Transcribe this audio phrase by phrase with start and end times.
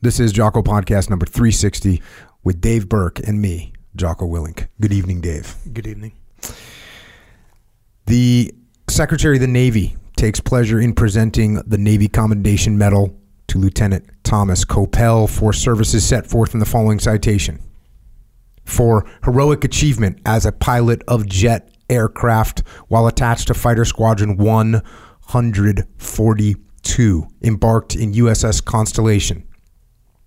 [0.00, 2.00] This is Jocko Podcast number 360
[2.44, 4.68] with Dave Burke and me, Jocko Willink.
[4.80, 5.56] Good evening, Dave.
[5.72, 6.12] Good evening.
[8.06, 8.54] The
[8.88, 14.64] Secretary of the Navy takes pleasure in presenting the Navy Commendation Medal to Lieutenant Thomas
[14.64, 17.60] Kopel for services set forth in the following citation.
[18.64, 27.26] For heroic achievement as a pilot of jet aircraft while attached to Fighter Squadron 142,
[27.42, 29.42] embarked in USS Constellation.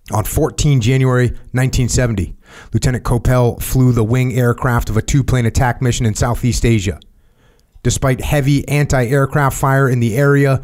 [0.09, 2.35] On 14 January 1970,
[2.73, 6.99] Lieutenant Kopel flew the wing aircraft of a two plane attack mission in Southeast Asia.
[7.83, 10.61] Despite heavy anti aircraft fire in the area,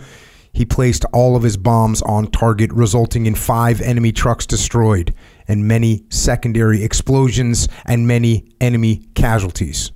[0.51, 5.13] he placed all of his bombs on target, resulting in five enemy trucks destroyed
[5.47, 9.91] and many secondary explosions and many enemy casualties.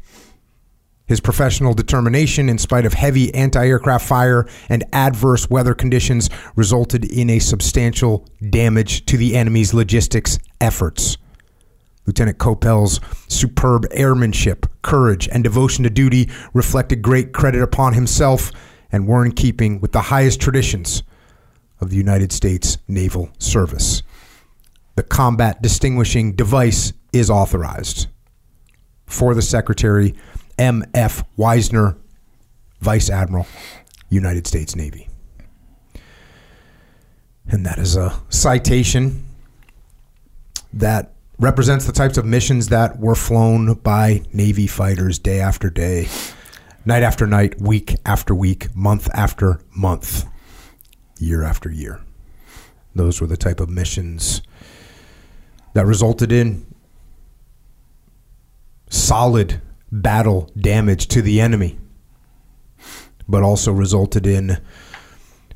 [1.07, 7.05] His professional determination, in spite of heavy anti aircraft fire and adverse weather conditions, resulted
[7.05, 11.17] in a substantial damage to the enemy's logistics efforts.
[12.05, 18.51] Lieutenant Kopel's superb airmanship, courage, and devotion to duty reflected great credit upon himself
[18.91, 21.03] and were in keeping with the highest traditions
[21.79, 24.03] of the United States Naval Service.
[24.95, 28.07] The combat distinguishing device is authorized.
[29.05, 30.15] For the Secretary,
[30.57, 31.23] M.F.
[31.37, 31.97] Weisner,
[32.79, 33.47] Vice Admiral,
[34.09, 35.07] United States Navy.
[37.47, 39.25] And that is a citation
[40.73, 46.07] that represents the types of missions that were flown by Navy fighters day after day,
[46.85, 50.25] night after night, week after week, month after month,
[51.17, 51.99] year after year.
[52.93, 54.41] Those were the type of missions
[55.73, 56.65] that resulted in
[58.89, 59.61] solid
[59.91, 61.77] battle damage to the enemy,
[63.27, 64.61] but also resulted in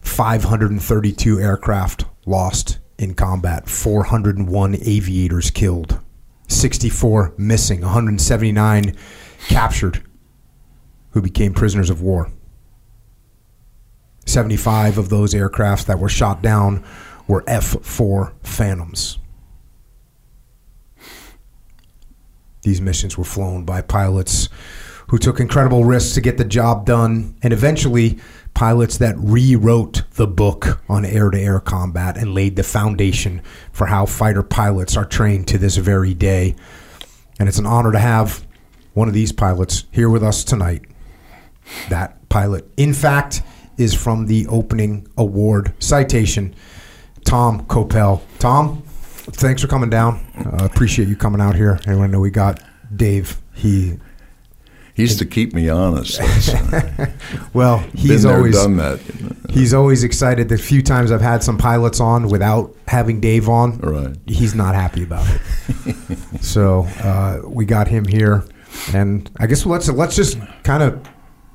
[0.01, 5.99] 532 aircraft lost in combat, 401 aviators killed,
[6.47, 8.95] 64 missing, 179
[9.47, 10.03] captured
[11.11, 12.31] who became prisoners of war.
[14.25, 16.83] 75 of those aircrafts that were shot down
[17.27, 19.17] were F 4 Phantoms.
[22.65, 24.49] These missions were flown by pilots
[25.09, 28.17] who took incredible risks to get the job done, and eventually,
[28.55, 33.85] pilots that rewrote the book on air to air combat and laid the foundation for
[33.85, 36.55] how fighter pilots are trained to this very day.
[37.37, 38.47] And it's an honor to have
[38.93, 40.85] one of these pilots here with us tonight.
[41.89, 43.43] That pilot, in fact,
[43.77, 46.55] is from the opening award citation,
[47.25, 48.21] Tom Kopel.
[48.39, 48.81] Tom,
[49.31, 50.25] thanks for coming down.
[50.37, 51.79] Uh, appreciate you coming out here.
[51.87, 52.59] And I know we got
[52.95, 53.37] Dave.
[53.53, 53.97] He
[54.93, 56.21] He's to keep me honest.
[57.53, 59.01] well, he's there, always done that.
[59.49, 60.47] he's always excited.
[60.47, 64.15] The few times I've had some pilots on without having Dave on, Right.
[64.25, 66.17] he's not happy about it.
[66.41, 68.45] so uh, we got him here,
[68.93, 71.05] and I guess let's let's just kind of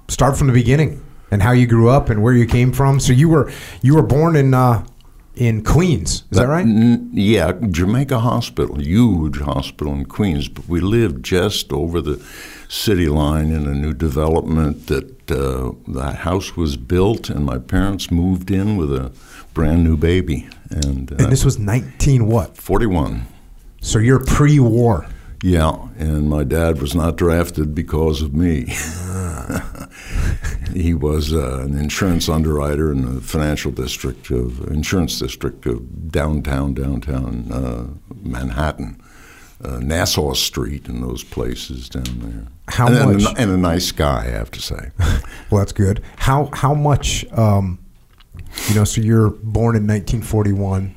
[0.08, 3.00] start from the beginning and how you grew up and where you came from.
[3.00, 3.50] So you were
[3.80, 4.84] you were born in uh,
[5.40, 6.66] in Queens, is that right?
[6.66, 12.22] N- yeah, Jamaica Hospital, huge hospital in Queens, but we lived just over the
[12.68, 18.10] city line in a new development that uh, the house was built and my parents
[18.10, 19.10] moved in with a
[19.54, 20.46] brand new baby.
[20.70, 22.56] And, uh, And this was nineteen what?
[22.58, 23.22] 41.
[23.80, 25.06] So you're pre-war.
[25.42, 28.66] Yeah, and my dad was not drafted because of me.
[30.74, 36.74] he was uh, an insurance underwriter in the financial district of insurance district of downtown
[36.74, 37.86] downtown uh,
[38.22, 39.00] Manhattan,
[39.64, 42.46] uh, Nassau Street, and those places down there.
[42.68, 44.90] How and, and much- a, and a nice guy, I have to say.
[45.50, 46.00] Well, that's good.
[46.16, 47.24] How how much?
[47.32, 47.80] Um,
[48.68, 50.94] you know, so you're born in 1941.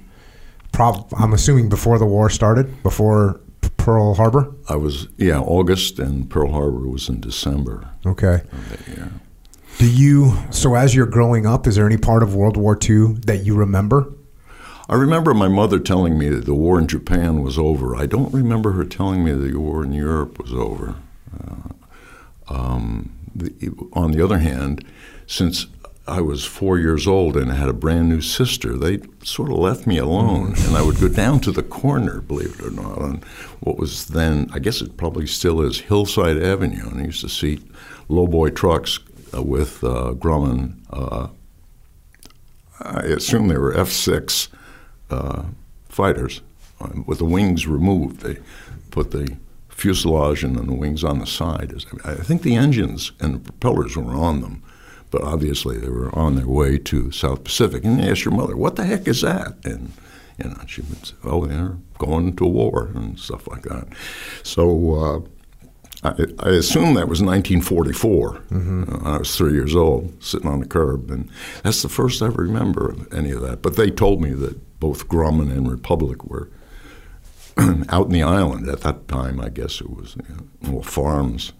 [0.71, 3.39] Prob- I'm assuming before the war started, before
[3.83, 4.49] Pearl Harbor.
[4.69, 8.41] I was yeah August, and Pearl Harbor was in December Okay.
[8.69, 9.11] that year.
[9.77, 10.37] Do you?
[10.51, 13.55] So as you're growing up, is there any part of World War II that you
[13.55, 14.13] remember?
[14.87, 17.93] I remember my mother telling me that the war in Japan was over.
[17.95, 20.95] I don't remember her telling me that the war in Europe was over.
[21.37, 23.51] Uh, um, the,
[23.93, 24.85] on the other hand,
[25.27, 25.67] since
[26.05, 29.57] I was four years old and I had a brand new sister, they sort of
[29.57, 30.53] left me alone.
[30.57, 33.23] And I would go down to the corner, believe it or not, on
[33.61, 36.89] what was then, I guess it probably still is, Hillside Avenue.
[36.89, 37.61] And I used to see
[38.09, 38.99] lowboy trucks
[39.33, 40.75] uh, with uh, Grumman.
[40.89, 41.29] Uh,
[42.81, 44.49] I assume they were F 6
[45.09, 45.43] uh,
[45.87, 46.41] fighters
[46.81, 48.21] um, with the wings removed.
[48.21, 48.39] They
[48.91, 49.37] put the
[49.69, 51.73] fuselage and then the wings on the side.
[52.03, 54.63] I think the engines and the propellers were on them,
[55.13, 57.85] but obviously they were on their way to South Pacific.
[57.85, 59.93] And you ask your mother, "What the heck is that?" And
[60.39, 63.87] You know, she would say, "Oh, they're going to war and stuff like that."
[64.41, 64.95] So.
[64.95, 65.29] Uh,
[66.05, 68.31] I, I assume that was 1944.
[68.31, 68.83] Mm-hmm.
[69.07, 71.29] Uh, I was three years old, sitting on the curb, and
[71.63, 73.61] that's the first I remember of any of that.
[73.61, 76.49] But they told me that both Grumman and Republic were
[77.87, 79.39] out in the island at that time.
[79.39, 81.53] I guess it was you know, farms.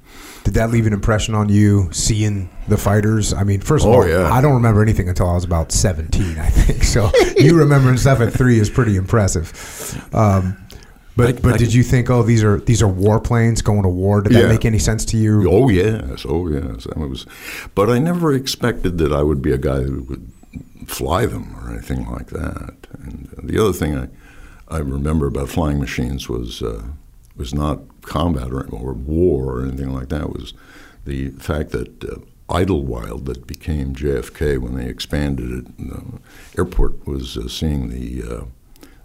[0.43, 3.33] Did that leave an impression on you seeing the fighters?
[3.33, 4.29] I mean, first of Oh, all, yeah.
[4.31, 6.83] I don't remember anything until I was about 17, I think.
[6.93, 9.51] So you remembering stuff at three is pretty impressive.
[10.13, 10.57] Um,
[11.15, 13.89] but I- but I- did you think, oh, these are these are warplanes going to
[13.89, 14.21] war?
[14.21, 14.47] Did that Yeah.
[14.49, 15.49] make any sense to you?
[15.49, 16.87] Oh yes, oh yes.
[16.95, 17.25] I was,
[17.73, 20.29] but I never expected that I would be a guy who would
[20.87, 22.73] fly them or anything like that.
[23.01, 24.07] And the other thing I,
[24.67, 26.83] I remember about flying machines was uh,
[27.37, 30.31] was not combat or, or war or anything like that.
[30.31, 30.53] Was
[31.05, 32.17] the fact that uh,
[32.49, 36.19] Idlewild, that became JFK when they expanded it, the
[36.57, 38.45] airport was uh, seeing the uh,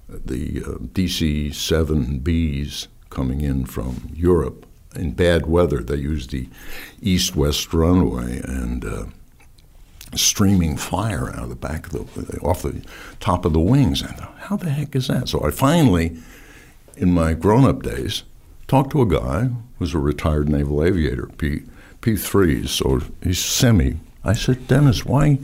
[0.08, 5.82] the uh, DC 7Bs coming in from Europe in bad weather.
[5.82, 6.48] They used the
[7.00, 9.04] east west runway and uh,
[10.14, 12.82] streaming fire out of the back of the, off the
[13.20, 14.02] top of the wings.
[14.02, 15.28] I thought, how the heck is that?
[15.28, 16.16] So I finally,
[16.96, 18.22] in my grown up days,
[18.68, 21.62] talked to a guy who was a retired naval aviator, P,
[22.00, 23.98] P3s, so he's semi.
[24.22, 25.34] I said, Dennis, why,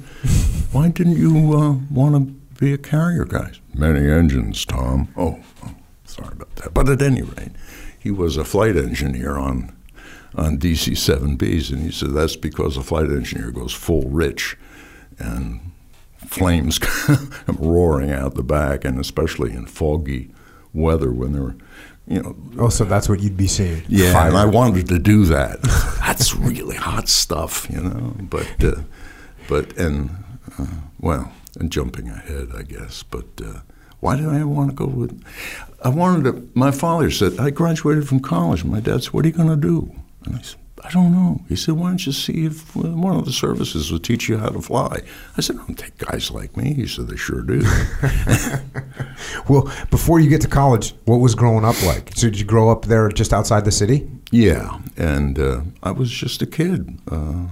[0.73, 3.53] why didn't you uh, want to be a carrier guy?
[3.73, 5.09] Many engines, Tom.
[5.17, 5.75] Oh, oh,
[6.05, 6.75] sorry about that.
[6.75, 7.53] But at any rate,
[7.99, 9.75] he was a flight engineer on
[10.37, 14.57] on DC 7Bs, and he said that's because a flight engineer goes full rich,
[15.19, 15.61] and
[16.27, 16.81] flames
[17.47, 20.33] roaring out the back, and especially in foggy
[20.73, 21.55] weather when they're,
[22.07, 23.83] you know, Oh, so that's what you'd be seeing?
[23.89, 24.29] yeah, Fire.
[24.29, 25.61] and I wanted to do that.
[26.05, 28.15] That's really hot stuff, you know.
[28.21, 28.83] But, uh,
[29.49, 30.11] but and
[30.59, 30.67] uh,
[31.01, 33.03] well, and jumping ahead, I guess.
[33.03, 33.61] But uh,
[34.01, 35.23] why did I want to go with?
[35.83, 36.49] I wanted to.
[36.55, 38.65] My father said I graduated from college.
[38.65, 39.91] My dad said, "What are you going to do?"
[40.25, 43.17] And I said, "I don't know." He said, "Why don't you see if uh, one
[43.17, 45.01] of the services will teach you how to fly?"
[45.37, 47.63] I said, I "Don't take guys like me." He said, "They sure do."
[49.49, 52.11] Well, before you get to college, what was growing up like?
[52.15, 54.09] So did you grow up there just outside the city?
[54.31, 56.99] yeah, and uh, I was just a kid.
[57.11, 57.49] Uh,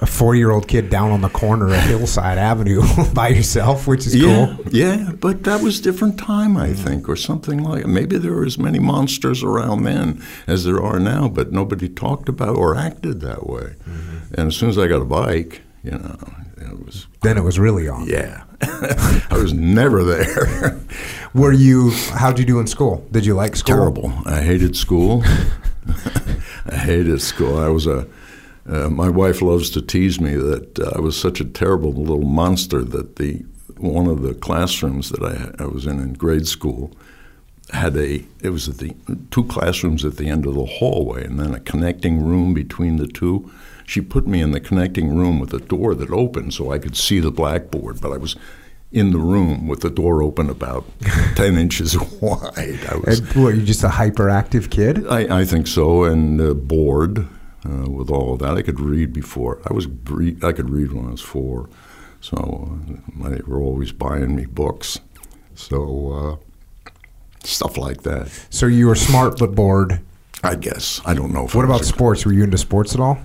[0.00, 2.82] A four-year-old kid down on the corner of Hillside Avenue
[3.14, 4.64] by yourself, which is Yeah, cool.
[4.72, 7.82] yeah, but that was different time, I think, or something like.
[7.84, 7.88] it.
[7.88, 12.28] Maybe there were as many monsters around then as there are now, but nobody talked
[12.28, 13.74] about or acted that way.
[13.88, 14.34] Mm-hmm.
[14.34, 16.16] And as soon as I got a bike, you know,
[16.58, 18.06] it was Then it was really on.
[18.06, 20.78] yeah, I was never there.
[21.34, 21.90] Were you?
[22.14, 23.04] How'd you do in school?
[23.10, 23.74] Did you like school?
[23.76, 24.12] Terrible.
[24.26, 25.24] I hated school.
[26.66, 27.58] I hated school.
[27.58, 28.06] I was a.
[28.68, 32.26] Uh, my wife loves to tease me that uh, I was such a terrible little
[32.26, 33.44] monster that the
[33.78, 36.92] one of the classrooms that I, I was in in grade school
[37.72, 38.24] had a.
[38.42, 38.94] It was at the
[39.30, 43.06] two classrooms at the end of the hallway, and then a connecting room between the
[43.06, 43.50] two.
[43.86, 46.94] She put me in the connecting room with a door that opened so I could
[46.94, 48.36] see the blackboard, but I was
[48.92, 50.84] in the room with the door open about
[51.36, 52.80] ten inches wide.
[52.90, 53.20] I was.
[53.20, 55.06] And, what, you just a hyperactive kid?
[55.06, 57.26] I, I think so, and uh, bored
[57.66, 58.54] uh, with all of that.
[58.56, 59.60] I could read before.
[59.68, 61.68] I was bre- I could read when I was four,
[62.20, 65.00] so uh, they were always buying me books.
[65.54, 66.90] So uh,
[67.44, 68.28] stuff like that.
[68.50, 70.00] So you were smart but bored.
[70.44, 71.46] I guess I don't know.
[71.46, 72.24] If What about a- sports?
[72.24, 73.18] Were you into sports at all?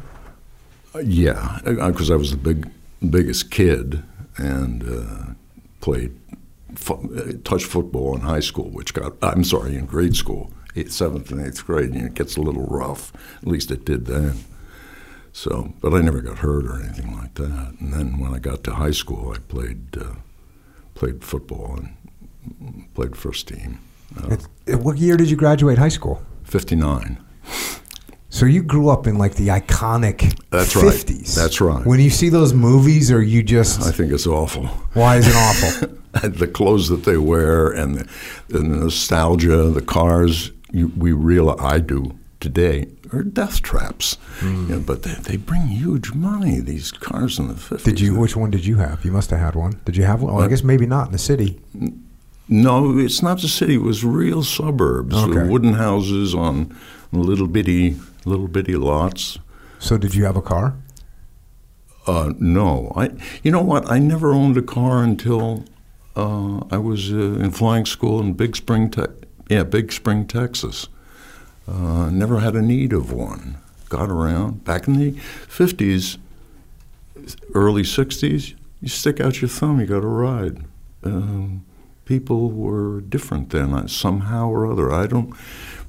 [0.96, 2.70] Uh, yeah, because I was the big
[3.10, 4.04] biggest kid
[4.38, 5.34] and uh,
[5.82, 6.18] played
[6.90, 10.52] uh, touch football in high school, which got I'm sorry in grade school,
[10.90, 13.12] seventh, and eighth grade, and it gets a little rough.
[13.42, 14.44] At least it did then.
[15.32, 17.76] So, but I never got hurt or anything like that.
[17.80, 20.16] And then when I got to high school, I played uh,
[20.96, 21.80] played football
[22.60, 23.80] and played first team.
[24.18, 24.38] Uh,
[24.68, 26.22] It- what year did you graduate high school?
[26.44, 27.18] Fifty nine.
[28.30, 30.86] So you grew up in like the iconic That's right.
[30.86, 31.36] 50s.
[31.36, 31.86] That's right.
[31.86, 34.66] When you see those movies, or you just I think it's awful.
[34.94, 36.30] why is it awful?
[36.30, 38.10] the clothes that they wear and the,
[38.50, 44.18] the nostalgia, the cars you, we realize I do today are death traps.
[44.40, 44.70] Hmm.
[44.70, 46.60] You know, but they, they bring huge money.
[46.60, 47.86] These cars in the fifties.
[47.86, 48.16] Did you?
[48.20, 49.06] Which one did you have?
[49.06, 49.80] You must have had one.
[49.86, 50.34] Did you have one?
[50.34, 51.62] Well, I guess maybe not in the city.
[52.50, 53.76] No, it's not the city.
[53.76, 55.16] It was real suburbs.
[55.16, 55.48] Okay.
[55.48, 56.76] Wooden houses on
[57.12, 59.38] little bitty little bitty lots.
[59.80, 60.76] So did you have a car?
[62.06, 63.12] Uh, no, I.
[63.44, 63.90] You know what?
[63.90, 65.64] I never owned a car until
[66.16, 69.06] uh, I was uh, in flying school in Big Spring, te-
[69.50, 70.88] yeah, Big Spring, Texas.
[71.68, 73.58] Uh, never had a need of one.
[73.90, 75.12] Got around back in the
[75.48, 76.18] fifties,
[77.54, 78.56] early sixties.
[78.82, 80.64] you stick out your thumb, you got a ride.
[81.04, 81.64] Um,
[82.06, 84.92] people were different then, uh, somehow or other.
[84.92, 85.34] I don't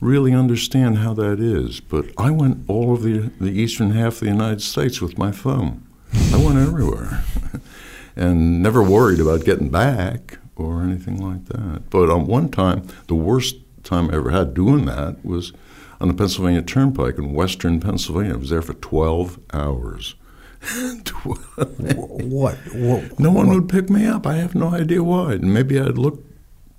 [0.00, 4.20] really understand how that is, but I went all of the, the eastern half of
[4.20, 5.86] the United States with my thumb.
[6.32, 7.24] I went everywhere
[8.16, 11.90] and never worried about getting back or anything like that.
[11.90, 15.52] But on one time, the worst time I ever had doing that was
[16.00, 18.34] on the Pennsylvania Turnpike in western Pennsylvania.
[18.34, 20.14] I was there for 12 hours.
[21.24, 23.20] what, what?
[23.20, 24.26] No one would pick me up.
[24.26, 25.36] I have no idea why.
[25.36, 26.24] Maybe I'd look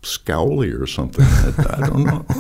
[0.02, 1.26] scowly or something.
[1.26, 2.26] I, I don't know.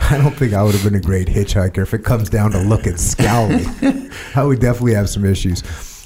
[0.00, 2.58] I don't think I would have been a great hitchhiker if it comes down to
[2.58, 3.66] looking scowly.
[4.36, 5.62] I would definitely have some issues.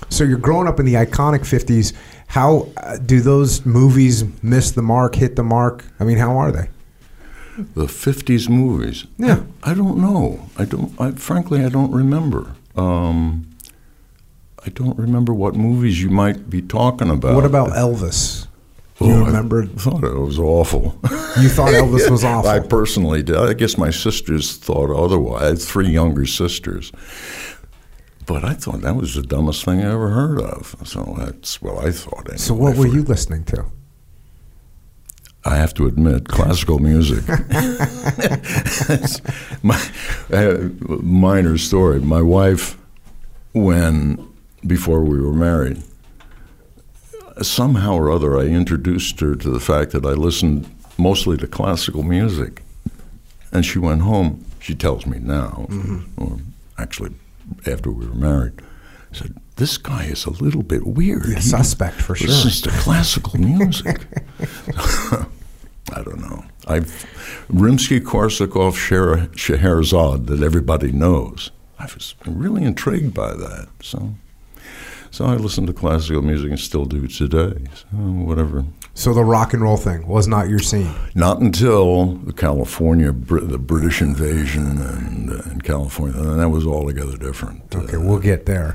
[0.09, 1.93] So you're growing up in the iconic 50s.
[2.29, 5.85] How uh, do those movies miss the mark, hit the mark?
[5.99, 6.69] I mean, how are they?
[7.57, 9.07] The 50s movies?
[9.17, 9.43] Yeah.
[9.63, 10.49] I, I don't know.
[10.59, 12.55] I don't, I, frankly, I don't remember.
[12.77, 13.49] Um,
[14.65, 17.35] I don't remember what movies you might be talking about.
[17.35, 18.47] What about Elvis?
[19.01, 19.63] Oh, you remember?
[19.63, 20.99] I thought it was awful.
[21.39, 22.51] You thought Elvis was awful.
[22.51, 23.37] I personally did.
[23.37, 25.43] I guess my sisters thought otherwise.
[25.43, 26.93] I had three younger sisters.
[28.27, 30.75] But I thought that was the dumbest thing I ever heard of.
[30.85, 32.27] So that's what I thought.
[32.27, 32.39] Anyway.
[32.39, 33.67] so what were you listening to?
[35.45, 37.23] I have to admit, classical music.
[39.63, 39.81] my
[40.33, 42.01] uh, minor story.
[42.01, 42.77] My wife,
[43.53, 44.29] when
[44.67, 45.85] before we were married,
[47.43, 50.69] somehow or other, I introduced her to the fact that I listened
[50.99, 52.65] mostly to classical music,
[53.53, 54.45] and she went home.
[54.59, 56.21] She tells me now, mm-hmm.
[56.21, 56.39] or
[56.77, 57.13] actually
[57.67, 58.55] after we were married,
[59.13, 61.27] said, "This guy is a little bit weird.
[61.27, 62.29] Yeah, suspect for sure.
[62.29, 64.07] Listens to classical music."
[65.95, 66.45] I don't know.
[66.67, 67.07] I've
[67.49, 68.75] Rimsky-Korsakov,
[69.37, 71.53] Scheherazade that everybody knows.
[71.79, 73.69] I was really intrigued by that.
[73.83, 74.15] So,
[75.11, 77.67] so I listen to classical music and still do today.
[77.75, 78.65] So whatever.
[78.97, 80.91] So the rock and roll thing was not your scene.
[81.15, 87.19] Not until the California, the British invasion and uh, in California, and that was altogether
[87.19, 87.63] different.
[87.75, 88.75] Okay, uh, we'll get there.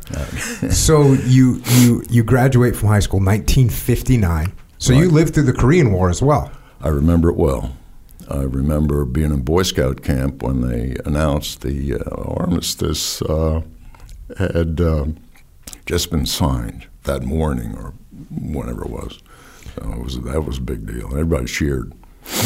[0.69, 4.53] so you you you graduate from high school 1959.
[4.77, 5.01] So right.
[5.01, 6.51] you lived through the Korean War as well.
[6.81, 7.75] I remember it well.
[8.29, 13.61] I remember being in Boy Scout camp when they announced the uh, armistice uh,
[14.37, 15.07] had uh,
[15.87, 17.95] just been signed that morning or
[18.29, 19.19] whenever it was.
[19.75, 21.07] So it was that was a big deal.
[21.07, 21.93] Everybody cheered.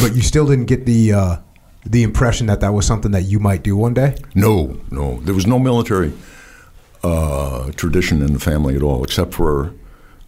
[0.02, 1.38] But you still didn't get the uh,
[1.86, 4.16] the impression that that was something that you might do one day.
[4.34, 6.14] No, no, there was no military
[7.04, 9.74] uh, tradition in the family at all, except for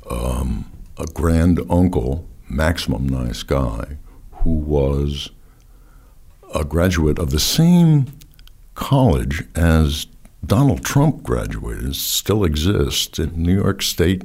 [0.09, 3.97] um, a grand uncle maximum nice guy
[4.43, 5.29] who was
[6.53, 8.05] a graduate of the same
[8.75, 10.07] college as
[10.45, 11.89] Donald Trump graduated.
[11.89, 14.23] It still exists in New York State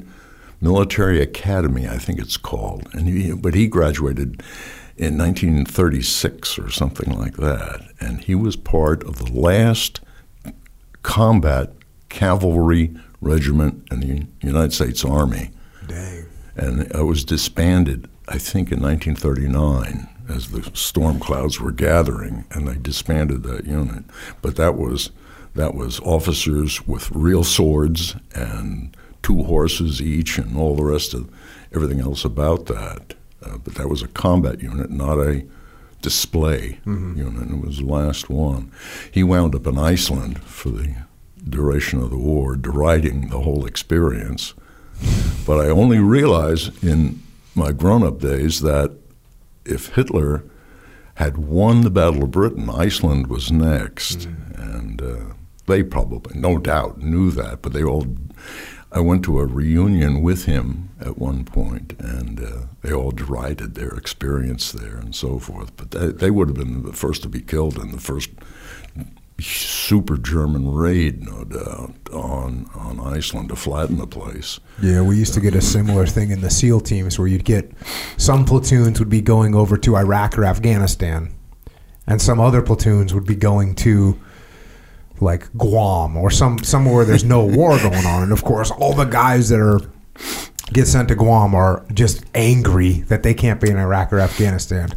[0.62, 2.88] Military Academy, I think it's called.
[2.92, 4.42] And he, but he graduated
[4.96, 10.00] in 1936 or something like that, and he was part of the last
[11.02, 11.72] combat
[12.08, 15.50] cavalry regiment in the United States Army.
[15.86, 16.26] Dang.
[16.56, 22.68] And it was disbanded I think in 1939 as the storm clouds were gathering and
[22.68, 24.04] they disbanded that unit.
[24.40, 25.10] But that was
[25.54, 31.30] that was officers with real swords and two horses each and all the rest of
[31.72, 33.14] everything else about that.
[33.44, 35.44] Uh, but that was a combat unit, not a
[36.00, 37.16] display mm-hmm.
[37.16, 37.50] unit.
[37.50, 38.70] It was the last one.
[39.10, 40.94] He wound up in Iceland for the
[41.48, 44.54] duration of the war, deriding the whole experience.
[45.46, 47.22] But I only realized in
[47.54, 48.96] my grown up days that
[49.64, 50.44] if Hitler
[51.14, 54.20] had won the Battle of Britain, Iceland was next.
[54.20, 54.76] Mm.
[54.76, 55.34] And uh,
[55.66, 58.06] they probably, no doubt, knew that, but they all.
[58.92, 63.74] I went to a reunion with him at one point, and uh, they all derided
[63.74, 65.74] their experience there and so forth.
[65.76, 68.30] But they, they would have been the first to be killed in the first
[69.40, 74.60] super German raid, no doubt, on on Iceland to flatten the place.
[74.82, 77.72] Yeah, we used to get a similar thing in the SEAL teams where you'd get
[78.18, 81.34] some platoons would be going over to Iraq or Afghanistan,
[82.06, 84.20] and some other platoons would be going to
[85.22, 88.22] like Guam or some somewhere where there's no war going on.
[88.22, 89.80] And of course, all the guys that are
[90.72, 94.90] get sent to Guam are just angry that they can't be in Iraq or Afghanistan.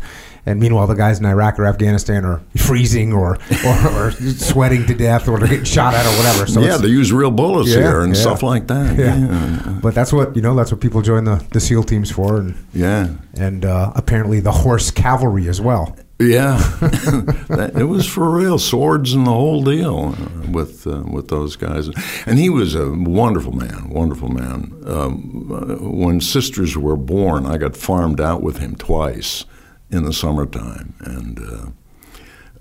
[0.47, 4.93] And meanwhile, the guys in Iraq or Afghanistan are freezing or, or, or sweating to
[4.93, 6.45] death or they're getting shot at or whatever.
[6.45, 8.21] So yeah, they use real bullets yeah, here and yeah.
[8.21, 8.97] stuff like that.
[8.97, 9.17] Yeah.
[9.17, 9.79] yeah.
[9.81, 12.37] But that's what, you know, that's what people join the, the SEAL teams for.
[12.37, 13.09] And, yeah.
[13.33, 15.97] And uh, apparently the horse cavalry as well.
[16.17, 16.57] Yeah,
[17.75, 21.89] it was for real, swords and the whole deal uh, with uh, with those guys.
[22.25, 24.81] And he was a wonderful man, wonderful man.
[24.85, 29.43] Um, uh, when sisters were born, I got farmed out with him twice
[29.91, 31.39] in the summertime, and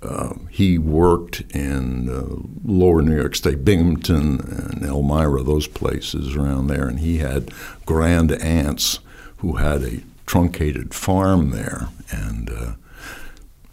[0.03, 2.25] uh, uh, he worked in uh,
[2.65, 7.51] Lower New York State, Binghamton and Elmira, those places around there, and he had
[7.85, 8.99] grand aunts
[9.37, 12.75] who had a truncated farm there, and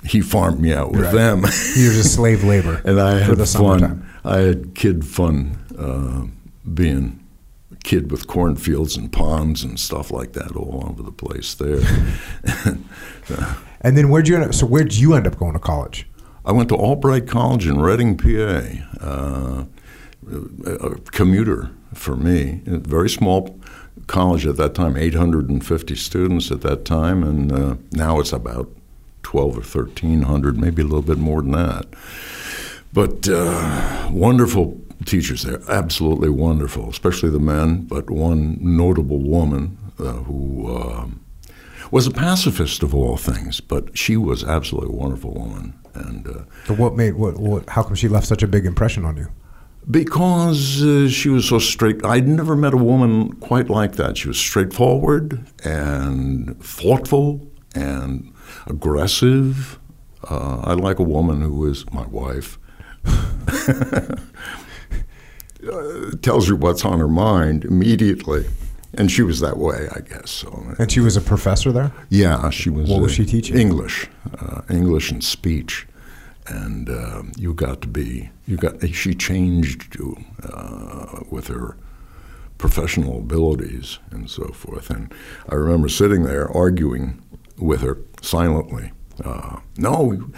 [0.04, 1.12] he farmed me out with right.
[1.12, 1.38] them.
[1.76, 3.46] you were just slave labor, and I had fun.
[3.46, 4.08] Summertime.
[4.24, 6.26] I had kid fun uh,
[6.68, 7.24] being
[7.72, 11.80] a kid with cornfields and ponds and stuff like that all over the place there.
[13.80, 14.54] and then where'd you end up?
[14.54, 16.06] So where'd you end up going to college?
[16.44, 19.04] I went to Albright College in Reading, PA.
[19.04, 19.64] Uh,
[20.64, 23.58] a commuter for me, a very small
[24.06, 28.68] college at that time, 850 students at that time, and uh, now it's about
[29.32, 31.86] 12 or 1300, maybe a little bit more than that.
[32.92, 40.12] But uh, wonderful teachers there, absolutely wonderful, especially the men, but one notable woman uh,
[40.24, 41.06] who uh,
[41.90, 45.72] was a pacifist of all things, but she was absolutely a wonderful woman.
[45.94, 47.70] And uh, so what made what, what?
[47.70, 49.28] How come she left such a big impression on you?
[49.90, 52.04] Because uh, she was so straight.
[52.04, 54.18] I'd never met a woman quite like that.
[54.18, 58.31] She was straightforward and thoughtful and
[58.66, 59.78] aggressive.
[60.28, 62.58] Uh, I like a woman who is my wife.
[63.04, 64.16] uh,
[66.22, 68.46] tells you what's on her mind immediately.
[68.94, 70.30] And she was that way, I guess.
[70.30, 70.74] So.
[70.78, 71.92] And she was a professor there.
[72.10, 72.90] Yeah, she was.
[72.90, 73.56] What was she teaching?
[73.58, 74.06] English,
[74.38, 75.86] uh, English and speech,
[76.46, 78.28] and uh, you got to be.
[78.46, 78.86] You got.
[78.94, 81.78] She changed you uh, with her
[82.58, 84.90] professional abilities and so forth.
[84.90, 85.12] And
[85.48, 87.22] I remember sitting there arguing
[87.56, 88.92] with her silently.
[89.22, 90.30] Uh, no,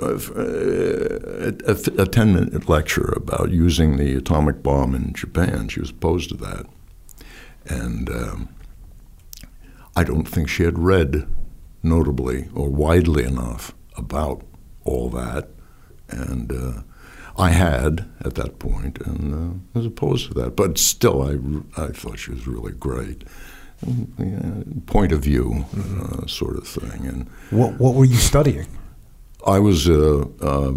[0.00, 5.68] uh, a, a 10 minute lecture about using the atomic bomb in Japan.
[5.68, 6.66] She was opposed to that.
[7.66, 8.48] And um,
[9.96, 11.26] I don't think she had read
[11.82, 14.42] notably or widely enough about
[14.84, 15.48] all that.
[16.08, 16.82] And uh,
[17.36, 20.56] I had at that point and uh, was opposed to that.
[20.56, 23.24] But still, I, I thought she was really great
[24.86, 27.06] point of view uh, sort of thing.
[27.06, 28.66] And what what were you studying?
[29.46, 30.74] I was a, a,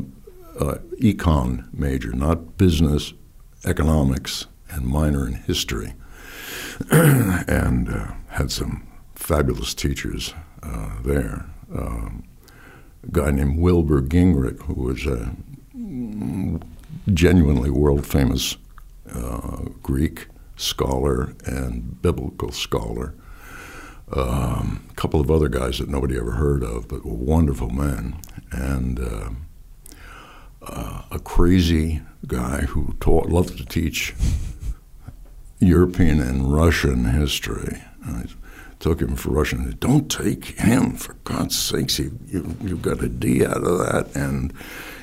[0.59, 3.13] a econ major, not business,
[3.65, 5.93] economics, and minor in history,
[6.91, 11.45] and uh, had some fabulous teachers uh, there.
[11.73, 12.23] Um,
[13.03, 15.31] a guy named Wilbur Gingrich, who was a
[17.13, 18.57] genuinely world famous
[19.13, 23.13] uh, Greek scholar and biblical scholar.
[24.11, 28.19] Um, a couple of other guys that nobody ever heard of, but wonderful men,
[28.51, 29.29] and uh,
[30.61, 34.15] uh, a crazy guy who taught, loved to teach
[35.59, 37.81] European and Russian history.
[38.05, 38.25] I
[38.79, 39.75] took him for Russian.
[39.79, 41.99] Don't take him, for God's sakes.
[41.99, 44.53] You, you, you got a D out of that, and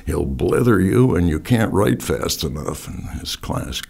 [0.05, 2.87] he'll blither you, and you can't write fast enough.
[2.87, 3.81] And his class,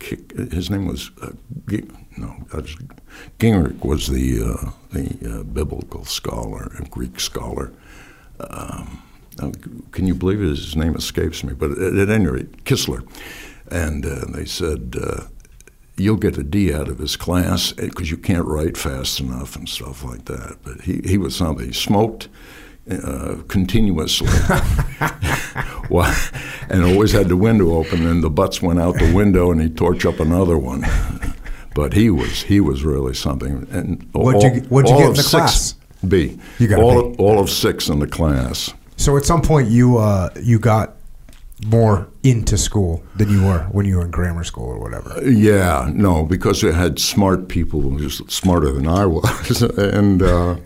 [0.51, 1.31] his name was uh,
[2.17, 2.35] no,
[3.39, 7.71] Gingrich was the uh, the uh, biblical scholar a Greek scholar.
[8.39, 9.01] Um,
[9.91, 10.47] can you believe it?
[10.47, 13.05] His name escapes me, but at, at any rate, Kistler,
[13.69, 14.95] and uh, they said.
[15.01, 15.23] Uh,
[15.97, 19.69] you'll get a D out of his class because you can't write fast enough and
[19.69, 20.57] stuff like that.
[20.61, 21.67] But he, he was something.
[21.67, 22.27] He smoked,
[22.89, 24.27] uh, continuously.
[25.89, 26.15] well,
[26.69, 29.77] and always had the window open, and the butts went out the window, and he'd
[29.77, 30.85] torch up another one.
[31.73, 33.67] but he was he was really something.
[33.71, 35.75] And what'd you, what'd you get in the class?
[36.07, 36.39] B.
[36.59, 37.15] You got all, B.
[37.17, 38.73] all of six in the class.
[38.97, 40.95] So at some point you uh, you got
[41.65, 45.21] more into school than you were when you were in grammar school or whatever.
[45.23, 50.57] Yeah, no, because we had smart people who were smarter than I was, and uh,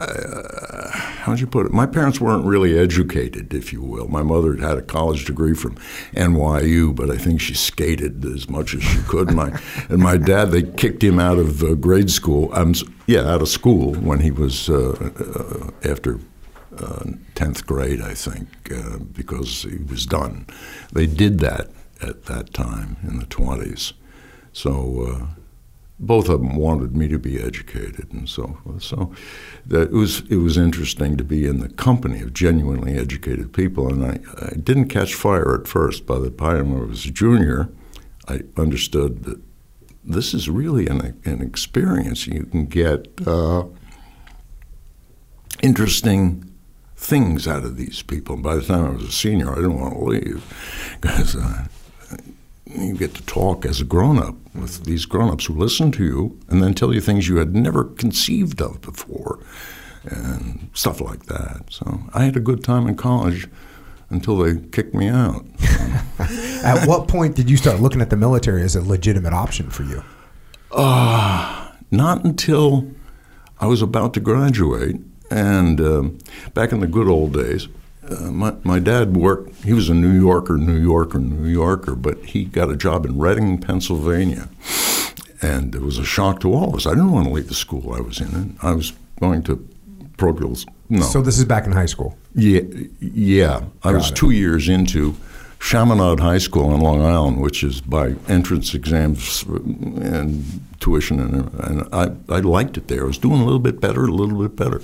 [0.00, 1.72] uh, how'd you put it?
[1.72, 4.08] My parents weren't really educated, if you will.
[4.08, 5.76] My mother had a college degree from
[6.14, 9.32] NYU, but I think she skated as much as she could.
[9.32, 12.50] My and my dad, they kicked him out of uh, grade school.
[12.54, 12.74] Um,
[13.06, 16.18] yeah, out of school when he was uh, uh after
[16.78, 20.46] uh, tenth grade, I think, uh, because he was done.
[20.92, 21.68] They did that
[22.00, 23.92] at that time in the twenties.
[24.52, 25.28] So
[26.00, 28.82] both of them wanted me to be educated and so forth.
[28.82, 29.12] So
[29.70, 33.92] it was it was interesting to be in the company of genuinely educated people.
[33.92, 36.06] And I, I didn't catch fire at first.
[36.06, 37.68] By the time I was a junior,
[38.26, 39.40] I understood that
[40.02, 42.26] this is really an, an experience.
[42.26, 43.64] You can get uh,
[45.62, 46.50] interesting
[46.96, 48.36] things out of these people.
[48.36, 51.66] And by the time I was a senior, I didn't want to leave because uh,
[52.64, 56.04] you get to talk as a grown up with these grown ups who listen to
[56.04, 59.38] you and then tell you things you had never conceived of before
[60.04, 61.64] and stuff like that.
[61.70, 63.48] So I had a good time in college
[64.08, 65.46] until they kicked me out.
[66.18, 69.84] At what point did you start looking at the military as a legitimate option for
[69.84, 70.02] you?
[70.72, 72.90] Uh, not until
[73.60, 74.96] I was about to graduate.
[75.30, 76.18] And um,
[76.54, 77.68] back in the good old days,
[78.12, 82.24] uh, my, my dad worked, he was a New Yorker, New Yorker, New Yorker, but
[82.24, 84.48] he got a job in Reading, Pennsylvania.
[85.42, 86.86] And it was a shock to all of us.
[86.86, 88.58] I didn't want to leave the school I was in.
[88.62, 89.66] I was going to
[90.18, 90.56] parochial.
[90.90, 91.02] No.
[91.02, 92.18] So this is back in high school?
[92.34, 92.60] Yeah.
[93.00, 93.62] Yeah.
[93.82, 94.16] I Got was it.
[94.16, 95.16] two years into
[95.60, 100.44] Chaminade High School in Long Island, which is by entrance exams and
[100.80, 101.20] tuition.
[101.20, 103.04] And, and I, I liked it there.
[103.04, 104.80] I was doing a little bit better, a little bit better.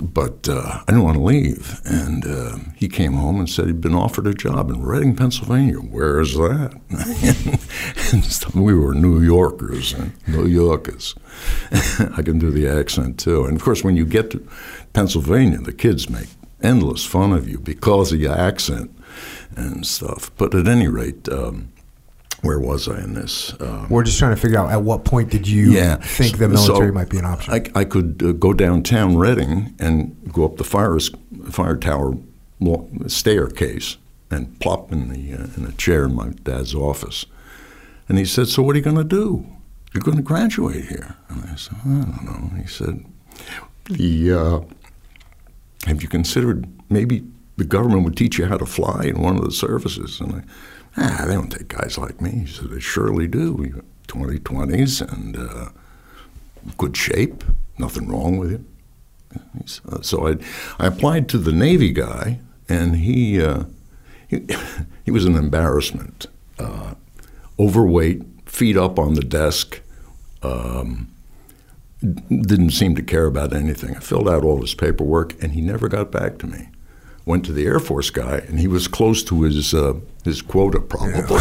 [0.00, 1.80] But uh, I didn't want to leave.
[1.84, 5.76] And uh, he came home and said he'd been offered a job in Reading, Pennsylvania.
[5.76, 6.80] Where is that?
[8.54, 11.14] and we were New Yorkers, and New Yorkers.
[12.16, 13.44] I can do the accent too.
[13.44, 14.46] And of course, when you get to
[14.92, 16.28] Pennsylvania, the kids make
[16.62, 18.96] endless fun of you because of your accent
[19.56, 20.30] and stuff.
[20.36, 21.71] But at any rate, um,
[22.42, 23.54] where was I in this?
[23.60, 25.96] Um, We're just trying to figure out at what point did you yeah.
[25.96, 27.54] think the So military might be an option?
[27.54, 30.98] I, I could uh, go downtown Reading and go up the fire
[31.50, 32.14] fire tower
[33.06, 33.96] staircase
[34.30, 37.26] and plop in the uh, in a chair in my dad's office.
[38.08, 39.46] And he said, "So what are you going to do?
[39.92, 43.04] You're going to graduate here?" And I said, "I don't know." He said,
[43.88, 44.60] "The uh,
[45.86, 47.24] have you considered maybe
[47.56, 50.42] the government would teach you how to fly in one of the services?" And I,
[50.96, 52.30] ah, they don't take guys like me.
[52.30, 53.52] He said, "They surely do.
[53.52, 55.68] We got 2020s and." Uh,
[56.78, 57.44] good shape,
[57.78, 58.64] nothing wrong with.
[59.54, 60.36] He's- uh, so I,
[60.78, 63.64] I applied to the Navy guy, and he, uh,
[64.28, 64.46] he,
[65.04, 66.26] he was an embarrassment.
[66.58, 66.94] Uh,
[67.58, 69.80] overweight, feet up on the desk,
[70.42, 71.08] um,
[72.00, 73.96] didn't seem to care about anything.
[73.96, 76.68] I filled out all his paperwork, and he never got back to me.
[77.24, 80.80] Went to the Air Force guy, and he was close to his uh, his quota
[80.80, 81.38] probably.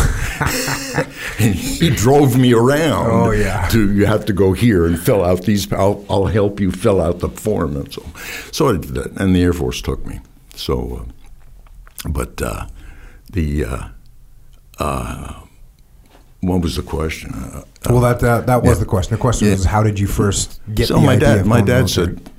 [1.39, 3.07] and he drove me around.
[3.09, 3.67] Oh, yeah.
[3.69, 5.71] To you have to go here and fill out these.
[5.73, 8.05] I'll, I'll help you fill out the form and so.
[8.51, 10.19] So I did that, and the Air Force took me.
[10.55, 11.05] So,
[12.05, 12.67] uh, but uh,
[13.31, 13.87] the uh,
[14.79, 15.41] uh,
[16.41, 17.33] what was the question?
[17.33, 18.83] Uh, well, that that, that was yeah.
[18.83, 19.15] the question.
[19.15, 19.53] The question Yeah.
[19.55, 22.29] was, how did you first get so the my dad, my dad said, "Uh,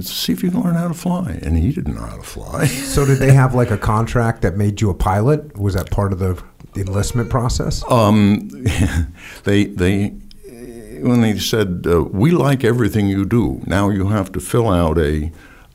[0.00, 2.66] "See if you can learn how to fly," and he didn't know how to fly.
[2.94, 5.58] So did they have like a contract that made you a pilot?
[5.58, 6.42] Was that part of the
[6.76, 7.82] enlistment process?
[7.90, 8.48] Um,
[9.44, 10.14] they they
[11.00, 13.62] when they said uh, we like everything you do.
[13.66, 15.30] Now you have to fill out a,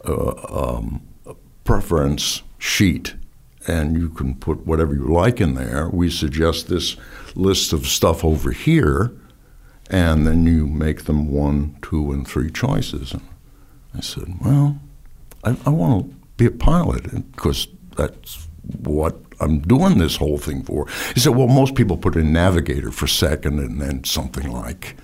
[0.05, 3.15] uh, um, a preference sheet,
[3.67, 5.89] and you can put whatever you like in there.
[5.89, 6.95] We suggest this
[7.35, 9.11] list of stuff over here,
[9.89, 13.15] and then you make them one, two, and three choices.
[13.95, 14.79] I said, well,
[15.43, 18.47] I, I want to be a pilot because that's
[18.83, 20.87] what I'm doing this whole thing for.
[21.13, 24.95] He said, well, most people put in navigator for second and then something like,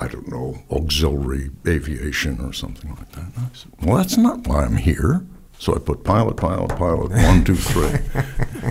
[0.00, 3.24] I don't know, auxiliary aviation or something like that.
[3.24, 5.24] And I said, well, that's not why I'm here.
[5.58, 7.98] So I put pilot, pilot, pilot, one, two, three.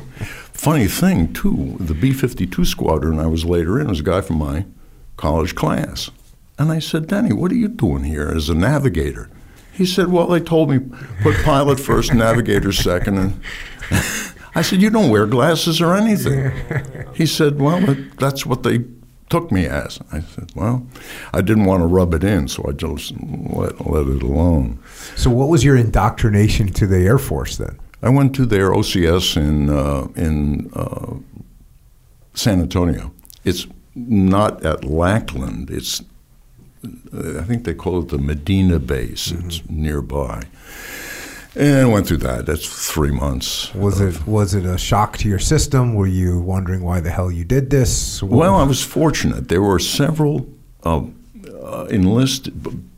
[0.52, 4.38] Funny thing, too, the B 52 squadron I was later in was a guy from
[4.38, 4.66] my
[5.18, 6.12] college class.
[6.60, 9.30] And I said, Danny, what are you doing here as a navigator?
[9.74, 10.80] He said, Well, they told me
[11.22, 13.18] put pilot first, navigator second.
[13.18, 13.42] And
[14.56, 16.52] I said, You don't wear glasses or anything.
[17.14, 18.86] He said, Well, that's what they
[19.30, 20.00] took me as.
[20.12, 20.88] I said, Well,
[21.34, 24.80] I didn't want to rub it in, so I just let, let it alone.
[25.16, 27.80] So what was your indoctrination to the Air Force then?
[28.02, 31.16] I went to their OCS in uh, in uh,
[32.34, 33.14] San Antonio.
[33.44, 35.70] It's not at Lackland.
[35.70, 36.02] It's
[36.84, 39.32] I think they call it the Medina base.
[39.32, 40.44] It's nearby.
[41.56, 42.46] And went through that.
[42.46, 43.74] That's three months.
[43.76, 45.96] Was it was it a shock to your system?
[45.96, 48.24] Were you wondering why the hell you did this?
[48.24, 49.50] What- Well, I was fortunate.
[49.50, 50.48] There were several
[50.86, 51.02] uh,
[51.62, 52.54] uh, enlisted,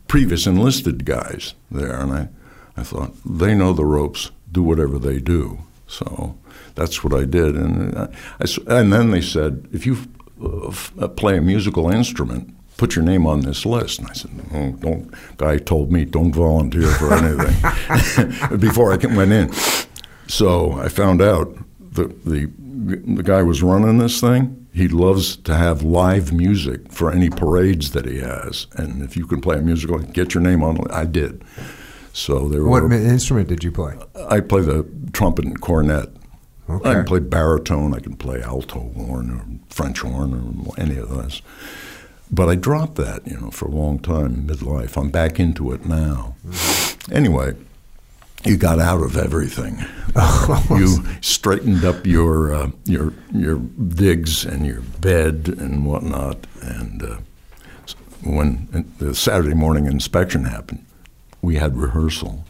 [0.06, 2.28] previous enlisted guys there, and I,
[2.76, 4.30] I thought they know the ropes.
[4.52, 5.58] Do whatever they do.
[5.88, 6.36] So
[6.76, 8.04] that's what I did, and I,
[8.38, 9.96] I s- and then they said, if you
[10.40, 14.00] uh, uh, play a musical instrument, put your name on this list.
[14.00, 15.14] And I said, oh, don't.
[15.36, 19.52] Guy told me don't volunteer for anything before I went in.
[20.28, 22.50] So I found out the the
[23.16, 24.66] the guy was running this thing.
[24.72, 29.24] He loves to have live music for any parades that he has, and if you
[29.26, 30.76] can play a musical, get your name on.
[30.78, 30.90] it.
[30.90, 31.44] I did.
[32.12, 32.92] So there What were.
[32.92, 33.94] instrument did you play?
[34.28, 36.10] I play the trumpet and cornet.
[36.68, 36.90] Okay.
[36.90, 37.94] I can play baritone.
[37.94, 41.42] I can play alto horn or French horn or any of those.
[42.30, 44.96] But I dropped that, you know, for a long time midlife.
[44.96, 46.36] I'm back into it now.
[47.12, 47.54] Anyway,
[48.44, 49.84] you got out of everything.
[50.70, 56.46] you straightened up your uh, your your digs and your bed and whatnot.
[56.60, 57.16] And uh,
[58.22, 60.84] when the Saturday morning inspection happened,
[61.42, 62.44] we had rehearsal,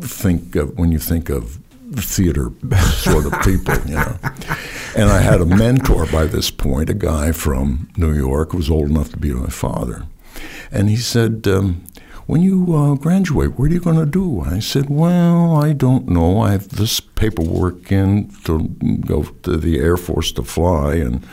[0.00, 1.58] think of when you think of
[1.94, 2.50] theater
[2.98, 4.18] sort of people, you know.
[4.96, 8.70] And I had a mentor by this point, a guy from New York who was
[8.70, 10.06] old enough to be my father.
[10.70, 11.84] And he said, um,
[12.26, 14.40] When you uh, graduate, what are you going to do?
[14.40, 16.40] I said, Well, I don't know.
[16.40, 18.68] I have this paperwork in to
[19.06, 21.26] go to the Air Force to fly and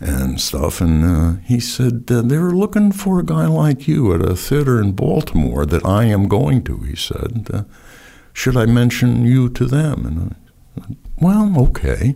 [0.00, 0.80] and stuff.
[0.80, 4.80] And uh, he said, uh, They're looking for a guy like you at a theater
[4.80, 7.66] in Baltimore that I am going to, he said.
[8.32, 10.06] Should I mention you to them?
[10.06, 10.36] And
[10.76, 12.14] I said, well, okay.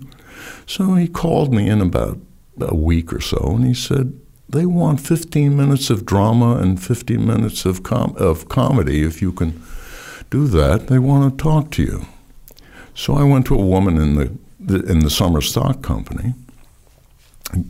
[0.66, 2.18] So he called me in about
[2.61, 7.27] a week or so, and he said, they want 15 minutes of drama and 15
[7.27, 9.03] minutes of, com- of comedy.
[9.03, 9.61] If you can
[10.31, 12.07] do that, they want to talk to you.
[12.94, 16.35] So I went to a woman in the, the in the summer stock company,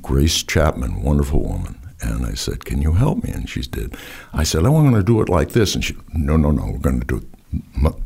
[0.02, 1.80] Grace Chapman, wonderful woman.
[2.02, 3.30] And I said, Can you help me?
[3.30, 3.96] And she did.
[4.33, 5.74] I said, Oh, I'm going to do it like this.
[5.74, 7.34] And she, No, no, no, we're going to do it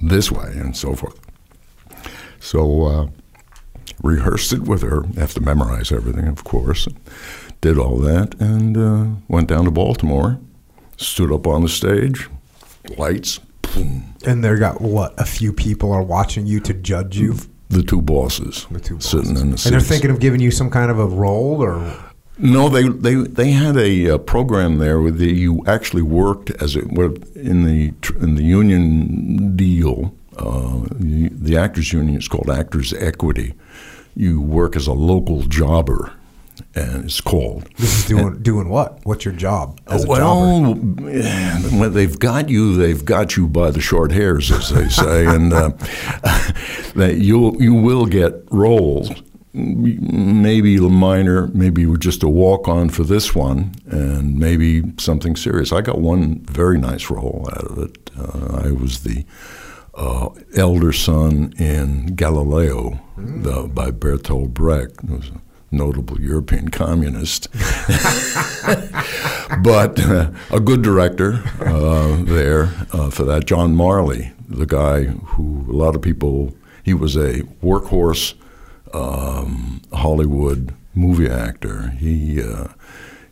[0.01, 1.19] this way, and so forth.
[2.41, 3.07] So, uh,
[4.03, 5.03] rehearsed it with her.
[5.17, 6.87] Have to memorize everything, of course.
[7.61, 10.39] Did all that, and uh, went down to Baltimore.
[10.97, 12.29] Stood up on the stage,
[12.97, 15.15] lights, boom, And there got what?
[15.19, 17.37] A few people are watching you to judge you.
[17.69, 20.71] the two bosses, The two sitting in the and they're thinking of giving you some
[20.71, 21.77] kind of a role or
[22.39, 26.77] No, they they they had a uh, program there where the, you actually worked as
[26.77, 30.15] it were in the in the union deal.
[30.37, 33.55] Uh, the, the actors union is called Actors Equity.
[34.15, 36.13] You work as a local jobber,
[36.77, 37.69] and it's called.
[37.77, 39.01] this is doing doing what?
[39.05, 40.21] What's your job as a jobber?
[40.21, 45.27] well, when they've got you, they've got you by the short hairs, as they say,
[45.27, 45.71] and uh,
[46.95, 49.11] that you you will get roles,
[49.53, 55.73] maybe minor, maybe just a walk on for this one, and maybe something serious.
[55.73, 58.11] I got one very nice role out of it.
[58.19, 59.25] Uh, I was the
[59.95, 65.03] uh, elder son in Galileo the, by Bertolt Brecht.
[65.05, 65.31] Was
[65.71, 67.47] notable European communist
[69.63, 73.45] but uh, a good director uh, there uh, for that.
[73.47, 78.35] John Marley, the guy who a lot of people, he was a workhorse
[78.93, 81.91] um, Hollywood movie actor.
[81.99, 82.69] He uh,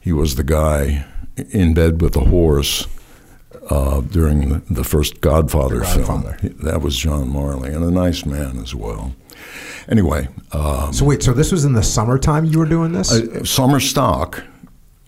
[0.01, 1.05] he was the guy
[1.51, 2.87] in bed with the horse
[3.71, 6.39] uh, during the, first Godfather, Godfather.
[6.39, 6.57] film.
[6.63, 9.15] That was John Marley, and a nice man as well.
[9.89, 13.13] Anyway, um, So wait, so this was in the summertime you were doing this?
[13.13, 14.45] uh, summer stock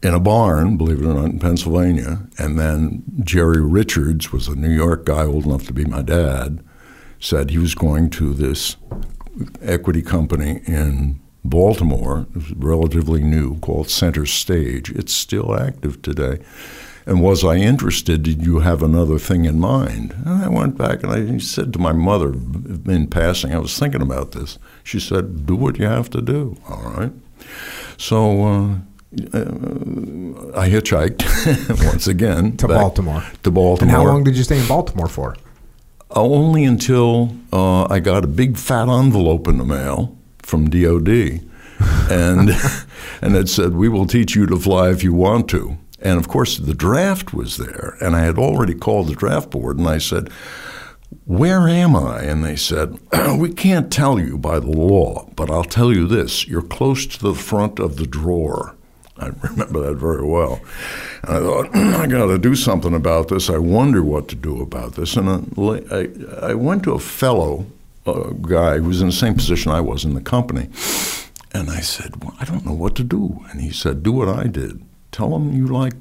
[0.03, 2.21] in a barn, believe it or not, in Pennsylvania.
[2.39, 6.63] And then Jerry Richards was a New York guy old enough to be my dad,
[7.21, 8.77] said he was going to this
[9.63, 14.91] equity company in Baltimore, relatively new, called Center Stage.
[14.91, 16.39] It's still active today.
[17.07, 18.23] and was I interested?
[18.23, 20.13] Did you have another thing in mind?
[20.27, 24.03] And I went back and I said to my mother in passing, I was thinking
[24.03, 24.59] about this.
[24.85, 27.13] She said, "Do what you have to do." All right.
[27.97, 28.45] So.
[28.45, 28.75] Uh,
[29.33, 29.41] uh,
[30.55, 31.25] I hitchhiked
[31.87, 33.25] once again to Baltimore.
[33.43, 33.83] To Baltimore.
[33.83, 35.35] And how long did you stay in Baltimore for?
[36.11, 41.09] Only until uh, I got a big fat envelope in the mail from DOD,
[42.11, 42.51] and
[43.23, 46.29] and it said, "We will teach you to fly if you want to." And of
[46.29, 49.99] course, the draft was there, and I had already called the draft board, and I
[49.99, 50.31] said,
[51.27, 52.99] "Where am I?" And they said,
[53.37, 57.21] "We can't tell you by the law, but I'll tell you this: you're close to
[57.21, 58.78] the front of the drawer."
[59.19, 60.61] I remember that very well.
[61.25, 63.51] And I thought, I got to do something about this.
[63.51, 65.17] I wonder what to do about this.
[65.17, 65.29] And
[65.91, 66.09] I,
[66.41, 67.67] I went to a fellow
[68.07, 70.69] uh, guy who was in the same position I was in the company.
[71.53, 73.45] And I said, well, I don't know what to do.
[73.51, 74.83] And he said, Do what I did.
[75.11, 75.95] Tell them you like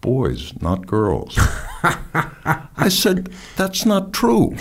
[0.00, 1.34] boys, not girls.
[1.82, 4.56] I said, That's not true.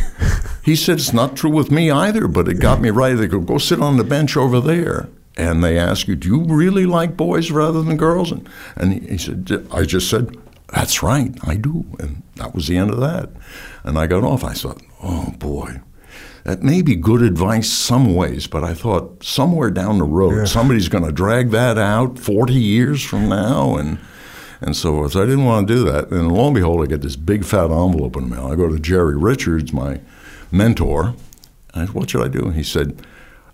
[0.63, 3.15] He said, It's not true with me either, but it got me right.
[3.15, 6.43] They go, Go sit on the bench over there and they ask you, "Do you
[6.43, 10.37] really like boys rather than girls?" And, and he said, "I just said."
[10.71, 11.83] That's right, I do.
[11.99, 13.31] And that was the end of that.
[13.83, 14.43] And I got off.
[14.43, 15.81] I thought, oh boy,
[16.43, 20.45] that may be good advice some ways, but I thought somewhere down the road, yeah.
[20.45, 23.77] somebody's going to drag that out 40 years from now.
[23.77, 23.97] And,
[24.61, 25.13] and so forth.
[25.13, 26.11] So I didn't want to do that.
[26.11, 28.47] And lo and behold, I get this big fat envelope in the mail.
[28.47, 30.01] I go to Jerry Richards, my
[30.51, 31.15] mentor,
[31.73, 32.45] and I said, What should I do?
[32.45, 33.01] And he said,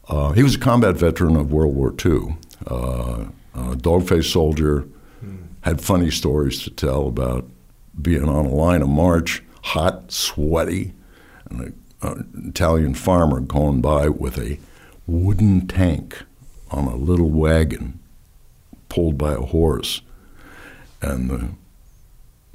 [0.07, 2.37] uh, he was a combat veteran of World War II,
[2.67, 4.87] uh, a dog-faced soldier,
[5.61, 7.45] had funny stories to tell about
[7.99, 10.93] being on a line of march, hot, sweaty,
[11.49, 14.59] and an Italian farmer going by with a
[15.07, 16.23] wooden tank
[16.69, 17.99] on a little wagon
[18.89, 20.01] pulled by a horse.
[21.01, 21.49] And the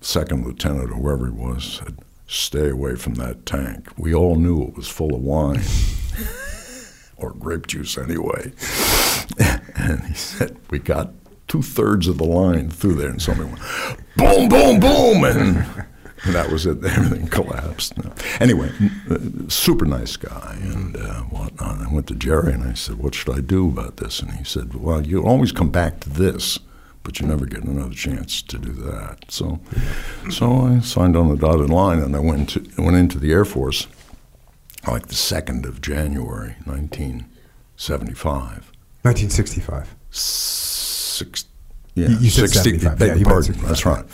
[0.00, 3.88] second lieutenant, or whoever he was, said, Stay away from that tank.
[3.98, 5.62] We all knew it was full of wine.
[7.20, 8.52] Or grape juice anyway.
[9.76, 11.12] and he said, We got
[11.50, 13.60] two thirds of the line through there, and somebody went,
[14.16, 15.56] boom, boom, boom, and,
[16.22, 16.84] and that was it.
[16.84, 17.94] Everything collapsed.
[18.38, 18.70] Anyway,
[19.10, 21.80] uh, super nice guy and uh, whatnot.
[21.80, 24.20] I went to Jerry and I said, What should I do about this?
[24.20, 26.58] And he said, Well, you always come back to this.
[27.02, 29.24] But you never get another chance to do that.
[29.28, 29.58] So,
[30.28, 33.46] so I signed on the dotted line, and I went to, went into the Air
[33.46, 33.86] Force
[34.86, 38.72] like the 2nd of January, 1975.
[39.02, 39.96] 1965.
[40.10, 41.46] Six,
[41.94, 43.18] yeah, you, you said 60, 75.
[43.18, 44.04] Yeah, pardon, that's right.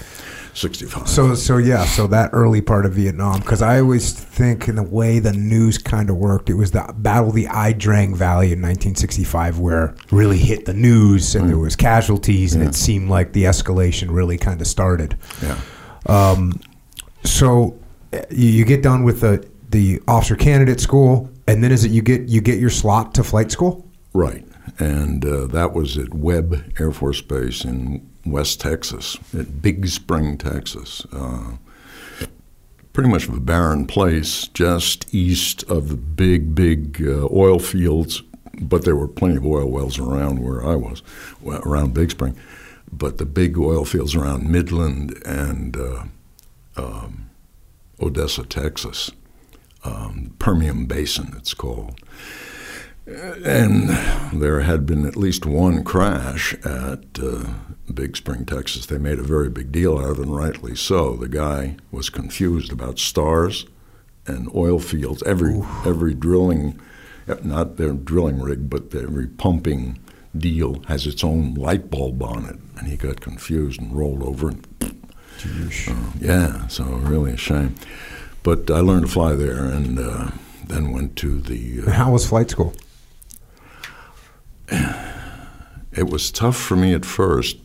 [0.56, 1.06] 65.
[1.06, 4.82] So, so yeah, so that early part of Vietnam, because I always think in the
[4.82, 8.46] way the news kind of worked, it was the Battle of the Ia Drang Valley
[8.46, 11.48] in 1965 where really hit the news and mm.
[11.48, 12.70] there was casualties and yeah.
[12.70, 15.16] it seemed like the escalation really kind of started.
[15.42, 15.60] Yeah.
[16.06, 16.58] Um,
[17.24, 17.78] so
[18.12, 22.02] eh, you get done with the the officer candidate school, and then is it you
[22.02, 23.86] get you get your slot to flight school?
[24.12, 24.46] Right,
[24.78, 30.36] and uh, that was at Webb Air Force Base in West Texas, at Big Spring,
[30.38, 31.06] Texas.
[31.12, 31.56] Uh,
[32.92, 38.22] pretty much of a barren place just east of the big, big uh, oil fields,
[38.58, 41.02] but there were plenty of oil wells around where I was,
[41.44, 42.34] around Big Spring.
[42.90, 46.04] But the big oil fields around Midland and uh,
[46.76, 47.28] um,
[48.00, 49.10] Odessa, Texas
[49.86, 52.00] um, Permian Basin, it's called.
[53.06, 53.90] And
[54.32, 57.44] there had been at least one crash at uh,
[57.94, 58.86] Big Spring, Texas.
[58.86, 61.14] They made a very big deal out of it, and rightly so.
[61.14, 63.66] The guy was confused about stars
[64.26, 65.22] and oil fields.
[65.22, 66.80] Every every drilling,
[67.44, 70.00] not their drilling rig, but every pumping
[70.36, 74.48] deal has its own light bulb on it, and he got confused and rolled over.
[74.48, 74.66] And,
[75.88, 77.76] uh, yeah, so really a shame.
[78.46, 80.30] But I learned to fly there, and uh,
[80.64, 81.82] then went to the.
[81.82, 82.74] Uh, How was flight school?
[85.92, 87.56] It was tough for me at first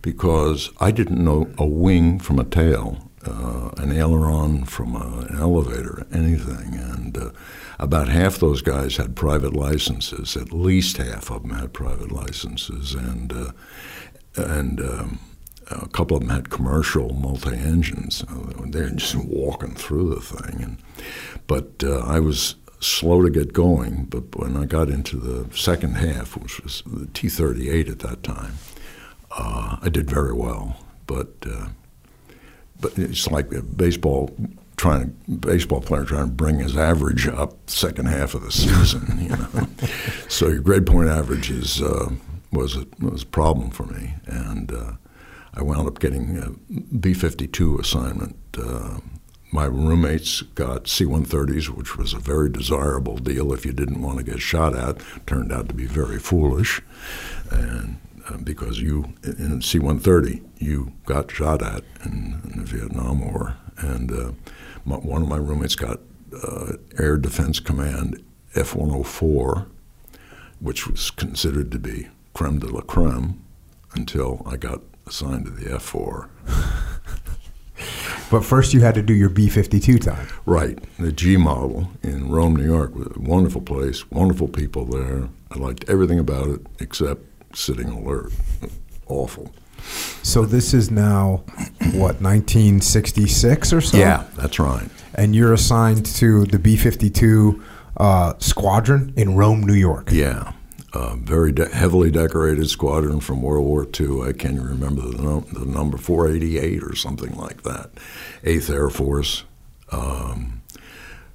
[0.00, 5.38] because I didn't know a wing from a tail, uh, an aileron from a, an
[5.38, 7.30] elevator, anything, and uh,
[7.78, 10.38] about half those guys had private licenses.
[10.38, 13.52] At least half of them had private licenses, and uh,
[14.36, 15.20] and um,
[15.70, 18.24] a couple of them had commercial multi engines.
[18.66, 20.78] They're just walking through the thing, and
[21.46, 24.04] but uh, I was slow to get going.
[24.04, 28.00] But when I got into the second half, which was the T thirty eight at
[28.00, 28.54] that time,
[29.36, 30.76] uh, I did very well.
[31.06, 31.68] But uh,
[32.80, 34.34] but it's like a baseball
[34.76, 39.14] trying to baseball player trying to bring his average up second half of the season.
[39.26, 39.68] You know,
[40.28, 42.10] so your grade point average is uh,
[42.52, 44.92] was a, was a problem for me, and uh,
[45.56, 46.50] I wound up getting a
[46.96, 48.36] B 52 assignment.
[48.56, 48.98] Uh,
[49.52, 54.18] my roommates got C 130s, which was a very desirable deal if you didn't want
[54.18, 55.00] to get shot at.
[55.26, 56.82] Turned out to be very foolish.
[57.50, 57.98] And
[58.28, 63.56] uh, because you, in C 130, you got shot at in, in the Vietnam War.
[63.78, 64.32] And uh,
[64.84, 66.00] my, one of my roommates got
[66.42, 68.22] uh, Air Defense Command
[68.54, 69.68] F 104,
[70.60, 73.42] which was considered to be creme de la creme
[73.94, 76.28] until I got assigned to the F 4.
[78.28, 80.26] But first, you had to do your B 52 time.
[80.46, 82.92] Right, the G model in Rome, New York.
[82.94, 85.28] A wonderful place, wonderful people there.
[85.52, 87.22] I liked everything about it except
[87.54, 88.32] sitting alert.
[89.06, 89.52] Awful.
[90.24, 91.44] So this is now,
[91.92, 93.96] what, 1966 or so?
[93.96, 94.88] Yeah, that's right.
[95.14, 97.62] And you're assigned to the B 52
[97.98, 100.10] uh, squadron in Rome, New York.
[100.10, 100.52] Yeah.
[101.26, 104.22] Very de- heavily decorated squadron from World War II.
[104.22, 107.90] I can't even remember the, num- the number, 488 or something like that.
[108.44, 109.44] 8th Air Force.
[109.90, 110.62] Um,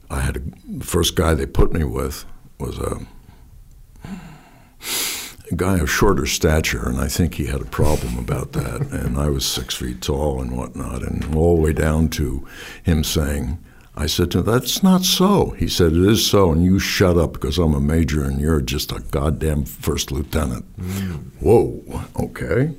[0.09, 2.23] I had a, the first guy they put me with
[2.59, 3.05] was a,
[5.51, 8.81] a guy of shorter stature, and I think he had a problem about that.
[8.91, 12.47] and I was six feet tall and whatnot, and all the way down to
[12.83, 13.57] him saying,
[14.01, 15.51] I said to him, That's not so.
[15.51, 18.59] He said, It is so, and you shut up because I'm a major and you're
[18.59, 20.65] just a goddamn first lieutenant.
[20.79, 21.19] Mm.
[21.39, 22.73] Whoa, okay.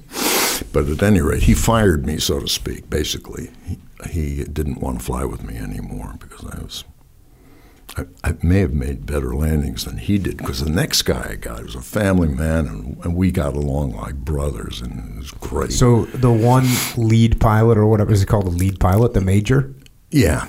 [0.72, 3.52] But at any rate, he fired me, so to speak, basically.
[3.64, 3.78] He,
[4.10, 6.84] he didn't want to fly with me anymore because I was.
[7.96, 11.34] I, I may have made better landings than he did because the next guy I
[11.36, 15.30] got was a family man and, and we got along like brothers and it was
[15.30, 15.72] great.
[15.72, 16.66] So the one
[16.96, 19.72] lead pilot or whatever is it called, the lead pilot, the major?
[20.10, 20.48] Yeah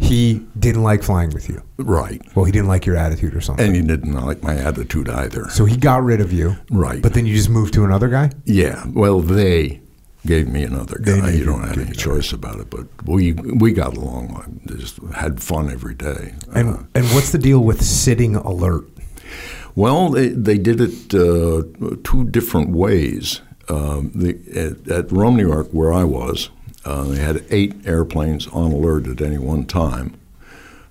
[0.00, 1.62] he didn't like flying with you.
[1.76, 2.20] Right.
[2.34, 3.64] Well, he didn't like your attitude or something.
[3.64, 5.48] And he didn't like my attitude either.
[5.50, 6.56] So he got rid of you.
[6.70, 7.02] Right.
[7.02, 8.30] But then you just moved to another guy?
[8.44, 8.84] Yeah.
[8.88, 9.80] Well, they
[10.26, 11.30] gave me another guy.
[11.30, 12.70] You don't have any choice about it.
[12.70, 14.60] But we we got along.
[14.66, 16.34] Just had fun every day.
[16.54, 18.88] And uh, and what's the deal with sitting alert?
[19.76, 21.62] Well, they, they did it uh,
[22.02, 23.40] two different ways.
[23.68, 26.50] Um, the, at, at Rome, New York, where I was,
[26.84, 30.18] uh, they had eight airplanes on alert at any one time.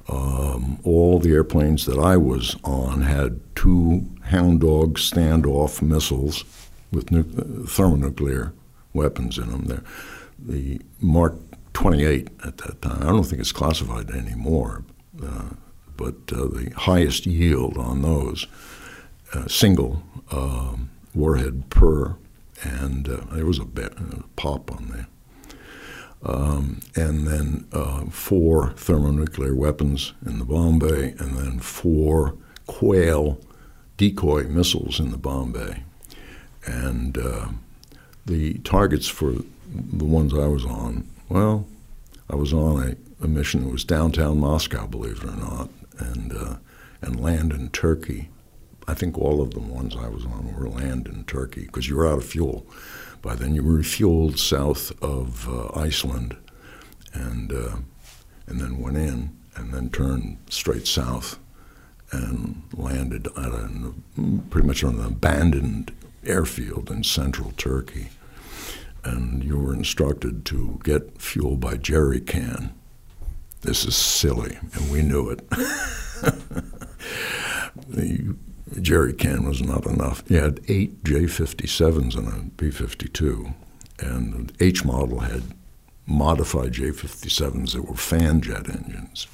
[0.08, 6.44] Um, all the airplanes that I was on had two Hound Dog standoff missiles
[6.92, 8.54] with nu- thermonuclear
[8.94, 9.66] weapons in them.
[9.66, 9.84] There,
[10.40, 11.36] the Mark
[11.74, 13.04] 28 at that time.
[13.04, 14.84] I don't think it's classified anymore,
[15.24, 15.50] uh,
[15.96, 18.48] but uh, the highest yield on those,
[19.34, 22.16] uh, single um, warhead per,
[22.64, 25.08] and uh, there was a, a pop on there
[26.24, 32.36] um, and then uh, four thermonuclear weapons in the bomb bay, and then four
[32.68, 33.40] Quail
[33.98, 35.84] decoy missiles in the bomb bay.
[36.66, 37.50] And uh,
[38.26, 39.34] the targets for
[39.74, 41.66] the ones I was on, well,
[42.30, 46.32] I was on a, a, mission that was downtown Moscow, believe it or not, and
[46.32, 46.56] uh,
[47.02, 48.30] and land in Turkey.
[48.88, 51.96] I think all of the ones I was on were land in Turkey because you
[51.96, 52.66] were out of fuel.
[53.22, 56.38] By then, you were refueled south of uh, Iceland,
[57.14, 57.78] and uh,
[58.48, 61.38] and then went in, and then turned straight south,
[62.12, 63.94] and landed at a,
[64.50, 65.92] pretty much on an abandoned
[66.26, 68.10] airfield in central Turkey.
[69.04, 72.74] And you were instructed to get fuel by jerry can.
[73.62, 75.50] This is silly, and we knew it.
[77.88, 78.36] the
[78.82, 80.24] jerry can was not enough.
[80.28, 83.54] You had eight J57s and a B52,
[84.00, 85.44] and the H model had
[86.06, 89.28] modified J57s that were fan jet engines.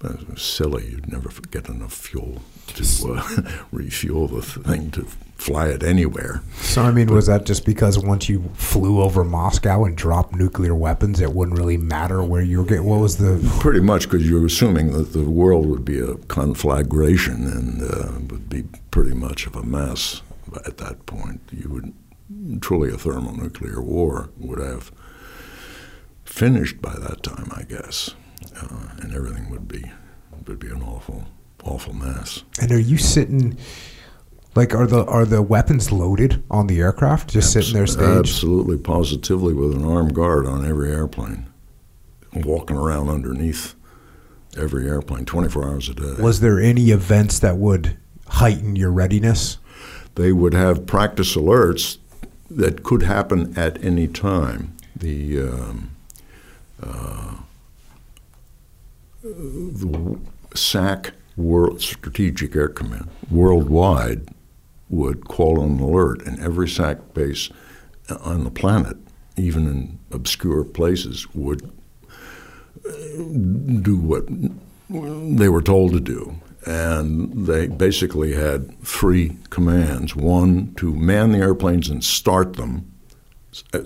[0.00, 0.90] But it was silly.
[0.90, 6.42] You'd never get enough fuel to uh, refuel the thing to fly it anywhere.
[6.56, 10.34] So, I mean, but, was that just because once you flew over Moscow and dropped
[10.34, 12.84] nuclear weapons, it wouldn't really matter where you were getting?
[12.84, 13.46] What was the.
[13.60, 18.12] Pretty much because you were assuming that the world would be a conflagration and uh,
[18.32, 20.22] would be pretty much of a mess
[20.64, 21.40] at that point.
[21.52, 21.92] You would.
[22.62, 24.92] Truly, a thermonuclear war would have
[26.24, 28.14] finished by that time, I guess,
[28.56, 29.90] uh, and everything would be
[30.46, 31.26] would be an awful,
[31.64, 32.42] awful mess.
[32.60, 33.56] And are you sitting?
[34.56, 38.18] Like, are the are the weapons loaded on the aircraft, just Abs- sitting there staged?
[38.18, 41.46] Absolutely, positively, with an armed guard on every airplane,
[42.34, 43.74] walking around underneath
[44.56, 46.14] every airplane, twenty four hours a day.
[46.18, 47.96] Was there any events that would
[48.26, 49.58] heighten your readiness?
[50.16, 51.98] They would have practice alerts
[52.50, 54.76] that could happen at any time.
[54.96, 55.90] The um,
[56.82, 57.36] uh,
[59.22, 60.18] the
[60.54, 64.28] SAC World Strategic Air Command worldwide
[64.88, 67.50] would call an alert in every SAC base
[68.22, 68.96] on the planet
[69.40, 71.70] even in obscure places, would
[72.86, 72.92] uh,
[73.82, 74.26] do what
[74.90, 76.36] they were told to do.
[76.66, 82.92] And they basically had three commands one, to man the airplanes and start them,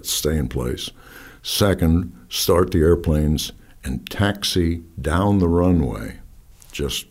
[0.02, 0.90] stay in place.
[1.42, 3.52] Second, start the airplanes
[3.84, 6.18] and taxi down the runway,
[6.72, 7.06] just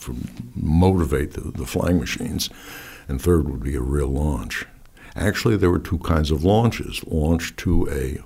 [0.00, 0.16] to
[0.54, 2.50] motivate the, the flying machines.
[3.06, 4.66] And third would be a real launch.
[5.14, 8.18] Actually, there were two kinds of launches launch to a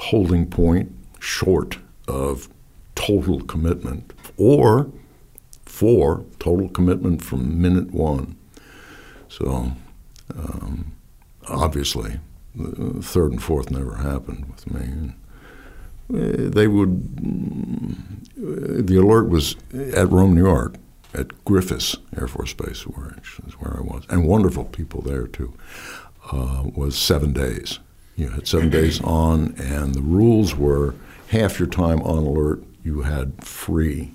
[0.00, 1.78] holding point short
[2.08, 2.48] of
[2.94, 4.90] total commitment, or
[5.64, 8.36] four total commitment from minute one.
[9.28, 9.72] So,
[10.34, 10.92] um,
[11.46, 12.18] obviously,
[12.54, 15.12] the third and fourth never happened with me.
[16.12, 19.56] Uh, they would, mm, the alert was
[19.94, 20.74] at Rome, New York,
[21.14, 25.54] at Griffiss Air Force Base, which is where I was, and wonderful people there too,
[26.32, 27.78] uh, was seven days.
[28.16, 30.94] You had seven days on, and the rules were
[31.28, 34.12] half your time on alert you had free.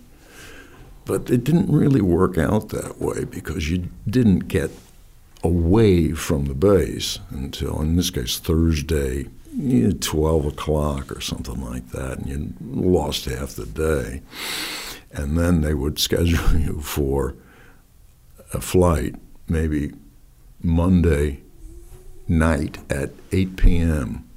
[1.05, 4.71] But it didn't really work out that way because you didn't get
[5.43, 9.27] away from the base until, in this case, Thursday,
[10.01, 14.21] 12 o'clock or something like that, and you lost half the day
[15.15, 17.35] and then they would schedule you for
[18.53, 19.15] a flight
[19.47, 19.91] maybe
[20.61, 21.41] Monday
[22.27, 24.27] night at 8 p.m.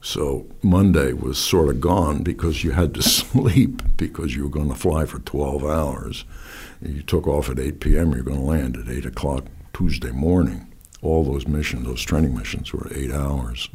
[0.00, 4.68] So Monday was sort of gone because you had to sleep because you were going
[4.68, 6.24] to fly for 12 hours.
[6.80, 8.12] You took off at 8 p.m.
[8.12, 10.72] You're going to land at 8 o'clock Tuesday morning.
[11.02, 13.68] All those missions, those training missions, were eight hours.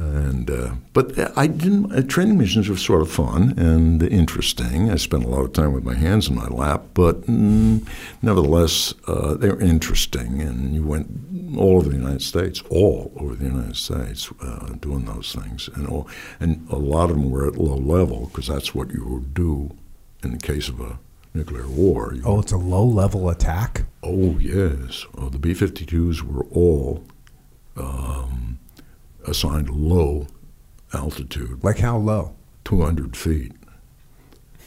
[0.00, 1.92] And uh, but I didn't.
[1.92, 4.90] Uh, training missions were sort of fun and interesting.
[4.90, 7.86] I spent a lot of time with my hands in my lap, but mm,
[8.22, 10.40] nevertheless, uh, they were interesting.
[10.40, 15.04] And you went all over the United States, all over the United States, uh, doing
[15.04, 16.08] those things, and all,
[16.40, 19.76] and a lot of them were at low level because that's what you would do
[20.24, 20.98] in the case of a
[21.34, 22.14] nuclear war.
[22.14, 23.84] You oh, it's a low level attack.
[24.02, 25.04] Oh yes.
[25.18, 27.04] Oh, the B-52s were all.
[27.76, 28.59] Um,
[29.26, 30.26] assigned low
[30.92, 31.62] altitude.
[31.62, 32.34] Like how low?
[32.64, 33.52] 200 feet.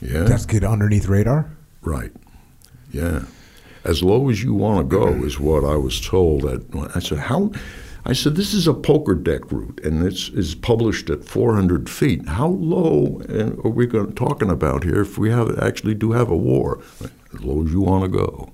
[0.01, 0.23] Yeah.
[0.23, 1.55] That's get underneath radar?
[1.81, 2.11] Right.
[2.91, 3.23] Yeah.
[3.83, 6.43] As low as you want to go is what I was told.
[6.43, 7.51] That I said, how?
[8.05, 12.27] I said, this is a poker deck route, and it's is published at 400 feet.
[12.27, 13.21] How low
[13.63, 16.81] are we going, talking about here if we have actually do have a war?
[17.33, 18.53] As low as you want to go.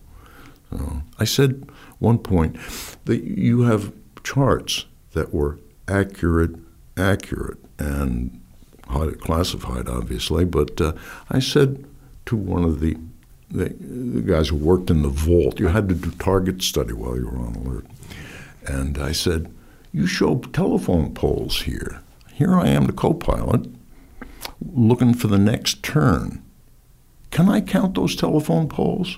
[0.70, 2.58] So I said one point
[3.06, 3.92] that you have
[4.24, 5.60] charts that were
[5.90, 6.56] accurate,
[6.98, 8.42] accurate, and
[9.20, 10.46] classified, obviously.
[10.46, 10.94] But uh,
[11.30, 11.86] I said
[12.28, 12.98] to one of the,
[13.50, 17.18] the, the guys who worked in the vault, you had to do target study while
[17.18, 17.86] you were on alert.
[18.66, 19.54] And I said,
[19.92, 22.02] You show telephone poles here.
[22.34, 23.68] Here I am, the co pilot,
[24.62, 26.44] looking for the next turn.
[27.32, 29.18] Can I count those telephone poles?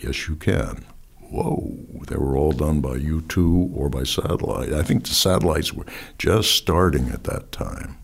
[0.00, 0.84] Yes, you can
[1.34, 1.76] whoa,
[2.06, 4.72] they were all done by U2 or by satellite.
[4.72, 7.96] I think the satellites were just starting at that time.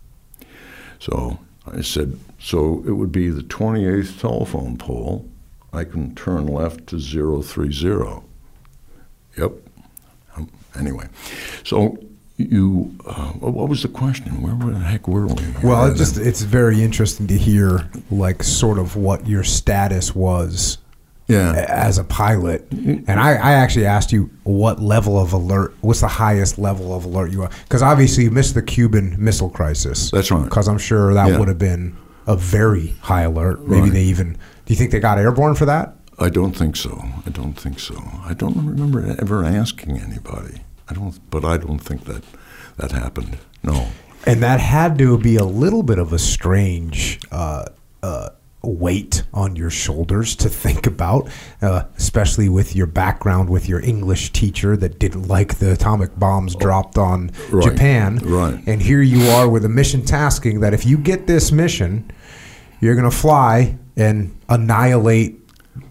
[0.99, 5.29] So I said, so it would be the 28th telephone pole.
[5.71, 8.21] I can turn left to 030.
[9.37, 9.51] Yep.
[10.35, 11.07] Um, anyway,
[11.63, 11.97] so
[12.35, 14.41] you, uh, what was the question?
[14.41, 15.41] Where, the heck were we?
[15.63, 20.79] Well, it just it's very interesting to hear, like, sort of what your status was
[21.27, 21.65] yeah.
[21.67, 22.67] as a pilot.
[22.71, 27.05] And I, I, actually asked you what level of alert, what's the highest level of
[27.05, 27.51] alert you are?
[27.63, 30.11] Because obviously you missed the Cuban Missile Crisis.
[30.11, 30.43] That's right.
[30.43, 31.39] Because I'm sure that yeah.
[31.39, 31.95] would have been
[32.27, 33.61] a very high alert.
[33.61, 33.91] Maybe right.
[33.93, 35.95] they even, do you think they got airborne for that?
[36.19, 37.03] I don't think so.
[37.25, 37.95] I don't think so.
[38.23, 40.61] I don't remember ever asking anybody.
[40.87, 42.23] I don't, but I don't think that
[42.77, 43.37] that happened.
[43.63, 43.87] No.
[44.27, 47.65] And that had to be a little bit of a strange uh,
[48.03, 48.29] uh,
[48.63, 51.29] weight on your shoulders to think about,
[51.61, 56.55] uh, especially with your background with your English teacher that didn't like the atomic bombs
[56.55, 57.63] dropped on right.
[57.63, 58.17] Japan.
[58.17, 58.61] Right.
[58.67, 62.11] And here you are with a mission tasking that if you get this mission,
[62.79, 65.41] you're going to fly and annihilate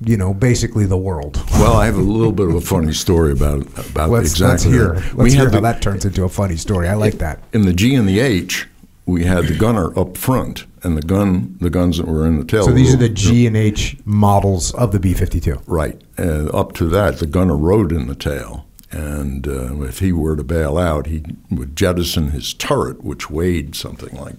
[0.05, 1.43] you know, basically the world.
[1.53, 4.49] well, I have a little bit of a funny story about about let's, exactly.
[4.49, 4.95] Let's hear.
[4.95, 6.89] Let's we hear how the, that turns into a funny story.
[6.89, 7.43] I like that.
[7.53, 8.69] In the G and the H,
[9.11, 12.45] we had the gunner up front, and the gun, the guns that were in the
[12.45, 12.65] tail.
[12.65, 15.61] So these are the G and H models of the B fifty two.
[15.67, 16.01] Right.
[16.17, 20.37] And up to that, the gunner rode in the tail, and uh, if he were
[20.37, 24.37] to bail out, he would jettison his turret, which weighed something like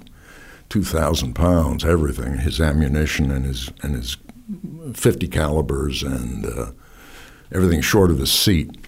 [0.69, 4.17] two thousand pounds, everything, his ammunition and his and his
[4.93, 6.71] fifty calibers and uh,
[7.51, 8.80] everything short of his seat.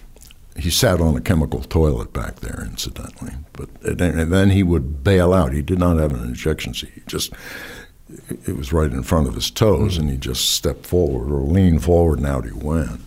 [0.56, 3.32] He sat on a chemical toilet back there, incidentally.
[3.52, 5.52] But and then he would bail out.
[5.52, 6.92] He did not have an ejection seat.
[6.94, 7.32] He just
[8.46, 11.82] it was right in front of his toes, and he just stepped forward or leaned
[11.82, 13.00] forward, and out he went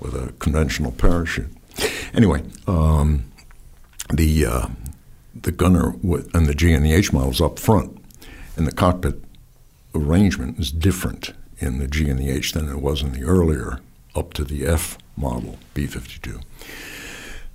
[0.00, 1.50] with a conventional parachute.
[2.14, 3.30] Anyway, um,
[4.12, 4.68] the uh,
[5.34, 5.94] the gunner
[6.32, 8.02] and the G and the H models up front,
[8.56, 9.22] and the cockpit
[9.94, 13.80] arrangement is different in the G and the H than it was in the earlier
[14.14, 16.40] up to the F model B 52.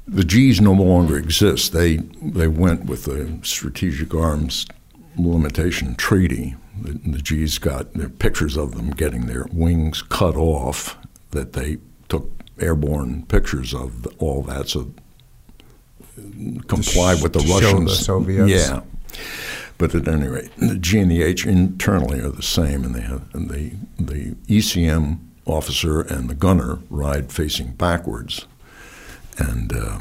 [0.08, 1.74] The G's no longer exist.
[1.74, 4.66] They, they went with the Strategic Arms
[5.16, 6.56] Limitation Treaty.
[6.82, 7.88] The, the G's got
[8.20, 10.98] pictures of them getting their wings cut off,
[11.32, 11.78] that they
[12.10, 14.94] took airborne pictures of all that, so
[16.68, 17.98] comply with the Russians.
[17.98, 18.52] the Soviets.
[18.52, 18.82] Yeah.
[19.78, 23.02] But at any rate, the G and the H internally are the same, and they
[23.02, 28.46] have and the the ECM officer and the gunner ride facing backwards,
[29.38, 29.74] and.
[29.74, 30.00] Uh,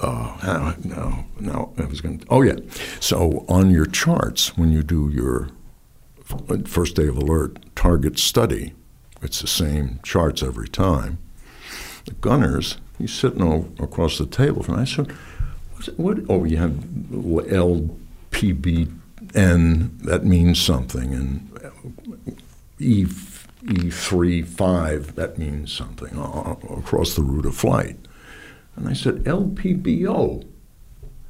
[0.00, 0.74] uh, I
[1.86, 2.26] was going to.
[2.28, 2.56] Oh, yeah.
[2.98, 5.50] So on your charts, when you do your
[6.66, 8.74] first day of alert target study,
[9.20, 11.18] it's the same charts every time.
[12.06, 13.42] The gunners, he's sitting
[13.78, 14.82] across the table from me.
[14.82, 15.12] I said,
[15.96, 16.18] what?
[16.28, 18.88] Oh, you have LPBN,
[20.02, 21.48] that means something, and
[22.80, 23.04] E
[23.64, 27.96] E3 5, that means something uh, across the route of flight.
[28.76, 30.44] And I said, LPBO.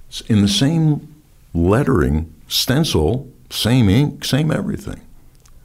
[0.08, 1.14] It's in the same
[1.52, 5.00] lettering, stencil, same ink, same everything.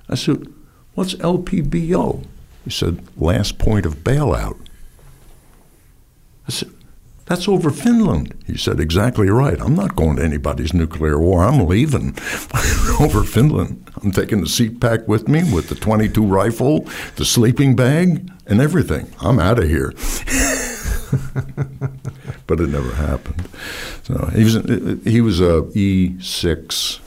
[0.09, 0.47] I said,
[0.93, 2.25] What's LPBO?
[2.63, 4.59] He said, Last point of bailout.
[6.47, 6.71] I said,
[7.27, 8.33] That's over Finland.
[8.45, 9.59] He said, Exactly right.
[9.59, 11.43] I'm not going to anybody's nuclear war.
[11.43, 12.11] I'm leaving
[12.99, 13.91] over Finland.
[14.01, 18.61] I'm taking the seat pack with me with the 22 rifle, the sleeping bag, and
[18.61, 19.11] everything.
[19.19, 19.93] I'm out of here.
[22.47, 23.47] but it never happened.
[24.03, 24.55] So he was
[25.03, 26.99] he was a E six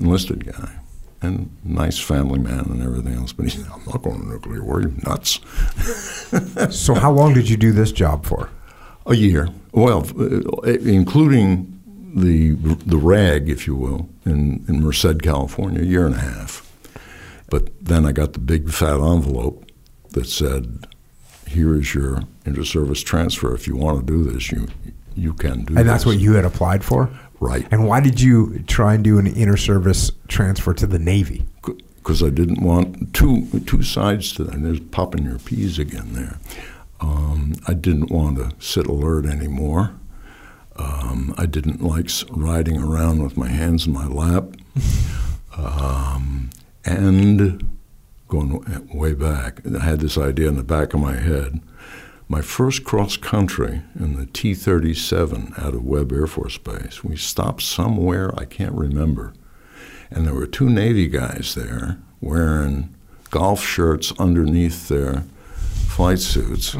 [0.00, 0.78] enlisted guy
[1.22, 3.32] and nice family man and everything else.
[3.32, 4.82] But he said, "I'm not going to nuclear war.
[4.82, 5.40] You nuts."
[6.76, 8.50] so how long did you do this job for?
[9.06, 9.48] A year.
[9.74, 11.80] Well, uh, including
[12.14, 12.52] the
[12.86, 16.70] the rag, if you will, in in Merced, California, a year and a half.
[17.50, 19.70] But then I got the big fat envelope
[20.10, 20.86] that said
[21.48, 23.54] here is your inter-service transfer.
[23.54, 24.68] If you want to do this, you
[25.16, 25.74] you can do.
[25.74, 25.80] That.
[25.80, 27.10] And that's what you had applied for,
[27.40, 27.66] right?
[27.72, 31.44] And why did you try and do an inter-service transfer to the Navy?
[31.96, 34.54] Because I didn't want two two sides to that.
[34.54, 36.38] And There's popping your peas again there.
[37.00, 39.94] Um, I didn't want to sit alert anymore.
[40.76, 44.44] Um, I didn't like riding around with my hands in my lap.
[45.56, 46.50] Um,
[46.84, 47.78] and
[48.28, 51.60] going way back, I had this idea in the back of my head.
[52.26, 57.16] My first cross country in the T 37 out of Webb Air Force Base, we
[57.16, 59.32] stopped somewhere, I can't remember.
[60.10, 62.94] And there were two Navy guys there wearing
[63.30, 65.24] golf shirts underneath their
[65.94, 66.76] flight suits.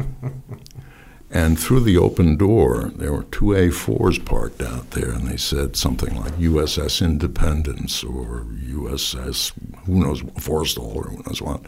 [1.31, 5.75] And through the open door, there were two A4s parked out there, and they said
[5.75, 9.53] something like USS Independence or USS,
[9.85, 11.61] who knows, Forrestal or who knows what.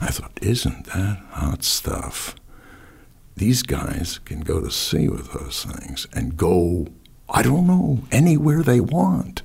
[0.00, 2.36] I thought, isn't that hot stuff?
[3.36, 6.86] These guys can go to sea with those things and go,
[7.28, 9.42] I don't know, anywhere they want.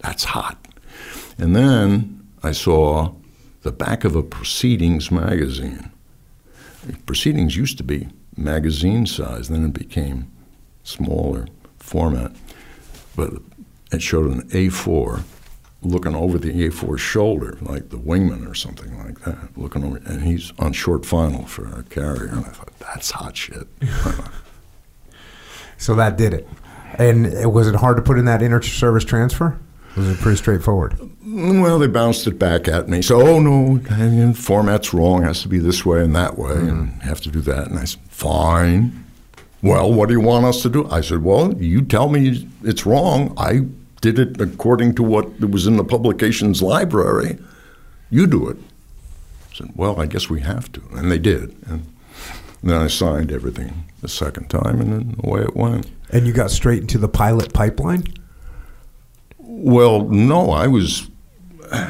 [0.00, 0.58] That's hot.
[1.38, 3.14] And then I saw
[3.62, 5.92] the back of a Proceedings magazine.
[7.06, 9.48] Proceedings used to be magazine size.
[9.48, 10.30] Then it became
[10.82, 11.46] smaller
[11.78, 12.32] format,
[13.16, 13.34] but
[13.92, 15.22] it showed an A4
[15.82, 20.22] looking over the A4 shoulder, like the wingman or something like that, looking over, and
[20.22, 22.26] he's on short final for a carrier.
[22.26, 23.68] And I thought, that's hot shit.
[25.78, 26.48] so that did it.
[26.98, 29.58] And was it hard to put in that inter-service transfer?
[29.98, 30.96] Was it pretty straightforward?
[31.26, 33.02] Well, they bounced it back at me.
[33.02, 33.80] So, oh no,
[34.32, 35.24] format's wrong.
[35.24, 36.68] It has to be this way and that way, mm-hmm.
[36.68, 37.66] and have to do that.
[37.66, 39.04] And I said, fine.
[39.60, 40.88] Well, what do you want us to do?
[40.88, 43.34] I said, well, you tell me it's wrong.
[43.36, 43.66] I
[44.00, 47.36] did it according to what was in the publications library.
[48.08, 48.56] You do it.
[49.50, 50.82] I said, well, I guess we have to.
[50.92, 51.56] And they did.
[51.66, 51.92] And
[52.62, 55.90] then I signed everything the second time, and then away it went.
[56.10, 58.04] And you got straight into the pilot pipeline?
[59.60, 61.10] Well, no, I was,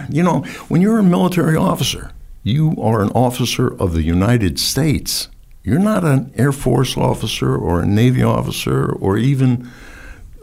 [0.08, 2.12] you know, when you're a military officer,
[2.42, 5.28] you are an officer of the United States.
[5.62, 9.70] You're not an Air Force officer or a Navy officer or even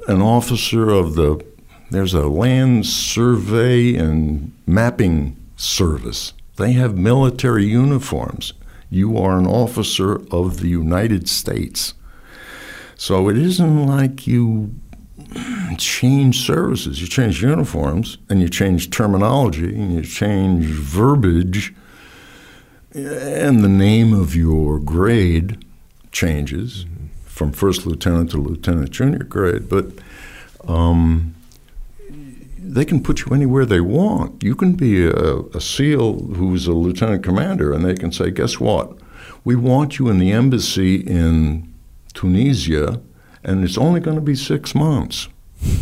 [0.08, 1.44] an officer of the,
[1.90, 6.34] there's a land survey and mapping service.
[6.58, 8.54] They have military uniforms.
[8.92, 11.96] You are an officer of the United States.
[12.96, 14.76] So it isn't like you
[15.78, 17.02] change services.
[17.02, 21.74] You change uniforms and you change terminology and you change verbiage
[22.94, 25.66] and the name of your grade
[26.14, 26.86] changes
[27.26, 29.88] from first lieutenant to lieutenant junior grade, but
[30.66, 31.36] um,
[32.58, 34.42] they can put you anywhere they want.
[34.42, 38.60] You can be a, a SEAL who's a lieutenant commander, and they can say, Guess
[38.62, 38.98] what?
[39.44, 41.72] We want you in the embassy in
[42.14, 43.02] Tunisia,
[43.46, 45.30] and it's only going to be six months.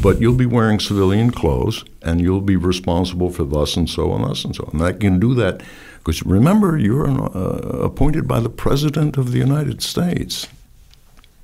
[0.01, 4.23] But you'll be wearing civilian clothes, and you'll be responsible for thus and so and
[4.23, 4.69] thus and so.
[4.71, 5.63] And I can do that
[6.03, 10.49] because remember, you're uh, appointed by the President of the United States.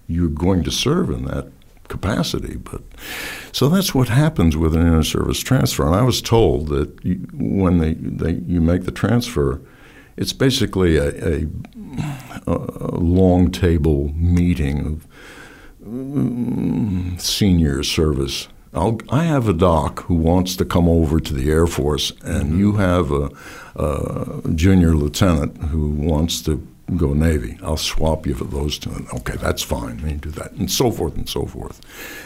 [0.07, 1.49] You're going to serve in that
[1.87, 2.57] capacity.
[2.57, 2.81] But
[3.53, 5.85] so that's what happens with an inter-service transfer.
[5.85, 9.61] And I was told that you, when they, they, you make the transfer,
[10.17, 11.47] it's basically a, a,
[12.45, 15.07] a long table meeting of
[17.19, 21.65] senior service I'll, i have a doc who wants to come over to the Air
[21.67, 22.59] Force, and mm-hmm.
[22.59, 23.31] you have a,
[23.75, 26.65] a, junior lieutenant who wants to
[26.95, 27.57] go Navy.
[27.63, 29.07] I'll swap you for those two.
[29.13, 29.99] Okay, that's fine.
[30.07, 31.81] You do that, and so forth and so forth.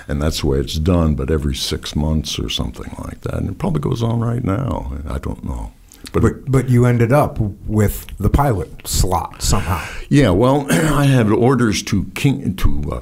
[0.07, 3.35] And that's the way it's done, but every six months or something like that.
[3.35, 4.93] And it probably goes on right now.
[5.07, 5.71] I don't know.
[6.13, 9.85] But, but, but you ended up with the pilot slot somehow.
[10.09, 13.01] Yeah, well, I had orders to King to uh,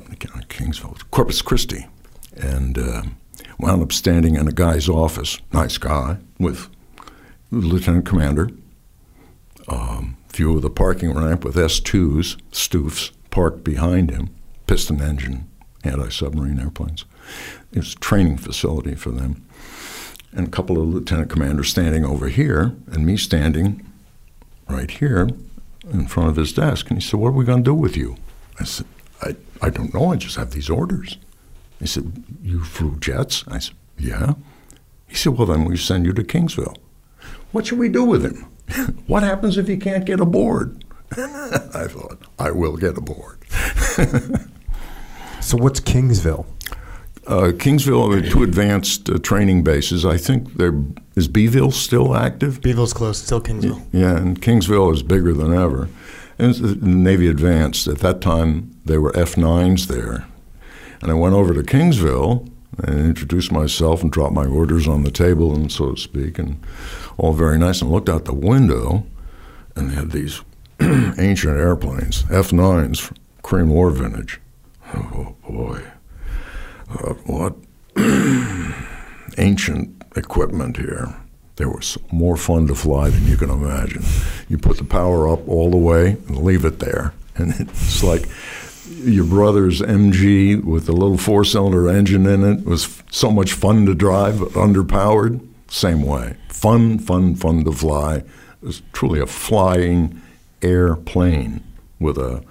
[0.49, 1.87] Kingsville, Corpus Christi,
[2.35, 3.03] and uh,
[3.59, 6.69] wound up standing in a guy's office, nice guy, with
[7.51, 8.49] the lieutenant commander.
[9.67, 14.29] Um, view of the parking ramp with S2s, Stoofs, parked behind him,
[14.67, 15.49] piston engine
[15.83, 17.05] anti submarine airplanes.
[17.73, 19.45] It was a training facility for them.
[20.33, 23.85] And a couple of lieutenant commanders standing over here, and me standing
[24.69, 25.29] right here
[25.91, 26.89] in front of his desk.
[26.89, 28.15] And he said, What are we going to do with you?
[28.59, 28.85] I said,
[29.21, 30.11] I, I don't know.
[30.11, 31.17] I just have these orders.
[31.79, 33.43] He said, You flew jets?
[33.47, 34.35] I said, Yeah.
[35.07, 36.77] He said, Well, then we send you to Kingsville.
[37.51, 38.45] What should we do with him?
[39.07, 40.85] what happens if he can't get aboard?
[41.11, 43.39] I thought, I will get aboard.
[45.41, 46.45] so, what's Kingsville?
[47.31, 50.05] Uh, Kingsville are two advanced uh, training bases.
[50.05, 50.73] I think there
[51.15, 52.59] is Beeville still active.
[52.59, 53.81] Beeville's close, still Kingsville.
[53.93, 55.87] Yeah, and Kingsville is bigger than ever.
[56.37, 57.87] And the Navy advanced.
[57.87, 60.25] At that time, they were F9s there,
[61.01, 62.49] and I went over to Kingsville
[62.83, 66.61] and introduced myself and dropped my orders on the table, and so to speak, and
[67.17, 67.81] all very nice.
[67.81, 69.05] And looked out the window,
[69.77, 70.41] and they had these
[70.81, 74.41] ancient airplanes, F9s, Korean War vintage.
[74.93, 75.81] Oh boy,
[77.25, 77.55] what
[79.37, 81.15] ancient equipment here.
[81.57, 84.03] There was more fun to fly than you can imagine.
[84.49, 88.27] You put the power up all the way and leave it there, and it's like
[89.03, 93.85] your brother's MG with a little four cylinder engine in it was so much fun
[93.85, 95.45] to drive, but underpowered.
[95.67, 96.35] Same way.
[96.49, 98.17] Fun, fun, fun to fly.
[98.17, 98.25] It
[98.61, 100.21] was truly a flying
[100.61, 101.63] airplane
[101.99, 102.43] with a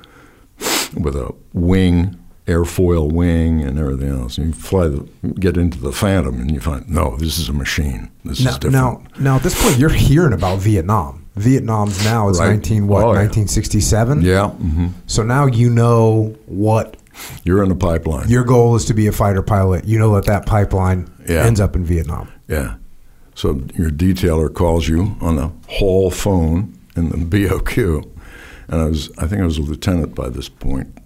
[0.94, 2.19] with a wing,
[2.50, 4.36] airfoil wing, and everything else.
[4.36, 7.52] And you fly the, get into the Phantom, and you find no, this is a
[7.52, 8.10] machine.
[8.24, 8.72] This now, is different.
[8.72, 11.26] Now, now at this point, you're hearing about Vietnam.
[11.36, 12.48] Vietnam's now is right.
[12.48, 14.22] 19 what oh, 1967.
[14.22, 14.50] Yeah.
[14.50, 14.88] Mm-hmm.
[15.06, 16.96] So now you know what
[17.44, 18.28] you're in the pipeline.
[18.28, 19.86] Your goal is to be a fighter pilot.
[19.86, 21.44] You know that that pipeline yeah.
[21.44, 22.30] ends up in Vietnam.
[22.48, 22.76] Yeah.
[23.34, 27.16] So your detailer calls you on the hall phone in the
[27.48, 28.10] BOQ,
[28.68, 30.98] and I was I think I was a lieutenant by this point,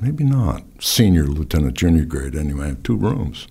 [0.00, 2.64] maybe not senior lieutenant, junior grade anyway.
[2.64, 3.46] I had two rooms,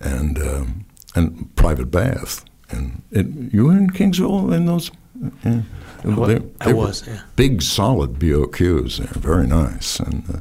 [0.00, 0.84] and um,
[1.14, 2.44] and private bath.
[2.70, 4.90] And it, you were in Kingsville in those
[5.44, 5.62] yeah.
[6.04, 7.22] They, I was, yeah.
[7.34, 10.38] Big, solid BOQs there, very nice and uh,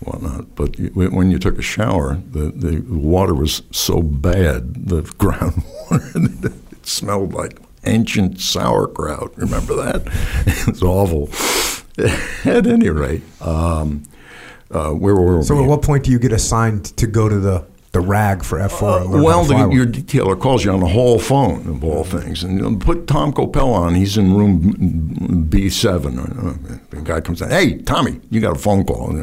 [0.00, 0.54] whatnot.
[0.56, 6.44] But you, when you took a shower, the, the water was so bad, the groundwater,
[6.74, 9.36] it smelled like ancient sauerkraut.
[9.36, 10.02] Remember that?
[10.46, 11.30] it was awful.
[12.44, 14.02] At any rate, um,
[14.70, 15.60] uh, where were so we?
[15.60, 18.58] So, at what point do you get assigned to go to the the rag for
[18.58, 19.06] F4.
[19.06, 22.58] Uh, well, the, your detailer calls you on the hall phone of all things, and
[22.58, 23.94] you know, put Tom Kopel on.
[23.94, 24.60] He's in room
[25.48, 25.96] B7.
[26.18, 27.48] Uh, the guy comes in.
[27.48, 29.16] Hey, Tommy, you got a phone call.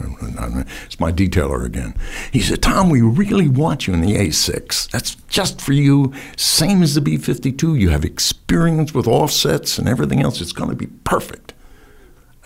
[0.85, 1.93] It's my detailer again.
[2.31, 4.89] He said, Tom, we really want you in the A6.
[4.89, 6.11] That's just for you.
[6.35, 7.79] Same as the B52.
[7.79, 10.41] You have experience with offsets and everything else.
[10.41, 11.53] It's going to be perfect.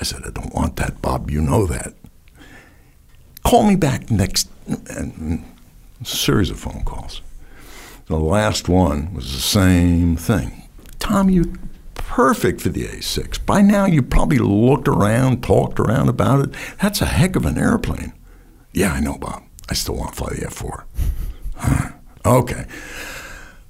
[0.02, 1.32] I said, I don't want that, Bob.
[1.32, 1.94] You know that.
[3.48, 4.50] Call me back next.
[4.70, 5.40] A
[6.04, 7.22] series of phone calls.
[8.08, 10.64] The last one was the same thing.
[11.00, 11.46] Tom, you're
[11.94, 13.46] perfect for the A6.
[13.46, 16.56] By now, you probably looked around, talked around about it.
[16.82, 18.12] That's a heck of an airplane.
[18.74, 19.44] Yeah, I know, Bob.
[19.70, 20.86] I still want to fly the F four.
[22.26, 22.66] okay.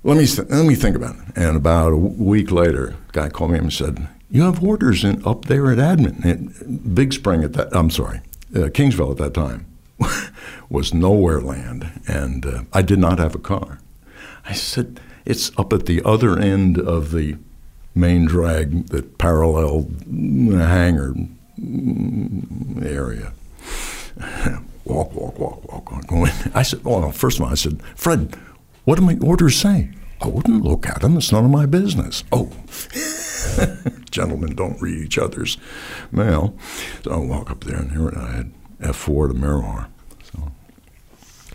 [0.03, 1.21] Let me th- let me think about it.
[1.35, 5.23] And about a week later, a guy called me and said, "You have orders in,
[5.23, 7.75] up there at Admin, at Big Spring at that.
[7.75, 8.21] I'm sorry,
[8.55, 9.66] uh, Kingsville at that time
[10.69, 13.79] was nowhere land, and uh, I did not have a car."
[14.45, 17.37] I said, "It's up at the other end of the
[17.95, 21.13] main drag that paralleled the hangar
[22.83, 23.33] area."
[24.85, 26.29] walk, walk, walk, walk, walk.
[26.55, 28.35] I said, well, first of all, I said, Fred,
[28.85, 29.91] what do my orders say?
[30.21, 31.17] I wouldn't look at them.
[31.17, 32.23] It's none of my business.
[32.31, 32.51] Oh,
[34.09, 35.57] gentlemen don't read each other's
[36.11, 36.57] mail.
[37.03, 39.89] So I walk up there, and here I had F4 to Miramar.
[40.33, 40.51] So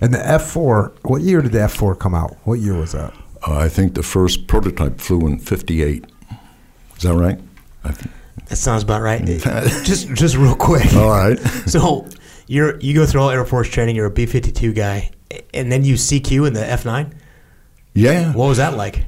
[0.01, 2.37] And the F4, what year did the F4 come out?
[2.45, 3.13] What year was that?
[3.47, 6.05] uh, I think the first prototype flew in '58.
[6.97, 7.41] Is that right?
[7.85, 8.11] I think.
[8.49, 9.25] That sounds about right.
[9.85, 10.93] Just just real quick.
[10.95, 11.39] All right.
[11.67, 12.07] so
[12.47, 13.97] you're you go through all Air Force training.
[13.97, 15.11] You're a B fifty two guy,
[15.53, 17.15] and then you CQ in the F nine.
[17.95, 18.33] yeah.
[18.33, 19.07] What was that like?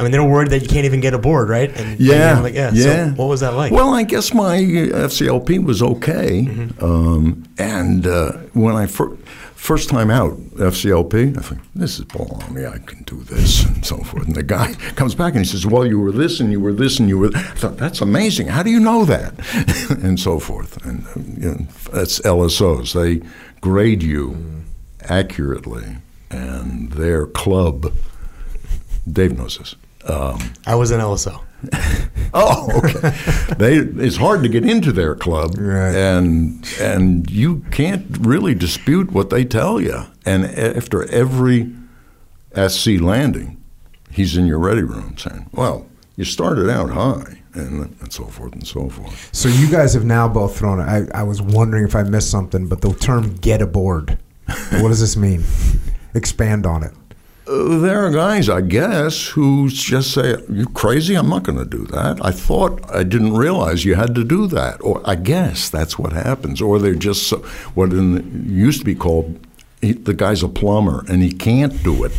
[0.00, 1.68] I mean, they're worried that you can't even get aboard, right?
[1.70, 2.70] And and Yeah, you're like, yeah.
[2.72, 3.06] yeah.
[3.10, 3.70] So what was that like?
[3.70, 6.84] Well, I guess my uh, FCLP was okay, Mm-hmm.
[6.84, 9.16] um, and uh, when I fir-
[9.54, 12.66] first time out FCLP, I think this is baloney.
[12.66, 14.26] I can do this and so forth.
[14.26, 16.72] And the guy comes back and he says, "Well, you were this and you were
[16.72, 18.48] this and you were." I thought that's amazing.
[18.48, 19.34] How do you know that?
[20.02, 20.82] and so forth.
[20.86, 22.94] And uh, you know, that's LSOs.
[22.94, 23.20] They
[23.60, 24.36] grade you
[25.08, 25.96] accurately,
[26.30, 27.92] and their club.
[29.10, 29.74] Dave knows this.
[30.06, 31.42] Um, I was an LSO.
[32.32, 33.10] Oh, okay.
[33.58, 33.74] they
[34.04, 35.92] it's hard to get into their club, Right.
[35.96, 40.04] and and you can't really dispute what they tell you.
[40.24, 41.72] And after every
[42.54, 43.60] SC landing,
[44.12, 48.52] he's in your ready room saying, "Well, you started out high," and and so forth
[48.52, 49.28] and so forth.
[49.32, 50.78] So you guys have now both thrown.
[50.78, 55.00] I, I was wondering if I missed something, but the term "get aboard." what does
[55.00, 55.42] this mean?
[56.14, 56.92] Expand on it.
[57.50, 61.14] Uh, there are guys, I guess, who just say, you're crazy?
[61.16, 64.46] I'm not going to do that." I thought I didn't realize you had to do
[64.48, 66.60] that, or I guess that's what happens.
[66.62, 67.38] Or they're just so,
[67.74, 69.38] what in, used to be called
[69.80, 72.12] he, the guy's a plumber and he can't do it.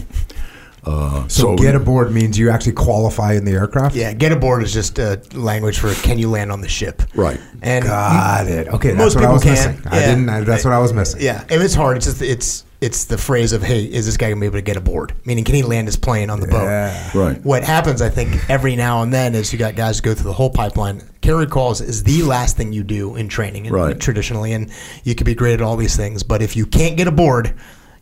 [0.84, 3.96] Uh, So, get aboard means you actually qualify in the aircraft.
[3.96, 7.04] Yeah, get aboard is just uh, language for can you land on the ship?
[7.16, 7.40] Right.
[7.62, 8.68] And Got it.
[8.68, 9.52] Okay, Most that's what I people was can.
[9.52, 9.88] missing.
[9.92, 10.30] I didn't.
[10.30, 11.22] I, that's what I was missing.
[11.22, 11.98] Yeah, and it's hard.
[11.98, 14.62] It's just it's it's the phrase of hey, is this guy gonna be able to
[14.64, 15.14] get aboard?
[15.26, 17.12] Meaning, can he land his plane on the Yeah.
[17.14, 17.20] boat?
[17.20, 17.46] Right.
[17.46, 20.26] What happens, I think, every now and then is you got guys who go through
[20.26, 21.04] the whole pipeline.
[21.22, 24.00] Carrier quals is the last thing you do in training, and- Right.
[24.00, 24.68] Traditionally, and
[25.04, 27.54] you could be great at all these things, but if you can't get aboard.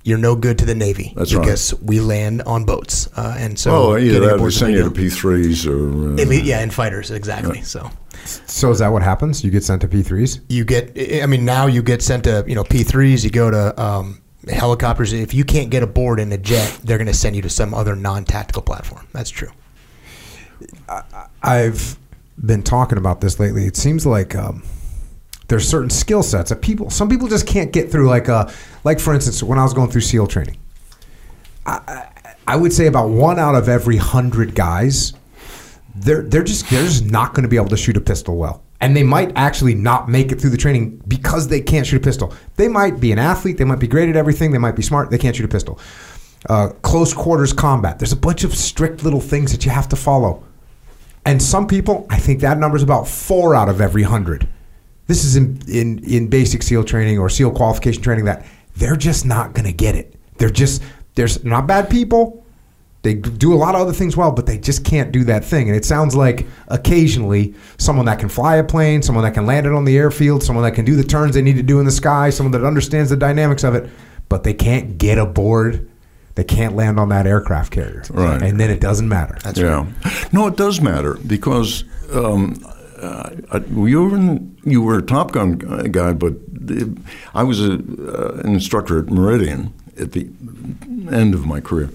[0.06, 1.42] You're no good to the Navy That's right.
[1.44, 4.60] because we land on boats, uh, and so Oh, either getting that or aboard's a
[4.60, 5.04] send big you to deal.
[5.10, 6.14] P3s or.
[6.18, 7.62] Uh, At lea- yeah, in fighters exactly.
[7.64, 7.92] So
[8.48, 9.44] So is that what happens?
[9.44, 10.40] You get sent to P threes.
[10.48, 13.80] you get i mean now you get sent to you know p3s you go to
[13.82, 14.20] um,
[14.50, 17.50] helicopters if you can't get aboard in a jet they're going to send you to
[17.50, 19.52] some other non-tactical platform that's true
[21.42, 21.98] I've
[22.44, 23.66] been talking about this lately.
[23.66, 24.64] It seems like um,
[25.48, 28.08] there's certain skill sets that people, some people just can't get through.
[28.08, 28.50] Like, uh,
[28.84, 30.58] like for instance, when I was going through SEAL training,
[31.66, 35.14] I, I, I would say about one out of every hundred guys,
[35.96, 38.64] they're they're just they're just not going to be able to shoot a pistol well,
[38.82, 42.04] and they might actually not make it through the training because they can't shoot a
[42.04, 42.34] pistol.
[42.56, 45.10] They might be an athlete, they might be great at everything, they might be smart,
[45.10, 45.80] they can't shoot a pistol.
[46.48, 48.00] Uh, close quarters combat.
[48.00, 50.44] There's a bunch of strict little things that you have to follow.
[51.26, 54.48] And some people, I think that number is about four out of every hundred.
[55.08, 58.46] This is in, in, in basic SEAL training or SEAL qualification training that
[58.78, 60.16] they're just not going to get it.
[60.38, 60.82] They're just,
[61.16, 62.46] there's not bad people.
[63.02, 65.68] They do a lot of other things well, but they just can't do that thing.
[65.70, 69.66] And it sounds like occasionally someone that can fly a plane, someone that can land
[69.66, 71.86] it on the airfield, someone that can do the turns they need to do in
[71.86, 73.90] the sky, someone that understands the dynamics of it,
[74.28, 75.90] but they can't get aboard.
[76.36, 78.04] They can't land on that aircraft carrier.
[78.10, 78.42] Right.
[78.42, 79.38] And then it doesn't matter.
[79.44, 79.86] that's yeah.
[80.32, 81.84] No, it does matter because
[82.14, 82.64] um,
[83.02, 83.30] uh,
[83.74, 85.58] you were in, you were a Top Gun
[85.92, 86.98] guy, but the-
[87.34, 90.30] I was a, uh, an instructor at Meridian at the
[91.12, 91.90] end of my career,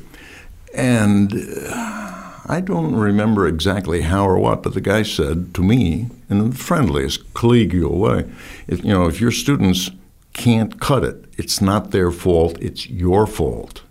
[0.74, 1.32] and
[1.68, 6.50] uh, I don't remember exactly how or what, but the guy said to me in
[6.50, 8.30] the friendliest collegial way,
[8.66, 9.90] if you know if your students
[10.32, 13.82] can't cut it, it's not their fault; it's your fault.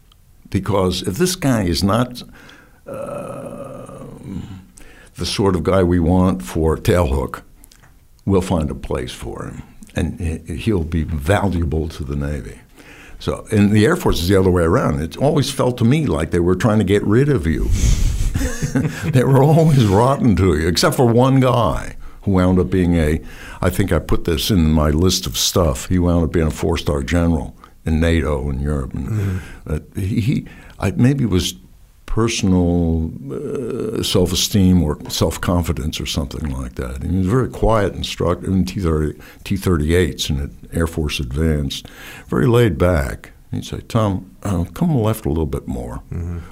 [0.49, 2.23] Because if this guy is not
[5.15, 7.41] the sort of guy we want for tailhook,
[8.25, 9.63] we'll find a place for him,
[9.95, 10.19] and
[10.49, 12.59] he'll be valuable to the Navy.
[13.23, 15.01] So, in the Air Force is the other way around.
[15.01, 17.69] It always felt to me like they were trying to get rid of you.
[19.11, 23.21] they were always rotten to you, except for one guy who wound up being a,
[23.61, 25.87] I think I put this in my list of stuff.
[25.87, 27.55] He wound up being a four-star general
[27.85, 28.93] in NATO in Europe.
[28.93, 29.73] And, Mm-hmm.
[29.73, 30.47] uh, he, he
[30.79, 31.53] I, maybe it was
[32.13, 37.01] personal uh, self-esteem or self-confidence or something like that.
[37.01, 41.87] And he was very quiet instructor in T-30, T-38s in the Air Force Advanced,
[42.27, 43.31] very laid back.
[43.49, 46.03] He'd say, Tom, uh, come left a little bit more.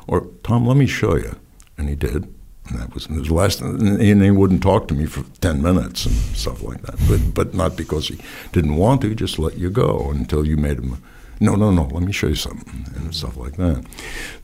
[0.07, 1.35] Or, Tom, let me show you.
[1.77, 2.27] And he did.
[2.67, 6.15] And that was his last, and he wouldn't talk to me for 10 minutes and
[6.35, 6.95] stuff like that.
[7.07, 8.17] But, but not because he
[8.51, 11.03] didn't want to, he just let you go until you made him,
[11.41, 13.83] no, no, no, let me show you something, and stuff like that.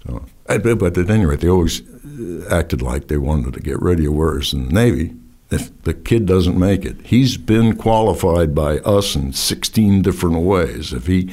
[0.05, 3.99] So, but at any rate, they always uh, acted like they wanted to get rid
[3.99, 5.15] ready, whereas in the Navy,
[5.51, 10.91] if the kid doesn't make it, he's been qualified by us in 16 different ways.
[10.91, 11.31] If he,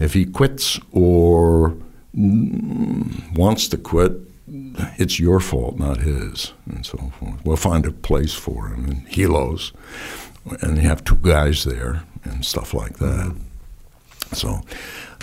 [0.00, 1.76] if he quits or
[2.12, 4.12] wants to quit,
[4.98, 7.44] it's your fault, not his, and so forth.
[7.44, 9.72] We'll find a place for him in helos,
[10.62, 13.36] and you have two guys there and stuff like that.
[14.36, 14.60] So,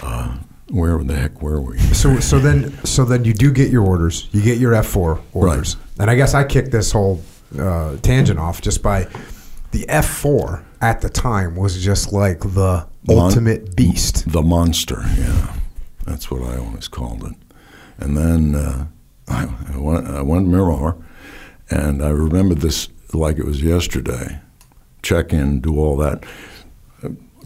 [0.01, 0.37] uh,
[0.69, 1.77] where the heck were we?
[1.77, 4.27] So so then so then you do get your orders.
[4.31, 7.21] You get your F four orders, and I guess I kicked this whole
[7.59, 9.07] uh, tangent off just by
[9.71, 14.31] the F four at the time was just like the Mon- ultimate beast.
[14.31, 15.55] The monster, yeah,
[16.05, 17.33] that's what I always called it.
[17.97, 18.87] And then uh,
[19.27, 19.43] I,
[19.73, 20.97] I went, I went Miramar,
[21.69, 24.39] and I remember this like it was yesterday.
[25.03, 26.23] Check in, do all that.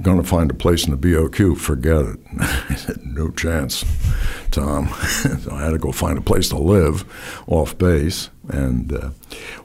[0.01, 1.57] Going to find a place in the BOQ?
[1.57, 2.19] Forget it.
[2.39, 3.83] I said, no chance,
[4.51, 4.89] Tom.
[5.41, 7.03] so I had to go find a place to live
[7.47, 9.09] off base and uh,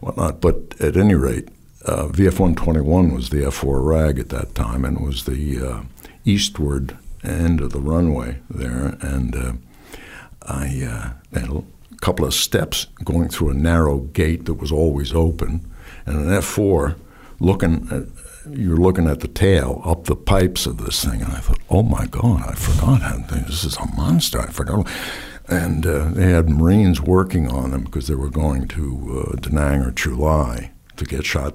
[0.01, 0.41] whatnot.
[0.41, 1.49] But at any rate,
[1.85, 5.83] uh, VF 121 was the F 4 rag at that time and was the uh,
[6.25, 8.97] eastward end of the runway there.
[9.01, 9.53] And uh,
[10.43, 11.63] I uh, had a
[12.01, 15.71] couple of steps going through a narrow gate that was always open,
[16.07, 16.97] and an F four
[17.39, 17.87] looking.
[17.91, 18.05] At,
[18.51, 21.83] you're looking at the tail up the pipes of this thing, and I thought, "Oh
[21.83, 24.87] my God, I forgot how this is a monster." I forgot,
[25.49, 29.51] and uh, they had Marines working on them because they were going to uh, Da
[29.51, 31.55] Nang or Chu Lai to get shot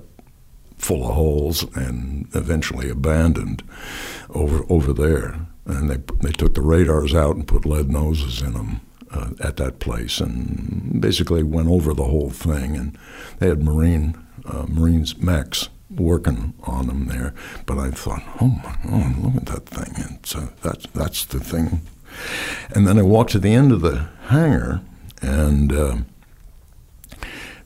[0.77, 3.63] full of holes and eventually abandoned
[4.29, 5.47] over over there.
[5.65, 8.81] And they they took the radars out and put lead noses in them
[9.11, 12.75] uh, at that place, and basically went over the whole thing.
[12.77, 12.97] And
[13.39, 14.15] they had Marine
[14.45, 15.69] uh, Marines mechs
[15.99, 17.33] working on them there.
[17.65, 20.03] But I thought, oh my God, look at that thing!
[20.03, 21.81] And so that's that's the thing.
[22.71, 24.81] And then I walked to the end of the hangar
[25.21, 25.71] and.
[25.71, 25.97] Uh,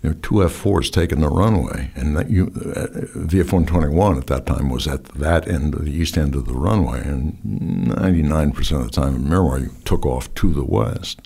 [0.02, 2.88] there were two F-4s taking the runway, and that you, uh,
[3.20, 7.38] VF-121 at that time was at that end, the east end of the runway, and
[7.44, 11.22] 99% of the time in Miramar you took off to the west.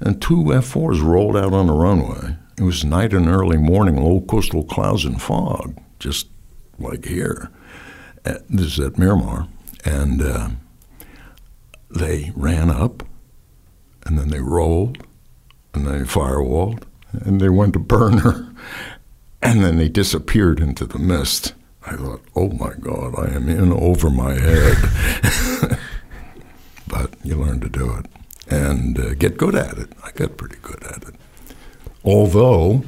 [0.00, 2.36] And two F-4s rolled out on the runway.
[2.58, 6.28] It was night and early morning, low coastal clouds and fog, just
[6.78, 7.50] like here.
[8.24, 9.48] Uh, this is at Miramar,
[9.84, 10.48] and uh,
[11.90, 13.02] they ran up,
[14.04, 15.04] and then they rolled,
[15.72, 16.82] and then they firewalled,
[17.12, 18.54] and they went to burner,
[19.42, 21.54] and then they disappeared into the mist.
[21.86, 24.76] I thought, oh my God, I am in over my head.
[26.88, 28.06] but you learn to do it
[28.48, 29.92] and uh, get good at it.
[30.02, 31.14] I got pretty good at it.
[32.04, 32.84] Although,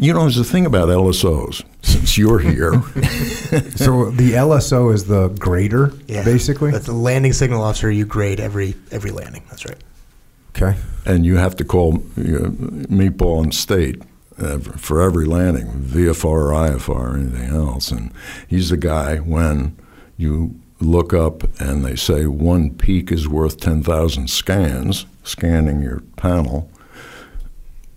[0.00, 1.62] you know, there's a thing about LSOs.
[1.82, 2.72] Since you're here,
[3.76, 6.24] So the LSO is the grader, Yeah.
[6.24, 6.70] basically.
[6.72, 7.90] That's the landing signal officer.
[7.90, 9.42] You grade every every landing.
[9.48, 9.78] That's right.
[10.56, 10.76] Okay.
[11.06, 12.48] and you have to call you know,
[12.88, 14.02] meatball and state
[14.38, 17.90] uh, for every landing, VFR or IFR or anything else.
[17.92, 18.12] And
[18.48, 19.76] he's the guy when
[20.16, 26.68] you look up and they say one peek is worth 10,000 scans, scanning your panel.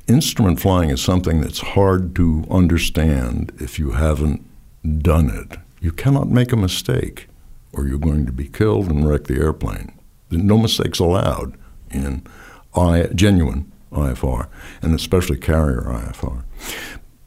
[0.08, 4.46] Instrument flying is something that's hard to understand if you haven't
[5.02, 5.58] done it.
[5.80, 7.28] You cannot make a mistake
[7.72, 9.98] or you're going to be killed and wreck the airplane.
[10.30, 11.58] No mistakes allowed
[11.90, 12.26] in
[12.76, 14.48] I, genuine IFR,
[14.82, 16.44] and especially carrier IFR.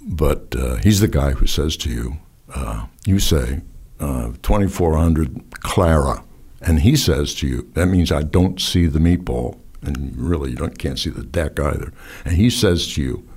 [0.01, 2.19] But uh, he's the guy who says to you,
[2.55, 3.63] uh, you say,
[3.99, 6.25] uh, 2400 Clara,
[6.61, 10.57] and he says to you, that means I don't see the meatball, and really you
[10.57, 11.93] don't, can't see the deck either.
[12.25, 13.29] And he says to you,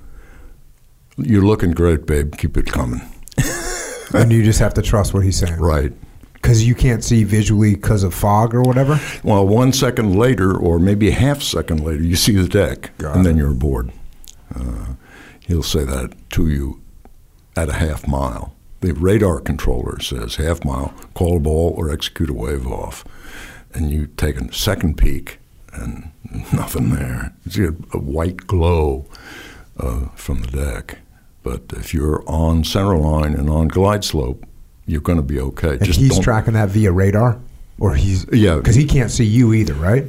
[1.16, 3.00] you're looking great, babe, keep it coming.
[4.14, 5.60] and you just have to trust what he's saying.
[5.60, 5.92] Right.
[6.34, 8.98] Because you can't see visually because of fog or whatever.
[9.22, 13.16] Well, one second later, or maybe a half second later, you see the deck, Got
[13.16, 13.28] and it.
[13.28, 13.92] then you're aboard.
[14.54, 14.94] Uh,
[15.46, 16.80] he'll say that to you
[17.56, 18.54] at a half mile.
[18.80, 23.04] The radar controller says half mile, call a ball or execute a wave off.
[23.74, 25.39] And you take a second peek,
[25.72, 26.10] and
[26.52, 27.32] nothing there.
[27.48, 29.06] See a, white glow
[29.78, 30.98] uh, from the deck.
[31.42, 34.44] But if you're on center line and on glide slope,
[34.86, 35.74] you're going to be okay.
[35.78, 37.40] And he's don't- tracking that via radar,
[37.78, 38.56] or he's Yeah.
[38.56, 40.04] because he can't see you either, right?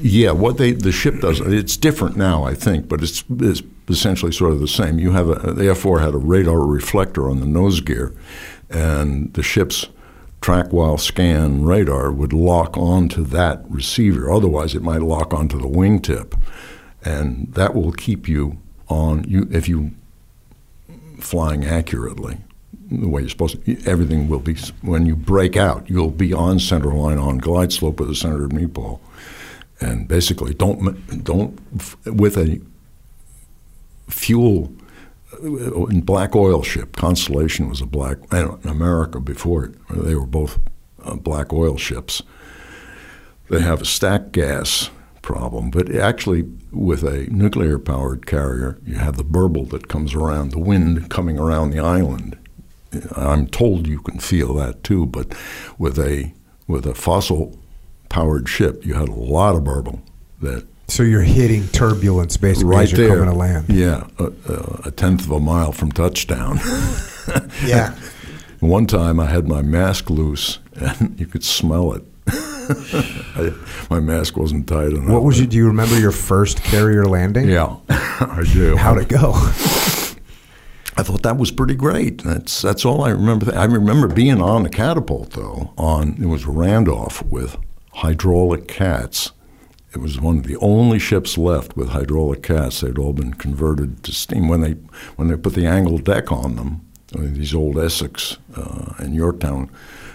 [0.00, 4.32] Yeah, what they the ship does it's different now, I think, but it's, it's essentially
[4.32, 4.98] sort of the same.
[4.98, 8.12] You have a the F4 had a radar reflector on the nose gear,
[8.68, 9.86] and the ship's
[10.46, 14.30] track while scan radar would lock onto that receiver.
[14.30, 16.40] Otherwise, it might lock onto the wingtip,
[17.04, 19.90] and that will keep you on you if you
[21.18, 22.38] flying accurately
[22.92, 23.84] the way you're supposed to.
[23.86, 25.90] Everything will be when you break out.
[25.90, 29.00] You'll be on center line on glide slope with a centered meatball
[29.80, 31.58] and basically don't don't
[32.06, 32.60] with a
[34.08, 34.72] fuel
[35.42, 36.96] in black oil ship.
[36.96, 39.74] Constellation was a black in America before it.
[39.90, 40.58] They were both
[41.02, 42.22] uh, black oil ships.
[43.48, 44.90] They have a stack gas
[45.22, 50.50] problem, but actually with a nuclear powered carrier, you have the burble that comes around
[50.50, 52.38] the wind coming around the island.
[53.12, 55.34] I'm told you can feel that too, but
[55.78, 56.32] with a
[56.66, 57.58] with a fossil
[58.08, 60.00] powered ship, you had a lot of burble
[60.40, 63.66] that So you're hitting turbulence basically right as you're there, coming to land.
[63.68, 66.58] yeah, a, a, a tenth of a mile from touchdown.
[67.64, 67.92] Yeah.
[68.60, 72.04] One time, I had my mask loose, and you could smell it.
[72.28, 73.52] I,
[73.90, 75.08] my mask wasn't tight enough.
[75.10, 75.46] What was you?
[75.46, 77.48] Do you remember your first carrier landing?
[77.48, 78.76] Yeah, I do.
[78.76, 79.32] How'd it go?
[80.98, 82.22] I thought that was pretty great.
[82.22, 83.52] That's that's all I remember.
[83.54, 85.72] I remember being on the catapult though.
[85.76, 87.56] On it was Randolph with
[87.92, 89.32] hydraulic cats.
[89.96, 92.82] It was one of the only ships left with hydraulic cats.
[92.82, 94.72] They'd all been converted to steam when they
[95.16, 96.82] when they put the angled deck on them.
[97.14, 99.70] I mean, these old Essex uh, and Yorktown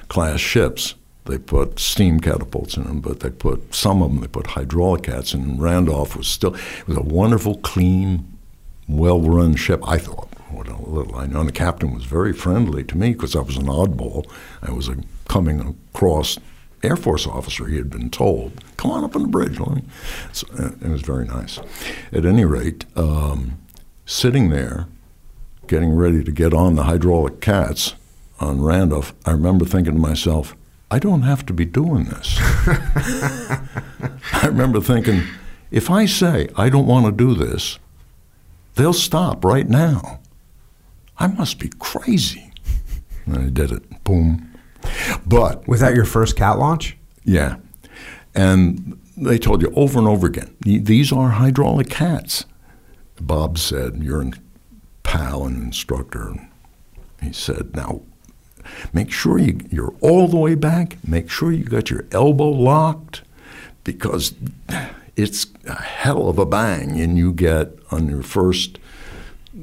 [0.07, 0.93] class ships.
[1.25, 4.21] They put steam catapults in them, but they put some of them.
[4.21, 6.53] They put hydraulic cats, and Randolph was still.
[6.53, 8.37] It was a wonderful, clean,
[8.87, 9.81] well-run ship.
[9.87, 10.27] I thought.
[10.51, 11.39] What a little I know.
[11.39, 14.29] And the captain was very friendly to me because I was an oddball.
[14.61, 16.37] I was a coming across
[16.83, 17.67] Air Force officer.
[17.67, 19.57] He had been told, "Come on up on the bridge."
[20.31, 21.59] So, it was very nice.
[22.11, 23.53] At any rate, um,
[24.05, 24.87] sitting there,
[25.67, 27.93] getting ready to get on the hydraulic cats
[28.39, 30.55] on Randolph, I remember thinking to myself,
[30.89, 32.37] "I don't have to be doing this."
[34.33, 35.21] I remember thinking,
[35.69, 37.77] if I say I don't want to do this,
[38.75, 40.19] they'll stop right now.
[41.17, 42.51] I must be crazy.
[43.25, 44.03] And I did it.
[44.03, 44.50] Boom.
[45.25, 46.97] But Was that your first cat launch?
[47.23, 47.57] yeah,
[48.33, 52.45] and they told you over and over again, these are hydraulic cats.
[53.19, 54.31] Bob said, "You're a
[55.03, 56.49] pal and instructor."
[57.21, 58.01] He said, "Now,
[58.93, 60.97] make sure you, you're all the way back.
[61.07, 63.21] Make sure you got your elbow locked,
[63.83, 64.33] because
[65.15, 68.79] it's a hell of a bang, and you get on your first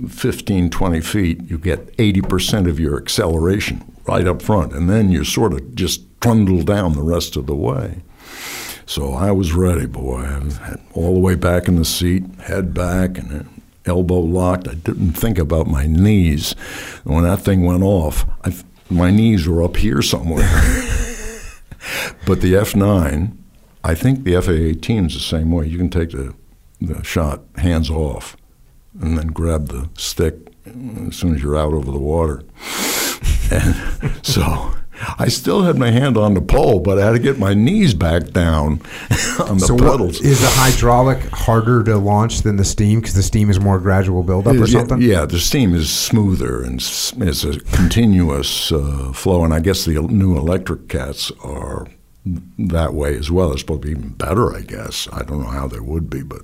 [0.09, 5.25] 15, 20 feet, you get 80% of your acceleration right up front, and then you
[5.25, 8.03] sort of just trundle down the rest of the way.
[8.85, 10.23] So I was ready, boy.
[10.23, 10.59] I was
[10.95, 13.49] all the way back in the seat, head back, and
[13.87, 14.69] elbow locked.
[14.69, 16.53] I didn't think about my knees.
[17.05, 18.55] When that thing went off, I,
[18.91, 20.49] my knees were up here somewhere.
[22.27, 23.37] but the F9,
[23.85, 25.67] I think the FA-18 is the same way.
[25.67, 26.35] You can take the,
[26.81, 28.37] the shot hands off
[29.01, 30.35] and then grab the stick
[30.67, 32.43] as soon as you're out over the water.
[33.51, 33.75] And
[34.23, 34.75] so
[35.19, 37.95] I still had my hand on the pole, but I had to get my knees
[37.95, 38.81] back down
[39.41, 40.21] on the so pedals.
[40.21, 44.23] is the hydraulic harder to launch than the steam because the steam is more gradual
[44.23, 45.01] buildup or yeah, something?
[45.01, 50.01] Yeah, the steam is smoother and it's a continuous uh, flow, and I guess the
[50.03, 51.87] new electric cats are
[52.59, 53.49] that way as well.
[53.49, 55.09] They're supposed to be even better, I guess.
[55.13, 56.43] I don't know how they would be, but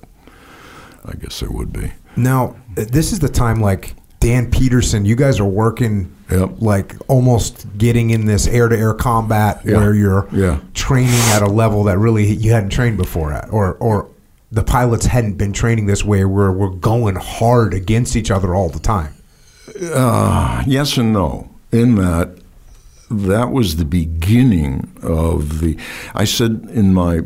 [1.05, 1.93] I guess they would be.
[2.17, 6.55] Now, this is the time like Dan Pedersen, you guys are working Yep.
[6.61, 9.77] like almost getting in this air to air combat Yeah.
[9.77, 10.57] where you're Yeah.
[10.73, 14.07] training at a level that really you hadn't trained before at or or
[14.51, 18.71] the pilots hadn't been training this way where we're going hard against each other all
[18.71, 19.13] the time.
[19.93, 21.51] Uh, yes and no.
[21.73, 22.31] In that,
[23.11, 25.77] that was the beginning of the.
[26.15, 27.21] I said in my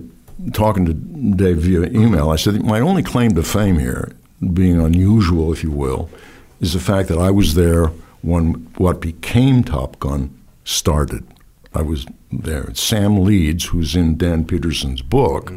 [0.52, 4.10] talking to Dave via email, I said my only claim to fame here,
[4.52, 6.10] being unusual, if you will,
[6.60, 7.86] is the fact that I was there
[8.23, 11.27] when what became Top Gun started.
[11.74, 12.74] I was there.
[12.74, 15.52] Sam Leeds, who's in Dan Pedersen's book,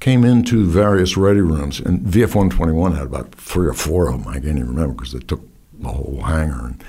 [0.00, 4.28] came into various ready rooms, and VF 121 had about three or four of them.
[4.28, 5.42] I can't even remember because they took
[5.78, 6.66] the whole hangar.
[6.66, 6.84] And,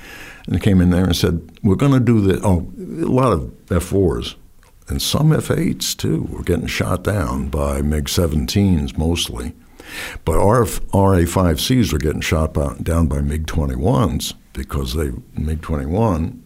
[0.46, 2.40] and they came in there and said, We're going to do this.
[2.42, 4.36] Oh, a lot of F 4s
[4.88, 9.54] and some F 8s too were getting shot down by MiG 17s mostly.
[10.24, 16.38] But RF, RA-5Cs were getting shot by, down by MiG-21s because they MiG-21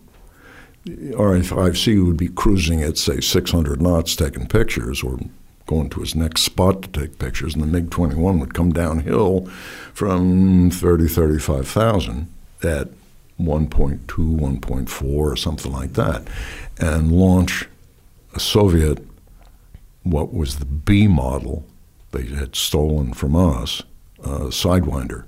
[0.86, 5.18] RA-5C would be cruising at say 600 knots taking pictures or
[5.66, 9.46] going to his next spot to take pictures, and the MiG-21 would come downhill
[9.92, 12.32] from 30, 35,000
[12.62, 12.88] at
[13.38, 16.26] 1.2, 1.4, or something like that,
[16.78, 17.68] and launch
[18.34, 19.04] a Soviet,
[20.02, 21.66] what was the B model
[22.12, 23.82] they had stolen from us,
[24.22, 25.24] uh, Sidewinder,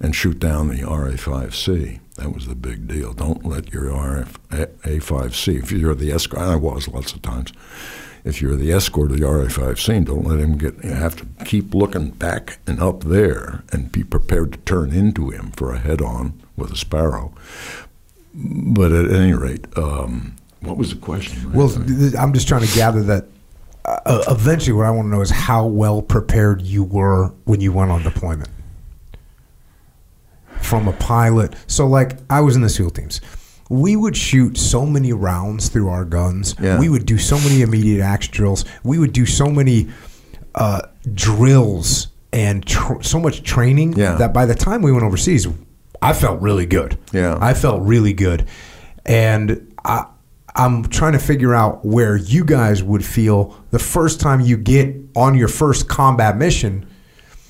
[0.00, 2.00] and shoot down the RA-5C.
[2.16, 3.12] That was the big deal.
[3.12, 7.52] Don't let your RF A5C, if you're the escort, I was lots of times,
[8.24, 11.74] if you're the escort of the RA-5C, don't let him get, you have to keep
[11.74, 16.40] looking back and up there and be prepared to turn into him for a head-on
[16.56, 17.32] with a Sparrow.
[18.34, 21.52] But at any rate, um, what was the question?
[21.52, 21.72] Well,
[22.18, 23.26] I'm just trying to gather that.
[24.04, 27.72] Uh, eventually, what I want to know is how well prepared you were when you
[27.72, 28.50] went on deployment
[30.60, 31.54] from a pilot.
[31.66, 33.20] So, like, I was in the SEAL teams.
[33.70, 36.54] We would shoot so many rounds through our guns.
[36.60, 36.78] Yeah.
[36.78, 38.64] We would do so many immediate action drills.
[38.82, 39.88] We would do so many
[40.54, 40.82] uh,
[41.14, 44.14] drills and tr- so much training Yeah.
[44.16, 45.46] that by the time we went overseas,
[46.00, 46.98] I felt really good.
[47.12, 47.38] Yeah.
[47.40, 48.46] I felt really good.
[49.04, 50.06] And I,
[50.58, 54.94] I'm trying to figure out where you guys would feel the first time you get
[55.14, 56.84] on your first combat mission.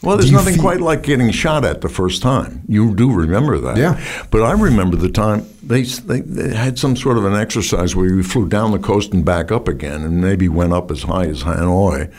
[0.03, 2.63] Well, there's nothing feel- quite like getting shot at the first time.
[2.69, 3.77] You do remember that.
[3.79, 4.01] Yeah.
[4.31, 8.07] But I remember the time they, they, they had some sort of an exercise where
[8.07, 11.27] you flew down the coast and back up again, and maybe went up as high
[11.27, 12.13] as Hanoi,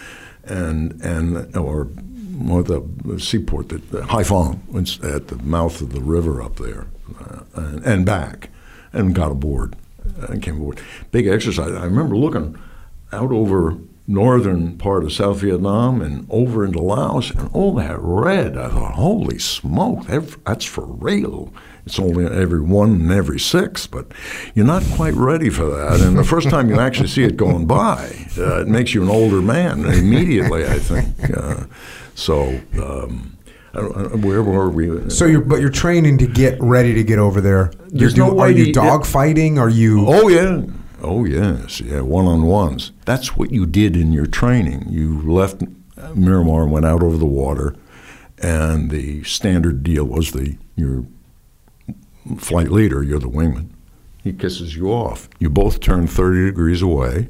[0.44, 1.88] and and or
[2.50, 2.82] or the
[3.20, 4.60] seaport that Haiphong,
[5.16, 6.88] at the mouth of the river up there,
[7.20, 8.50] uh, and, and back,
[8.92, 9.76] and got aboard,
[10.28, 10.80] and came aboard.
[11.12, 11.72] Big exercise.
[11.74, 12.58] I remember looking
[13.12, 13.78] out over
[14.10, 18.58] northern part of South Vietnam and over into Laos, and all that red.
[18.58, 21.54] I thought, holy smoke, that's for real.
[21.86, 24.08] It's only every one and every six, but
[24.56, 26.02] you're not quite ready for that.
[26.02, 29.10] And the first time you actually see it going by, uh, it makes you an
[29.10, 31.38] older man immediately, I think.
[31.38, 31.66] Uh,
[32.16, 33.38] so, um,
[33.74, 35.10] I don't, I don't- where were we?
[35.10, 37.72] So you're, but you're training to get ready to get over there.
[37.92, 39.58] You're There's no way are you dog fighting?
[39.60, 40.06] Are you?
[40.08, 40.64] Oh yeah.
[41.02, 42.92] Oh yes, yeah, one-on-ones.
[43.06, 44.88] That's what you did in your training.
[44.90, 45.64] You left
[46.14, 47.74] Miramar and went out over the water,
[48.38, 51.06] and the standard deal was the your
[52.38, 53.70] flight leader, you're the wingman.
[54.24, 55.30] He kisses you off.
[55.40, 57.30] You both turn 30 degrees away,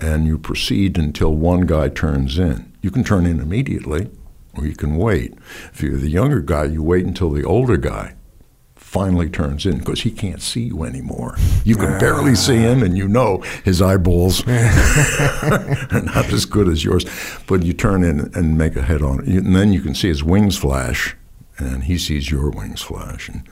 [0.00, 2.72] and you proceed until one guy turns in.
[2.82, 4.10] You can turn in immediately,
[4.56, 5.34] or you can wait.
[5.72, 8.14] If you're the younger guy, you wait until the older guy
[8.86, 11.36] finally turns in because he can't see you anymore.
[11.64, 12.34] You can barely ah.
[12.34, 17.04] see him, and you know his eyeballs are not as good as yours.
[17.46, 20.24] But you turn in and make a head on, and then you can see his
[20.24, 21.16] wings flash,
[21.58, 23.42] and he sees your wings flash, and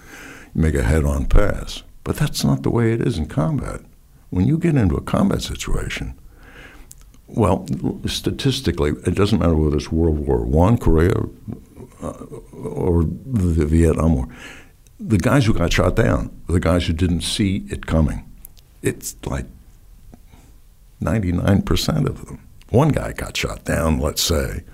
[0.54, 1.82] you make a head on pass.
[2.04, 3.80] But that's not the way it is in combat.
[4.30, 6.18] When you get into a combat situation,
[7.34, 7.66] well,
[8.06, 11.14] statistically, it doesn't matter whether it's World War One, Korea,
[12.02, 12.08] uh,
[12.52, 14.28] or the Vietnam War.
[15.00, 18.30] The guys who got shot down the guys who didn't see it coming.
[18.82, 19.46] It's like
[21.02, 22.46] 99% of them.
[22.70, 24.64] One guy got shot down, let's say.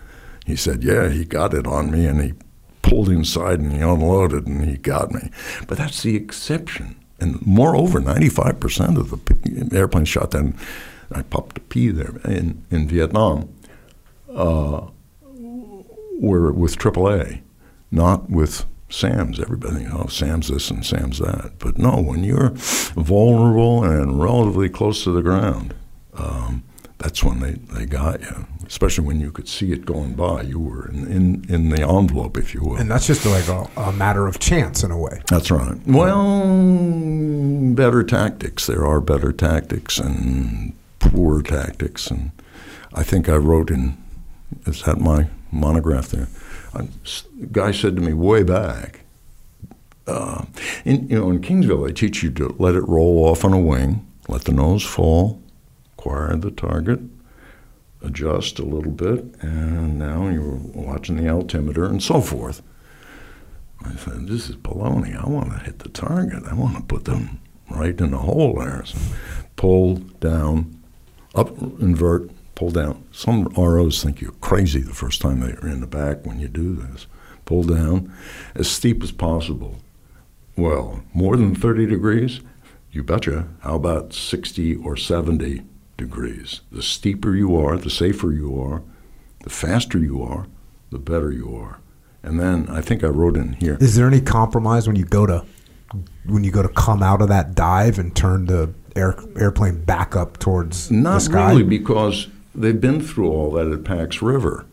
[0.47, 2.35] He said, Yeah, he got it on me, and he
[2.83, 5.31] pulled inside and he unloaded and he got me.
[5.69, 6.97] But that's the exception.
[7.21, 10.59] And moreover, 95% of the airplanes shot down,
[11.13, 13.49] I popped a a P there, in, in Vietnam,
[14.33, 14.87] uh,
[16.21, 17.41] were with AAA,
[17.91, 19.41] not with SAMs.
[19.41, 21.53] Everybody, oh, SAMs this and SAMs that.
[21.59, 25.75] But no, when you're vulnerable and relatively close to the ground,
[26.15, 26.65] um,
[26.99, 28.47] that's when they, they got you.
[28.67, 30.43] Especially when you could see it going by.
[30.43, 32.77] You were in, in, in the envelope, if you will.
[32.77, 35.21] And that's just like a, a matter of chance in a way.
[35.29, 35.77] That's right.
[35.87, 38.67] Well, better tactics.
[38.67, 42.11] There are better tactics and poor tactics.
[42.11, 42.31] And
[42.95, 43.97] I think I wrote in,
[44.67, 46.29] is that my monograph there?
[46.75, 46.87] A
[47.51, 49.01] guy said to me way back,
[50.07, 50.45] uh,
[50.85, 53.59] in, you know, in Kingsville, they teach you to let it roll off on a
[53.59, 55.43] wing, let the nose fall,
[55.99, 57.01] acquire the target,
[58.03, 62.63] adjust a little bit, and now you're watching the altimeter and so forth.
[63.85, 65.17] I said, this is baloney.
[65.17, 66.45] I want to hit the target.
[66.45, 67.41] I want to put them
[67.71, 68.85] right in the hole there.
[68.85, 68.99] So
[69.57, 70.80] pull down,
[71.35, 73.05] up, invert, pull down.
[73.13, 76.75] Some ROs think you're crazy the first time they're in the back when you do
[76.75, 77.07] this.
[77.45, 78.13] Pull down
[78.55, 79.81] as steep as possible.
[80.57, 82.41] Well, more than 30 degrees?
[82.93, 83.49] You betcha.
[83.61, 85.63] How about 60 or 70
[85.97, 86.61] degrees?
[86.71, 88.83] The steeper you are, the safer you are,
[89.43, 90.47] the faster you are,
[90.91, 91.79] the better you are.
[92.23, 93.79] And then I think I wrote in here.
[93.81, 95.45] Is there any compromise when you go to
[96.25, 100.15] when you go to come out of that dive and turn the air, airplane back
[100.17, 101.51] up towards the Not sky?
[101.51, 104.67] really, because they've been through all that at Pax River.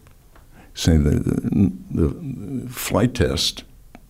[0.74, 1.10] Say the,
[1.92, 3.64] the, the flight test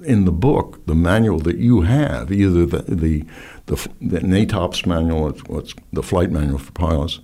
[0.04, 3.26] in the book, the manual that you have, either the the,
[3.66, 7.20] the, the NATOPS manual, what's- the flight manual for pilots,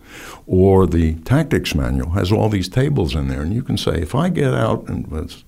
[0.48, 4.16] or the tactics manual, has all these tables in there, and you can say, if
[4.16, 5.44] I get out and let's,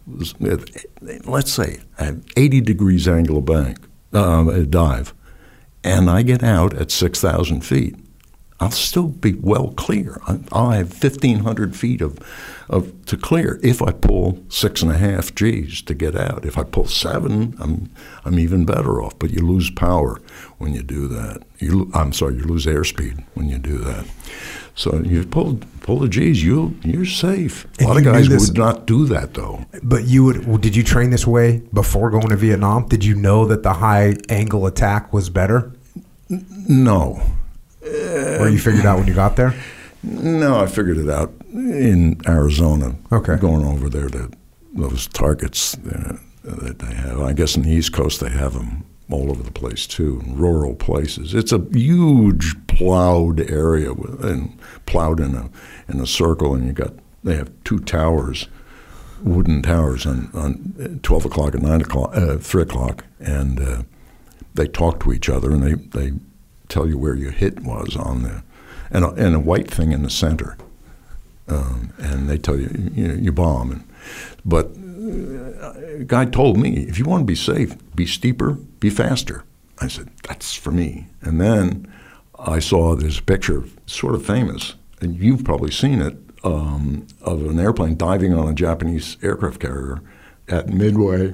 [1.25, 3.77] let's say at 80 degrees angle of bank,
[4.13, 5.13] uh, a dive,
[5.85, 7.95] and I get out at 6,000 feet,
[8.59, 10.19] I'll still be well clear.
[10.27, 12.17] I- I'll have 1,500 feet of,
[12.69, 16.45] of to clear if I pull six and a half G's to get out.
[16.45, 17.89] If I pull seven, I'm
[18.23, 19.19] I'm even better off.
[19.19, 20.21] But you lose power
[20.57, 21.43] when you do that.
[21.59, 24.05] You, I'm sorry, you lose airspeed when you do that.
[24.73, 27.65] So you pull pull the G's, you you're safe.
[27.65, 29.65] A And lot of guys would not do that though.
[29.83, 32.87] But you would well, did you train this way before going to Vietnam?
[32.87, 35.73] Did you know that the high angle attack was better?
[36.29, 37.21] No,
[37.81, 39.53] or you figured out when you got there?
[40.03, 42.95] No, I figured it out in Arizona.
[43.11, 43.37] Okay.
[43.37, 44.29] Going over there to
[44.73, 47.21] those targets uh, that they have.
[47.21, 50.35] I guess in the East Coast they have them all over the place too, in
[50.37, 51.33] rural places.
[51.33, 55.49] It's a huge plowed area with, and plowed in a
[55.87, 56.93] in a circle, and you got
[57.23, 58.47] they have two towers,
[59.23, 63.83] wooden towers on on twelve o'clock and nine o'clock, uh, three o'clock, and uh,
[64.55, 66.13] they talk to each other and they they
[66.67, 68.43] tell you where your hit was on the
[68.91, 70.57] and a, and a white thing in the center,
[71.47, 73.71] um, and they tell you you, know, you bomb.
[73.71, 73.87] And,
[74.43, 78.89] but uh, a guy told me if you want to be safe, be steeper, be
[78.89, 79.43] faster.
[79.79, 81.07] I said that's for me.
[81.21, 81.91] And then
[82.39, 87.59] I saw this picture, sort of famous, and you've probably seen it, um, of an
[87.59, 90.01] airplane diving on a Japanese aircraft carrier
[90.47, 91.33] at Midway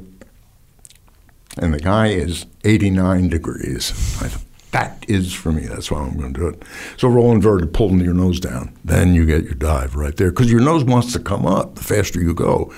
[1.61, 3.91] and the guy is 89 degrees.
[4.21, 5.65] I thought, that is for me.
[5.65, 6.63] That's why I'm going to do it.
[6.97, 8.73] So roll inverted, pulling your nose down.
[8.83, 11.83] Then you get your dive right there because your nose wants to come up the
[11.83, 12.73] faster you go.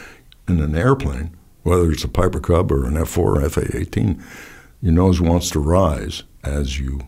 [0.47, 4.21] In an airplane, whether it's a Piper Cub or an F4 or FA-18,
[4.81, 6.99] your nose wants to rise as you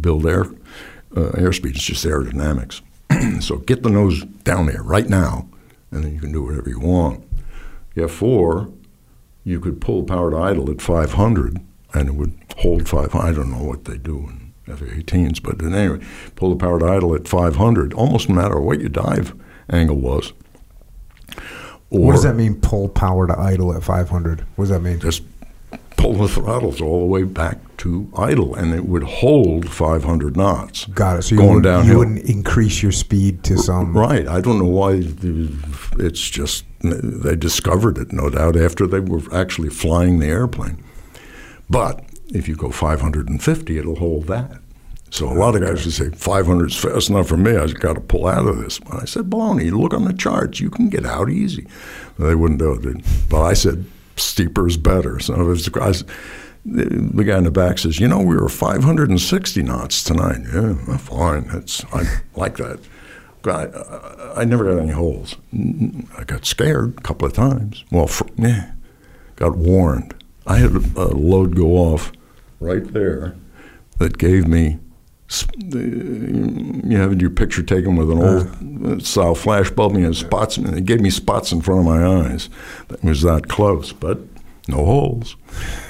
[0.00, 0.46] build air
[1.16, 1.74] uh, airspeed.
[1.74, 2.80] It's just aerodynamics.
[3.42, 5.48] so get the nose down there right now,
[5.90, 7.24] and then you can do whatever you want.
[7.96, 8.72] Have four,
[9.44, 11.58] you could pull power to idle at 500
[11.94, 13.26] and it would hold 500.
[13.26, 16.04] I don't know what they do in F-18s, but anyway,
[16.36, 19.34] pull the power to idle at 500, almost no matter what your dive
[19.70, 20.32] angle was.
[21.90, 22.60] Or what does that mean?
[22.60, 24.40] Pull power to idle at 500.
[24.56, 25.00] What does that mean?
[25.00, 25.22] Just
[25.96, 30.84] pull the throttles all the way back to idle, and it would hold 500 knots.
[30.86, 31.22] Got it.
[31.22, 31.92] So you, wouldn't, downhill.
[31.92, 33.96] you wouldn't increase your speed to some.
[33.96, 34.28] Right.
[34.28, 35.02] I don't know why.
[35.98, 40.82] It's just they discovered it, no doubt, after they were actually flying the airplane.
[41.68, 44.58] But if you go 550, it'll hold that.
[45.10, 47.56] So a lot of guys would say 500 is fast enough for me.
[47.56, 48.78] I just got to pull out of this.
[48.78, 49.72] But I said, baloney.
[49.72, 50.60] Look on the charts.
[50.60, 51.66] You can get out easy.
[52.18, 53.04] They wouldn't do it.
[53.30, 53.86] But I said,
[54.16, 55.18] steeper is better.
[55.18, 55.92] So was, I,
[56.66, 60.40] the guy in the back says, you know, we were 560 knots tonight.
[60.52, 61.48] Yeah, fine.
[61.92, 62.80] I like that.
[63.46, 65.36] I, I, I never got any holes.
[66.16, 67.84] I got scared a couple of times.
[67.90, 68.72] Well, fr- yeah,
[69.36, 70.14] got warned.
[70.46, 72.12] I had a, a load go off
[72.60, 73.36] right there
[73.98, 74.78] that gave me.
[75.62, 80.56] You having your picture taken with an old uh, style flash bulb, and it spots.
[80.56, 82.48] And it gave me spots in front of my eyes.
[82.88, 84.20] That was that close, but
[84.68, 85.36] no holes.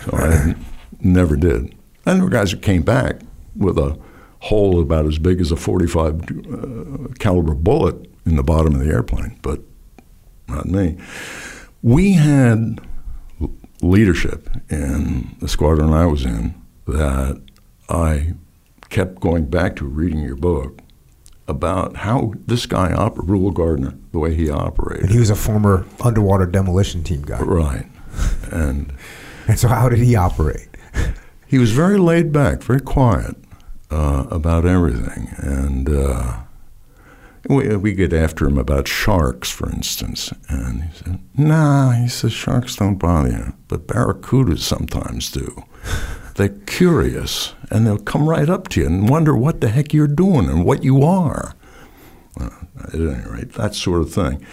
[0.05, 0.55] So I
[1.01, 1.75] never did.
[2.05, 3.21] And there were guys that came back
[3.55, 3.97] with a
[4.41, 8.91] hole about as big as a 45 uh, caliber bullet in the bottom of the
[8.93, 9.61] airplane, but
[10.49, 10.97] not me.
[11.83, 12.81] We had
[13.81, 16.55] leadership in the squadron I was in
[16.87, 17.41] that
[17.89, 18.33] I
[18.91, 20.81] kept going back to reading your book
[21.47, 25.05] about how this guy, op- Rule Gardner, the way he operated.
[25.05, 27.41] And he was a former underwater demolition team guy.
[27.41, 27.87] right.
[28.51, 28.93] And
[29.49, 30.69] And so, how did he operate?
[31.47, 33.35] he was very laid back, very quiet
[33.91, 36.39] uh, about everything, and uh,
[37.49, 42.33] we we get after him about sharks, for instance, and he said, "Nah," he says,
[42.33, 45.65] "sharks don't bother you, but barracudas sometimes do.
[46.35, 50.07] They're curious, and they'll come right up to you and wonder what the heck you're
[50.07, 51.55] doing and what you are."
[52.41, 54.45] At any rate, that sort of thing.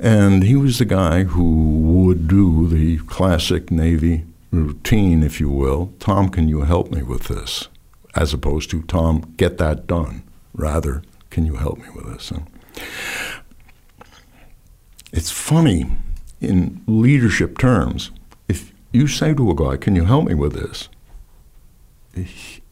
[0.00, 5.92] And he was the guy who would do the classic Navy routine, if you will.
[6.00, 7.68] Tom, can you help me with this?
[8.14, 10.22] As opposed to, Tom, get that done.
[10.52, 12.30] Rather, can you help me with this?
[12.30, 12.46] And
[15.12, 15.86] it's funny
[16.40, 18.10] in leadership terms,
[18.48, 20.88] if you say to a guy, "Can you help me with this?"
[22.14, 22.62] He,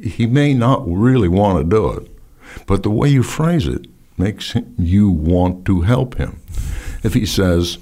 [0.00, 2.16] he may not really want to do it,
[2.66, 3.86] but the way you phrase it
[4.16, 6.40] makes him, you want to help him.
[7.02, 7.78] If he says,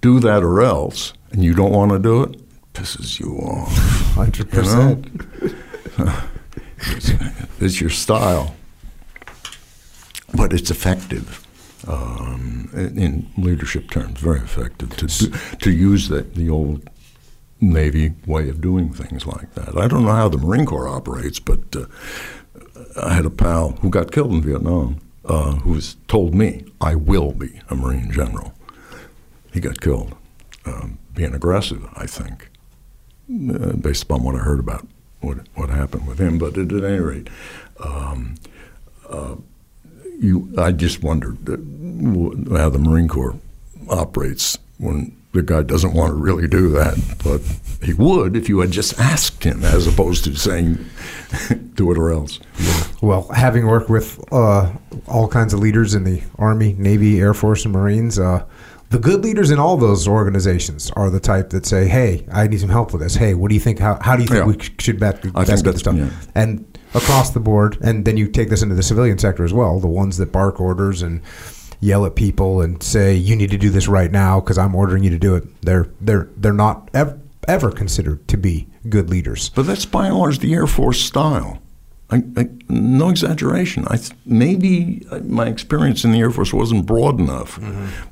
[0.00, 2.40] "Do that or else," and you don't want to do it,
[2.72, 3.76] pisses you off.
[4.14, 5.06] Hundred You percent.
[7.60, 8.54] it's, your style,
[10.34, 11.46] but it's effective
[11.86, 14.20] um, in in leadership terms.
[14.20, 16.88] Very effective to do, to use the the old
[17.60, 19.76] Navy way of doing things like that.
[19.76, 21.86] I don't know how the Marine Corps operates, but uh,
[23.00, 26.94] I had a pal who got killed in Vietnam uh, who was told me, "I
[26.94, 28.54] will be a Marine general."
[29.52, 30.14] He got killed
[30.64, 32.48] um, being aggressive, I think
[33.30, 34.86] uh, based upon what I heard about
[35.22, 36.38] what what happened with him.
[36.38, 37.28] But at, any rate,
[37.82, 38.34] um,
[39.08, 39.36] uh,
[40.18, 43.36] you I just wondered wh- how the Marine Corps
[43.88, 47.40] operates when the guy doesn't want to really do that, but
[47.82, 50.84] he would if you had just asked him, as opposed to saying,
[51.74, 52.38] "Do it or else."
[53.00, 54.72] Well, having worked with uh,
[55.08, 58.44] all kinds of leaders in the Army, Navy, Air Force, and Marines, uh,
[58.92, 62.60] the good leaders in all those organizations are the type that say, "Hey, I need
[62.60, 63.14] some help with this.
[63.16, 63.78] Hey, what do you think?
[63.78, 64.46] How, how do you think Yeah.
[64.46, 66.10] we should bet, I best get this done?" yeah.
[66.34, 66.64] And
[66.94, 69.80] across the board, and then you take this into the civilian sector as well.
[69.80, 71.22] The ones that bark orders and
[71.80, 75.02] yell at people and say, "You need to do this right now because I'm ordering
[75.02, 79.50] you to do it." They're they're they're not ever, ever considered to be good leaders.
[79.54, 81.58] But that's by and large the Air Force style.
[82.12, 83.84] I, I, no exaggeration.
[83.88, 87.58] I th- maybe my experience in the Air Force wasn't broad enough,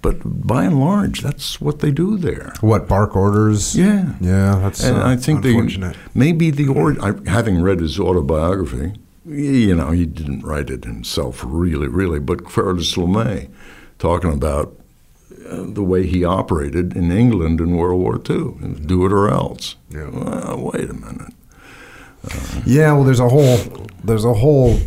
[0.03, 2.55] but by and large, that's what they do there.
[2.63, 3.77] What bark orders?
[3.77, 5.95] Yeah, Yeah, that's and uh, I think unfortunate.
[5.95, 8.95] the maybe the or I, having read his autobiography,
[9.27, 12.21] you know, he didn't write it himself, really, really.
[12.21, 13.49] But Curtis LeMay,
[13.99, 14.75] talking about
[15.49, 19.77] uh, the way he operated in England in World War II, do it or else.
[19.91, 20.09] Yeah.
[20.11, 21.35] Well, wait a minute.
[22.67, 23.59] Yeah, well, there's a whole
[24.05, 24.79] there's a whole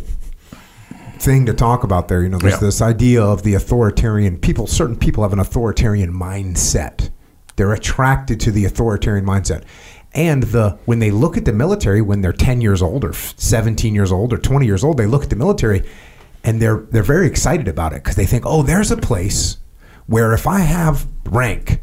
[1.18, 2.22] thing to talk about there.
[2.22, 2.58] You know, there's Yeah.
[2.60, 4.66] this idea of the authoritarian people.
[4.66, 7.10] Certain people have an authoritarian mindset.
[7.56, 9.62] They're attracted to the authoritarian mindset,
[10.12, 13.94] and the when they look at the military when they're 10 years old or 17
[13.94, 15.82] years old or 20 years old, they look at the military,
[16.42, 19.58] and they're they're very excited about it because they think, oh, there's a place
[20.06, 21.80] where if I have rank,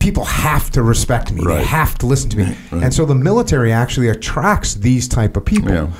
[0.00, 1.44] people have to respect me.
[1.44, 2.56] They have to listen to me.
[2.72, 5.70] And so the military actually attracts these type of people.
[5.70, 5.92] Yeah.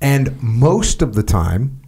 [0.00, 1.80] And most of the time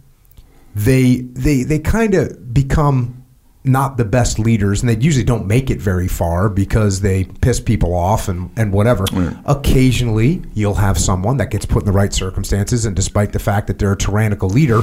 [0.75, 3.25] they they they kind of become
[3.65, 7.59] not the best leaders and they usually don't make it very far because they piss
[7.59, 9.05] people off and, and whatever.
[9.45, 13.67] Occasionally you'll have someone that gets put in the right circumstances and despite the fact
[13.67, 14.81] that they're a tyrannical leader,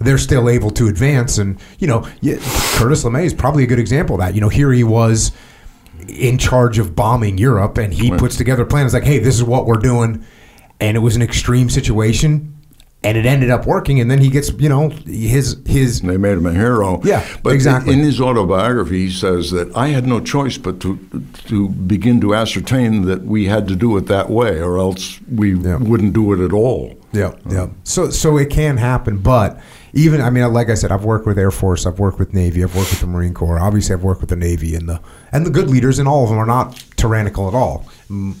[0.00, 2.00] they're still able to advance and you know,
[2.76, 4.34] Curtis LeMay is probably a good example of that.
[4.34, 5.32] You know, here he was
[6.08, 8.84] in charge of bombing Europe, and he puts together a plan.
[8.86, 10.24] It's like, hey, this is what we're doing,
[10.80, 12.54] and it was an extreme situation,
[13.02, 14.00] and it ended up working.
[14.00, 17.00] And then he gets, you know, his his They made him a hero.
[17.04, 17.92] Yeah, but exactly.
[17.94, 20.98] In his autobiography, he says that I had no choice but to
[21.46, 25.54] to begin to ascertain that we had to do it that way, or else we
[25.54, 25.76] Yeah.
[25.76, 26.94] wouldn't do it at all.
[27.12, 27.66] Yeah, uh, yeah.
[27.84, 29.58] So so it can happen, but
[29.96, 32.62] even I mean, like I said, I've worked with Air Force, I've worked with Navy,
[32.62, 33.58] I've worked with the Marine Corps.
[33.58, 35.00] Obviously, I've worked with the Navy, and the
[35.32, 37.84] and the good leaders in all of them are not tyrannical at all.
[38.08, 38.34] Mm,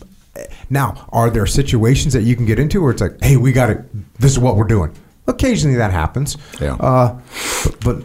[0.70, 3.66] Now, are there situations that you can get into where it's like, hey, we got
[3.68, 3.84] to,
[4.18, 4.92] this is what we're doing?
[5.26, 6.36] Occasionally that happens.
[6.60, 6.74] Yeah.
[6.74, 7.18] Uh,
[7.64, 8.04] but, but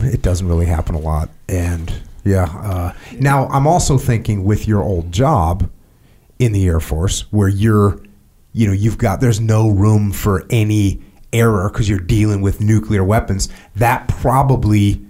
[0.00, 1.28] it doesn't really happen a lot.
[1.48, 1.92] And
[2.24, 2.44] yeah.
[2.44, 5.68] Uh, now, I'm also thinking with your old job
[6.38, 8.00] in the Air Force where you're,
[8.52, 11.02] you know, you've got, there's no room for any
[11.32, 13.48] error because you're dealing with nuclear weapons.
[13.76, 15.04] That probably,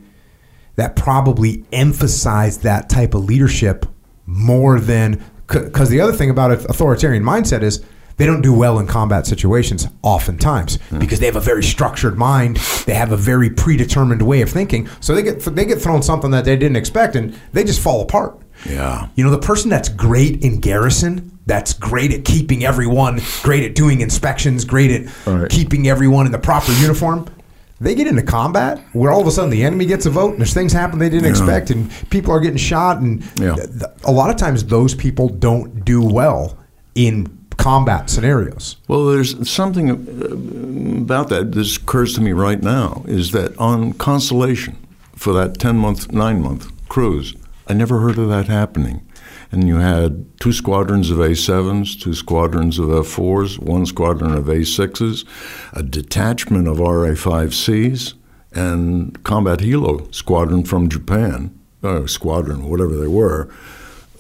[0.76, 3.86] that probably emphasized that type of leadership
[4.26, 7.84] more than, because the other thing about an authoritarian mindset is
[8.18, 10.98] they don't do well in combat situations oftentimes hmm.
[10.98, 12.56] because they have a very structured mind.
[12.84, 14.88] They have a very predetermined way of thinking.
[15.00, 18.02] So they get they get thrown something that they didn't expect, and they just fall
[18.02, 18.38] apart.
[18.68, 19.08] Yeah.
[19.16, 23.74] You know, the person that's great in garrison, that's great at keeping everyone, great at
[23.74, 25.48] doing inspections, great at Right.
[25.50, 27.26] keeping everyone in the proper uniform.
[27.80, 30.40] They get into combat where all of a sudden the enemy gets a vote and
[30.40, 31.30] there's things happen they didn't Yeah.
[31.30, 33.54] expect and people are getting shot and Yeah.
[33.54, 36.56] th- th- a lot of times those people don't do well
[36.96, 38.76] in combat scenarios.
[38.88, 43.92] Well, there's something uh, about that that occurs to me right now is that on
[43.94, 44.76] Constellation,
[45.16, 47.34] for that 10 month, 9 month cruise,
[47.68, 49.06] I never heard of that happening.
[49.52, 55.26] And you had two squadrons of A7s, two squadrons of F4s, one squadron of A6s,
[55.72, 58.14] a detachment of RA 5Cs,
[58.52, 63.48] and Combat Helo Squadron from Japan uh, squadron, whatever they were.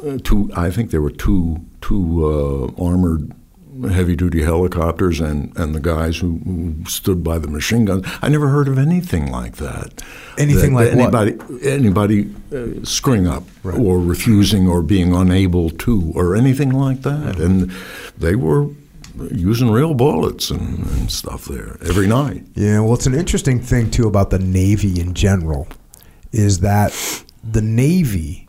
[0.04, 2.26] Uh, two, I think there were two two
[2.78, 3.32] uh, armored
[3.90, 8.04] heavy duty helicopters and, and the guys who, who stood by the machine guns.
[8.22, 10.02] I never heard of anything like that.
[10.36, 11.14] Anything That like what?
[11.14, 17.38] anybody anybody uh, screwing up or refusing or being unable to or anything like that.
[17.38, 17.70] And
[18.16, 18.68] they were
[19.32, 22.44] using real bullets and, and stuff there every night.
[22.54, 25.66] Yeah, well, it's an interesting thing too about the Navy in general,
[26.32, 26.92] is that
[27.42, 28.46] the Navy,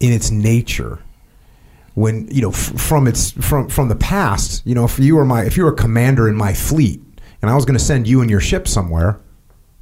[0.00, 1.00] in its nature,
[1.96, 5.24] when you know f- from its from from the past, you know, if you were
[5.24, 7.02] my if you were a commander in my fleet
[7.40, 9.18] and I was going to send you and your ship somewhere,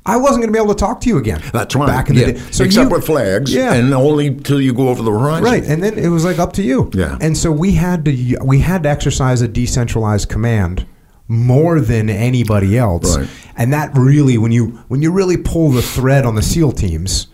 [0.07, 1.43] I wasn't going to be able to talk to you again.
[1.53, 1.89] That's right.
[1.89, 2.27] Back in yeah.
[2.27, 5.45] the day, Except you- with flags, yeah, and only till you go over the horizon.
[5.45, 6.89] Right, and then it was like up to you.
[6.95, 7.19] Yeah.
[7.21, 10.87] And so we had to we had to exercise a decentralized command
[11.27, 13.17] more than anybody else.
[13.17, 13.29] Right.
[13.57, 17.27] And that really when you when you really pull the thread on the SEAL teams,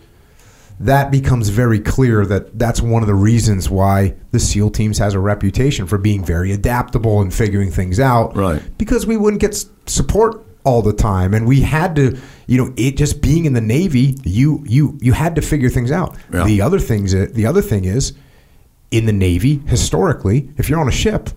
[0.80, 5.12] that becomes very clear that that's one of the reasons why the SEAL teams has
[5.14, 8.34] a reputation for being very adaptable and figuring things out.
[8.34, 8.62] Right.
[8.78, 12.94] Because we wouldn't get support all the time and we had to you know it
[12.96, 16.44] just being in the navy you you you had to figure things out Yeah.
[16.44, 18.12] the other things uh, the other thing is
[18.90, 21.30] in the navy historically if you're on a ship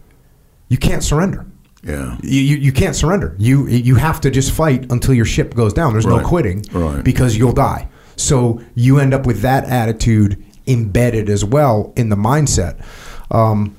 [0.68, 1.46] you can't surrender
[1.86, 2.18] Yeah.
[2.22, 5.72] you, you, you can't surrender you you have to just fight until your ship goes
[5.72, 6.22] down there's Right.
[6.22, 7.02] no quitting Right.
[7.02, 12.16] because you'll die so you end up with that attitude embedded as well in the
[12.16, 12.84] mindset.
[13.32, 13.76] Um,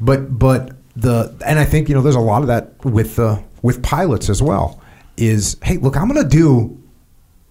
[0.00, 3.40] but but the and I think you know there's a lot of that with uh,
[3.62, 4.80] with pilots as well
[5.16, 6.80] is hey look I'm going to do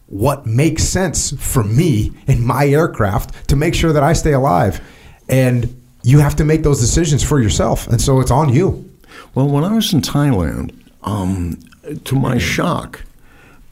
[0.10, 4.82] what makes sense for me in my aircraft to make sure that I stay alive.
[5.30, 7.88] And you have to make those decisions for yourself.
[7.88, 8.90] And so it's on you.
[9.36, 10.74] Well, when I was in Thailand,
[11.04, 11.60] um,
[12.06, 13.04] to my shock,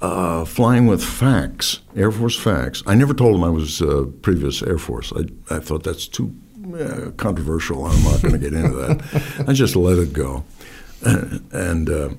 [0.02, 2.84] uh, flying with FACs, Air Force FACs.
[2.86, 5.12] I never told them I was uh, previous Air Force.
[5.16, 6.34] I, I thought that's too
[6.80, 7.86] uh, controversial.
[7.86, 9.46] I'm not going to get into that.
[9.48, 10.44] I just let it go.
[11.52, 12.10] And uh,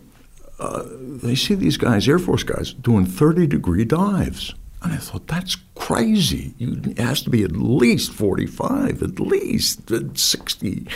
[0.59, 4.55] uh, they see these guys, Air Force guys, doing 30 degree dives.
[4.83, 6.55] And I thought, that's crazy.
[6.59, 10.87] You, it has to be at least 45, at least uh, 60.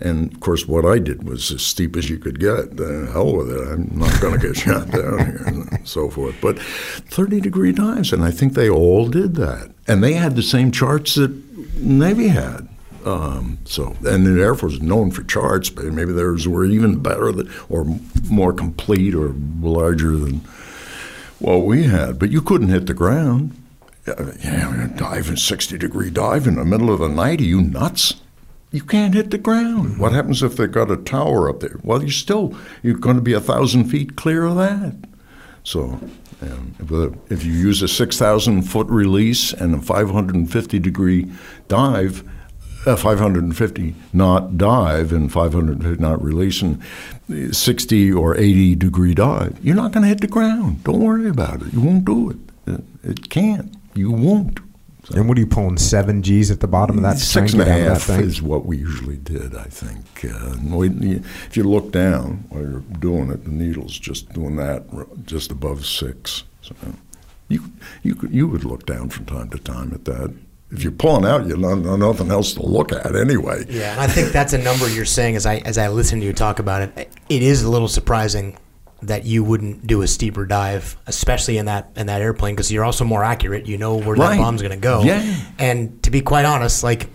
[0.00, 2.78] And of course, what I did was as steep as you could get.
[2.78, 3.68] Hell with it.
[3.68, 6.36] I'm not going to get shot down here and so forth.
[6.40, 9.70] But 30 degree dives, and I think they all did that.
[9.88, 11.30] And they had the same charts that
[11.78, 12.68] Navy had.
[13.04, 17.00] Um, so, and the Air Force is known for charts, but maybe theirs were even
[17.00, 17.86] better than, or
[18.28, 20.40] more complete or larger than
[21.38, 22.18] what we had.
[22.18, 23.56] But you couldn't hit the ground.
[24.06, 27.40] Yeah, dive in 60 degree dive in the middle of the night.
[27.40, 28.14] Are you nuts?
[28.76, 29.98] You can't hit the ground.
[29.98, 31.80] What happens if they've got a tower up there?
[31.82, 34.94] Well, you're still you're going to be a thousand feet clear of that.
[35.62, 35.98] So,
[36.42, 41.32] um, if you use a 6,000 foot release and a 550 degree
[41.68, 42.22] dive,
[42.84, 46.82] a 550 knot dive and 550 knot release and
[47.56, 50.84] 60 or 80 degree dive, you're not going to hit the ground.
[50.84, 51.72] Don't worry about it.
[51.72, 52.38] You won't do.
[52.66, 53.74] It, it can't.
[53.94, 54.60] You won't.
[55.14, 57.60] And what are you pulling seven G's at the bottom of that Six thing?
[57.60, 58.26] and a Get out of half that thing?
[58.28, 60.24] is what we usually did, I think.
[60.24, 64.84] Uh, we- if you look down while you're doing it, the needle's just doing that,
[65.26, 66.44] just above six.
[66.62, 66.74] So
[67.48, 67.62] you
[68.02, 70.34] you could, you would look down from time to time at that.
[70.72, 73.64] If you're pulling out, you've not, nothing else to look at anyway.
[73.68, 76.26] Yeah, and I think that's a number you're saying as I as I listen to
[76.26, 77.08] you talk about it.
[77.28, 78.58] It is a little surprising
[79.02, 82.84] that you wouldn't do a steeper dive, especially in that in that airplane, because you're
[82.84, 83.66] also more accurate.
[83.66, 84.36] You know where Right.
[84.36, 85.02] that bomb's going to go.
[85.02, 85.22] Yeah.
[85.58, 87.08] And to be quite honest, like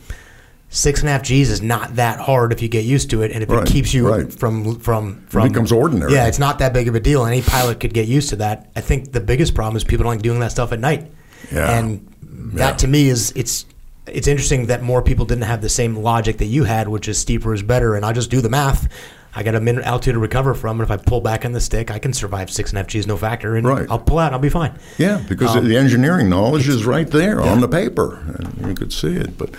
[0.70, 3.32] six and a half G's is not that hard if you get used to it,
[3.32, 4.32] and if Right, it keeps you right.
[4.34, 6.14] from from from becomes ordinary.
[6.14, 7.26] Yeah, it's not that big of a deal.
[7.26, 8.70] Any pilot could get used to that.
[8.76, 11.12] I think the biggest problem is people don't like doing that stuff at night.
[11.52, 11.78] Yeah.
[11.78, 12.08] And
[12.54, 12.76] that Yeah.
[12.78, 13.66] to me is it's
[14.08, 17.18] it's interesting that more people didn't have the same logic that you had, which is
[17.18, 17.96] steeper is better.
[17.96, 18.88] And I just do the math.
[19.34, 21.62] I got a minute altitude to recover from, and if I pull back on the
[21.62, 23.88] stick, I can survive six and a half G's no factor, and Right.
[23.90, 24.74] I'll pull out, I'll be fine.
[24.98, 28.92] Yeah, because Um, the engineering knowledge is right there on the paper, and you could
[28.92, 29.38] see it.
[29.38, 29.52] But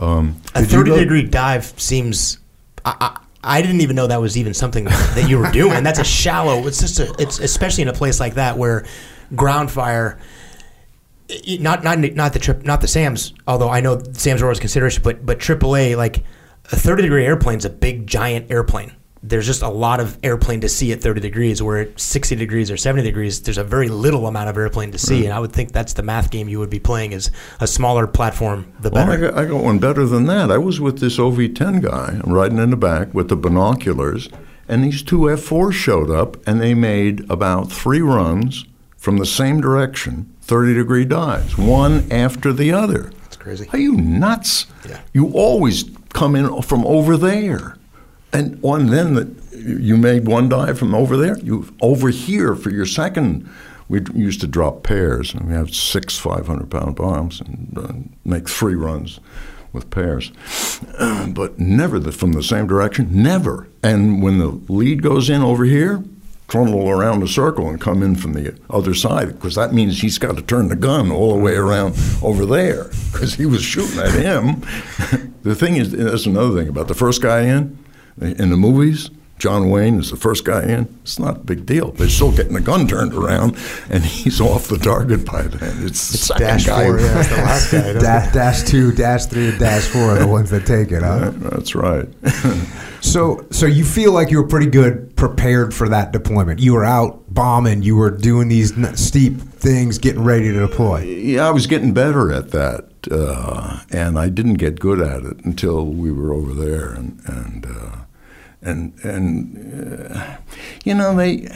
[0.00, 2.38] um, A thirty degree dive seems.
[2.84, 3.18] I, I,
[3.58, 5.82] I didn't even know that was even something that you were doing.
[5.84, 6.66] That's a shallow.
[6.66, 7.14] It's just a.
[7.18, 8.86] It's especially in a place like that where
[9.36, 10.18] ground fire.
[11.60, 13.34] Not not not the trip not the SAMs.
[13.46, 16.24] Although I know SAMs are always consideration, but but AAA like
[16.72, 18.92] a thirty degree airplane is a big giant airplane.
[19.22, 22.70] There's just a lot of airplane to see at 30 degrees, where at 60 degrees
[22.70, 25.20] or 70 degrees, there's a very little amount of airplane to see.
[25.20, 25.24] Hmm.
[25.24, 27.30] And I would think that's the math game you would be playing is
[27.60, 29.26] a smaller platform, the Well, better.
[29.26, 30.50] I got, I got one better than that.
[30.50, 32.20] I was with this OV-10 guy.
[32.22, 34.28] I'm riding in the back with the binoculars,
[34.68, 38.66] and these two F4s showed up, and they made about three runs
[38.96, 43.12] from the same direction, 30 degree dives, one after the other.
[43.22, 43.68] That's crazy.
[43.72, 44.66] Are you nuts?
[44.88, 45.00] Yeah.
[45.12, 47.77] You always come in from over there.
[48.32, 51.38] And on then that you made one dive from over there.
[51.38, 53.48] You over here for your second.
[53.88, 57.92] We used to drop pairs, and we have six 500 pound bombs and uh,
[58.24, 59.18] make three runs
[59.72, 60.30] with pairs,
[61.28, 63.08] but never the, from the same direction.
[63.22, 63.68] Never.
[63.82, 66.04] And when the lead goes in over here,
[66.48, 70.18] trundle around a circle and come in from the other side because that means he's
[70.18, 73.98] got to turn the gun all the way around over there because he was shooting
[74.00, 74.60] at him.
[75.42, 77.78] the thing is, that's another thing about the first guy in
[78.20, 79.10] in the movies.
[79.38, 80.98] John Wayne is the first guy in.
[81.02, 81.92] It's not a big deal.
[81.92, 83.56] They're still getting the gun turned around,
[83.88, 85.86] and he's off the target by then.
[85.86, 86.86] It's, the second Dash guy.
[86.86, 87.92] four, yeah, it's the last guy.
[88.00, 91.02] dash, dash two, dash three, and dash four are the ones that take it.
[91.02, 91.30] Huh?
[91.36, 92.08] That's right.
[93.00, 96.60] So, so you feel like you were pretty good prepared for that deployment.
[96.60, 97.82] You were out bombing.
[97.82, 101.02] You were doing these steep things, getting ready to deploy.
[101.02, 105.44] Yeah, I was getting better at that, uh, and I didn't get good at it
[105.44, 107.96] until we were over there, and and uh,
[108.62, 110.36] and and uh,
[110.84, 111.48] you know they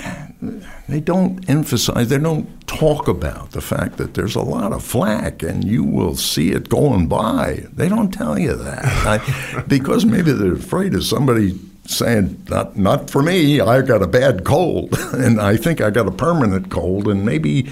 [0.89, 5.43] they don't emphasize, they don't talk about the fact that there's a lot of flack
[5.43, 7.65] and you will see it going by.
[7.73, 8.85] They don't tell you that.
[9.07, 14.07] I, because maybe they're afraid of somebody saying not not for me i got a
[14.07, 14.97] bad cold.
[15.13, 17.71] And i think i got a permanent cold and maybe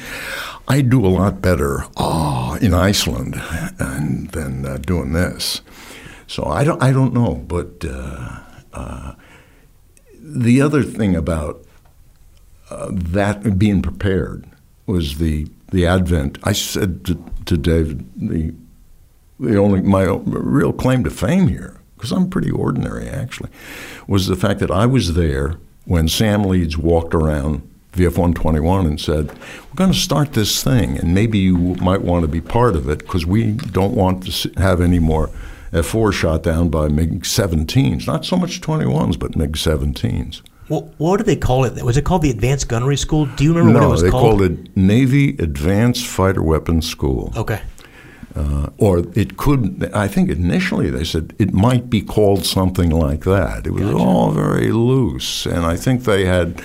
[0.67, 3.41] i do a lot better oh, in iceland
[3.79, 5.63] and than uh, doing this.
[6.27, 8.41] So i don't i don't know but uh,
[8.73, 9.15] uh,
[10.15, 11.65] the other thing about
[12.71, 14.47] uh, that being prepared
[14.87, 16.39] was the the advent.
[16.43, 18.55] I said to, to david the
[19.39, 23.51] the only my real claim to fame here because I'm pretty ordinary actually,
[24.07, 27.61] was the fact that I was there when Sam Leeds walked around
[27.93, 32.23] VF 121 and said, We're going to start this thing, and maybe you might want
[32.23, 35.29] to be part of it because we don't want to have any more
[35.73, 38.07] F 4 shot down by MiG 17s.
[38.07, 40.43] Not so much 21s, but MiG 17s.
[40.69, 41.83] Well, what did they call it?
[41.85, 43.27] Was it called the Advanced Gunnery School?
[43.27, 44.39] Do you remember what it No, was they called?
[44.39, 47.33] called it Navy Advanced Fighter Weapons School.
[47.37, 47.61] Okay.
[48.37, 53.25] Uh, or it could, I think initially they said it might be called something like
[53.25, 53.67] that.
[53.67, 55.45] It was all very loose.
[55.47, 56.63] And I think they had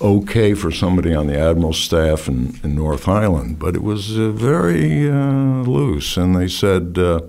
[0.00, 4.30] okay for somebody on the admiral's staff in, in North Island, but it was uh,
[4.30, 6.16] very uh, loose.
[6.16, 7.20] And they said, uh,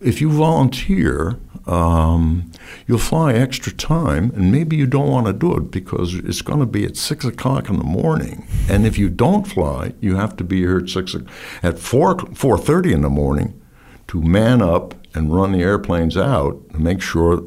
[0.00, 2.50] if you volunteer, um,
[2.86, 6.60] you'll fly extra time, and maybe you don't want to do it because it's going
[6.60, 8.46] to be at six o'clock in the morning.
[8.68, 11.14] And if you don't fly, you have to be here at six
[11.62, 13.60] at four four thirty in the morning
[14.08, 17.44] to man up and run the airplanes out and make sure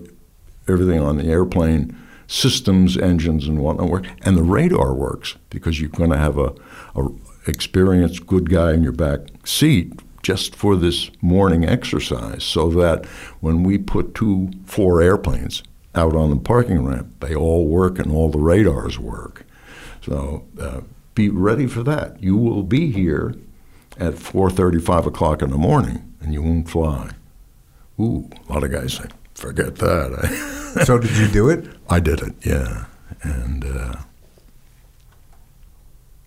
[0.68, 1.98] everything on the airplane
[2.28, 6.54] systems, engines, and whatnot work, and the radar works because you're going to have a,
[6.96, 7.08] a
[7.48, 9.94] experienced good guy in your back seat
[10.26, 13.06] just for this morning exercise so that
[13.42, 15.62] when we put two, four airplanes
[15.94, 19.46] out on the parking ramp, they all work and all the radars work.
[20.02, 20.82] So uh,
[21.14, 22.24] be ready for that.
[22.24, 23.36] You will be here
[24.00, 27.12] at 4.30, 5 o'clock in the morning, and you won't fly.
[28.00, 30.54] Ooh, a lot of guys say, forget that.
[30.86, 31.70] So, did you do it?
[31.90, 32.88] I did it, yeah,
[33.22, 33.96] and uh,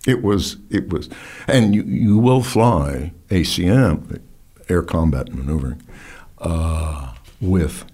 [0.08, 1.10] it was it was,
[1.46, 4.20] and you you will fly ACM,
[4.68, 5.82] air combat maneuvering,
[6.38, 7.12] uh,
[7.42, 7.84] with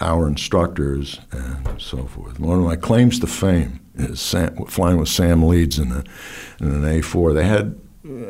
[0.00, 2.40] our instructors and so forth.
[2.40, 6.04] One of my claims to fame is Sam, flying with Sam Leeds in, a,
[6.58, 7.34] in an A4.
[7.34, 7.78] They had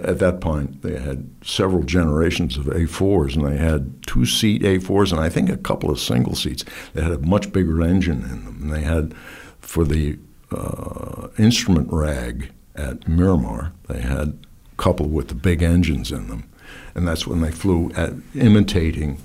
[0.02, 5.12] at that point they had several generations of A4s, and they had two seat A4s,
[5.12, 6.64] and I think a couple of single seats.
[6.92, 8.58] They had a much bigger engine in them.
[8.62, 9.14] And they had
[9.60, 10.18] for the
[10.50, 14.28] uh, instrument rag at Miramar, they had
[14.72, 16.48] a couple with the big engines in them,
[16.94, 19.18] and that's when they flew at imitating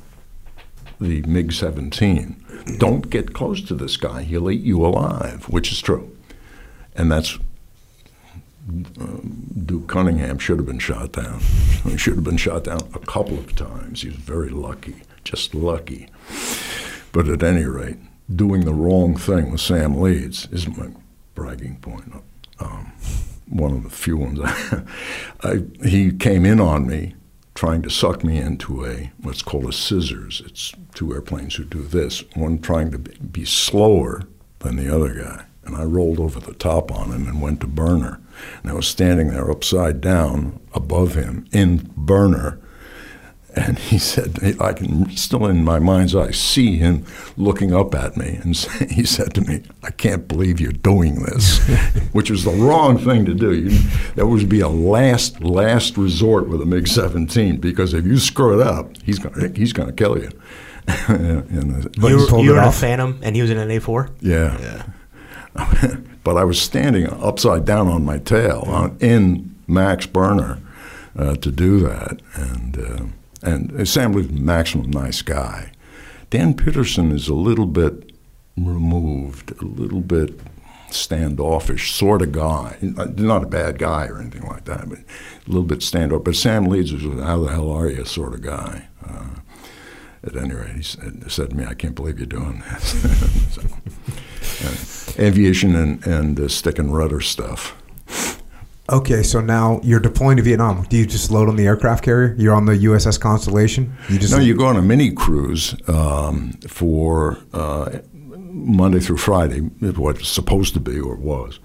[1.00, 2.44] the MiG 17.
[2.78, 6.16] Don't get close to this guy, he'll eat you alive, which is true.
[6.96, 7.38] And that's
[9.00, 11.42] um, Duke Cunningham should have been shot down.
[11.86, 14.02] He should have been shot down a couple of times.
[14.02, 16.10] He was very lucky, just lucky.
[17.12, 17.98] But at any rate,
[18.34, 20.88] doing the wrong thing with Sam Leeds is my
[21.36, 22.12] bragging point.
[22.60, 22.92] Um,
[23.48, 24.40] one of the few ones.
[25.42, 27.16] I, he came in on me
[27.56, 30.42] trying to suck me into a what's called a scissors.
[30.46, 32.24] It's two airplanes who do this.
[32.36, 34.24] One trying to be, slower
[34.60, 37.68] than the other guy, and I rolled over the top on him and went to
[37.68, 38.20] burner.
[38.62, 42.60] And I was standing there upside down above him in burner,
[43.56, 47.06] And he said, I can still in my mind's eye see him
[47.38, 48.40] looking up at me.
[48.44, 48.56] And
[48.92, 51.60] he said to me, I can't believe you're doing this,
[52.12, 53.54] which was the wrong thing to do.
[53.54, 53.80] You,
[54.16, 58.60] that would be a last, last resort with a MiG 17 because if you screw
[58.60, 60.30] it up, he's going he's gonna kill you.
[61.08, 64.12] and, uh, you were, you were in a Phantom and he was in an A4?
[64.22, 64.86] Yeah.
[65.56, 65.96] Yeah.
[66.26, 70.60] but I was standing upside down on my tail on, in Max burner
[71.18, 72.20] uh, to do that.
[72.36, 72.78] And.
[72.78, 73.06] Uh,
[73.42, 75.72] and Sam was maximum nice guy.
[76.30, 78.12] Dan Pedersen is a little bit
[78.58, 80.40] removed, a little bit
[80.90, 82.78] standoffish sort of guy.
[82.82, 86.24] Not a bad guy or anything like that, but a little bit standoff.
[86.24, 88.88] But Sam Leeds was how the hell are you sort of guy.
[89.06, 89.28] Uh,
[90.24, 93.54] at any rate, he said, said, to me, I can't believe you're doing this.
[93.54, 93.62] so,
[94.64, 97.76] uh, aviation and, and uh, stick and rudder stuff.
[98.88, 100.84] Okay, so now you're deploying to Vietnam.
[100.84, 102.36] Do you just load on the aircraft carrier?
[102.38, 103.96] You're on the USS Constellation.
[104.10, 109.60] You just no, you go on a mini cruise um, for uh, Monday through Friday,
[109.60, 111.60] what it's supposed to be or was,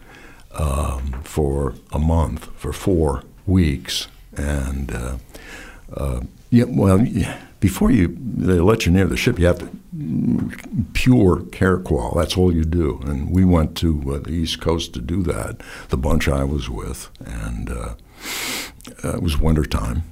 [0.52, 5.18] um, for a month for four weeks, and uh,
[5.94, 6.20] uh,
[6.50, 7.04] yeah, well,
[7.60, 9.70] before you they let you near the ship, you have to
[10.92, 12.14] pure Carqual.
[12.16, 13.00] That's all you do.
[13.04, 15.60] And we went to uh, the East Coast to do that.
[15.88, 17.94] The bunch I was with, and uh,
[19.04, 20.02] uh, it was wintertime.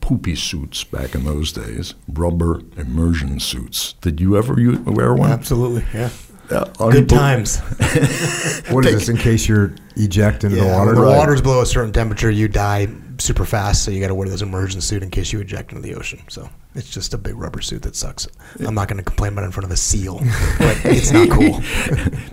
[0.00, 3.92] Poopy suits back in those days, rubber immersion suits.
[4.00, 4.56] Did you ever
[4.90, 5.30] wear one?
[5.30, 6.10] Absolutely, yeah.
[6.50, 7.58] Uh, Good times.
[8.70, 10.94] what is this in case you're eject into yeah, the water?
[10.94, 12.88] When the water's below a certain temperature, you die
[13.18, 13.84] super fast.
[13.84, 16.20] So you got to wear this immersion suit in case you eject into the ocean.
[16.28, 18.28] So it's just a big rubber suit that sucks.
[18.60, 20.18] I'm not going to complain about it in front of a seal,
[20.58, 21.60] but it's not cool.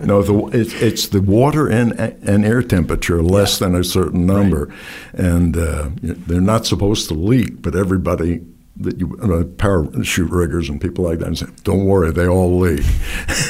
[0.06, 3.68] no, the, it's, it's the water and, and air temperature less yeah.
[3.68, 5.24] than a certain number, right.
[5.24, 7.62] and uh, they're not supposed to leak.
[7.62, 8.44] But everybody
[8.76, 12.84] that you uh, parachute riggers and people like that say, "Don't worry, they all leak."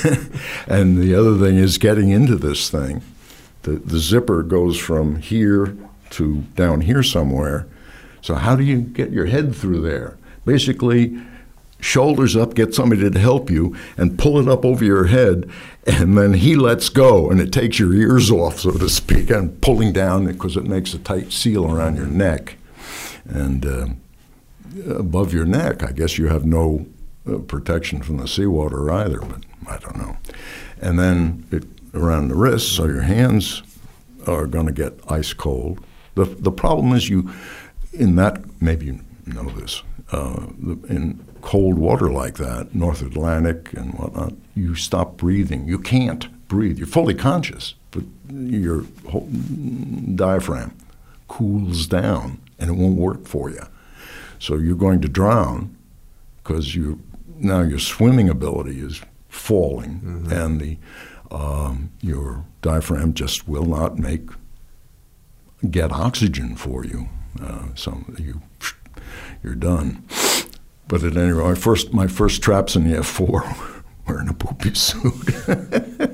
[0.67, 3.03] and the other thing is getting into this thing.
[3.63, 5.77] The the zipper goes from here
[6.11, 7.67] to down here somewhere.
[8.21, 10.17] So how do you get your head through there?
[10.45, 11.19] Basically,
[11.81, 15.49] shoulders up, get somebody to help you, and pull it up over your head,
[15.87, 19.61] and then he lets go, and it takes your ears off, so to speak, and
[19.61, 22.57] pulling down because it makes a tight seal around your neck.
[23.27, 23.87] And uh,
[24.95, 26.87] above your neck, I guess you have no
[27.31, 30.17] uh, protection from the seawater either, but I don't know.
[30.81, 33.63] And then it, around the wrists, so your hands
[34.27, 35.85] are going to get ice cold.
[36.15, 37.31] The, the problem is you,
[37.93, 39.83] in that, maybe you know this,
[40.13, 40.47] uh,
[40.89, 45.67] in cold water like that, North Atlantic and whatnot, you stop breathing.
[45.67, 46.79] You can't breathe.
[46.79, 49.29] You're fully conscious, but your whole
[50.15, 50.77] diaphragm
[51.29, 53.63] cools down and it won't work for you.
[54.39, 55.77] So you're going to drown
[56.43, 57.01] because you
[57.37, 60.33] now your swimming ability is falling mm-hmm.
[60.33, 60.79] and the
[61.31, 64.29] um, your diaphragm just will not make
[65.71, 67.09] get oxygen for you.
[67.41, 68.43] Uh, so you
[69.43, 70.05] you're done.
[70.89, 74.35] But at any rate, my first my first traps in the F4 were in a
[74.35, 75.35] poopy suit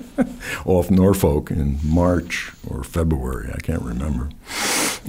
[0.65, 3.51] off Norfolk in March or February.
[3.53, 4.31] I can't remember.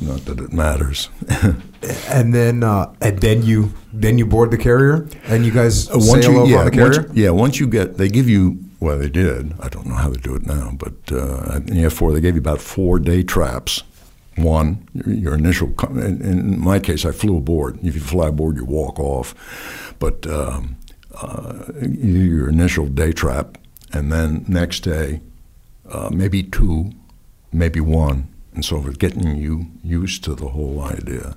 [0.01, 1.09] Not that it matters.
[2.09, 5.93] and then uh, and then you then you board the carrier and you guys uh,
[5.95, 7.01] once sail you, over yeah, on the carrier.
[7.01, 10.09] Once, yeah, once you get they give you well they did I don't know how
[10.09, 13.21] they do it now but uh, in the F4 they gave you about four day
[13.23, 13.83] traps
[14.43, 17.79] one, your initial, in, my case, I flew aboard.
[17.83, 19.95] If you fly aboard, you walk off.
[19.99, 20.77] But um,
[21.13, 23.57] uh, your initial day trap,
[23.93, 25.21] and then next day,
[25.89, 26.91] uh, maybe two,
[27.51, 31.35] maybe one, and so forth, getting you used to the whole idea.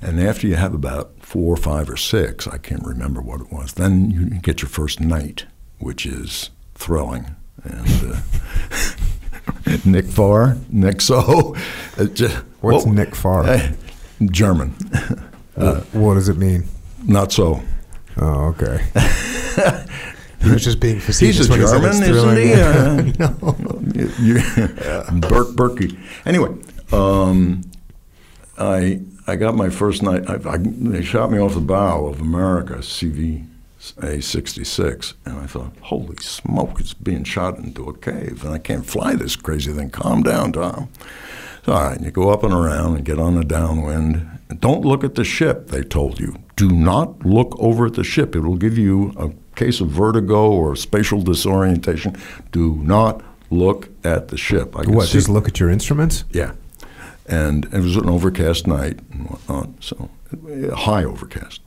[0.00, 3.74] And after you have about four, five, or six, I can't remember what it was,
[3.74, 5.46] then you get your first night,
[5.78, 7.36] which is thrilling.
[7.64, 8.20] And uh,
[9.84, 11.56] Nick Farr, Nick So.
[12.60, 13.44] What's Nick Farr?
[13.44, 13.72] Uh,
[14.26, 14.74] German.
[15.56, 16.64] Uh, what does it mean?
[17.04, 17.62] Not so.
[18.16, 18.84] Oh, okay.
[20.40, 21.48] he was just being facetious.
[21.48, 22.52] He's a German, isn't he?
[22.62, 23.80] Uh, no.
[24.18, 24.34] You,
[25.20, 25.98] Burke Berkey.
[26.24, 26.54] Anyway,
[26.92, 27.62] um,
[28.58, 30.28] I I got my first night.
[30.28, 33.46] I, I, they shot me off the bow of America CV
[33.90, 35.14] a66.
[35.24, 39.14] And I thought, holy smoke, it's being shot into a cave, and I can't fly
[39.14, 39.90] this crazy thing.
[39.90, 40.88] Calm down, Tom.
[41.64, 44.28] So, all right, you go up and around and get on the downwind.
[44.60, 46.36] Don't look at the ship, they told you.
[46.56, 48.36] Do not look over at the ship.
[48.36, 52.16] It will give you a case of vertigo or spatial disorientation.
[52.50, 54.76] Do not look at the ship.
[54.76, 56.24] I what, see, just look at your instruments?
[56.30, 56.52] Yeah.
[57.26, 60.10] And it was an overcast night and whatnot, so
[60.74, 61.60] high overcast.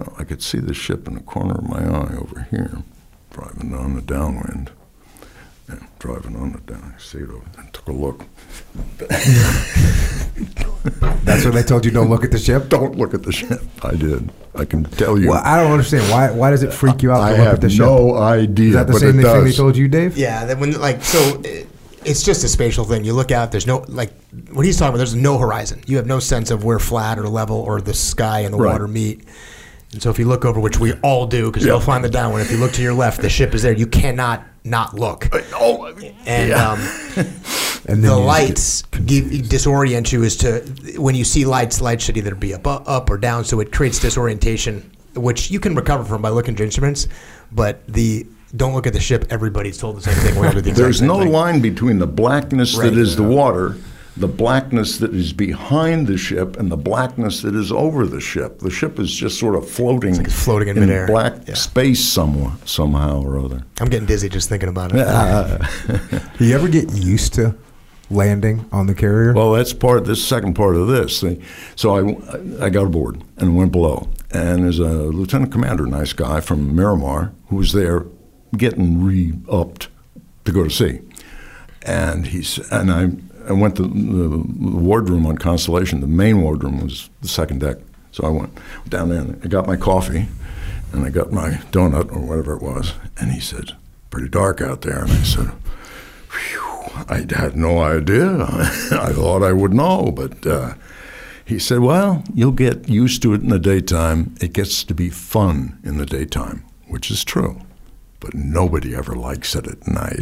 [0.00, 2.78] Well, I could see the ship in the corner of my eye over here,
[3.30, 4.70] driving on the downwind.
[5.68, 6.94] Yeah, driving on the down.
[6.96, 7.68] I see it over there.
[7.72, 8.24] Took a look.
[11.24, 12.68] That's when they told you don't look at the ship.
[12.68, 13.60] Don't look at the ship.
[13.82, 14.30] I did.
[14.54, 15.30] I can tell you.
[15.30, 16.30] Well, I don't understand why.
[16.30, 17.80] Why does it freak you out to I look have at the ship?
[17.80, 18.68] no idea.
[18.68, 19.56] Is that the but same it thing they does.
[19.56, 20.16] told you, Dave?
[20.16, 21.68] Yeah, that when like so, it,
[22.04, 23.04] it's just a spatial thing.
[23.04, 24.12] You look out, there's no like
[24.52, 24.98] what he's talking about.
[24.98, 25.82] There's no horizon.
[25.86, 28.72] You have no sense of where flat or level or the sky and the Right.
[28.72, 29.24] water meet.
[29.92, 31.72] And so if you look over, which we all do, because Yeah.
[31.72, 32.40] you'll find the down one.
[32.40, 33.72] If you look to your left, the ship is there.
[33.72, 35.28] You cannot not look.
[35.54, 35.86] Oh,
[36.26, 36.70] And yeah.
[36.72, 36.78] um,
[37.86, 40.60] And then the lights give, disorient you as to
[40.96, 41.80] when you see lights.
[41.80, 45.74] Lights should either be up, up or down, so it creates disorientation, which you can
[45.74, 47.08] recover from by looking at your instruments.
[47.50, 49.24] But the don't look at the ship.
[49.30, 50.34] Everybody's told the same thing.
[50.36, 51.32] We're gonna do the There's same no thing.
[51.32, 52.92] line between the blackness Right.
[52.92, 53.76] that is the water,
[54.20, 58.58] the blackness that is behind the ship, and the blackness that is over the ship.
[58.60, 61.06] The ship is just sort of floating, like it's floating in in midair.
[61.06, 61.54] black Yeah.
[61.54, 63.62] space somewhere, somehow or other.
[63.80, 66.28] I'm getting dizzy just thinking about it.
[66.38, 67.54] Do you ever get used to
[68.10, 69.32] landing on the carrier?
[69.32, 70.04] Well, that's part.
[70.04, 71.20] This second part of this.
[71.20, 71.42] thing.
[71.76, 76.40] So I, I got aboard and went below, and there's a lieutenant commander, nice guy
[76.40, 78.04] from Miramar, who was there,
[78.56, 79.88] getting re-upped
[80.44, 81.00] to go to sea,
[81.82, 83.10] and he's and I.
[83.48, 84.44] I went to the,
[84.80, 86.00] wardroom on Constellation.
[86.00, 87.78] The main wardroom was the second deck.
[88.12, 88.58] So I went
[88.88, 90.26] down there and I got my coffee
[90.92, 92.94] and I got my donut or whatever it was.
[93.18, 93.76] And he said,
[94.10, 95.02] Pretty dark out there.
[95.02, 95.52] And I said,
[96.28, 96.60] Phew,
[97.08, 98.28] I had no idea.
[98.42, 100.74] I thought I would know, but uh,
[101.50, 104.36] he said, "Well, you'll get used to it in the daytime.
[104.40, 107.60] It gets to be fun in the daytime, which is true,
[108.20, 110.20] but nobody ever likes it at night,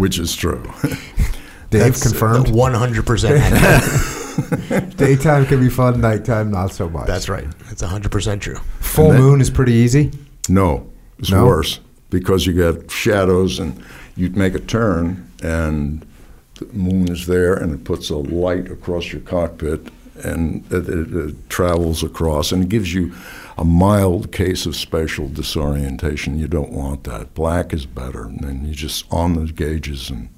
[0.00, 0.62] which is true."
[1.70, 2.48] Dave uh, confirmed.
[2.50, 3.38] One hundred percent.
[4.96, 7.06] Daytime can be fun, nighttime not so much.
[7.06, 7.46] That's right.
[7.66, 8.58] That's hundred percent true.
[8.80, 10.10] Full that- moon is pretty easy.
[10.48, 11.44] No, it's No?
[11.46, 11.80] worse
[12.10, 13.82] because you get shadows and
[14.16, 16.06] you make a turn and
[16.54, 19.88] the moon is there and it puts a light across your cockpit
[20.24, 23.12] and it, it, it travels across and it gives you
[23.58, 26.38] a mild case of spatial disorientation.
[26.38, 27.34] You don't want that.
[27.34, 30.28] Black is better, and then you just on the gauges and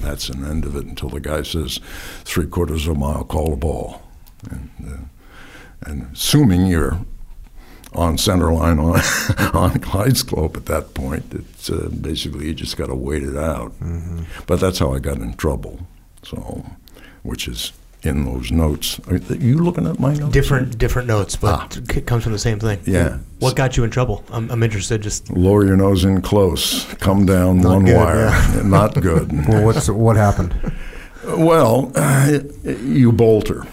[0.00, 1.80] that's an end of it until the guy says
[2.24, 4.02] three quarters of a mile, call the ball.
[4.50, 6.98] And, uh, and assuming you're
[7.92, 9.00] on center line on
[9.54, 11.32] on glide slope at that point.
[11.32, 13.72] It's uh, basically you just got to wait it out.
[13.80, 14.24] Mm-hmm.
[14.46, 15.86] But that's how I got in trouble.
[16.22, 16.66] So,
[17.22, 17.72] which is
[18.06, 19.00] in those notes.
[19.08, 20.32] Are you looking at my notes?
[20.32, 22.80] Different different notes, but it comes from the same thing.
[22.84, 23.18] Yeah.
[23.38, 24.24] What got you in trouble?
[24.30, 25.02] I'm, I'm interested.
[25.02, 26.84] Just Lower your nose in close.
[26.94, 28.64] Come down Not one good, wire.
[28.64, 29.32] Not good.
[29.48, 30.54] Well, what's what happened?
[31.24, 33.64] well, uh, you bolter.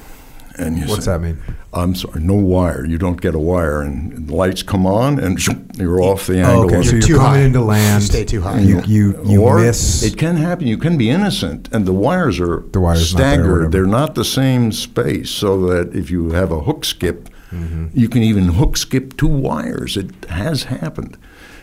[0.58, 1.42] And you What's say, that mean?
[1.74, 2.86] I'm sorry, no wire.
[2.86, 5.40] You don't get a wire, and the lights come on, and
[5.78, 6.62] you're off the angle.
[6.62, 7.40] Oh, okay, and- so You're you're too coming high.
[7.40, 8.04] into land.
[8.04, 8.60] You stay too high.
[8.60, 10.04] You you, you or miss.
[10.04, 10.68] It can happen.
[10.68, 13.52] You can be innocent, and the wires are The wire's not there staggered.
[13.52, 13.70] whatever.
[13.72, 17.88] They're not the same space, so that if you have a hook skip, Mm-hmm.
[17.94, 19.96] you can even hook skip two wires.
[19.96, 21.18] It has happened,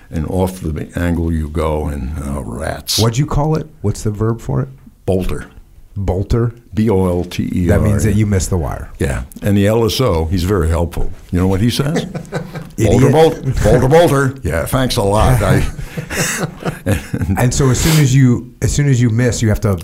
[0.09, 2.97] and off the angle you go, and uh, rats.
[3.01, 3.67] What'd you call it?
[3.83, 4.69] What's the verb for it?
[5.05, 5.51] bolter?
[5.97, 6.55] Bolter.
[6.73, 7.79] B o l t e r.
[7.79, 8.91] That means that you missed the wire.
[8.99, 11.11] Yeah, and the LSO, he's very helpful.
[11.33, 12.05] You know what he says?
[12.81, 14.35] Bolter, bolter, bolter, bolter.
[14.43, 15.43] Yeah, thanks a lot.
[15.43, 15.61] I,
[17.39, 19.79] And so as soon as you as soon as you miss, you have to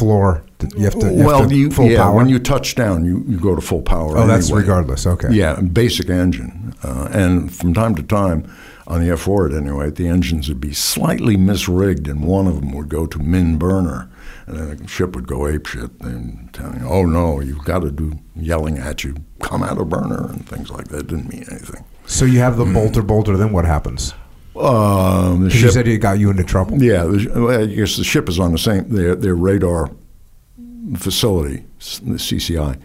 [0.00, 0.42] floor.
[0.76, 1.06] You have to.
[1.12, 2.16] You have well, to you, full yeah, power.
[2.16, 4.16] when you touch down, you, you go to full power.
[4.16, 4.62] Oh, that's anyway.
[4.62, 5.06] regardless.
[5.06, 5.28] Okay.
[5.30, 6.74] Yeah, basic engine.
[6.82, 8.50] Uh, and from time to time,
[8.86, 12.88] on the F4 anyway, the engines would be slightly misrigged, and one of them would
[12.88, 14.09] go to min burner.
[14.50, 18.18] And then the ship would go apeshit and telling, oh no, you've got to do
[18.34, 21.00] yelling at you, come out of burner, and things like that.
[21.02, 21.84] It Didn't mean anything.
[22.06, 23.36] So you have the bolter bolter.
[23.36, 24.12] Then what happens?
[24.56, 26.82] Um, the 'Cause you said it got you into trouble.
[26.82, 29.90] yeah, the, well, I guess the ship is on the same, their, their radar
[30.96, 31.64] facility,
[32.02, 32.76] the CCI,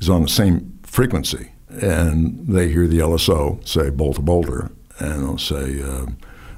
[0.00, 1.52] is on the same frequency.
[1.70, 6.06] And they hear the LSO say bolter bolter, and they'll say uh,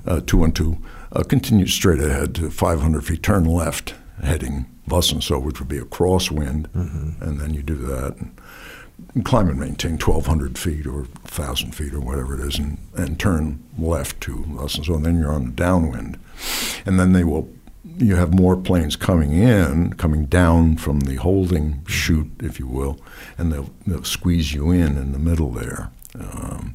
[0.06, 0.78] uh, two and two,
[1.12, 5.78] uh, continue straight ahead to 500 feet, turn left, heading and so, which would be
[5.78, 8.16] a crosswind, and then you do that.
[8.16, 8.40] And,
[9.24, 13.62] climb and maintain 1,200 feet or 1,000 feet or whatever it is, and, and turn
[13.78, 16.18] left to thus and so, and then you're on the downwind.
[16.86, 17.48] And then they will,
[17.98, 22.98] you have more planes coming in, coming down from the holding chute, if you will,
[23.36, 25.90] and they'll, they'll squeeze you in in the middle there.
[26.18, 26.74] Um,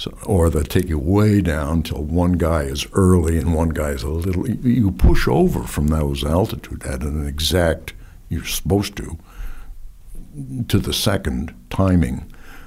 [0.00, 3.90] so, or they'll take you way down till one guy is early and one guy
[3.90, 4.48] is a little.
[4.48, 7.92] You push over from those altitude at an exact,
[8.30, 9.18] you're supposed to,
[10.68, 12.24] to the second timing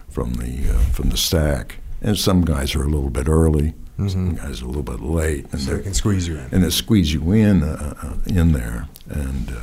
[0.09, 4.35] from the uh, from the stack, and some guys are a little bit early, some
[4.35, 6.49] guys are a little bit late, and So they're can squeeze you in.
[6.51, 9.61] and they squeeze you in uh, uh, in there, and uh,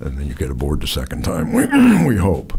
[0.00, 1.52] and then you get aboard the second time.
[1.52, 1.64] We,
[2.06, 2.52] we hope,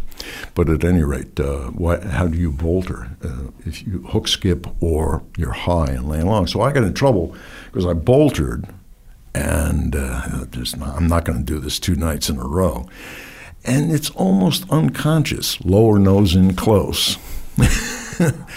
[0.53, 4.67] but at any rate, uh, why, how do you bolter uh, if you hook skip
[4.81, 6.47] or you're high and laying long?
[6.47, 7.35] So I got in trouble
[7.65, 8.67] because I boltered,
[9.33, 12.87] and uh, just not, I'm not going to do this two nights in a row,
[13.63, 17.17] and it's almost unconscious, lower nose in close.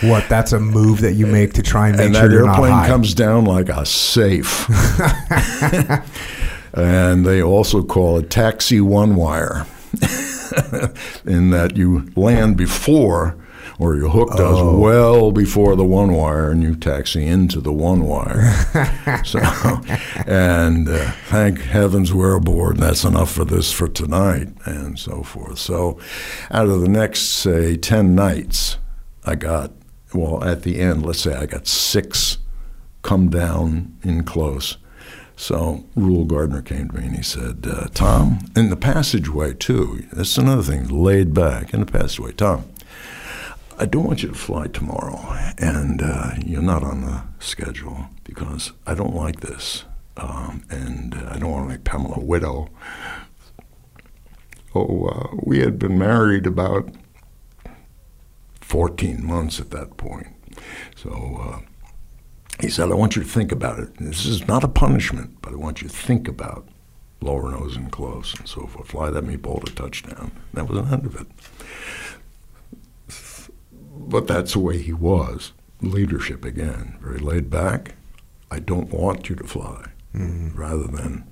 [0.03, 0.29] What?
[0.29, 2.59] That's a move that you make to try and make and sure that you're not
[2.59, 2.87] airplane high.
[2.87, 4.69] comes down like a safe.
[6.75, 9.67] and they also call it taxi one wire,
[11.25, 13.37] in that you land before,
[13.79, 14.79] or your hook does Oh.
[14.79, 18.53] well before the one wire, and you taxi into the one wire.
[19.25, 19.39] so,
[20.27, 25.23] and uh, thank heavens we're aboard, and that's enough for this for tonight, and so
[25.23, 25.59] forth.
[25.59, 25.99] So,
[26.51, 28.79] out of the next say ten nights,
[29.25, 29.73] I got
[30.13, 31.05] well at the end.
[31.07, 32.39] Let's say I got six
[33.03, 34.77] come down in close.
[35.39, 40.05] So Rule Gardner came to me and he said, uh, Tom, in the passageway too,
[40.13, 42.33] that's another thing, laid back in the passageway.
[42.33, 42.65] Tom,
[43.79, 45.21] I don't want you to fly tomorrow,
[45.57, 49.85] and uh, you're not on the schedule because I don't like this,
[50.17, 52.69] um, and uh, I don't want to make Pamela a widow.
[54.75, 56.91] Oh, uh, we had been married about
[58.61, 60.27] 14 months at that point.
[60.97, 61.68] So uh,
[62.61, 63.97] he said, I want you to think about it.
[63.99, 66.67] This is not a punishment, but I want you to think about
[67.21, 68.89] lower nose and close and so forth.
[68.89, 70.33] Fly that meatball to touchdown.
[70.55, 71.27] That was the end of it.
[73.97, 75.53] But that's the way he was.
[75.81, 77.95] Leadership again, very laid back.
[78.51, 81.25] I don't want you to fly, rather than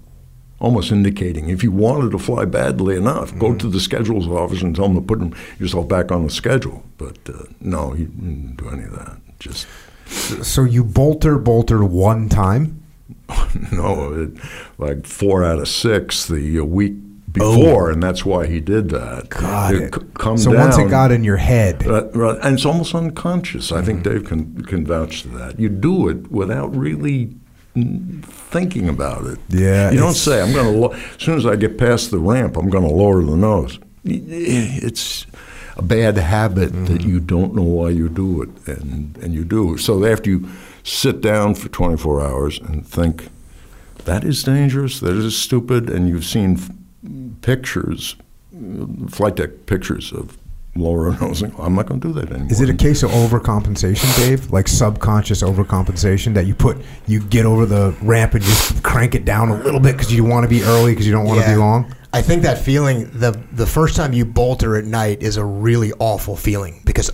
[0.59, 4.75] almost indicating if you wanted to fly badly enough, go to the schedules office and
[4.75, 6.85] tell them to put yourself back on the schedule.
[6.99, 9.19] But uh, no, he didn't do any of that.
[9.39, 9.67] Just
[10.07, 12.83] So you bolter bolter one time.
[13.73, 14.31] no, it,
[14.79, 16.95] like four out of six the uh, week
[17.33, 19.29] before, and that's why he did that.
[19.29, 19.75] God.
[19.75, 23.73] It come so once it got in your head, right, and it's almost unconscious.
[23.73, 25.59] I think Dave can can vouch to that.
[25.59, 27.35] You do it without really
[27.75, 29.39] thinking about it.
[29.49, 32.19] Yeah, you don't say, "I'm going to." Lo- as soon as I get past the
[32.19, 33.79] ramp, I'm going to lower the nose.
[34.05, 35.27] It's
[35.77, 39.77] a bad habit that you don't know why you do it, and and you do.
[39.77, 40.49] So after you
[40.83, 43.29] sit down for 24 hours and think,
[44.05, 46.71] that is dangerous, that is stupid, and you've seen f-
[47.43, 48.17] pictures,
[48.57, 50.39] uh, flight deck pictures of
[50.77, 51.53] lower nosing.
[51.59, 52.51] I'm not going to do that anymore.
[52.53, 54.51] is it a case of overcompensation, Dave?
[54.53, 59.25] Like subconscious overcompensation that you put, you get over the ramp and just crank it
[59.25, 61.47] down a little bit because you want to be early because you don't want to
[61.47, 61.93] be long.
[62.13, 65.93] I think that feeling the the first time you bolter at night is a really
[65.99, 67.11] awful feeling because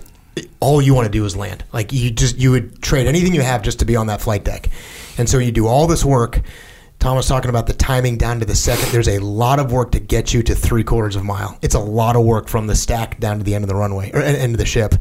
[0.59, 1.63] all you want to do is land.
[1.73, 4.43] Like you just you would trade anything you have just to be on that flight
[4.43, 4.69] deck,
[5.17, 6.41] and so you do all this work.
[6.99, 8.89] Tom was talking about the timing down to the second.
[8.93, 11.57] There's a lot of work to get you to three quarters of a mile.
[11.61, 14.09] It's a lot of work from the stack down to the end of the runway
[14.13, 14.95] or end of the ship.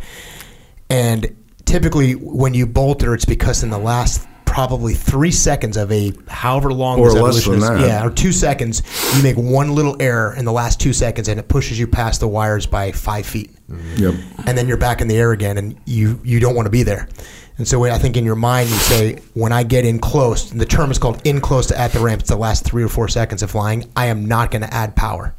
[0.91, 6.13] And typically, when you bolter, it's because in the last probably three seconds of a
[6.29, 7.89] however long Or this less evolution than is- that.
[7.89, 8.83] yeah, or two seconds,
[9.17, 12.21] you make one little error in the last two seconds, and it pushes you past
[12.21, 13.97] the wires by five feet, mm-hmm.
[14.03, 14.15] Yep.
[14.47, 16.83] and then you're back in the air again, and you you don't want to be
[16.83, 17.09] there.
[17.57, 20.61] And so I think in your mind you say, when I get in close, and
[20.61, 22.21] the term is called in close to at the ramp.
[22.21, 23.91] It's the last three or four seconds of flying.
[23.97, 25.35] I am not going to add power.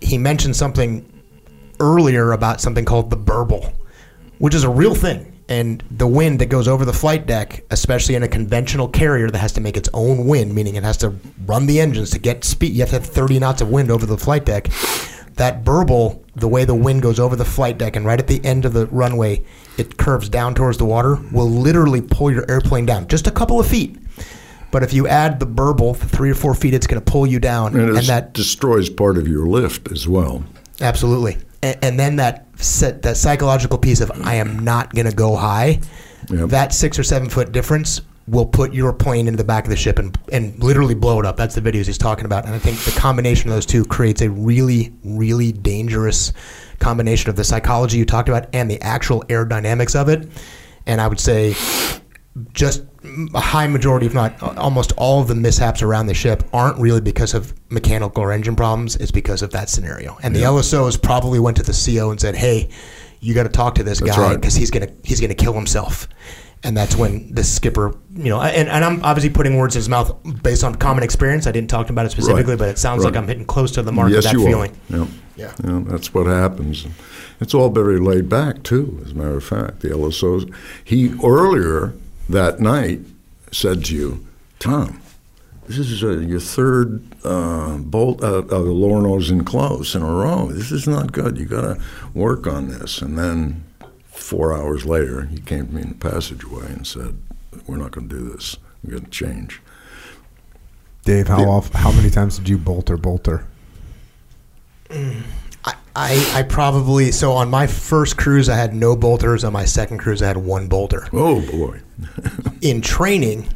[0.00, 1.04] He mentioned something
[1.80, 3.72] earlier about something called the burble,
[4.38, 5.37] which is a real thing.
[5.48, 9.38] And the wind that goes over the flight deck, especially in a conventional carrier that
[9.38, 11.14] has to make its own wind, meaning it has to
[11.46, 14.04] run the engines to get speed, you have to have 30 knots of wind over
[14.04, 14.68] the flight deck.
[15.36, 18.44] That burble, the way the wind goes over the flight deck and right at the
[18.44, 19.44] end of the runway,
[19.78, 23.58] it curves down towards the water, will literally pull your airplane down just a couple
[23.58, 23.96] of feet.
[24.70, 27.40] But if you add the burble, three or four feet, it's going to pull you
[27.40, 30.44] down, And, and, that destroys part of your lift as well.
[30.80, 31.38] Absolutely.
[31.62, 35.80] And, and then that that psychological piece of I am not going to go high.
[36.28, 36.50] Yep.
[36.50, 39.76] That six or seven foot difference will put your plane into the back of the
[39.76, 41.36] ship and and literally blow it up.
[41.36, 42.44] That's the videos he's talking about.
[42.44, 46.32] And I think the combination of those two creates a really really dangerous
[46.78, 50.28] combination of the psychology you talked about and the actual aerodynamics of it.
[50.86, 51.54] And I would say
[52.52, 52.84] just
[53.34, 57.00] a high majority, if not almost all of the mishaps around the ship aren't really
[57.00, 58.96] because of mechanical or engine problems.
[58.96, 60.18] It's because of that scenario.
[60.22, 62.68] And the LSOs probably went to the CO and said, "Hey,
[63.20, 64.40] you got to talk to this That's guy right.
[64.40, 66.08] because he's gonna he's gonna kill himself."
[66.64, 69.88] And that's when the skipper, you know, and, and I'm obviously putting words in his
[69.88, 70.12] mouth
[70.42, 71.46] based on common experience.
[71.46, 72.58] I didn't talk about it specifically, Right.
[72.58, 74.72] but it sounds like I'm hitting close to the mark yes, of that you feeling.
[74.92, 74.98] are.
[74.98, 75.08] Yep.
[75.36, 75.52] Yeah.
[75.64, 76.84] You that's what happens.
[77.40, 79.00] It's all very laid back too.
[79.06, 80.52] As a matter of fact, the LSOs,
[80.82, 81.92] He earlier
[82.28, 83.00] that night
[83.52, 84.26] said to you,
[84.58, 85.00] Tom,
[85.66, 90.02] this is uh, your third uh, bolt uh, of the lower nose in close in
[90.02, 90.46] a row.
[90.50, 91.36] This is not good.
[91.36, 91.80] You got to
[92.14, 93.02] work on this.
[93.02, 93.64] And then
[94.06, 97.18] four hours later, he came to me in the passageway and said,
[97.66, 98.56] "We're not going to do this.
[98.82, 99.60] We're going to change."
[101.04, 103.46] Dave, how off, how many times did you bolter bolter?
[105.98, 109.44] I, I, I probably so on my first cruise I had no bolters.
[109.44, 111.08] On my second cruise I had one bolter.
[111.12, 111.80] Oh boy!
[112.60, 113.48] In training,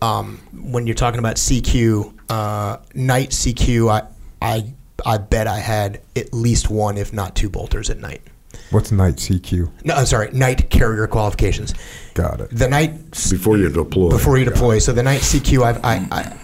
[0.00, 4.08] um, when you're talking about CQ, uh, night CQ, I,
[4.40, 4.72] I
[5.04, 8.22] I bet I had at least one, if not two bolters at night.
[8.70, 9.70] What's night CQ?
[9.84, 11.74] No, I'm sorry, night carrier qualifications.
[12.14, 12.50] Got it.
[12.50, 14.10] The night Before you deploy.
[14.10, 14.78] before you deploy.
[14.78, 16.36] So the night CQ, I've, I, I,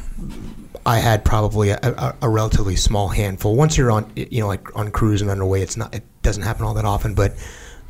[0.87, 3.55] I had probably a, a, a relatively small handful.
[3.55, 6.65] Once you're on, you know, like on cruise and underway, it's not, it doesn't happen
[6.65, 7.15] all that often.
[7.15, 7.35] But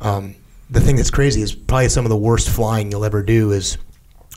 [0.01, 0.35] um,
[0.69, 3.77] the thing that's crazy is probably some of the worst flying you'll ever do is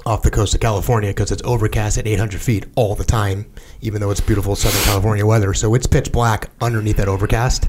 [0.06, 3.50] off the coast of California because it's overcast at 800 feet all the time,
[3.80, 5.54] even though it's beautiful Southern California weather.
[5.54, 7.68] So it's pitch black underneath that overcast,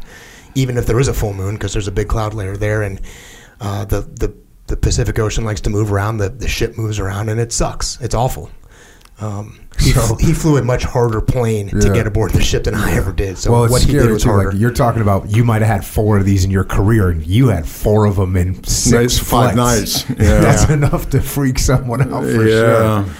[0.55, 3.01] even if there is a full moon because there's a big cloud layer there, and
[3.61, 4.33] uh, the the
[4.67, 6.17] the Pacific Ocean likes to move around.
[6.17, 7.99] The the ship moves around, and it sucks.
[8.01, 8.49] It's awful.
[9.19, 12.75] Um, he, So- he flew a much harder plane to get aboard the ship than
[12.75, 13.37] I ever did.
[13.37, 14.29] So well, it's what he did was too.
[14.29, 14.51] harder.
[14.51, 17.25] Like you're talking about, you might have had four of these in your career, and
[17.25, 20.05] you had four of them in six Nights, five nights.
[20.09, 20.39] Yeah.
[20.39, 23.03] That's enough to freak someone out for yeah.
[23.05, 23.13] sure.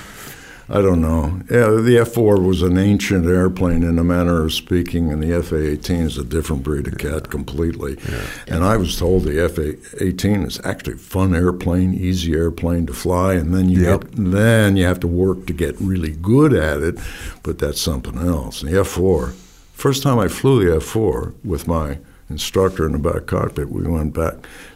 [0.67, 1.41] I don't know.
[1.51, 5.31] Yeah, the F 4 was an ancient airplane in a manner of speaking, and the
[5.33, 7.97] F A 18 is a different breed of cat completely.
[8.09, 8.25] Yeah.
[8.47, 12.87] And I was told the F A 18 is actually a fun airplane, easy airplane
[12.87, 14.01] to fly, and then you Yep.
[14.01, 16.97] get, then you have to work to get really good at it,
[17.43, 18.63] but that's something else.
[18.63, 19.33] And the F 4,
[19.73, 23.83] first time I flew the F 4 with my instructor in the back cockpit, we
[23.83, 24.33] went back,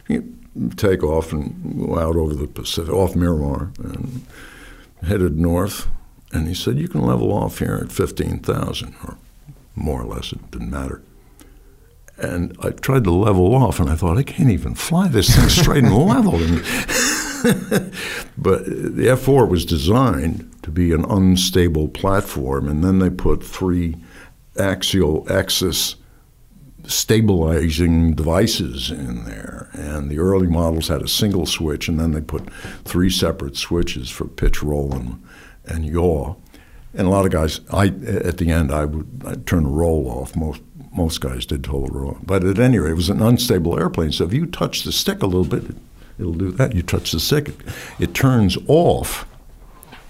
[0.08, 0.22] you
[0.76, 4.20] take off and go out over the Pacific, off Miramar, and
[5.02, 5.88] headed north,
[6.32, 9.16] and he said, "You can level off here at fifteen thousand, or
[9.74, 10.32] more or less.
[10.32, 11.02] It didn't matter."
[12.18, 15.48] And I tried to level off, and I thought, I can't even fly this thing
[15.48, 16.38] straight and level.
[18.36, 23.96] But the F4 was designed to be an unstable platform, and then they put three
[24.58, 25.96] axial axis
[26.90, 29.68] stabilizing devices in there.
[29.72, 32.50] And the early models had a single switch, and then they put
[32.84, 35.22] three separate switches for pitch, roll, and,
[35.64, 36.34] and yaw.
[36.92, 40.08] And a lot of guys, I at the end, I would I'd turn the roll
[40.10, 40.34] off.
[40.34, 40.62] Most
[40.92, 44.10] most guys did total roll, but at any rate, it was an unstable airplane.
[44.10, 45.76] So if you touch the stick a little bit, it,
[46.18, 46.74] it'll do that.
[46.74, 47.56] You touch the stick, it,
[48.00, 49.24] it turns off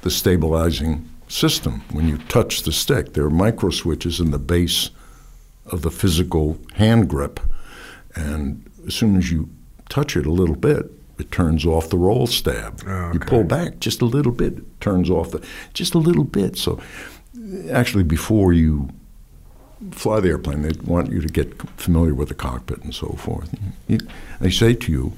[0.01, 3.13] the stabilizing system when you touch the stick.
[3.13, 4.89] There are micro switches in the base
[5.73, 7.41] of the physical hand grip,
[8.15, 9.49] and as soon as you
[9.89, 12.83] touch it a little bit, it turns off the roll stab.
[13.13, 16.57] You pull back just a little bit, it turns off the just a little bit.
[16.57, 16.81] So,
[17.71, 18.89] actually, before you
[19.93, 23.55] fly the airplane, they want you to get familiar with the cockpit and so forth.
[23.89, 23.99] You,
[24.41, 25.13] they say to you,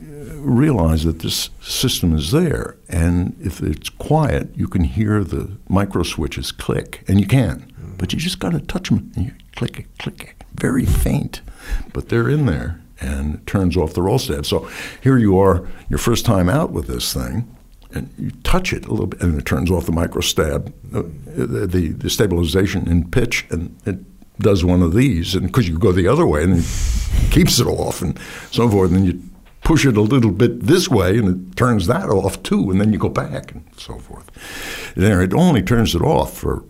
[0.00, 5.56] uh, realize that this system is there, and if it's quiet, you can hear the
[5.68, 9.32] micro switches click, and you can, but you just got to touch them, and you
[9.56, 11.40] click click very faint,
[11.92, 14.46] but they're in there, and turns off the roll stab.
[14.46, 14.68] So
[15.02, 17.54] here you are, your first time out with this thing,
[17.92, 21.02] and you touch it a little bit, and it turns off the micro stab, uh,
[21.26, 23.98] the, the, the stabilization in pitch, and it
[24.38, 27.66] does one of these, and because you go the other way, and it keeps it
[27.66, 28.18] off, and
[28.50, 29.22] so forth, and then you
[29.62, 32.92] push it a little bit this way, and it turns that off too, and then
[32.92, 34.28] you go back, and so forth.
[34.96, 36.64] There, it only turns it off for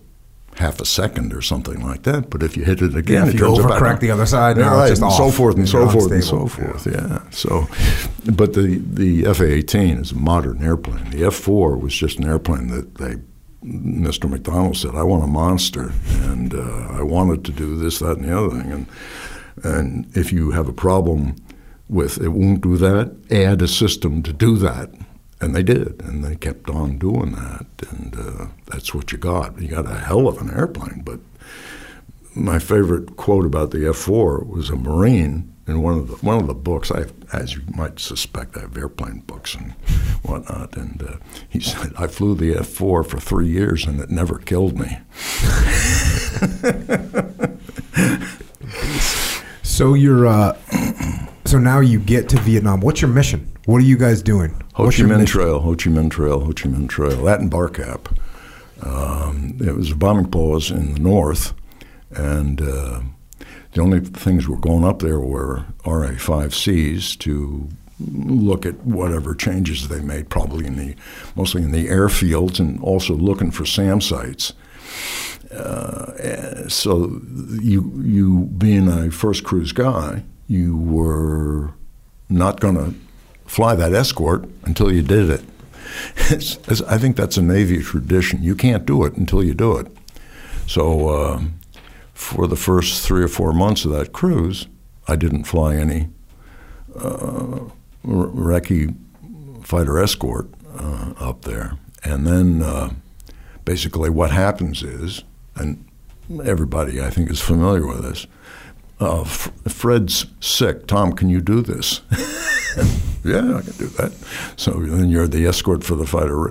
[0.62, 2.30] half a second or something like that.
[2.30, 4.10] But if you hit it again, Yeah, if it you turns it back overcorrect the
[4.10, 6.86] other side, yeah, right, just and so forth and and so forth and so forth.
[6.86, 7.20] Yeah.
[7.30, 7.66] So,
[8.40, 11.10] but the the F-18 is a modern airplane.
[11.10, 13.16] The F-4 was just an airplane that they.
[13.64, 14.28] Mr.
[14.28, 15.92] McDonald said, "I want a monster,
[16.30, 18.86] and uh, I wanted to do this, that, and the other thing." And
[19.62, 21.36] and if you have a problem
[21.88, 23.14] with it, won't do that.
[23.30, 24.90] Add a system to do that,
[25.42, 29.60] and they did, and they kept on doing that, and uh, that's what you got.
[29.60, 31.20] You got a hell of an airplane, but
[32.34, 36.46] my favorite quote about the F4 was a Marine in one of the one of
[36.46, 36.90] the books.
[36.90, 39.72] I, as you might suspect, I have airplane books and
[40.22, 40.76] whatnot.
[40.76, 41.16] And uh,
[41.48, 44.98] he said, "I flew the F4 for three years, and it never killed me."
[49.72, 50.54] So you're, uh,
[51.52, 52.80] so now you get to Vietnam.
[52.80, 53.46] What's your mission?
[53.66, 54.52] What are you guys doing?
[54.72, 55.26] Ho What's Chi Minh?
[55.26, 57.22] Trail, Ho Chi Minh Trail, Ho Chi Minh Trail.
[57.24, 58.10] That and Barcap.
[58.80, 61.52] Um, it was a bombing pause in the north,
[62.10, 63.02] and uh,
[63.72, 67.68] the only things were going up there were RA5Cs to
[68.00, 70.96] look at whatever changes they made, probably in the
[71.36, 74.54] mostly in the airfields, and also looking for SAM sites.
[75.54, 77.20] Uh, so
[77.60, 81.72] you you being a first cruise guy, you were
[82.28, 82.94] not going to
[83.46, 85.42] fly that escort until you did it.
[86.30, 88.42] It's, it's, I think that's a Navy tradition.
[88.42, 89.86] You can't do it until you do it.
[90.66, 91.42] So uh,
[92.14, 94.66] for the first three or four months of that cruise,
[95.08, 96.08] I didn't fly any
[96.94, 97.60] uh,
[98.04, 98.94] recce
[99.62, 100.48] fighter escort
[100.78, 101.78] uh, up there.
[102.04, 102.90] And then uh,
[103.64, 105.24] basically what happens is,
[105.56, 105.84] and
[106.44, 108.26] everybody I think is familiar with this,
[109.02, 110.86] uh, Fred's sick.
[110.86, 112.00] Tom, can you do this?
[113.24, 114.12] yeah, I can do that.
[114.56, 116.50] So then you're the escort for the fighter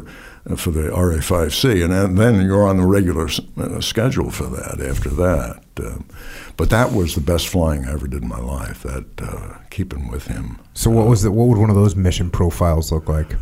[0.49, 5.09] uh, for the RA5C, and then you're on the regular uh, schedule for that after
[5.09, 5.61] that.
[5.81, 5.99] Uh,
[6.57, 8.83] but that was the best flying I ever did in my life.
[8.83, 10.59] That uh, keeping with him.
[10.73, 13.35] So what was the, what would one of those mission profiles look like?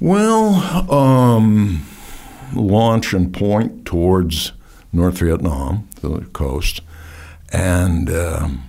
[0.00, 1.84] Well, um,
[2.54, 4.52] launch and point towards
[4.92, 6.82] North Vietnam, the coast,
[7.52, 8.68] and um,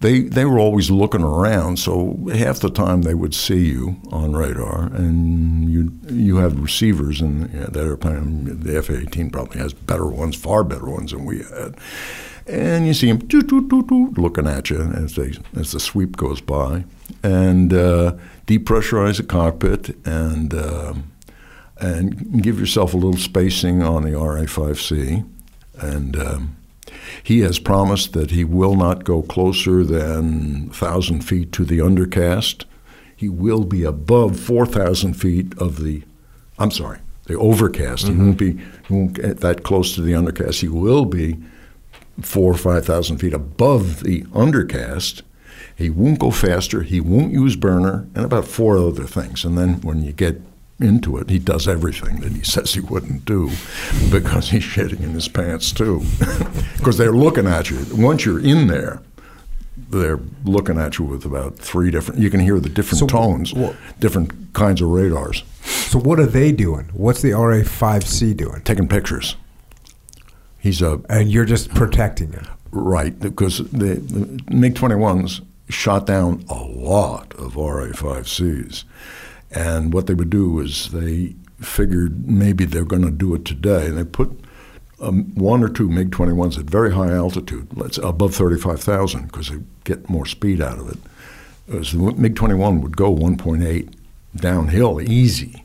[0.00, 1.78] they they were always looking around.
[1.78, 7.20] So half the time they would see you on radar, and you you have receivers
[7.20, 8.60] in yeah, that airplane.
[8.60, 11.76] The F-18 probably has better ones, far better ones than we had.
[12.46, 16.16] And you see them doo, doo, doo, looking at you as they as the sweep
[16.16, 16.84] goes by,
[17.22, 18.16] and uh,
[18.46, 20.54] depressurize the cockpit and.
[20.54, 20.94] Uh,
[21.80, 25.24] and give yourself a little spacing on the RA5C,
[25.78, 26.57] and um,
[27.22, 32.64] he has promised that he will not go closer than 1,000 feet to the undercast.
[33.14, 36.02] He will be above 4,000 feet of the,
[36.58, 38.06] I'm sorry, the overcast.
[38.06, 38.14] Mm-hmm.
[38.14, 38.52] He won't be
[38.86, 40.60] he won't get that close to the undercast.
[40.60, 41.36] He will be
[42.22, 45.22] four or 5,000 feet above the undercast.
[45.76, 46.82] He won't go faster.
[46.82, 49.44] He won't use burner, and about four other things.
[49.44, 50.40] And then when you get
[50.80, 51.30] into it.
[51.30, 53.50] He does everything that he says he wouldn't do
[54.10, 56.02] because he's shitting in his pants too.
[56.78, 57.84] Because they're looking at you.
[57.92, 59.02] Once you're in there,
[59.90, 62.20] they're looking at you with about three different.
[62.20, 63.52] You can hear the different so, tones,
[63.98, 65.42] different kinds of radars.
[65.62, 66.84] So what are they doing?
[66.92, 68.62] What's the RA5C doing?
[68.62, 69.36] Taking pictures.
[70.58, 73.18] He's a and you're just protecting it, right?
[73.18, 78.84] Because the, the MiG 21s shot down a lot of RA5Cs
[79.50, 83.86] and what they would do is they figured maybe they're going to do it today,
[83.86, 84.30] and they put
[85.00, 89.58] um, one or two MiG 21s at very high altitude, let's above 35,000, because they
[89.84, 90.98] get more speed out of it.
[91.72, 93.92] As the MiG 21 would go 1.8
[94.36, 95.64] downhill easy.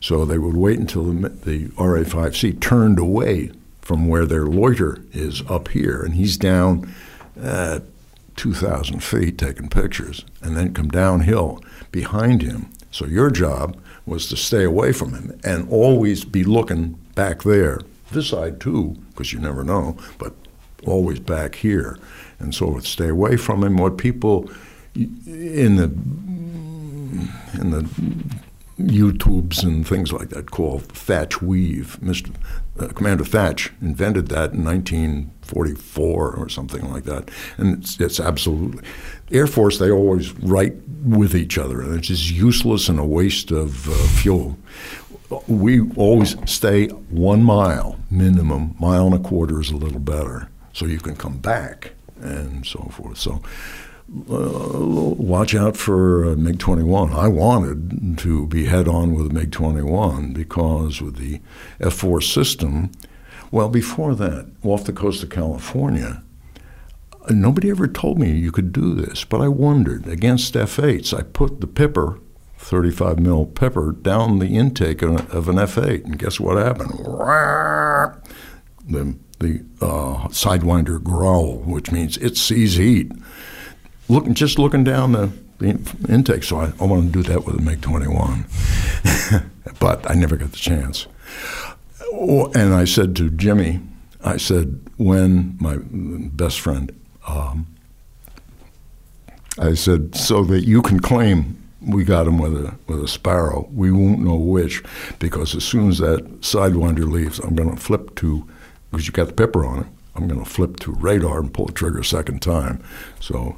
[0.00, 3.50] So they would wait until the, the RA 5C turned away
[3.80, 6.92] from where their loiter is up here, and he's down
[7.40, 7.82] at
[8.36, 14.38] 2,000 feet taking pictures, and then come downhill behind him so your job was to
[14.38, 17.80] stay away from him and always be looking back there.
[18.10, 20.32] This side too, because you never know, but
[20.86, 21.98] always back here.
[22.38, 23.76] And so stay away from him.
[23.76, 24.50] What people
[24.94, 25.84] in the
[27.60, 27.86] in the
[28.80, 31.98] YouTubes and things like that call Thatch Weave.
[32.02, 32.34] Mr.
[32.78, 38.82] Uh, Commander Thatch invented that in 1944 or something like that, and it's, it's absolutely
[39.30, 39.78] Air Force.
[39.78, 40.74] They always write
[41.04, 44.58] with each other, and it's just useless and a waste of uh, fuel.
[45.48, 48.76] We always stay one mile minimum.
[48.78, 52.80] Mile and a quarter is a little better, so you can come back and so
[52.92, 53.18] forth.
[53.18, 53.42] So
[54.08, 57.12] watch out for a MiG 21.
[57.12, 61.40] I wanted to be head on with MiG 21 because with the
[61.80, 62.92] F 4 system,
[63.50, 66.22] well, before that, off the coast of California,
[67.30, 70.06] nobody ever told me you could do this, but I wondered.
[70.06, 72.20] Against F 8s, I put the Pipper,
[72.58, 76.92] 35 mil Pipper, down the intake of an F 8, and guess what happened?
[78.88, 83.10] The, the uh, Sidewinder growl, which means it sees heat
[84.08, 85.78] looking just looking down the, the
[86.08, 86.44] intake.
[86.44, 88.46] So I, I want to do that with a MiG 21,
[89.80, 91.06] but I never got the chance.
[92.12, 93.80] And I said to Jimmy,
[94.24, 97.66] I said, when my best friend, um,
[99.58, 103.68] I said, so that you can claim we got him with a with a sparrow.
[103.72, 104.82] We won't know which,
[105.18, 108.46] because as soon as that sidewinder leaves, I'm going to flip to
[108.90, 109.86] because you got the pipper on it.
[110.14, 112.82] I'm going to flip to radar and pull the trigger a second time.
[113.20, 113.56] So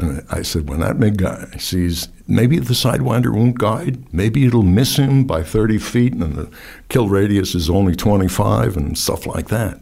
[0.00, 4.62] and I said, when that big guy sees maybe the Sidewinder won't guide, maybe it'll
[4.62, 6.50] miss him by 30 feet and the
[6.88, 9.80] kill radius is only 25 and stuff like that.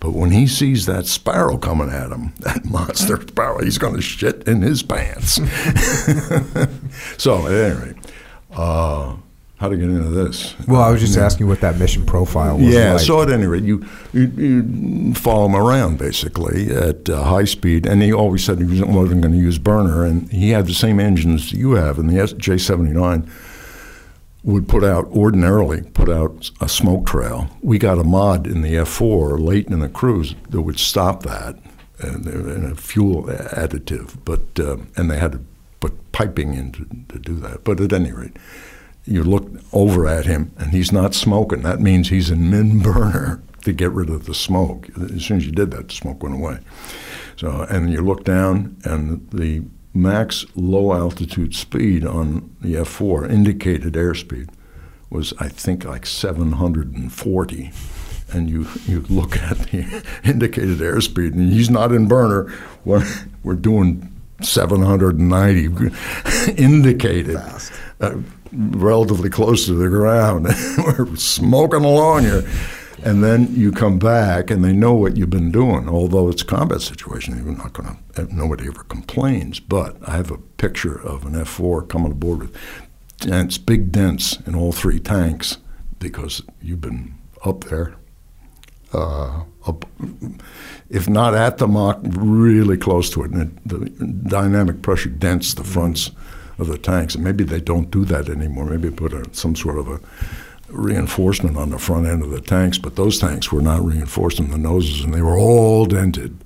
[0.00, 4.02] But when he sees that sparrow coming at him, that monster sparrow, he's going to
[4.02, 5.34] shit in his pants.
[7.22, 7.96] so, at any rate,
[8.52, 9.16] uh,
[9.58, 10.54] how to get into this?
[10.68, 13.00] Well, I was just asking what that mission profile was Yeah, like.
[13.00, 17.84] so at any rate, you, you, you follow him around basically at uh, high speed,
[17.84, 20.74] and he always said he wasn't wasn't going to use burner, and he had the
[20.74, 23.28] same engines you have, and the J seventy nine
[24.44, 27.50] would put out ordinarily put out a smoke trail.
[27.60, 31.24] We got a mod in the F four late in the cruise that would stop
[31.24, 31.58] that,
[31.98, 35.40] and, and a fuel additive, but uh, and they had to
[35.80, 37.64] put piping in to, to do that.
[37.64, 38.36] But at any rate
[39.08, 41.62] you look over at him and he's not smoking.
[41.62, 44.88] That means he's in min burner to get rid of the smoke.
[45.00, 46.58] As soon as you did that, the smoke went away.
[47.36, 49.62] So, and you look down and the
[49.94, 54.50] max low altitude speed on the F4 indicated airspeed
[55.10, 57.72] was I think like 740
[58.30, 62.52] and you, you look at the indicated airspeed and he's not in burner
[62.84, 63.04] we're,
[63.42, 65.94] we're doing 790
[66.62, 67.40] indicated
[68.00, 68.16] uh,
[68.52, 70.44] relatively close to the ground.
[70.78, 72.48] We're smoking along here.
[73.04, 75.88] And then you come back and they know what you've been doing.
[75.88, 79.60] Although it's a combat situation, you're not going to, nobody ever complains.
[79.60, 82.56] But I have a picture of an F 4 coming aboard with
[83.18, 85.58] dents, big dents in all three tanks
[86.00, 87.14] because you've been
[87.44, 87.94] up there.
[88.92, 89.84] Uh, up,
[90.88, 93.30] if not at the Mach, really close to it.
[93.30, 96.10] And it, the dynamic pressure dents the fronts
[96.58, 97.14] of the tanks.
[97.14, 98.66] And maybe they don't do that anymore.
[98.66, 100.00] Maybe put a, some sort of a
[100.68, 102.78] reinforcement on the front end of the tanks.
[102.78, 106.36] But those tanks were not reinforced in the noses, and they were all dented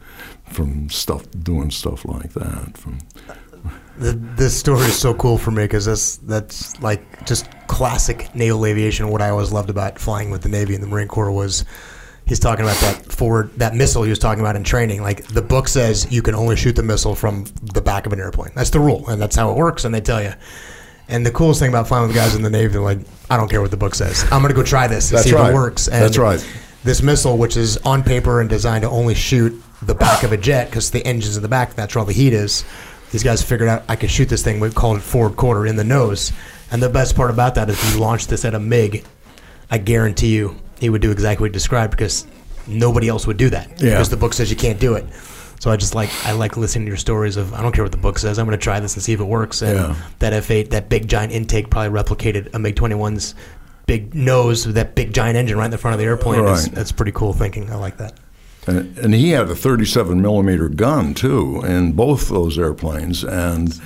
[0.45, 2.77] from stuff doing stuff like that.
[2.77, 2.99] From
[3.99, 8.67] the, this story is so cool for me because that's that's like just classic naval
[8.67, 9.09] aviation.
[9.09, 11.65] What I always loved about flying with the Navy and the Marine Corps was
[12.27, 15.03] he's talking about that forward that missile he was talking about in training.
[15.03, 18.21] Like the book says, you can only shoot the missile from the back of an
[18.21, 18.53] airplane.
[18.55, 19.85] That's the rule, and that's how it works.
[19.85, 20.33] And they tell you.
[21.09, 23.51] And the coolest thing about flying with guys in the Navy, they're like, I don't
[23.51, 24.23] care what the book says.
[24.31, 25.49] I'm going to go try this and That's see right.
[25.49, 25.89] if it works.
[25.89, 26.43] And That's right.
[26.85, 30.37] This missile, which is on paper and designed to only shoot the back of a
[30.37, 32.65] jet because the engine's in the back, that's where all the heat is.
[33.11, 34.59] These guys figured out I could shoot this thing.
[34.59, 36.33] We called it forward quarter in the nose.
[36.71, 39.05] And the best part about that is if you launch this at a MiG,
[39.71, 42.27] I guarantee you he would do exactly what he described because
[42.67, 43.91] nobody else would do that Yeah.
[43.91, 45.07] because the book says you can't do it.
[45.61, 47.93] So I just like I like listening to your stories of I don't care what
[47.93, 48.39] the book says.
[48.39, 49.63] I'm going to try this and see if it works.
[49.63, 49.95] And Yeah.
[50.19, 53.35] that F8, that big giant intake, probably replicated a MiG 21's
[53.87, 56.45] big nose with that big giant engine right in the front of the airplane.
[56.45, 56.75] That's, Right.
[56.75, 57.71] that's pretty cool thinking.
[57.71, 58.15] I like that.
[58.67, 63.81] And, and he had a 37 millimeter gun too in both those airplanes, and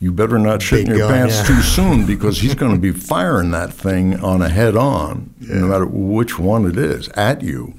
[0.00, 1.46] you better not shit in your gun, pants yeah.
[1.56, 5.66] too soon because he's going to be firing that thing on a head on, no
[5.66, 7.74] matter which one it is, at you.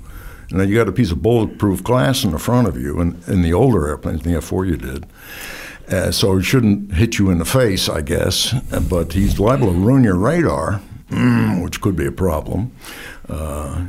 [0.49, 3.23] And then you got a piece of bulletproof glass in the front of you, and
[3.27, 5.05] in the older airplanes, the F4 you did.
[5.89, 8.53] Uh, so it shouldn't hit you in the face, I guess,
[8.89, 10.81] but he's liable to ruin your radar,
[11.61, 12.71] which could be a problem
[13.29, 13.85] uh,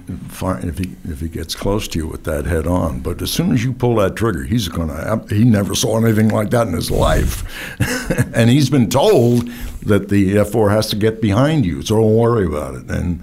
[0.63, 3.01] if he if he gets close to you with that head on.
[3.01, 5.25] But as soon as you pull that trigger, he's gonna.
[5.29, 7.43] He never saw anything like that in his life,
[8.35, 9.49] and he's been told
[9.83, 12.91] that the F4 has to get behind you, so don't worry about it.
[12.91, 13.23] And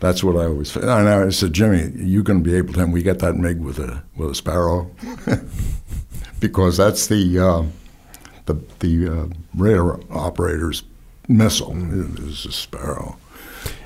[0.00, 0.74] that's what I always.
[0.76, 2.80] And I said, Jimmy, you're going to be able to?
[2.80, 4.90] And we get that MiG with a with a Sparrow,
[6.40, 7.64] because that's the uh,
[8.46, 10.82] the the uh, radar operator's
[11.28, 11.76] missile
[12.26, 13.18] is a Sparrow.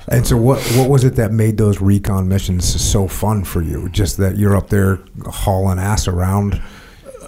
[0.07, 3.89] And so, what what was it that made those recon missions so fun for you?
[3.89, 6.61] Just that you're up there hauling ass around.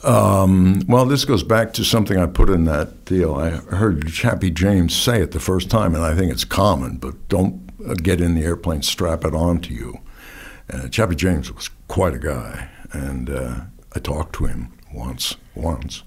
[0.03, 3.35] Um, well, this goes back to something I put in that deal.
[3.35, 7.27] I heard Chappie James say it the first time, and I think it's common, but
[7.27, 9.99] don't uh, get in the airplane, strap it onto you.
[10.72, 13.61] Uh, Chappie James was quite a guy, and uh,
[13.95, 16.03] I talked to him once, once.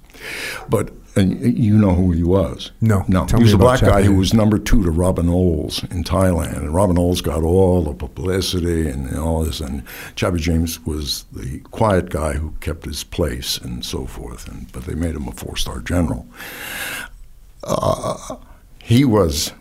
[0.69, 2.70] But and you know who he was?
[2.81, 3.05] No.
[3.09, 3.27] no.
[3.27, 6.57] Tell he was a black guy who was number two to Robin Olds in Thailand,
[6.57, 9.82] and Robin Olds got all the publicity and all this, and
[10.15, 14.49] Chappie James was the quiet guy who kept his place and so forth.
[14.49, 16.27] And but they made him a four-star general.
[17.65, 18.36] Uh,
[18.82, 19.53] he was.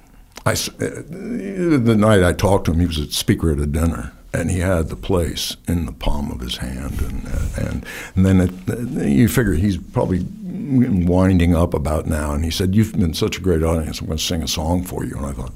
[0.45, 4.13] I, uh, the night I talked to him, he was a speaker at a dinner,
[4.37, 7.85] and he had the place in the palm of his hand, and uh, and,
[8.15, 12.93] and then it, you figure he's probably winding up about now, and he said, "You've
[12.93, 13.99] been such a great audience.
[13.99, 15.55] I'm going to sing a song for you." And I thought,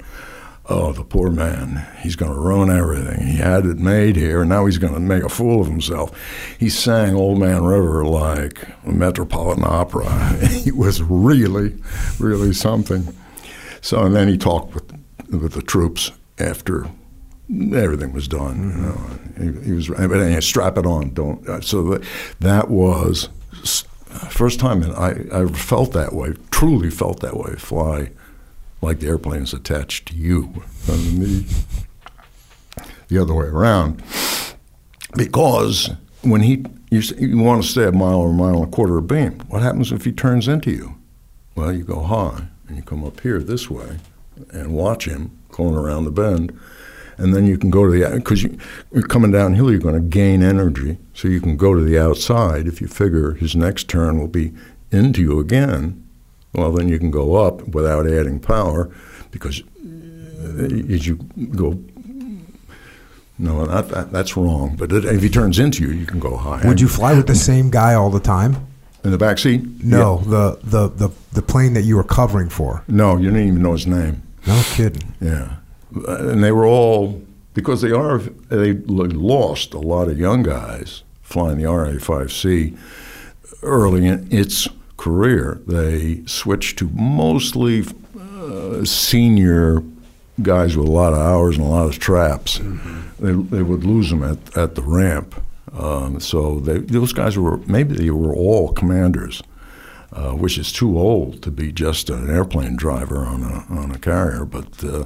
[0.68, 1.86] "Oh, the poor man.
[2.00, 3.24] He's going to ruin everything.
[3.24, 6.10] He had it made here, and now he's going to make a fool of himself."
[6.58, 10.36] He sang "Old Man River" like a Metropolitan Opera.
[10.48, 11.76] he was really,
[12.18, 13.14] really something.
[13.80, 14.92] So and then he talked with
[15.30, 16.88] with the troops after
[17.74, 18.70] everything was done.
[19.38, 19.88] You know, he, he was.
[19.88, 21.10] But anyway, strap it on.
[21.14, 21.46] Don't.
[21.48, 22.04] uh, So that,
[22.40, 23.28] that was
[24.30, 26.34] first time I, I felt that way.
[26.50, 27.54] Truly felt that way.
[27.56, 28.10] Fly
[28.80, 31.46] like the airplane is attached to you, and me
[33.08, 34.02] the other way around.
[35.14, 35.90] Because
[36.22, 38.98] when he you, you want to stay a mile or a mile and a quarter
[38.98, 40.94] of beam, what happens if he turns into you?
[41.54, 43.98] Well, you go high and you come up here this way
[44.50, 46.58] and watch him going around the bend,
[47.22, 48.58] and then you can go to the because you,
[48.92, 52.66] you're coming downhill, you're going to gain energy, so you can go to the outside.
[52.66, 54.52] If you figure his next turn will be
[54.90, 56.04] into you again,
[56.52, 58.92] well, then you can go up without adding power,
[59.30, 61.16] because uh, as you
[61.54, 61.78] go.
[63.38, 64.76] No, that, that, that's wrong.
[64.76, 66.66] But it, if he turns into you, you can go high.
[66.66, 68.66] Would you fly with the same guy all the time?
[69.04, 69.62] in the back seat?
[69.82, 72.84] No, the, the the the plane that you were covering for.
[72.88, 74.22] No, you didn't even know his name.
[74.46, 75.14] No kidding.
[75.20, 75.56] Yeah,
[76.08, 77.22] and they were all
[77.54, 82.76] because they are they lost a lot of young guys flying the RA5C
[83.62, 85.60] early in its career.
[85.66, 87.84] They switched to mostly
[88.18, 89.82] uh, senior
[90.40, 92.60] guys with a lot of hours and a lot of traps.
[93.18, 95.40] They, they would lose them at, at the ramp.
[95.72, 99.42] Um, so they, those guys were maybe they were all commanders
[100.12, 103.98] uh, which is too old to be just an airplane driver on a on a
[103.98, 104.44] carrier.
[104.44, 105.04] But uh,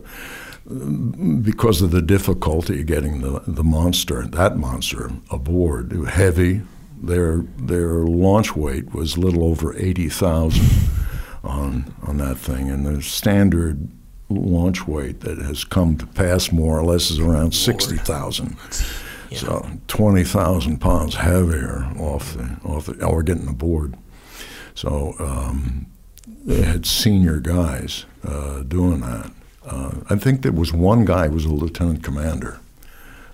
[0.67, 6.63] because of the difficulty of getting the the monster, that monster aboard, heavy.
[7.01, 10.69] Their their launch weight was a little over eighty thousand
[11.45, 13.89] on on that thing, and the standard
[14.29, 18.57] launch weight that has come to pass more or less is around sixty thousand.
[19.33, 23.95] So twenty thousand pounds heavier off the off the, or getting aboard.
[24.75, 25.87] So um,
[26.45, 29.31] they had senior guys uh, doing that.
[29.67, 32.61] Uh, I think there was one guy who was a lieutenant commander.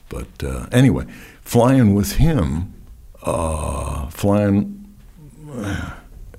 [0.08, 1.06] But uh, anyway,
[1.42, 2.74] flying with him,
[3.22, 4.92] uh, flying,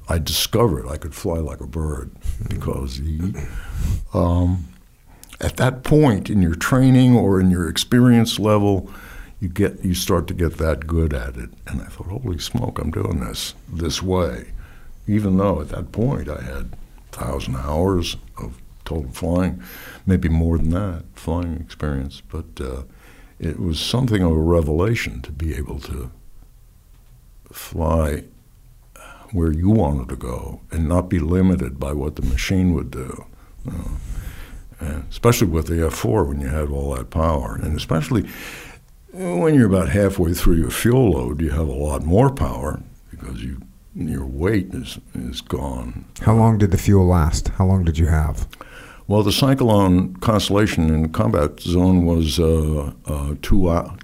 [0.10, 2.12] I discovered I could fly like a bird
[2.50, 3.34] because he,
[4.14, 4.66] um,
[5.40, 8.90] at that point in your training or in your experience level,
[9.40, 11.50] you get you start to get that good at it.
[11.68, 14.48] And I thought, holy smoke, I'm doing this this way
[15.08, 16.76] even though at that point I had
[17.12, 19.62] thousand hours of total flying,
[20.06, 22.22] maybe more than that flying experience.
[22.22, 22.84] But uh,
[23.40, 26.12] it was something of a revelation to be able to
[27.52, 28.24] fly
[29.34, 33.26] where you wanted to go and not be limited by what the machine would do.
[33.66, 33.92] you know.
[34.80, 38.28] And especially with the F4 when you had all that power, and especially
[39.12, 43.44] when you're about halfway through your fuel load, you have a lot more power because
[43.44, 43.62] you
[43.96, 46.06] your weight is is gone.
[46.22, 47.50] How long did the fuel last?
[47.50, 48.48] How long did you have?
[49.08, 53.96] Well, the Cyclone Constellation in combat zone was uh, uh, two, uh,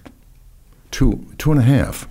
[0.91, 2.07] two, two and a half.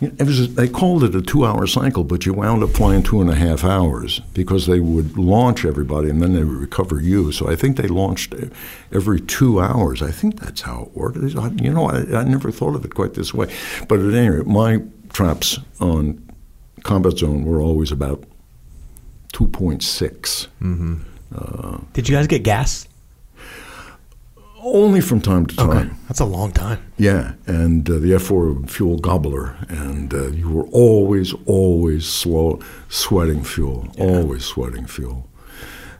[0.00, 3.30] It was, they called it a two-hour cycle, but you wound up flying two and
[3.30, 7.30] a half hours because they would launch everybody and then they would recover you.
[7.30, 8.34] So I think they launched
[8.90, 10.02] every two hours.
[10.02, 11.18] I think that's how it worked.
[11.18, 13.52] You know, I, I never thought of it quite this way.
[13.86, 14.82] But at any rate, my
[15.12, 16.20] traps on
[16.82, 18.24] combat zone were always about
[19.32, 20.48] 2.6.
[20.60, 22.88] mm Did you guys get gas?
[24.64, 25.98] Only from time to time.
[26.06, 26.80] That's a long time.
[26.96, 33.42] Yeah, and uh, the F4 fuel gobbler, and uh, you were always, always slow, sweating
[33.42, 35.28] fuel, always sweating fuel.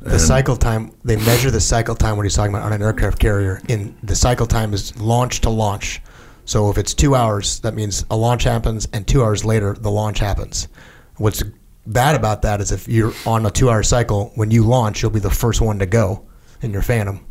[0.00, 3.18] The cycle time, they measure the cycle time when he's talking about on an aircraft
[3.18, 3.60] carrier.
[3.68, 6.00] In the cycle time is launch to launch.
[6.44, 9.90] So if it's two hours, that means a launch happens, and two hours later, the
[9.90, 10.68] launch happens.
[11.16, 11.42] What's
[11.86, 15.10] bad about that is if you're on a two hour cycle, when you launch, you'll
[15.10, 16.26] be the first one to go
[16.60, 17.24] in your Phantom.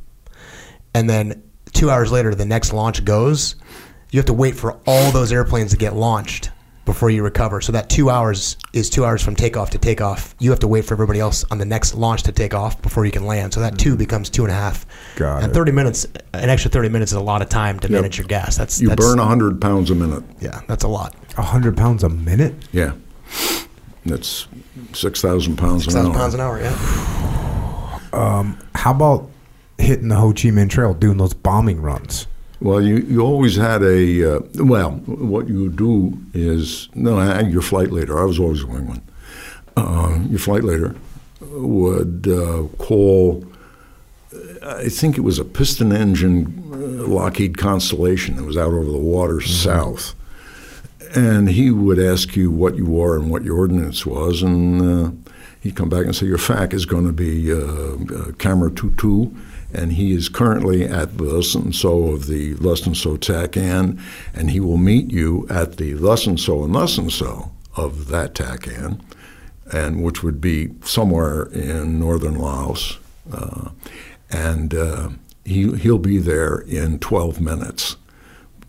[0.93, 3.55] And then two hours later, the next launch goes.
[4.11, 6.51] You have to wait for all those airplanes to get launched
[6.83, 7.61] before you recover.
[7.61, 10.35] So that two hours is two hours from takeoff to takeoff.
[10.39, 13.05] You have to wait for everybody else on the next launch to take off before
[13.05, 13.53] you can land.
[13.53, 14.85] So that two becomes two and a half.
[15.15, 15.53] Got and it.
[15.53, 18.01] thirty minutes, an extra thirty minutes is a lot of time to Yep.
[18.01, 18.57] manage your gas.
[18.57, 20.23] That's You that's, burn 100 pounds a minute.
[20.41, 21.15] Yeah, that's a lot.
[21.37, 22.55] A hundred pounds a minute?
[22.73, 22.91] Yeah.
[24.05, 24.47] That's
[24.93, 26.13] 6,000 pounds Six an hour.
[26.13, 26.59] pounds an hour.
[26.59, 26.75] Yeah.
[28.75, 29.29] How about
[29.77, 32.27] hitting the Ho Chi Minh Trail, doing those bombing runs?
[32.59, 37.61] Well, you, you always had a, uh, well, what you do is, no, I- your
[37.61, 39.01] flight leader, I was always a one.
[39.77, 40.95] Uh, your flight leader
[41.39, 43.45] would uh, call,
[44.63, 48.97] I think it was a piston engine uh, Lockheed Constellation that was out over the
[48.97, 50.13] water south.
[51.13, 55.31] And he would ask you what you were and what your ordinance was, and uh,
[55.59, 59.35] he'd come back and say, Your FAC is going to be uh, uh, camera 22,
[59.73, 63.99] and he is currently at the and so of the and so TACAN, and
[64.33, 69.05] and he will meet you at the and so and so of that TACAN, and
[69.71, 72.99] and which would be somewhere in northern Laos,
[73.31, 73.69] uh,
[74.29, 75.09] and uh,
[75.45, 77.97] he he'll be there in 12 minutes.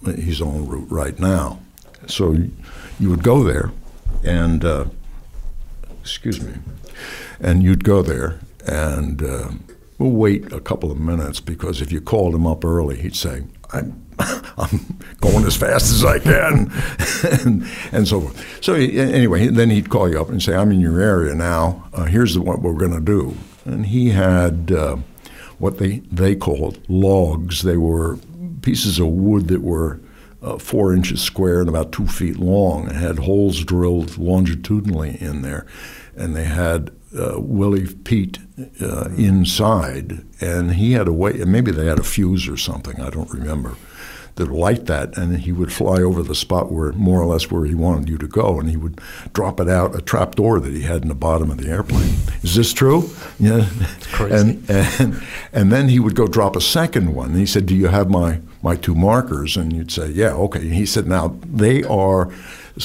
[0.05, 1.61] He's en route right now,
[2.07, 2.37] so
[2.99, 3.73] you would go there,
[4.25, 4.85] and uh,
[6.01, 6.55] excuse me,
[7.41, 9.23] and you'd go there and.
[9.23, 9.49] Uh,
[10.03, 13.45] we'll wait a couple of minutes because if you called him up early, he'd say,
[13.73, 16.73] I'm, I'm going as fast as I can,
[17.45, 18.65] and, and, so forth.
[18.65, 21.89] So anyway, then he'd call you up and say, I'm in your area now.
[21.93, 23.37] Uh, here's what we're going to do.
[23.65, 24.97] And he had uh,
[25.59, 27.63] what they, they called logs.
[27.63, 28.19] They were
[28.63, 30.01] pieces of wood that were
[30.43, 35.43] uh, four inches square and about two feet long and had holes drilled longitudinally in
[35.43, 35.67] there.
[36.17, 38.39] And they had uh, Willie Pete
[38.81, 41.33] uh, inside, and he had a way.
[41.33, 43.01] Maybe they had a fuse or something.
[43.01, 43.77] I don't remember.
[44.37, 47.67] That light that, and he would fly over the spot where more or less where
[47.67, 48.99] he wanted you to go, and he would
[49.35, 52.15] drop it out a trap door that he had in the bottom of the airplane.
[52.43, 53.11] Is this true?
[53.39, 53.69] Yeah,
[54.05, 54.35] crazy.
[54.35, 57.33] And, and and then he would go drop a second one.
[57.33, 60.61] And he said, "Do you have my my two markers?" And you'd say, "Yeah, okay."
[60.61, 62.31] And he said, "Now they are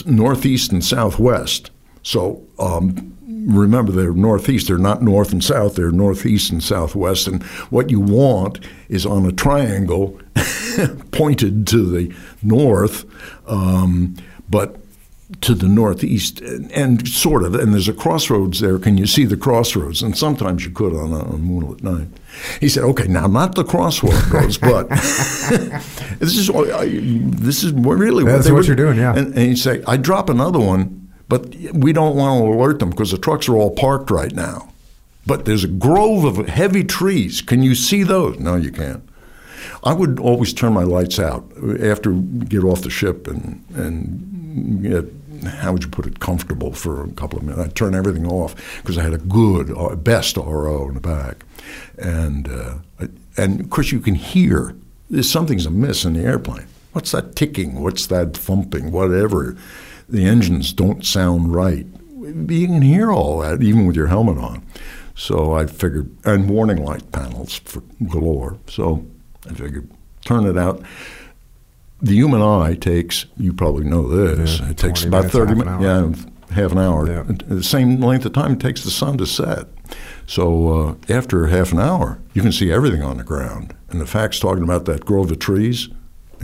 [0.05, 1.71] northeast and southwest."
[2.03, 3.17] So um,
[3.47, 4.67] remember they're northeast.
[4.67, 5.75] They're not north and south.
[5.75, 7.27] They're northeast and southwest.
[7.27, 8.59] And what you want
[8.89, 10.19] is on a triangle
[11.11, 13.05] pointed to the north,
[13.47, 14.15] um,
[14.49, 14.77] but
[15.41, 19.25] to the northeast and, and, sort of and there's a crossroads there can you see
[19.25, 22.07] the crossroads and sometimes you could on a, on a moonlit night
[22.59, 24.89] he said okay now not the crossroads but
[26.19, 29.97] this is this is really what, what you're doing yeah and, and he'd say i
[29.97, 33.71] drop another one but we don't want to alert them because the trucks are all
[33.71, 34.69] parked right now.
[35.25, 37.41] But there's a grove of heavy trees.
[37.41, 38.39] Can you see those?
[38.39, 39.03] No, you can't.
[39.83, 41.45] I would always turn my lights out
[41.81, 45.05] after get off the ship and and get
[45.45, 47.63] how would you put it comfortable for a couple of minutes.
[47.63, 51.45] I'd turn everything off because I had a good uh, best RO in the back,
[51.97, 52.75] and uh,
[53.37, 54.75] and of course you can hear
[55.21, 56.67] something's amiss in the airplane.
[56.93, 57.81] What's that ticking?
[57.81, 58.91] What's that thumping?
[58.91, 59.55] Whatever
[60.09, 61.85] the engines don't sound right.
[62.19, 64.65] You can hear all that even with your helmet on.
[65.15, 68.57] So I figured, and warning light panels for galore.
[68.67, 69.05] So
[69.49, 69.89] I figured,
[70.25, 70.83] turn it out.
[72.01, 75.83] The human eye takes, you probably know this, yeah, it takes about minutes, 30 minutes.
[75.83, 77.07] Yeah, half an hour.
[77.07, 77.23] Yeah.
[77.47, 79.67] The same length of time it takes the sun to set.
[80.27, 83.75] So uh, after half an hour, you can see everything on the ground.
[83.89, 85.89] And the FAC's talking about that grove of trees,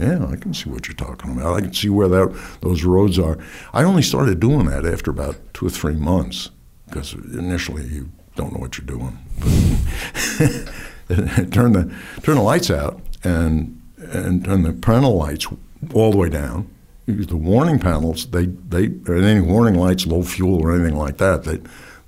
[0.00, 1.54] yeah, I can see what you're talking about.
[1.54, 3.38] I can see where that those roads are.
[3.72, 6.50] I only started doing that after about two or three months
[6.86, 9.18] because initially you don't know what you're doing.
[11.52, 15.46] turn the turn the lights out and and turn the parental lights
[15.92, 16.68] all the way down.
[17.06, 21.60] The warning panels, they they any warning lights, low fuel or anything like that, they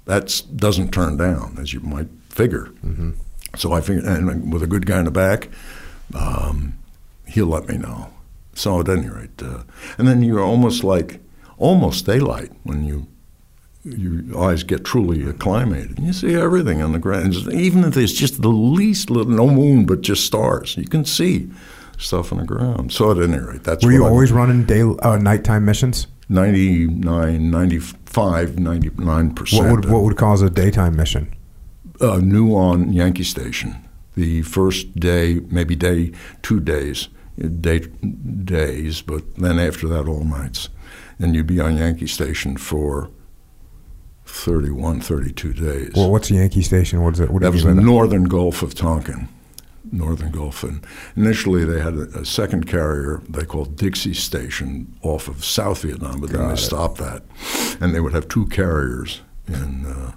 [0.07, 2.71] that doesn't turn down as you might figure.
[2.85, 3.13] Mm-hmm.
[3.57, 5.49] So I figured, and with a good guy in the back.
[6.15, 6.79] Um,
[7.27, 8.13] he'll let me know.
[8.55, 9.65] So at any rate, uh,
[9.99, 11.21] and then you're almost like
[11.59, 13.07] almost daylight when you
[13.85, 15.99] your eyes get truly acclimated.
[16.01, 19.87] You see everything on the ground, even if there's just the least little no moon
[19.87, 20.77] but just stars.
[20.77, 21.51] You can see
[21.99, 22.93] stuff on the ground.
[22.93, 26.09] So at any rate, that's were you I always running day uh, nighttime missions?
[26.29, 29.63] 99, 95, 99 percent.
[29.63, 31.35] What would what would cause a daytime mission?
[32.01, 33.77] Uh, new on Yankee Station.
[34.15, 36.13] The first day, maybe day,
[36.43, 40.69] two days day, days, but then after that, all nights.
[41.19, 43.11] And you'd be on Yankee Station for
[44.27, 45.93] 31, 32 days.
[45.95, 47.03] Well, what's Yankee Station?
[47.03, 47.31] What is it?
[47.31, 49.29] What that was the northern Gulf of Tonkin.
[49.93, 50.63] Northern Gulf.
[50.63, 50.85] And
[51.17, 56.21] initially, they had a, a, second carrier they called Dixie Station off of South Vietnam,
[56.21, 56.59] but Got then they it.
[56.59, 57.23] stopped that.
[57.81, 60.13] And they would have two carriers in uh,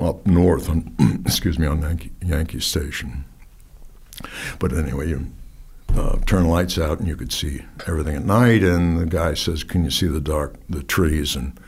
[0.00, 0.94] up north on,
[1.26, 3.24] excuse me, on Yankee, Yankee Station.
[4.58, 5.32] But anyway, you
[5.96, 8.62] uh, turn lights out and you could see everything at night.
[8.62, 11.58] And the guy says, "Can you see the dark, the trees?" And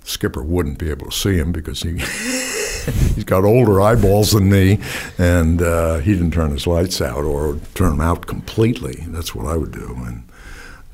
[0.00, 1.92] the skipper wouldn't be able to see him because he
[3.14, 4.78] he's got older eyeballs than me,
[5.18, 9.04] and uh, he didn't turn his lights out or turn them out completely.
[9.08, 9.94] That's what I would do.
[10.06, 10.28] And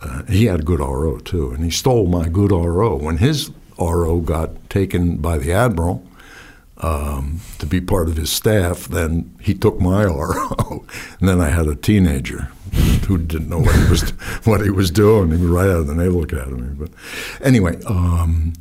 [0.03, 3.51] uh, he had a good RO too, and he stole my good RO when his
[3.79, 6.07] RO got taken by the admiral.
[6.79, 10.85] Um, to be part of his staff, then he took my RO,
[11.19, 12.51] and then I had a teenager
[13.07, 14.11] who didn't know what he was
[14.45, 15.31] what he was doing.
[15.31, 16.75] He was right out of the Naval Academy.
[16.75, 16.91] But
[17.41, 18.53] anyway, um,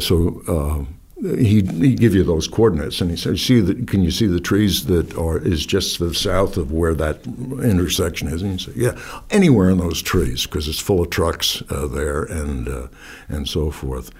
[0.00, 0.92] so uh,
[1.24, 4.40] he'd, he'd give you those coordinates, and he said, "See, the, can you see the
[4.40, 8.64] trees that are is just to the south of where that intersection is?" And he
[8.64, 8.98] said, "Yeah,
[9.30, 12.88] anywhere in those trees because it's full of trucks uh, there and uh,
[13.28, 14.10] and so forth."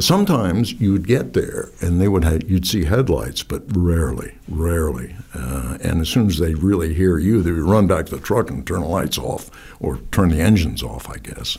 [0.00, 5.16] Sometimes you would get there and they would have, you'd see headlights, but rarely, rarely.
[5.34, 8.22] Uh, and as soon as they really hear you, they would run back to the
[8.22, 11.58] truck and turn the lights off or turn the engines off, I guess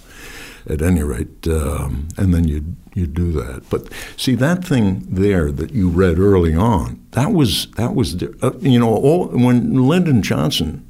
[0.69, 3.63] at any rate, um, and then you'd you'd do that.
[3.69, 8.51] But see that thing there that you read early on, that was that was uh,
[8.59, 10.85] you know all, when Lyndon Johnson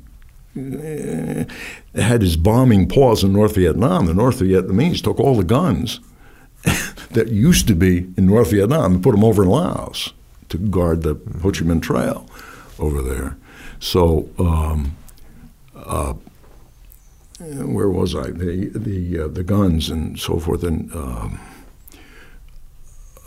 [0.58, 1.46] uh,
[2.00, 6.00] had his bombing pause in North Vietnam, the North Vietnamese took all the guns
[7.12, 10.14] that used to be in North Vietnam and put them over in Laos
[10.50, 12.30] to guard the Ho Chi Minh Trail
[12.78, 13.38] over there.
[13.80, 14.30] So.
[14.38, 14.96] Um,
[15.76, 16.14] uh,
[17.40, 18.32] where was I?
[18.32, 20.64] The the uh, the guns and so forth.
[20.64, 21.40] And um,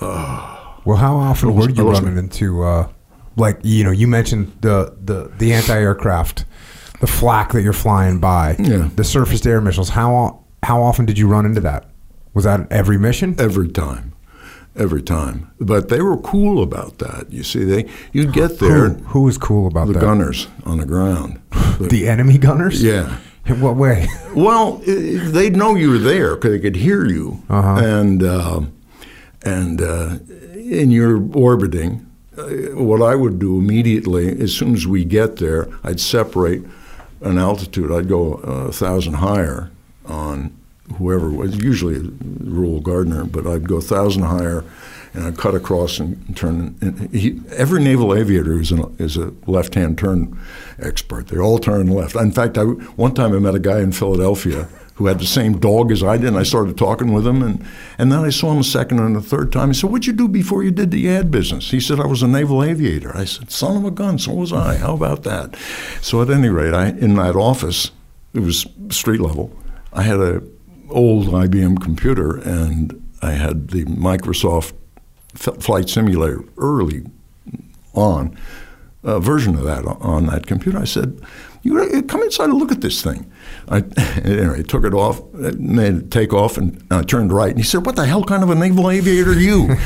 [0.00, 2.88] uh, well, how often were you running into uh,
[3.36, 6.44] like you know you mentioned the the the anti aircraft,
[7.00, 8.90] the flak that you're flying by, yeah.
[8.94, 9.90] the surface air missiles.
[9.90, 11.88] How how often did you run into that?
[12.34, 13.36] Was that every mission?
[13.38, 14.12] Every time
[14.74, 15.50] every time.
[15.60, 17.30] But they were cool about that.
[17.30, 18.88] You see, they you'd get there.
[18.88, 20.00] Who, who was cool about the that?
[20.00, 21.40] The gunners on the ground.
[21.78, 22.82] The, the enemy gunners.
[22.82, 24.08] Yeah, in what way?
[24.34, 27.84] well, they'd know you were there because they could hear you, uh-huh.
[27.84, 28.60] and uh,
[29.42, 30.18] and uh,
[30.54, 32.06] in your orbiting.
[32.36, 32.44] Uh,
[32.82, 36.62] what I would do immediately, as soon as we get there, I'd separate
[37.20, 37.92] an altitude.
[37.92, 39.70] I'd go a thousand higher
[40.06, 40.56] on
[40.96, 41.98] whoever was usually
[42.40, 44.64] Rural Gardener, but I'd go a thousand higher
[45.14, 46.76] and I cut across and turn.
[46.80, 50.38] And he, every naval aviator is, an, is a left-hand turn
[50.78, 51.28] expert.
[51.28, 52.16] They all turn left.
[52.16, 55.58] In fact, I, one time I met a guy in Philadelphia who had the same
[55.58, 57.64] dog as I did, and I started talking with him, and,
[57.98, 59.68] and then I saw him a second and a third time.
[59.68, 62.22] He said, "What'd you do before you did the ad business?" He said, "I was
[62.22, 64.76] a naval aviator." I said, "Son of a gun, so was I.
[64.76, 65.56] How about that?"
[66.02, 67.90] So at any rate, I in that office,
[68.34, 69.50] it was street level.
[69.92, 70.42] I had a
[70.90, 74.74] old IBM computer, and I had the Microsoft
[75.34, 77.04] flight simulator early
[77.94, 78.36] on,
[79.02, 80.78] a version of that on that computer.
[80.78, 81.20] I said,
[81.62, 83.30] you come inside and look at this thing.
[83.68, 83.78] I
[84.24, 87.50] anyway, took it off, made it take off, and I turned right.
[87.50, 89.68] And he said, "What the hell kind of a naval aviator are you?"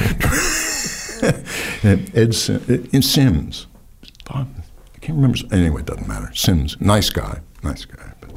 [1.83, 3.67] Ed Sim, uh, Sims.
[4.31, 4.47] I
[5.01, 5.39] can't remember.
[5.53, 6.33] Anyway, it doesn't matter.
[6.35, 8.13] Sims, nice guy, nice guy.
[8.21, 8.31] But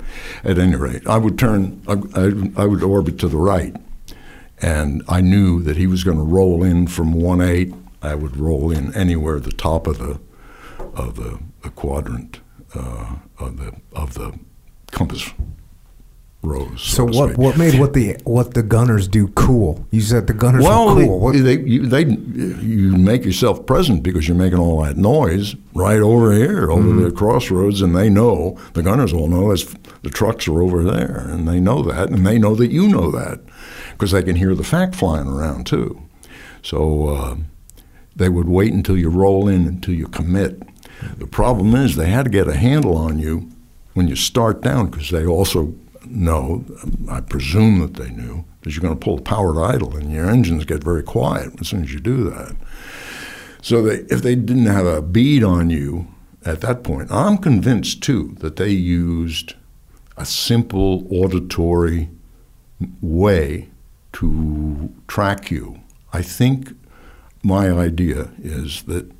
[0.43, 1.81] at any rate, I would turn.
[1.87, 3.75] I, I, I would orbit to the right
[4.61, 7.73] and I knew that he was going to roll in from one eight.
[8.01, 10.19] I would roll in anywhere the top of the
[10.95, 12.39] of the, the quadrant
[12.73, 14.37] uh, of the of the
[14.91, 15.33] compass
[16.41, 16.81] rose.
[16.81, 19.85] So, so what what made what the what the gunners do cool?
[19.91, 21.33] You said the gunners well, were cool.
[21.33, 25.99] They, they, you, they you make yourself present because you're making all that noise right
[25.99, 27.03] over here, over mm-hmm.
[27.03, 31.25] the crossroads, and they know the gunners all know as the trucks are over there,
[31.29, 33.41] and they know that, and they know that you know that
[33.99, 36.01] because they can hear the FAC flying around too.
[36.63, 37.35] So uh,
[38.15, 40.63] they would wait until you roll in until you commit.
[41.17, 43.51] The problem is they had to get a handle on you
[43.95, 45.73] when you start down because they also
[46.05, 46.63] know,
[47.09, 50.09] I presume that they knew, that you're going to pull the power to idle and
[50.09, 52.55] your engines get very quiet as soon as you do that.
[53.61, 56.07] So they, if they didn't have a bead on you
[56.45, 59.55] at that point, I'm convinced too that they used
[60.15, 62.09] a simple auditory
[63.01, 63.67] way
[64.13, 65.79] to track you.
[66.11, 66.71] I think
[67.43, 69.11] my idea is that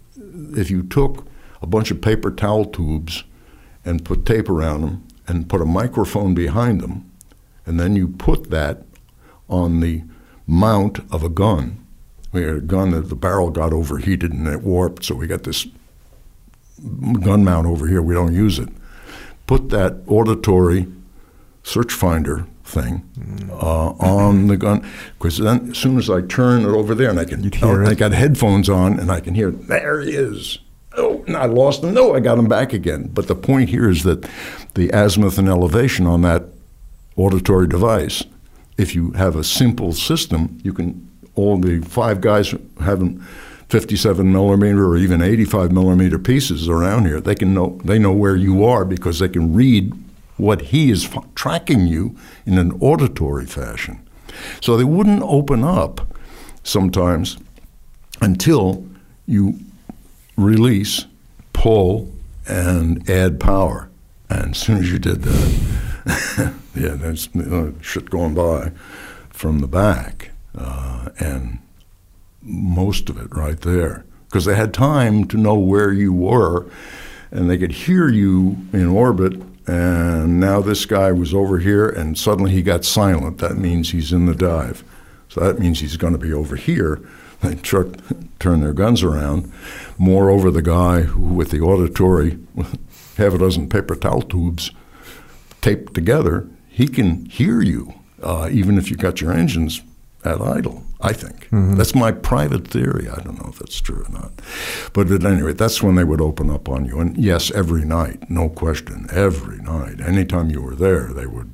[0.57, 1.27] if you took
[1.61, 3.23] a bunch of paper towel tubes
[3.85, 7.09] and put tape around them and put a microphone behind them,
[7.65, 8.83] and then you put that
[9.47, 10.03] on the
[10.47, 11.85] mount of a gun.
[12.31, 15.43] We had a gun that the barrel got overheated and it warped, so we got
[15.43, 15.67] this
[17.21, 18.01] gun mount over here.
[18.01, 18.69] We don't use it.
[19.47, 20.87] Put that auditory
[21.63, 26.67] search finder thing uh, on the gun because then as soon as I turn it
[26.67, 30.01] over there and I can, oh, I got headphones on and I can hear there
[30.01, 30.59] he is.
[30.97, 31.93] Oh, I lost him.
[31.93, 33.09] No, I got him back again.
[33.13, 34.29] But the point here is that
[34.73, 36.45] the azimuth and elevation on that
[37.15, 38.23] auditory device,
[38.77, 43.21] if you have a simple system, you can all the five guys having
[43.69, 47.21] 57 millimeter or even 85 millimeter pieces around here.
[47.21, 49.93] They can know they know where you are because they can read
[50.39, 53.99] what he is f- tracking you in an auditory fashion.
[54.61, 56.15] So they wouldn't open up
[56.63, 57.37] sometimes
[58.21, 58.85] until
[59.25, 59.59] you
[60.37, 61.05] release,
[61.53, 62.11] pull,
[62.47, 63.89] and add power.
[64.29, 68.71] And as soon as you did that, yeah, there's you know, shit going by
[69.29, 70.31] from the back.
[70.57, 71.59] Uh, and
[72.41, 76.65] most of it right there because they had time to know where you were
[77.31, 79.39] and they could hear you in orbit.
[79.69, 83.37] And now this guy was over here and suddenly he got silent.
[83.37, 84.83] That means he's in the dive.
[85.27, 87.01] So that means he's going to be over here.
[87.41, 87.87] They truck,
[88.39, 89.49] turn their guns around.
[89.97, 92.37] Moreover, the guy who, with the auditory,
[93.15, 94.71] half a dozen paper towel tubes
[95.61, 99.81] taped together, he can hear you, uh, even if you've got your engines
[100.25, 100.83] at idle.
[101.01, 103.07] I think that's my private theory.
[103.07, 104.33] I don't know if that's true or not,
[104.93, 106.99] but at any rate, that's when they would open up on you.
[106.99, 111.53] And yes, every night, no question, every night, anytime you were there, they would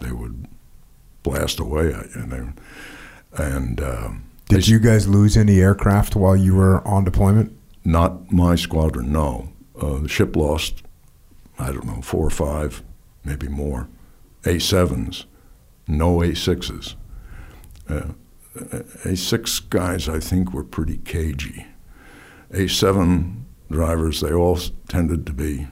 [0.00, 0.46] they would
[1.24, 2.20] blast away at you.
[2.22, 7.04] And, they, and um, Did they- you guys lose any aircraft while you were on
[7.04, 7.56] deployment?
[7.84, 9.48] Not my squadron, no.
[9.80, 10.82] Uh, the ship lost,
[11.58, 12.82] I don't know, four or five,
[13.24, 13.88] maybe more.
[14.44, 15.24] A7s,
[15.88, 16.94] no A6s.
[17.88, 18.12] Uh,
[19.04, 21.66] A6 guys, I think, were pretty cagey.
[22.52, 25.66] A7 drivers, they all tended to be,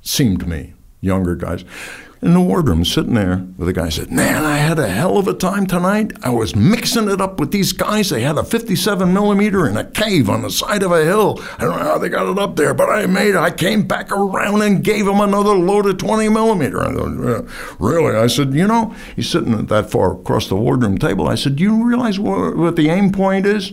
[0.00, 1.64] seemed to me, younger guys.
[2.22, 5.26] In the wardroom, sitting there with a guy said, Man, I had a hell of
[5.26, 6.12] a time tonight.
[6.22, 8.10] I was mixing it up with these guys.
[8.10, 11.40] They had a 57 millimeter in a cave on the side of a hill.
[11.56, 13.36] I don't know how they got it up there, but I made it.
[13.36, 16.82] I came back around and gave them another load of 20 millimeter.
[16.82, 18.14] I thought, "Yeah, Really?
[18.14, 21.26] I said, You know, he's sitting that far across the wardroom table.
[21.26, 23.72] I said, Do you realize what, what the aim point is?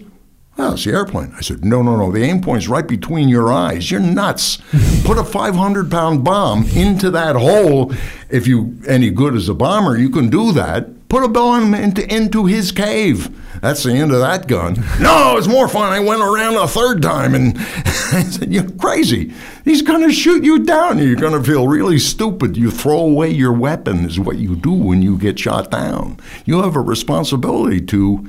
[0.60, 1.34] Oh, it's the airplane.
[1.38, 2.12] I said, no, no, no.
[2.12, 3.92] The aim point's right between your eyes.
[3.92, 4.58] You're nuts.
[5.04, 7.94] Put a 500 pound bomb into that hole.
[8.30, 11.08] If you any good as a bomber, you can do that.
[11.10, 13.30] Put a bomb into into his cave.
[13.62, 14.84] That's the end of that gun.
[15.00, 15.94] No, it's more fun.
[15.94, 19.34] I went around a third time and I said, You're crazy.
[19.64, 20.98] He's going to shoot you down.
[20.98, 22.58] You're going to feel really stupid.
[22.58, 26.20] You throw away your weapon, is what you do when you get shot down.
[26.46, 28.28] You have a responsibility to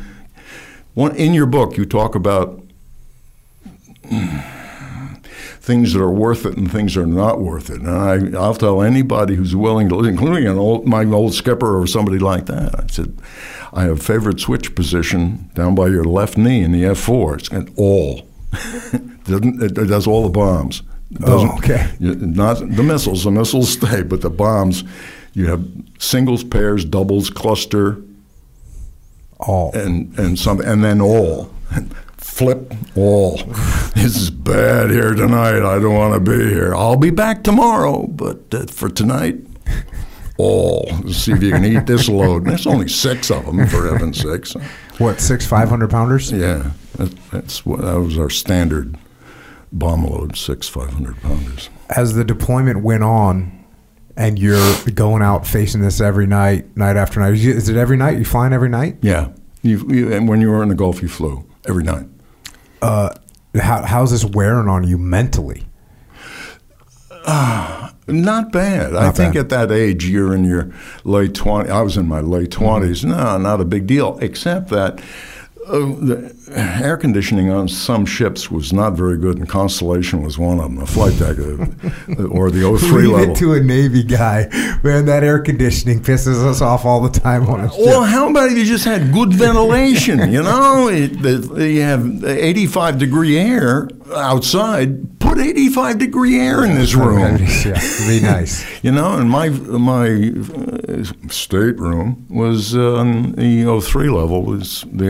[0.98, 2.60] one, in your book, you talk about
[5.60, 7.80] things that are worth it and things that are not worth it.
[7.82, 11.86] And I, I'll tell anybody who's willing to, including an old, my old skipper or
[11.86, 13.16] somebody like that, I said,
[13.72, 17.38] I have favorite switch position down by your left knee in the F4.
[17.38, 18.22] It's got all.
[19.24, 20.82] Doesn't- it does all the bombs.
[21.22, 21.92] Oh, doesn't- okay.
[22.00, 23.24] you- Not the missiles.
[23.24, 24.84] The missiles stay, but the bombs,
[25.34, 25.62] you have
[25.98, 28.00] singles, pairs, doubles, cluster,
[29.40, 29.70] All.
[29.74, 31.52] and and some and then all.
[32.16, 33.36] Flip all
[33.94, 35.58] this is bad here tonight.
[35.64, 36.72] I don't want to be here.
[36.74, 39.36] I'll be back tomorrow but uh, for tonight
[40.38, 40.86] all.
[41.08, 42.44] See if you can eat this load.
[42.44, 44.54] There's only six of them for heaven's sakes.
[44.98, 46.30] What, six 500 pounders?
[46.30, 46.70] yeah.
[46.96, 48.96] That, that's what that was our standard
[49.72, 51.70] bomb load six 500 pounders.
[51.90, 53.57] As the deployment went on,
[54.18, 57.34] and you're going out facing this every night, night after night.
[57.34, 58.18] Is it every night?
[58.18, 58.98] You flying every night?
[59.00, 59.28] yeah
[59.62, 62.06] you, you, and when you were in the gulf you flew every night
[62.82, 63.10] Uh,
[63.54, 65.64] how, how's this wearing on you mentally?
[67.26, 68.94] Not bad.
[68.96, 69.40] I think bad.
[69.40, 70.72] at that age, you're in your
[71.04, 71.68] late 20s.
[71.68, 73.04] I was in my late 20s.
[73.04, 74.98] No, not a big deal, except that
[75.66, 80.58] uh, the air conditioning on some ships was not very good, and Constellation was one
[80.58, 80.76] of them.
[80.76, 83.30] The flight deck, uh, or the 03 Leave level.
[83.34, 84.48] it to a Navy guy.
[84.82, 87.78] Man, that air conditioning pisses us off all the time on a ship.
[87.84, 90.32] Well, how about if you just had good ventilation?
[90.32, 95.18] You know, it, the, you have 85 degree air outside.
[95.20, 97.18] Put 85 degree air in this room.
[97.64, 98.64] yeah, be nice.
[98.84, 100.32] You know, and my my
[100.88, 105.06] uh, stateroom was uh, on the 03 level, was the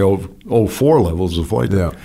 [0.48, 1.92] 0, 04 levels of flight deck.
[1.92, 2.00] Yeah.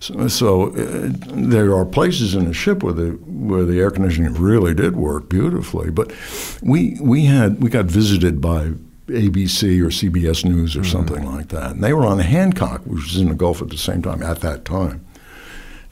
[0.00, 4.34] So, so uh, there are places in the ship where the where the air conditioning
[4.34, 6.12] really did work beautifully, but
[6.62, 8.72] we we had we got visited by
[9.06, 13.04] ABC or CBS News or something like that, and they were on the Hancock, which
[13.04, 15.06] was in the Gulf at the same time at that time.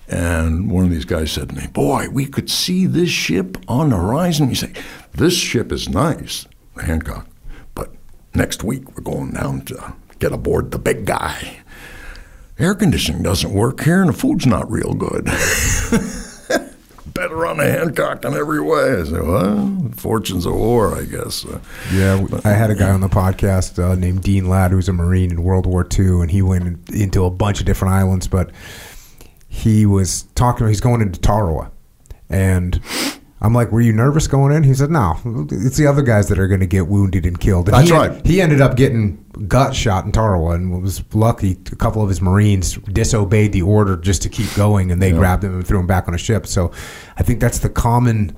[0.09, 3.91] And one of these guys said to me, Boy, we could see this ship on
[3.91, 4.51] the horizon.
[4.51, 4.73] You say,
[5.13, 6.47] This ship is nice,
[6.83, 7.27] Hancock,
[7.75, 7.91] but
[8.35, 11.62] next week we're going down to get aboard the big guy.
[12.59, 15.25] Air conditioning doesn't work here, and the food's not real good.
[17.15, 19.01] Better on the Hancock in every way.
[19.01, 21.45] I said, Well, fortunes of war, I guess.
[21.93, 25.31] Yeah, I had a guy on the podcast uh, named Dean Ladd, who's a Marine
[25.31, 28.51] in World War II, and he went into a bunch of different islands, but
[29.49, 30.67] he was talking.
[30.69, 31.71] He's going into Tarawa,
[32.31, 32.81] and
[33.43, 35.19] I'm like, "Were you nervous going in?" He said, "No,
[35.51, 37.95] it's the other guys that are going to get wounded and killed." And That's he,
[37.95, 38.27] right.
[38.27, 41.59] He ended up getting gut shot in Tarawa, and was lucky.
[41.73, 45.45] A couple of his Marines disobeyed the order just to keep going, and they grabbed
[45.45, 46.47] him and threw him back on a ship.
[46.47, 46.71] So,
[47.19, 48.37] I think that's the common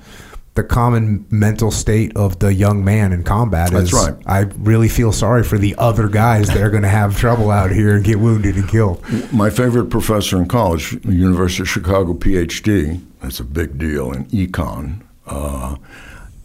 [0.55, 4.15] the common mental state of the young man in combat That's is right.
[4.25, 7.71] I really feel sorry for the other guys that are going to have trouble out
[7.71, 9.03] here and get wounded and killed.
[9.33, 15.01] My favorite professor in college, University of Chicago PhD, that's a big deal in econ,
[15.27, 15.75] uh,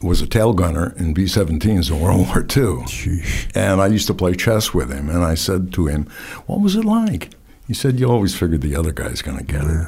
[0.03, 2.85] was a tail gunner in B 17s in World War II.
[2.89, 3.51] Sheesh.
[3.55, 6.07] And I used to play chess with him, and I said to him,
[6.47, 7.31] What was it like?
[7.69, 9.87] He said, You always figured the other guy's going to get it.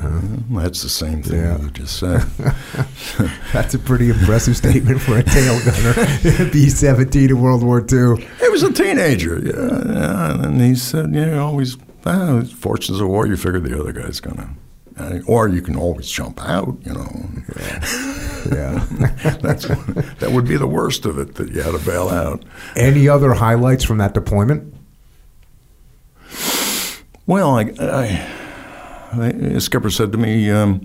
[0.51, 1.59] Well, that's the same thing Yeah.
[1.61, 2.21] you just said.
[3.53, 6.51] That's a pretty impressive statement for a tail gunner.
[6.53, 8.25] B 17 in World War II.
[8.41, 10.45] He was a teenager, yeah, yeah.
[10.45, 13.27] And he said, "Yeah, always ah, fortunes of war.
[13.27, 14.49] You figure the other guy's gonna, uh,
[15.27, 16.77] or you can always jump out.
[16.85, 17.31] You know,
[18.51, 18.87] Yeah.
[19.41, 22.45] that's that would be the worst of it that you had to bail out.
[22.77, 24.75] Any other highlights from that deployment?
[27.27, 30.85] Well, I, I, I skipper said to me." Um,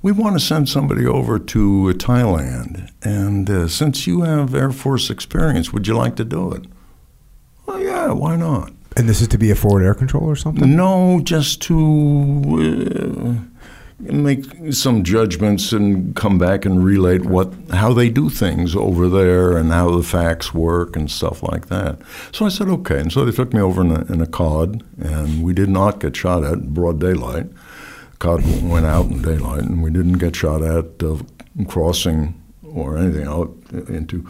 [0.00, 5.10] we want to send somebody over to Thailand, and uh, since you have Air Force
[5.10, 6.66] experience, would you like to do it?
[7.66, 8.72] Well, yeah, why not?
[8.98, 10.74] And this is to be a forward air control or something?
[10.74, 11.78] No, just to
[12.58, 13.58] uh,
[14.00, 19.56] make some judgments and come back and relate what how they do things over there
[19.56, 22.00] and how the FACs work and stuff like that.
[22.32, 24.82] So I said okay, and so they took me over in a, in a cod,
[25.00, 27.46] and we did not get shot at in broad daylight.
[28.18, 31.18] Cod went out in daylight, and we didn't get shot at uh,
[31.68, 34.28] crossing or anything out into.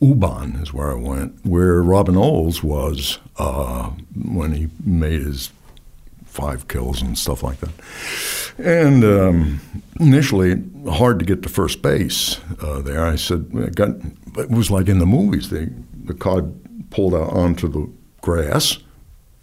[0.00, 5.50] Ubon is where I went, where Robin Olds was uh, when he made his
[6.24, 7.72] five kills and stuff like that.
[8.58, 9.60] And um,
[9.98, 13.04] initially, hard to get to first base uh, there.
[13.04, 13.90] I said, I got,
[14.36, 15.50] it was like in the movies.
[15.50, 15.68] They,
[16.04, 16.54] the cod
[16.90, 18.78] pulled out onto the grass,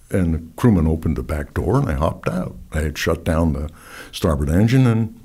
[0.10, 2.56] and the crewman opened the back door, and I hopped out.
[2.72, 3.70] I had shut down the
[4.14, 5.20] starboard engine, and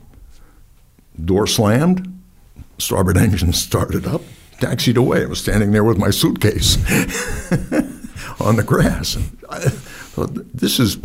[1.25, 2.21] door slammed.
[2.79, 4.23] Starboard engine started up,
[4.61, 5.23] taxied away.
[5.23, 6.77] I was standing there with my suitcase
[8.41, 9.17] on the grass.
[9.17, 10.99] And I thought, this is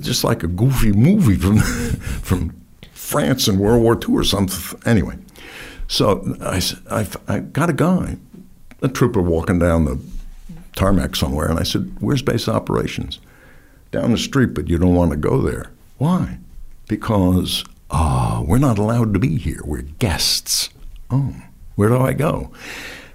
[0.00, 1.58] just like a goofy movie from
[2.22, 4.80] from France in World War II or something.
[4.86, 5.18] Anyway,
[5.88, 8.16] so I, I I got a guy,
[8.80, 9.98] a trooper walking down the
[10.76, 13.18] tarmac somewhere, and I said, "Where's base operations?"
[13.90, 15.70] Down the street, but you don't want to go there.
[15.98, 16.38] Why?
[16.88, 19.60] Because uh, we're not allowed to be here.
[19.64, 20.70] We're guests.
[21.10, 21.34] Oh,
[21.76, 22.50] where do I go?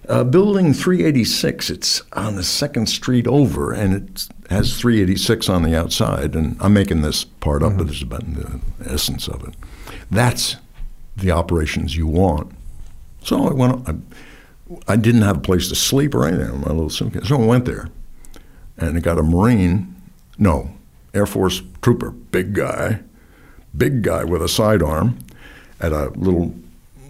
[0.07, 1.69] Uh, building 386.
[1.69, 6.33] It's on the second street over, and it has 386 on the outside.
[6.33, 9.53] And I'm making this part up, but it's about the essence of it.
[10.09, 10.55] That's
[11.17, 12.53] the operations you want.
[13.23, 13.89] So I went.
[13.89, 13.95] I,
[14.87, 17.45] I didn't have a place to sleep or anything in my little suitcase, so I
[17.45, 17.89] went there,
[18.77, 19.95] and I got a Marine,
[20.37, 20.71] no,
[21.13, 22.99] Air Force trooper, big guy,
[23.75, 25.19] big guy with a sidearm,
[25.79, 26.53] at a little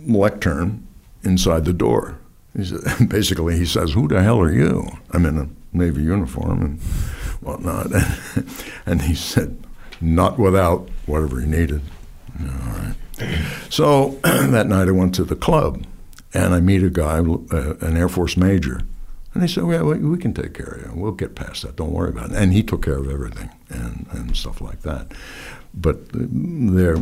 [0.06, 0.87] lectern
[1.28, 2.18] inside the door.
[2.56, 6.62] He said, basically, he says, "Who the hell are you?" I'm in a Navy uniform
[6.62, 6.80] and
[7.42, 7.88] whatnot,
[8.86, 9.58] and he said,
[10.02, 11.82] "Not without whatever he needed."
[12.40, 12.96] All right.
[13.70, 15.84] So that night I went to the club,
[16.34, 18.82] and I meet a guy, uh, an Air Force major,
[19.34, 21.00] and he said, "Well, we, we can take care of you.
[21.00, 21.76] We'll get past that.
[21.76, 25.12] Don't worry about it." And he took care of everything and, and stuff like that.
[25.80, 26.98] But their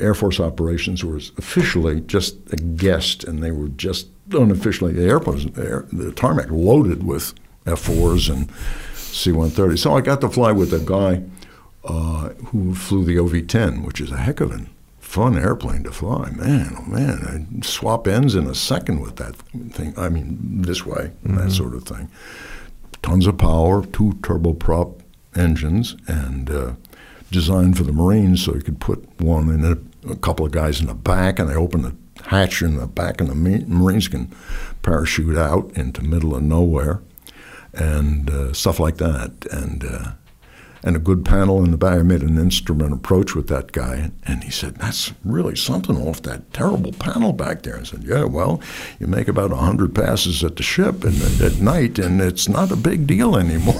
[0.00, 5.46] Air Force operations was officially just a guest, and they were just unofficially the airplanes,
[5.46, 7.34] the, the tarmac loaded with
[7.66, 8.50] F-4s and
[8.94, 9.78] C-130.
[9.78, 11.22] So I got to fly with a guy
[11.84, 14.66] uh, who flew the OV-10, which is a heck of a
[15.00, 16.30] fun airplane to fly.
[16.30, 19.34] Man, oh man, I swap ends in a second with that
[19.72, 19.92] thing.
[19.96, 22.08] I mean, this way, that sort of thing.
[23.02, 25.00] Tons of power, two turboprop
[25.34, 26.72] engines, and uh,
[27.30, 30.80] designed for the Marines so you could put one in a, a couple of guys
[30.80, 31.94] in the back, and they open the
[32.26, 34.34] hatch in the back, and the Ma- Marines can
[34.82, 37.00] parachute out into middle of nowhere,
[37.72, 39.84] and uh, stuff like that, and.
[39.84, 40.12] Uh,
[40.82, 41.98] and a good panel in the back.
[41.98, 46.22] I made an instrument approach with that guy, and he said, "That's really something off
[46.22, 48.62] that terrible panel back there." I said, "Yeah, well,
[48.98, 52.76] you make about hundred passes at the ship and at night, and it's not a
[52.76, 53.74] big deal anymore."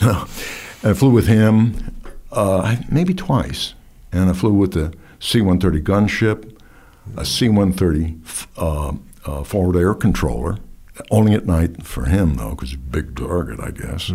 [0.82, 1.94] I flew with him
[2.32, 3.74] uh, maybe twice,
[4.12, 6.56] and I flew with the C-130 gunship,
[7.16, 8.92] a C-130 uh,
[9.30, 10.58] uh, forward air controller.
[11.10, 14.10] Only at night for him, though, because he's a big target, I guess.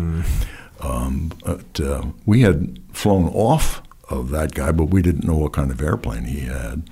[0.80, 5.52] Um, but uh, we had flown off of that guy, but we didn't know what
[5.52, 6.88] kind of airplane he had.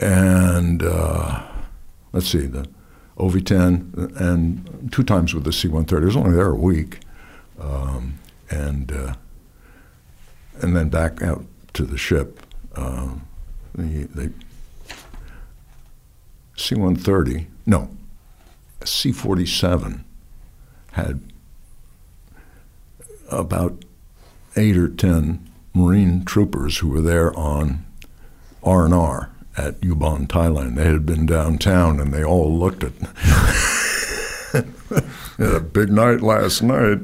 [0.00, 1.42] And uh,
[2.12, 2.66] let's see, the
[3.18, 6.02] OV-10 and two times with the C-130.
[6.02, 7.00] I was only there a week,
[7.60, 8.14] um,
[8.50, 9.14] and uh,
[10.60, 12.40] and then back out to the ship.
[12.74, 13.14] Uh,
[13.74, 14.28] they, they
[16.56, 17.88] C 130, no,
[18.84, 20.04] C 47
[20.92, 21.20] had
[23.30, 23.84] about
[24.56, 27.86] eight or ten Marine troopers who were there on
[28.62, 30.76] R and R at Ubon, Thailand.
[30.76, 32.92] They had been downtown, and they all looked at.
[35.38, 36.98] a big night last night.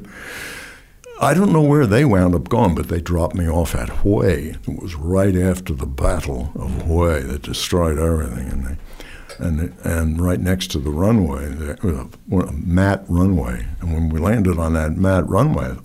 [1.19, 4.21] I don't know where they wound up going, but they dropped me off at Hue.
[4.21, 8.77] It was right after the Battle of Hue that destroyed everything, and they,
[9.39, 14.75] and and right next to the runway, a mat runway, and when we landed on
[14.75, 15.77] that mat runway,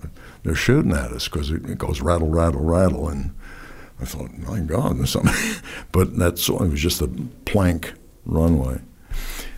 [0.43, 3.33] they're shooting at us because it, it, goes rattle, rattle, rattle, and
[4.01, 5.33] I thought, my God, there's something.
[5.93, 7.07] but that's it was just a
[7.45, 7.93] plank
[8.25, 8.81] runway.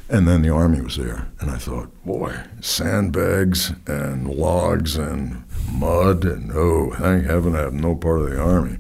[0.10, 6.26] And then the army was there, and I thought, boy, sandbags and logs and mud,
[6.26, 8.78] and oh, thank heaven I have no part of the army.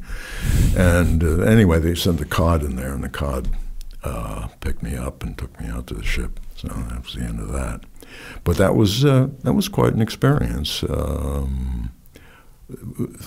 [0.77, 3.49] And uh, anyway, they sent the cod in there, and the cod
[4.03, 6.39] uh, picked me up and took me out to the ship.
[6.55, 7.81] So that was the end of that.
[8.43, 10.83] But that was uh, that was quite an experience.
[10.83, 11.91] Um,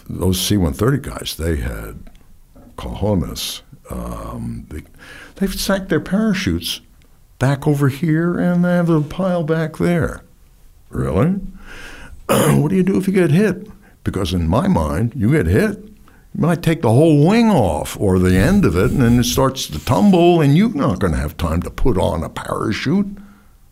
[0.09, 2.11] those C-130 guys, they had
[2.77, 3.63] cojones.
[3.91, 4.83] Um, they,
[5.37, 6.81] they've sank their parachutes
[7.39, 10.23] back over here, and they have a pile back there.
[10.89, 11.41] Really?
[12.61, 13.69] what do you do if you get hit?
[14.03, 18.19] Because in my mind, you get hit, you might take the whole wing off or
[18.19, 21.19] the end of it, and then it starts to tumble, and you're not going to
[21.19, 23.19] have time to put on a parachute.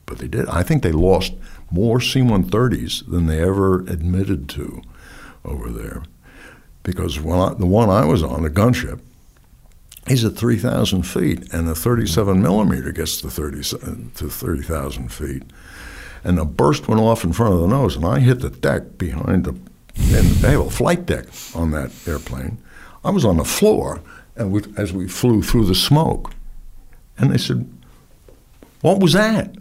[0.07, 0.49] But they did.
[0.49, 1.35] I think they lost
[1.71, 4.83] more C 130s than they ever admitted to
[5.45, 6.03] over there.
[6.83, 9.01] Because I, the one I was on, the gunship,
[10.07, 13.63] he's at 3,000 feet, and the 37 millimeter gets to 30
[14.15, 15.43] to 30,000 feet.
[16.25, 18.99] And the burst went off in front of the nose, and I hit the deck
[18.99, 19.51] behind the.
[19.97, 22.59] And they have a flight deck on that airplane.
[23.05, 24.01] I was on the floor,
[24.35, 26.33] and we, as we flew through the smoke,
[27.19, 27.71] and they said,
[28.81, 29.55] "What was that?"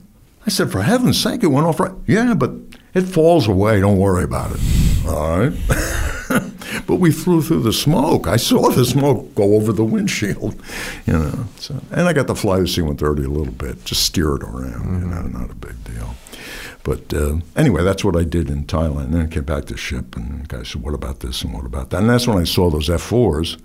[0.45, 2.51] I said, "For heaven's sake, it went off right." Yeah, but
[2.93, 3.81] it falls away.
[3.81, 4.59] Don't worry about it.
[5.05, 5.53] All right.
[6.87, 8.27] but we flew through the smoke.
[8.27, 10.61] I saw the smoke go over the windshield,
[11.05, 11.45] you know.
[11.57, 14.85] So, and I got to fly the C-130 a little bit, just steer it around.
[14.85, 15.01] Mm-hmm.
[15.01, 16.15] You know, not a big deal.
[16.83, 19.05] But uh, anyway, that's what I did in Thailand.
[19.05, 21.41] And then I came back to the ship, and the guy said, "What about this
[21.41, 23.57] and what about that?" And that's when I saw those F4s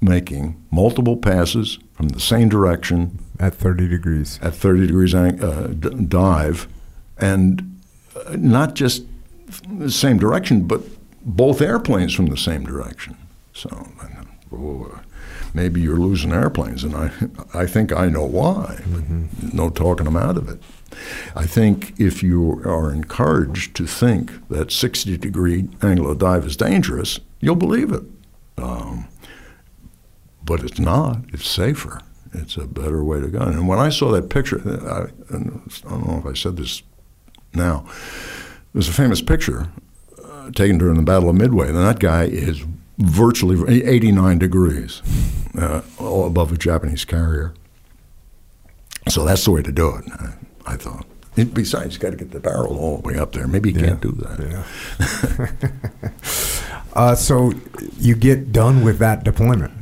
[0.00, 4.38] making multiple passes from the same direction at 30 degrees.
[4.42, 6.68] At 30 degrees uh, d- dive,
[7.18, 7.80] and
[8.16, 9.04] uh, not just
[9.68, 10.82] the same direction, but
[11.24, 13.16] both airplanes from the same direction.
[13.52, 13.88] So
[14.52, 15.00] oh,
[15.52, 17.10] maybe you're losing airplanes, and I,
[17.54, 19.56] I think I know why, mm-hmm.
[19.56, 20.60] no talking them out of it.
[21.34, 26.56] I think if you are encouraged to think that 60 degree angle of dive is
[26.56, 28.02] dangerous, you'll believe it.
[28.56, 29.08] Um,
[30.44, 31.18] but it's not.
[31.32, 32.00] It's safer.
[32.32, 33.40] It's a better way to go.
[33.40, 36.82] And when I saw that picture, I, I don't know if I said this
[37.54, 37.86] now,
[38.72, 39.68] there's a famous picture
[40.52, 42.64] taken during the Battle of Midway, and that guy is
[42.98, 45.02] virtually 89 degrees
[45.58, 47.54] uh, above a Japanese carrier.
[49.08, 50.34] So that's the way to do it, I,
[50.66, 51.06] I thought.
[51.34, 53.46] besides, you got to get the barrel all the way up there.
[53.46, 53.86] Maybe you yeah.
[53.88, 54.64] can't do that.
[56.20, 56.72] Yeah.
[56.94, 57.52] uh, so
[57.98, 59.72] you get done with that deployment.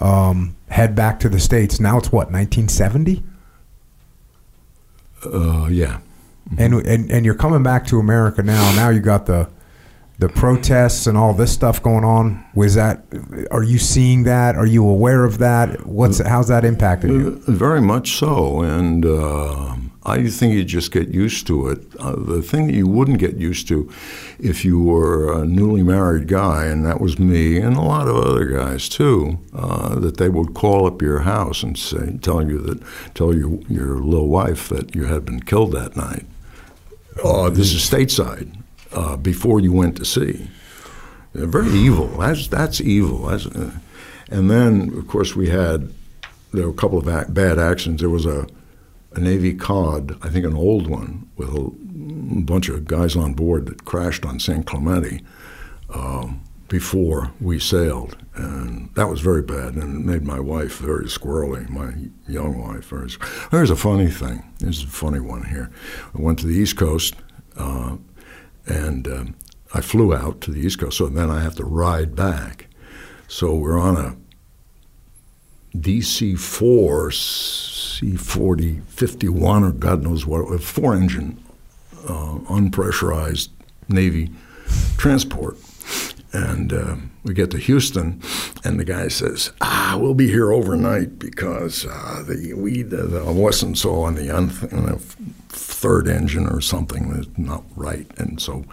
[0.00, 1.80] Um, head back to the states.
[1.80, 3.22] Now it's what 1970.
[5.24, 6.00] Uh, yeah.
[6.50, 6.60] Mm-hmm.
[6.60, 8.74] And, and and you're coming back to America now.
[8.74, 9.50] Now you got the
[10.18, 12.44] the protests and all this stuff going on.
[12.54, 13.04] Was that?
[13.50, 14.56] Are you seeing that?
[14.56, 15.86] Are you aware of that?
[15.86, 17.42] What's how's that impacted you?
[17.46, 19.04] Uh, very much so, and.
[19.04, 21.84] Uh, I think you just get used to it.
[21.98, 23.92] Uh, the thing that you wouldn't get used to
[24.38, 28.16] if you were a newly married guy, and that was me and a lot of
[28.16, 32.58] other guys too, uh, that they would call up your house and say, tell you
[32.58, 32.82] that,
[33.14, 36.24] tell your your little wife that you had been killed that night.
[37.22, 38.57] Uh, this is stateside
[38.92, 40.48] uh, before you went to sea.
[41.32, 42.08] They're very evil.
[42.08, 43.26] That's that's evil.
[43.26, 43.72] That's, uh,
[44.30, 45.92] and then, of course, we had
[46.52, 48.00] there were a couple of bad accidents.
[48.00, 48.46] There was a
[49.12, 51.70] a Navy COD, I think an old one, with a
[52.42, 55.22] bunch of guys on board that crashed on San Clemente
[55.92, 58.16] um, before we sailed.
[58.34, 61.92] And that was very bad and it made my wife very squirrely, my
[62.30, 62.86] young wife.
[62.86, 63.10] Very
[63.50, 64.44] There's a funny thing.
[64.58, 65.70] There's a funny one here.
[66.14, 67.14] I went to the East Coast
[67.56, 67.96] uh,
[68.68, 69.24] and uh,
[69.74, 72.66] I flew out to the East Coast, so then I have to ride back.
[73.26, 74.16] So we're on a
[75.76, 81.42] DC 4 C 40 51 or God knows what, a four engine,
[82.04, 83.50] uh, unpressurized
[83.88, 84.30] Navy
[84.96, 85.56] transport.
[86.32, 88.20] And uh, we get to Houston,
[88.62, 93.24] and the guy says, "Ah, we'll be here overnight because uh, the we the, the
[93.32, 94.98] wasn't so on the unth- you know,
[95.48, 98.66] third engine or something that's not right, and so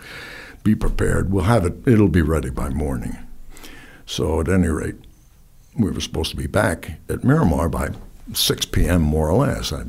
[0.64, 1.32] be prepared.
[1.32, 1.88] We'll have it.
[1.88, 3.17] It'll be ready by morning."
[4.06, 4.95] So at any rate,
[5.77, 7.90] we were supposed to be back at Miramar by
[8.34, 9.01] 6 p.m.
[9.01, 9.74] more or less.
[9.74, 9.84] I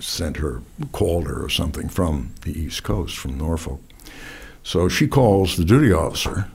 [0.00, 3.80] sent her, called her or something from the East Coast, from Norfolk.
[4.62, 6.48] So she calls the duty officer,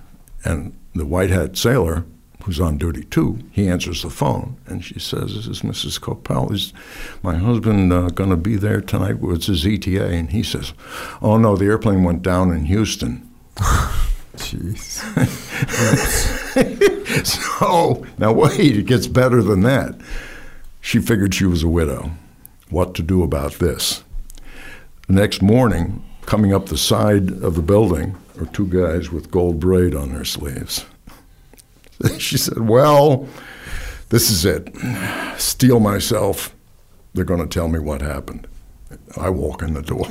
[0.43, 2.06] and the white hat sailor,
[2.43, 6.00] who's on duty too, he answers the phone, and she says, "This is Mrs.
[6.00, 6.51] Kopel.
[6.51, 6.74] Is
[7.22, 9.19] my husband uh, going to be there tonight?
[9.19, 10.74] What's his ETA?" And he says,
[11.22, 13.30] "Oh no, the airplane went down in Houston."
[14.38, 15.01] Jeez.
[17.26, 19.95] so now wait, it gets better than that.
[20.82, 22.11] She figured she was a widow.
[22.69, 24.03] What to do about this?
[25.08, 29.59] The next morning, coming up the side of the building are two guys with gold
[29.59, 30.85] braid on their sleeves.
[32.18, 33.27] she said, Well,
[34.09, 34.76] this is it.
[35.38, 36.56] Steal myself.
[37.14, 38.48] They're going to tell me what happened.
[39.18, 40.08] I walk in the door.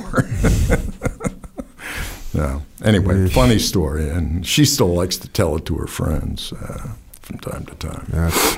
[2.33, 2.59] yeah.
[2.83, 6.89] Anyway, funny story, and she still likes to tell it to her friends uh,
[7.21, 8.05] from time to time.
[8.09, 8.57] That's,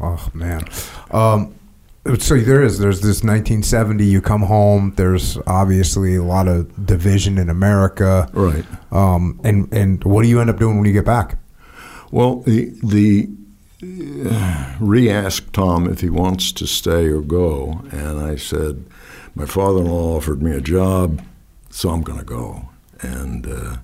[0.00, 0.64] oh man.
[1.10, 1.54] Um,
[2.18, 4.04] so there is there's this 1970.
[4.04, 4.92] You come home.
[4.96, 8.28] There's obviously a lot of division in America.
[8.32, 8.64] Right.
[8.92, 11.38] Um, and and what do you end up doing when you get back?
[12.10, 13.28] Well, the the
[13.82, 18.84] uh, re-asked Tom if he wants to stay or go, and I said,
[19.34, 21.22] my father-in-law offered me a job,
[21.70, 22.68] so I'm going to go.
[23.00, 23.76] And uh,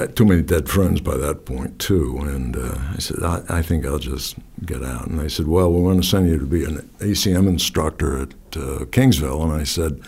[0.00, 3.42] I had too many dead friends by that point too, and uh, I said, I,
[3.50, 5.06] I think I'll just get out.
[5.06, 8.30] And they said, Well, we want to send you to be an ACM instructor at
[8.56, 10.00] uh, Kingsville, and I said,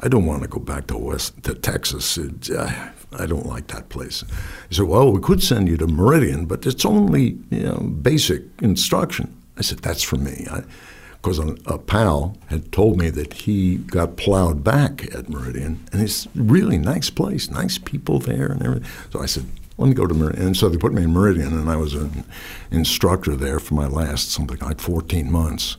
[0.00, 2.16] I don't want to go back to West to Texas.
[2.16, 4.24] It, I, I don't like that place.
[4.70, 8.44] He said, Well, we could send you to Meridian, but it's only you know basic
[8.62, 9.36] instruction.
[9.58, 10.46] I said, That's for me.
[11.24, 16.28] Because a, pal had told me that he got plowed back at Meridian, and it's
[16.34, 18.86] really nice place, nice people there, and everything.
[19.10, 19.46] So I said,
[19.78, 20.48] let me go to Meridian.
[20.48, 22.24] And so they put me in Meridian, and I was an
[22.70, 25.78] instructor there for my last something like 14 months.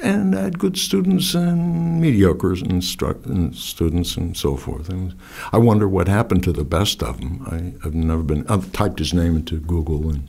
[0.00, 4.88] And I had good students and mediocre instru- and students and so forth.
[4.88, 5.14] And
[5.52, 7.46] I wonder what happened to the best of them.
[7.46, 8.44] I, I've never been.
[8.48, 10.28] I've typed his name into Google and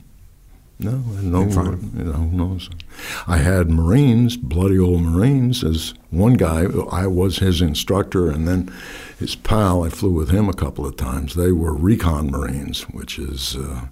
[0.82, 1.92] no, no, Didn't find him.
[1.96, 2.70] you know, who knows?
[3.26, 6.64] I had Marines, bloody old Marines, as one guy.
[6.90, 8.72] I was his instructor, and then
[9.18, 9.84] his pal.
[9.84, 11.34] I flew with him a couple of times.
[11.34, 13.86] They were recon Marines, which is uh,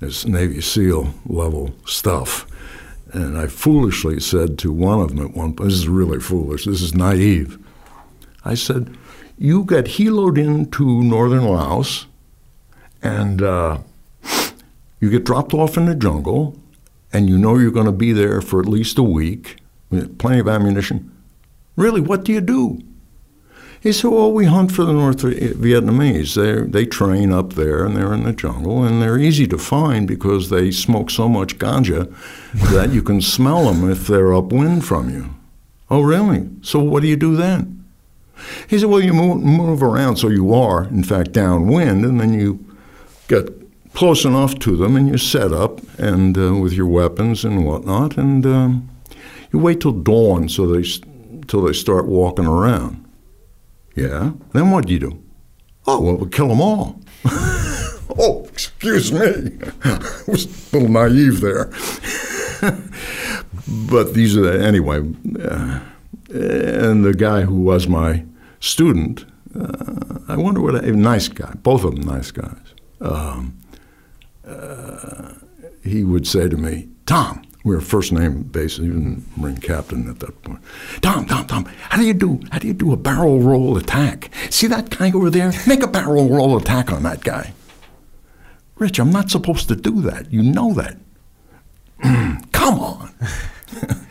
[0.00, 2.46] this Navy SEAL level stuff.
[3.12, 6.64] And I foolishly said to one of them at one point, "This is really foolish.
[6.64, 7.58] This is naive."
[8.44, 8.96] I said,
[9.38, 12.06] "You get heloed into northern Laos,
[13.02, 13.78] and." Uh,
[15.00, 16.58] you get dropped off in the jungle,
[17.12, 19.56] and you know you're going to be there for at least a week
[19.90, 21.12] with plenty of ammunition.
[21.76, 22.80] Really, what do you do?
[23.80, 26.34] He said, Well, we hunt for the North Vietnamese.
[26.34, 30.08] They they train up there, and they're in the jungle, and they're easy to find
[30.08, 32.12] because they smoke so much ganja
[32.72, 35.34] that you can smell them if they're upwind from you.
[35.88, 36.48] Oh, really?
[36.62, 37.84] So what do you do then?
[38.68, 42.34] He said, Well, you move, move around so you are, in fact, downwind, and then
[42.34, 42.64] you
[43.28, 43.65] get
[43.96, 48.18] close enough to them and you set up and uh, with your weapons and whatnot
[48.18, 48.90] and um,
[49.50, 50.82] you wait till dawn so they
[51.46, 53.02] till they start walking around.
[53.94, 54.32] Yeah?
[54.52, 55.22] Then what do you do?
[55.86, 57.00] Oh well we'll kill them all.
[58.18, 59.58] Oh excuse me.
[59.84, 61.70] I was a little naive there.
[63.90, 64.98] But these are the, anyway
[65.42, 65.80] uh,
[66.30, 68.24] and the guy who was my
[68.60, 69.26] student
[69.58, 72.74] uh, i wonder what a nice guy both of them nice guys.
[73.00, 73.58] Um,
[74.46, 75.32] uh,
[75.82, 80.20] he would say to me, Tom, we were first name basis, even Marine captain at
[80.20, 80.60] that point.
[81.02, 84.30] Tom, Tom, Tom, how do you do how do you do a barrel roll attack?
[84.50, 85.52] See that guy over there?
[85.66, 87.52] Make a barrel roll attack on that guy.
[88.76, 90.32] Rich, I'm not supposed to do that.
[90.32, 90.96] You know that.
[92.52, 93.10] Come on.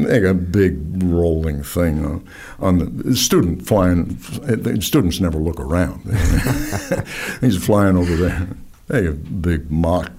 [0.00, 4.18] Make a big rolling thing on, on the student flying.
[4.80, 6.02] Students never look around.
[7.40, 8.48] He's flying over there.
[8.88, 10.10] Hey, a big mock.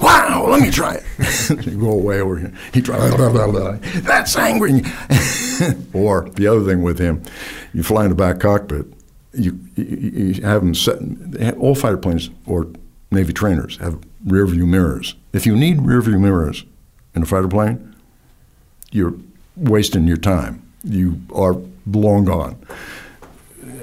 [0.00, 1.66] Wow, let me try it.
[1.66, 2.54] you go away over here.
[2.72, 3.14] He tries.
[3.14, 3.76] Blah, blah, blah.
[4.00, 4.80] That's angry.
[5.92, 7.22] or the other thing with him,
[7.74, 8.86] you fly in the back cockpit.
[9.34, 10.98] You, you, you have them set.
[11.58, 12.68] All fighter planes or
[13.10, 15.14] Navy trainers have rear view mirrors.
[15.32, 16.64] If you need rear view mirrors
[17.14, 17.94] in a fighter plane,
[18.96, 19.14] you're
[19.56, 20.62] wasting your time.
[20.82, 22.56] You are long gone.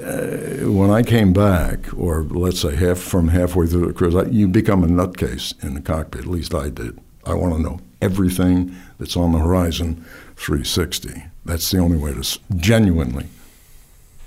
[0.04, 4.24] uh, when I came back, or let's say half from halfway through the cruise, I,
[4.24, 6.22] you become a nutcase in the cockpit.
[6.22, 6.98] At least I did.
[7.26, 10.04] I want to know everything that's on the horizon
[10.36, 11.24] 360.
[11.44, 13.26] That's the only way to genuinely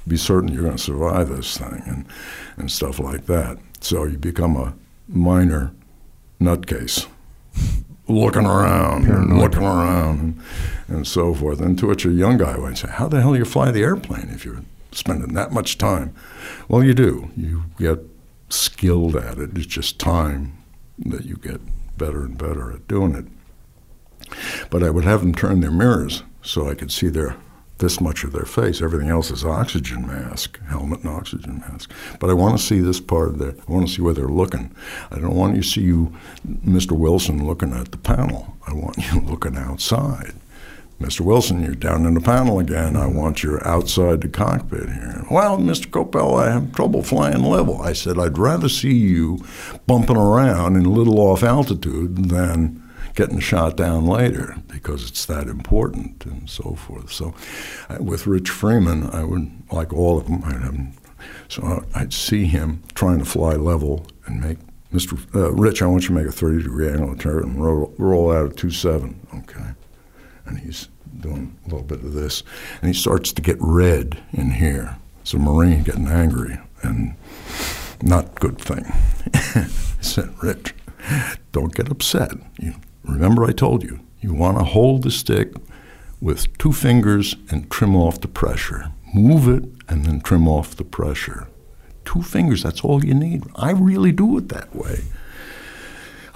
[0.08, 2.06] be certain you're going to survive this thing and,
[2.56, 3.58] and stuff like that.
[3.82, 4.74] So you become a
[5.08, 5.74] minor
[6.40, 7.08] nutcase,
[8.08, 10.42] looking around, and looking around,
[10.88, 11.60] and, so forth.
[11.60, 13.84] And to which a young guy would say, How the hell do you fly the
[13.84, 16.16] airplane if you're spending that much time?
[16.68, 17.30] Well, you do.
[17.36, 18.00] You get
[18.50, 19.58] skilled at it.
[19.58, 20.58] It's just time
[21.00, 21.62] that you get
[21.98, 23.26] better and better at doing it.
[24.70, 27.38] But I would have them turn their mirrors so I could see their
[27.78, 28.82] this much of their face.
[28.82, 31.92] Everything else is oxygen mask, helmet and oxygen mask.
[32.20, 33.52] But I want to see this part of their.
[33.52, 34.74] I want to see where they're looking.
[35.12, 36.16] I don't want you to see you,
[36.66, 36.94] Mr.
[36.94, 38.58] Wilson, looking at the panel.
[38.66, 40.34] I want you looking outside.
[41.00, 41.22] Mr.
[41.22, 42.95] Wilson, you're down in the panel again.
[42.95, 45.24] I want you outside the cockpit here.
[45.30, 45.85] Well, Mr.
[45.88, 47.80] Kopel, I have trouble flying level.
[47.82, 49.40] I said, I'd rather see you
[49.85, 55.48] bumping around in a little off altitude than getting shot down later because it's that
[55.48, 57.11] important and so forth.
[57.11, 57.35] So,
[57.90, 60.43] uh, with Rich Freeman, I would like all of them.
[60.43, 60.77] I'd have
[61.48, 64.58] so I'd see him trying to fly level and make
[64.93, 65.17] Mr.
[65.35, 65.82] Uh, Rich.
[65.82, 68.58] I want you to make a 30 degree angle turn and roll, roll out at
[68.58, 69.19] two seven.
[69.34, 69.72] Okay,
[70.48, 72.43] and he's doing a little bit of this,
[72.82, 74.98] and he starts to get red in here.
[75.24, 77.16] So Marine getting angry and
[78.01, 78.85] not good thing.
[79.34, 79.67] I
[80.01, 80.74] said, Rich,
[81.51, 82.32] don't get upset.
[82.59, 82.76] You
[83.08, 85.53] Remember, I told you, you want to hold the stick
[86.19, 88.92] with two fingers and trim off the pressure.
[89.14, 91.48] Move it and then trim off the pressure.
[92.03, 93.43] Two fingers, that's all you need.
[93.56, 95.06] I really do it that way.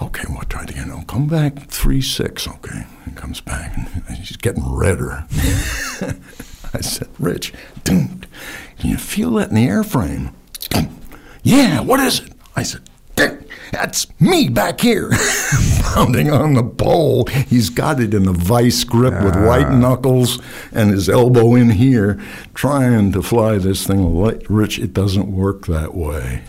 [0.02, 0.90] Okay, we'll try it again.
[0.90, 2.48] I'll come back 3 6.
[2.48, 2.86] Okay.
[3.04, 5.24] He comes back and he's getting redder.
[6.74, 7.52] I said, Rich,
[7.84, 8.24] can
[8.78, 10.32] you feel that in the airframe?
[11.44, 12.32] yeah, what is it?
[12.56, 12.82] I said,
[13.72, 15.10] that's me back here,
[15.80, 17.26] pounding on the pole.
[17.26, 19.46] He's got it in a vice grip with ah.
[19.46, 20.40] white knuckles
[20.72, 22.20] and his elbow in here,
[22.54, 24.20] trying to fly this thing.
[24.48, 26.42] Rich, it doesn't work that way.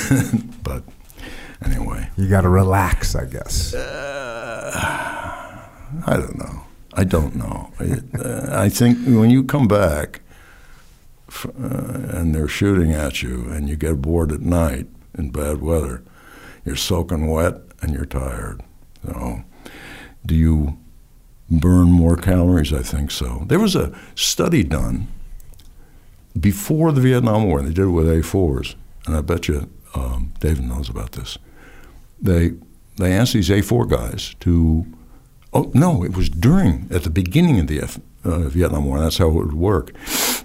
[0.62, 0.84] but
[1.64, 2.10] anyway.
[2.16, 3.74] You got to relax, I guess.
[3.74, 4.70] Uh,
[6.06, 6.64] I don't know.
[6.94, 7.72] I don't know.
[7.78, 10.22] It, uh, I think when you come back
[11.44, 16.02] uh, and they're shooting at you and you get bored at night in bad weather,
[16.64, 18.62] you're soaking wet and you're tired.
[19.06, 19.42] So,
[20.26, 20.78] do you
[21.48, 22.72] burn more calories?
[22.72, 23.44] I think so.
[23.46, 25.08] There was a study done
[26.38, 27.62] before the Vietnam War.
[27.62, 28.74] They did it with A4s,
[29.06, 31.38] and I bet you um, David knows about this.
[32.20, 32.52] They
[32.96, 34.86] they asked these A4 guys to.
[35.52, 36.04] Oh no!
[36.04, 39.00] It was during at the beginning of the F, uh, Vietnam War.
[39.00, 39.92] That's how it would work.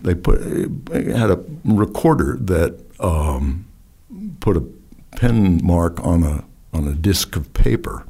[0.01, 3.67] They put had a recorder that um,
[4.39, 4.63] put a
[5.15, 8.05] pen mark on a on a disc of paper,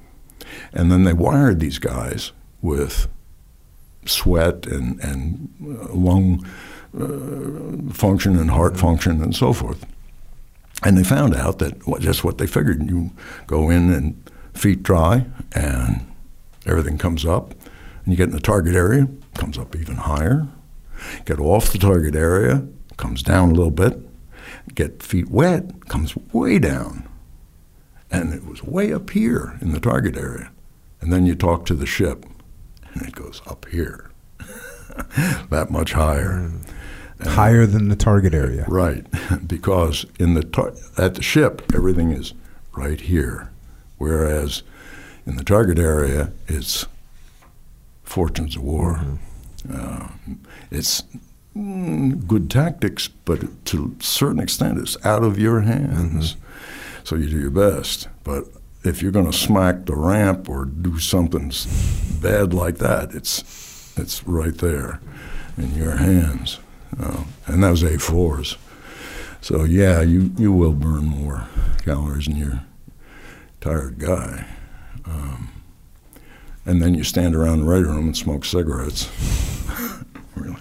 [0.72, 3.08] and then they wired these guys with
[4.06, 6.46] sweat and and uh, lung
[6.98, 9.86] uh, function and heart function and so forth.
[10.84, 12.88] And they found out that well, just what they figured.
[12.88, 13.12] You
[13.48, 16.06] go in and feet dry, and
[16.66, 17.52] everything comes up,
[18.04, 20.48] and you get in the target area, comes up even higher.
[21.26, 22.66] Get off the target area,
[22.98, 24.00] comes down a little bit.
[24.74, 27.08] Get feet wet, comes way down.
[28.12, 30.52] And it was way up here in the target area.
[31.02, 32.26] And then you talk to the ship,
[32.94, 34.12] and it goes up here,
[35.50, 36.32] that much higher.
[36.32, 36.66] And
[37.22, 38.66] higher than the target area.
[38.68, 39.06] Right,
[39.48, 42.34] because in the tar- at the ship everything is
[42.76, 43.52] right here,
[43.98, 44.64] whereas
[45.26, 46.86] in the target area it's
[48.04, 48.96] fortunes of war.
[48.96, 49.16] Mm-hmm.
[49.74, 50.08] Uh,
[50.70, 51.04] it's
[51.56, 56.34] mm, good tactics, but to a certain extent it's out of your hands.
[56.34, 56.42] Mm-hmm.
[57.04, 58.46] So you do your best, but
[58.84, 61.52] if you're going to smack the ramp or do something
[62.22, 63.44] bad like that, it's
[63.98, 65.00] it's right there
[65.58, 66.60] in your hands.
[67.00, 68.58] Uh, and that was A4s.
[69.42, 71.48] So yeah, you, you will burn more
[71.84, 72.64] calories than your
[73.62, 74.48] tired guy.
[75.06, 75.50] Um,
[76.66, 79.10] and then you stand around the ready room and smoke cigarettes.
[80.36, 80.56] really?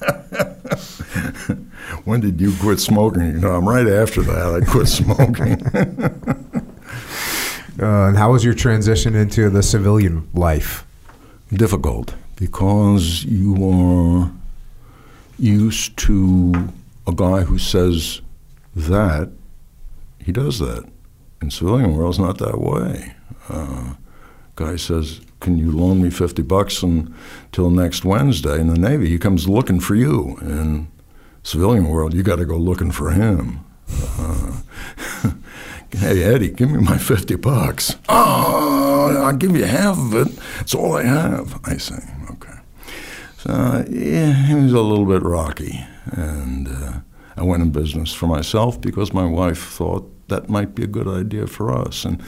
[2.04, 3.22] when did you quit smoking?
[3.22, 4.62] You know, I'm right after that.
[4.62, 5.66] I quit smoking.
[7.82, 10.84] uh, and how was your transition into the civilian life?
[11.52, 14.30] Difficult because you are
[15.38, 16.68] used to
[17.06, 18.20] a guy who says
[18.74, 19.30] that,
[20.18, 20.84] he does that.
[21.42, 23.14] In civilian world, it's not that way.
[23.48, 23.94] Uh,
[24.56, 29.18] guy says, "Can you loan me fifty bucks until next Wednesday?" In the Navy, he
[29.18, 30.38] comes looking for you.
[30.40, 30.88] In
[31.42, 33.60] Civilian world, you got to go looking for him.
[34.18, 34.60] Uh,
[35.92, 37.94] hey, Eddie, give me my 50 bucks.
[38.08, 40.38] Oh, I'll give you half of it.
[40.60, 41.60] It's all I have.
[41.64, 42.02] I say.
[43.46, 45.84] So, yeah, it was a little bit rocky.
[46.06, 46.92] And uh,
[47.36, 51.06] I went in business for myself because my wife thought that might be a good
[51.06, 52.04] idea for us.
[52.04, 52.20] And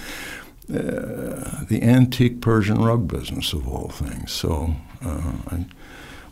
[0.73, 4.31] uh, the antique Persian rug business, of all things.
[4.31, 5.67] So uh, I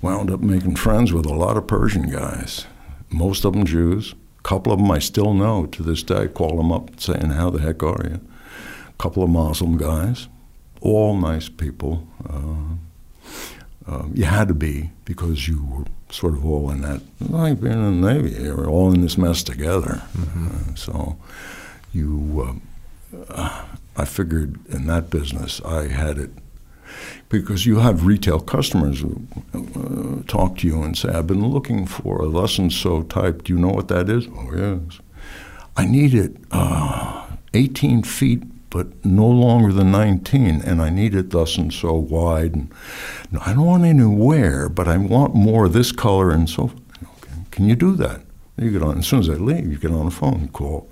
[0.02, 2.66] wound up making friends with a lot of Persian guys,
[3.10, 4.14] most of them Jews.
[4.38, 6.28] A couple of them I still know to this day.
[6.28, 8.20] Call them up saying, How the heck are you?
[8.88, 10.28] A couple of Muslim guys,
[10.80, 12.06] all nice people.
[12.28, 12.76] Uh,
[13.86, 17.74] um, you had to be because you were sort of all in that, like being
[17.74, 20.02] in the Navy, you were all in this mess together.
[20.16, 20.72] Mm-hmm.
[20.72, 21.16] Uh, so
[21.92, 22.60] you,
[23.28, 23.64] uh,
[23.96, 26.30] I figured in that business I had it
[27.28, 31.86] because you have retail customers who uh, talk to you and say, I've been looking
[31.86, 33.44] for a lesson so type.
[33.44, 34.26] Do you know what that is?
[34.28, 35.00] Oh, yes.
[35.76, 38.42] I need it uh, 18 feet,
[38.76, 42.54] but no longer than 19, and I need it thus and so wide.
[42.54, 42.70] And
[43.40, 47.40] I don't want any wear, but I want more of this color and so okay.
[47.50, 48.20] Can you do that?
[48.58, 50.90] You get on, as soon as I leave, you get on the phone, call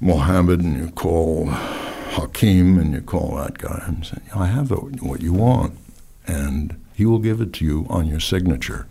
[0.00, 5.22] Mohammed, and you call Hakim and you call that guy and say, I have what
[5.22, 5.78] you want.
[6.26, 8.86] And he will give it to you on your signature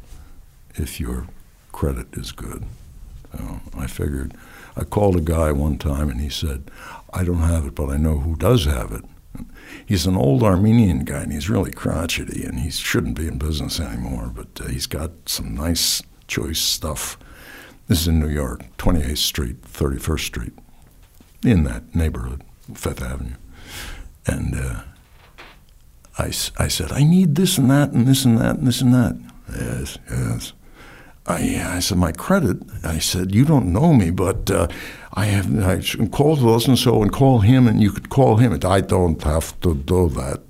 [0.74, 1.28] if your
[1.72, 2.64] credit is good.
[3.38, 4.34] So I figured,
[4.76, 6.72] I called a guy one time and he said,
[7.16, 9.06] I don't have it, but I know who does have it.
[9.86, 13.80] He's an old Armenian guy and he's really crotchety and he shouldn't be in business
[13.80, 17.18] anymore, but uh, he's got some nice, choice stuff.
[17.88, 20.54] This is in New York, 28th Street, 31st Street,
[21.44, 22.44] in that neighborhood.
[22.74, 23.36] Fifth Avenue.
[24.26, 24.82] And uh,
[26.18, 26.26] I,
[26.58, 29.18] I said, I need this and that and this and that and this and that.
[29.54, 30.54] Yes, yes.
[31.28, 32.58] I, I said, my credit.
[32.84, 34.68] I said, you don't know me, but uh,
[35.16, 35.64] I have.
[35.64, 38.52] I call this and so and call him, and you could call him.
[38.52, 40.42] And I don't have to do that.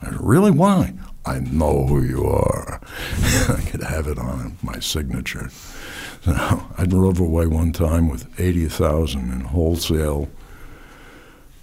[0.00, 0.50] I said, really?
[0.50, 0.94] Why?
[1.24, 2.80] I know who you are.
[3.48, 5.50] I could have it on my signature.
[6.24, 10.28] So I drove away one time with eighty thousand in wholesale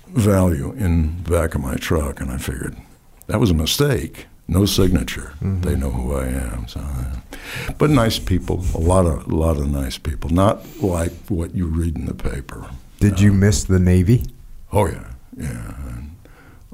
[0.08, 2.76] value in the back of my truck, and I figured
[3.28, 4.28] that was a mistake.
[4.50, 5.34] No signature.
[5.42, 5.62] Mm-hmm.
[5.62, 6.68] They know who I am.
[6.68, 6.82] So,
[7.78, 10.32] but nice people, a lot of a lot of nice people.
[10.32, 12.68] Not like what you read in the paper.
[13.00, 14.24] Did you miss the Navy?
[14.74, 15.76] Oh yeah, yeah.
[15.90, 16.16] And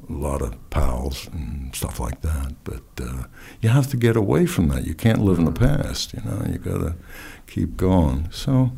[0.08, 2.54] a lot of pals and stuff like that.
[2.64, 3.24] But uh,
[3.60, 4.86] you have to get away from that.
[4.86, 6.14] You can't live in the past.
[6.14, 6.94] You know, you got to
[7.46, 8.28] keep going.
[8.32, 8.72] So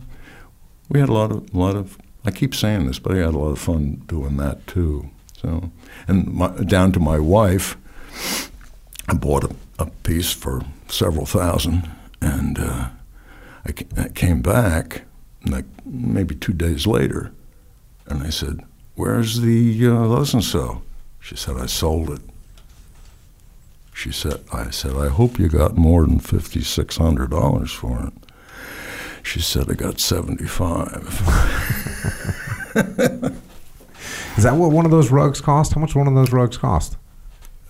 [0.88, 3.34] we had a lot of a lot of I keep saying this, but I had
[3.34, 5.10] a lot of fun doing that too.
[5.40, 5.70] So,
[6.08, 7.76] and my, down to my wife,
[9.08, 12.88] I bought a, a piece for several thousand, and uh,
[13.66, 15.02] I, I, came back
[15.46, 17.32] like maybe two days later,
[18.06, 18.60] and I said,
[18.94, 20.82] "Where's the uh, lesson so?"
[21.20, 22.20] She said, "I sold it."
[23.94, 28.06] She said, "I said I hope you got more than fifty six hundred dollars for
[28.06, 28.12] it."
[29.28, 30.86] She said, I got 75.
[34.38, 35.74] is that what one of those rugs cost?
[35.74, 36.96] How much one of those rugs cost?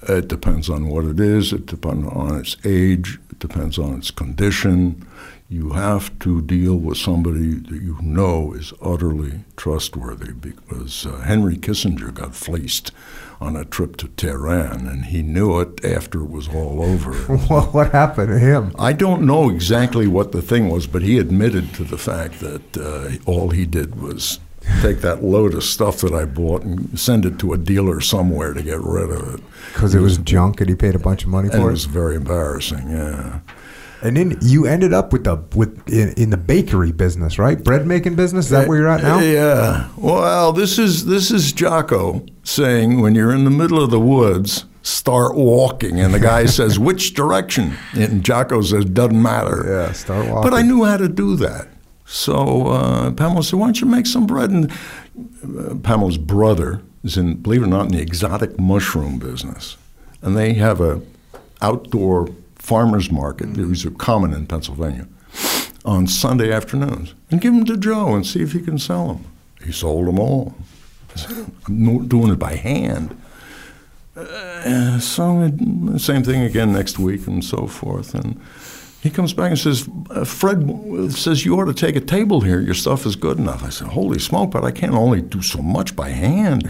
[0.02, 1.52] It depends on what it is.
[1.52, 3.18] It depends on its age.
[3.30, 5.06] It depends on its condition.
[5.50, 11.56] You have to deal with somebody that you know is utterly trustworthy because uh, Henry
[11.56, 12.92] Kissinger got fleeced
[13.40, 17.12] on a trip to Tehran, and he knew it after it was all over.
[17.50, 18.74] well, what happened to him?
[18.78, 22.76] I don't know exactly what the thing was, but he admitted to the fact that
[22.76, 24.40] uh, all he did was
[24.80, 28.54] take that load of stuff that I bought and send it to a dealer somewhere
[28.54, 29.40] to get rid of it.
[29.72, 31.60] Because it was junk, and he paid a bunch of money for it.
[31.60, 32.90] It was very embarrassing.
[32.90, 33.40] Yeah.
[34.00, 37.62] And then you ended up with the with in, in, the bakery business, right?
[37.62, 38.46] Bread making business.
[38.46, 39.18] Is that where you're at now?
[39.18, 39.88] Yeah.
[39.96, 44.66] Well, this is this is Jocko saying when you're in the middle of the woods,
[44.82, 49.64] start walking, and the guy says which direction, and Jocko says doesn't matter.
[49.66, 50.48] Yeah, start walking.
[50.48, 51.68] But I knew how to do that.
[52.10, 54.72] So uh, Pamela said, "Why don't you make some bread?" And
[55.44, 59.76] uh, Pamela's brother is in, believe it or not, in the exotic mushroom business,
[60.22, 61.02] and they have a
[61.60, 63.48] outdoor farmers market.
[63.48, 63.68] Mm-hmm.
[63.68, 65.06] These are common in Pennsylvania
[65.84, 69.24] on Sunday afternoons, and give them to Joe and see if he can sell them.
[69.62, 70.54] He sold them all.
[71.66, 73.20] I'm doing it by hand.
[74.16, 75.50] Uh, so
[75.98, 78.14] same thing again next week and so forth.
[78.14, 78.40] And
[79.08, 82.60] he comes back and says, uh, Fred says you ought to take a table here.
[82.60, 83.64] Your stuff is good enough.
[83.64, 86.68] I said, holy smoke, but I can't only do so much by hand.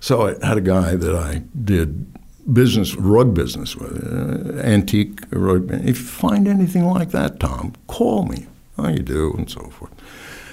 [0.00, 2.12] So I had a guy that I did
[2.52, 5.70] business, rug business with, uh, antique rug.
[5.70, 8.48] If you find anything like that, Tom, call me.
[8.76, 9.92] Oh, you do, and so forth.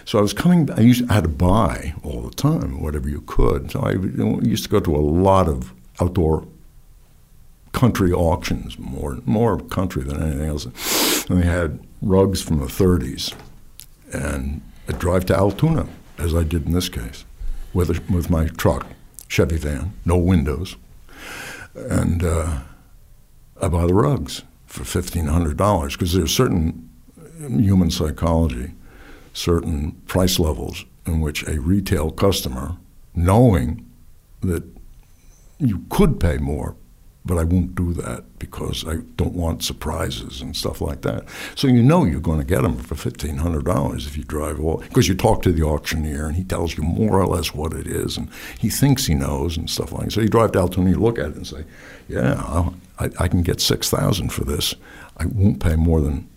[0.05, 0.69] So I was coming.
[0.71, 3.71] I used I had to buy all the time, whatever you could.
[3.71, 3.93] So I
[4.53, 6.45] used to go to a lot of outdoor
[7.71, 10.65] country auctions, more more country than anything else.
[11.29, 13.33] And they had rugs from the 30s,
[14.13, 15.87] and I'd drive to Altoona,
[16.17, 17.25] as I did in this case,
[17.73, 18.87] with a, with my truck,
[19.27, 20.75] Chevy van, no windows,
[21.75, 22.59] and uh,
[23.61, 26.89] I buy the rugs for fifteen hundred dollars because there's certain
[27.39, 28.71] human psychology,
[29.33, 32.77] certain price levels in which a retail customer,
[33.15, 33.85] knowing
[34.41, 34.63] that
[35.59, 36.75] you could pay more,
[37.27, 41.25] but I won't do that because I don't want surprises and stuff like that.
[41.55, 44.59] So you know you're going to get them for fifteen hundred dollars if you drive
[44.59, 47.73] all because you talk to the auctioneer and he tells you more or less what
[47.73, 50.11] it is and he thinks he knows and stuff like that.
[50.11, 51.65] So you drive down to him, you look at it and say,
[52.07, 54.73] "Yeah, I, I can get six thousand for this.
[55.17, 56.27] I won't pay more than."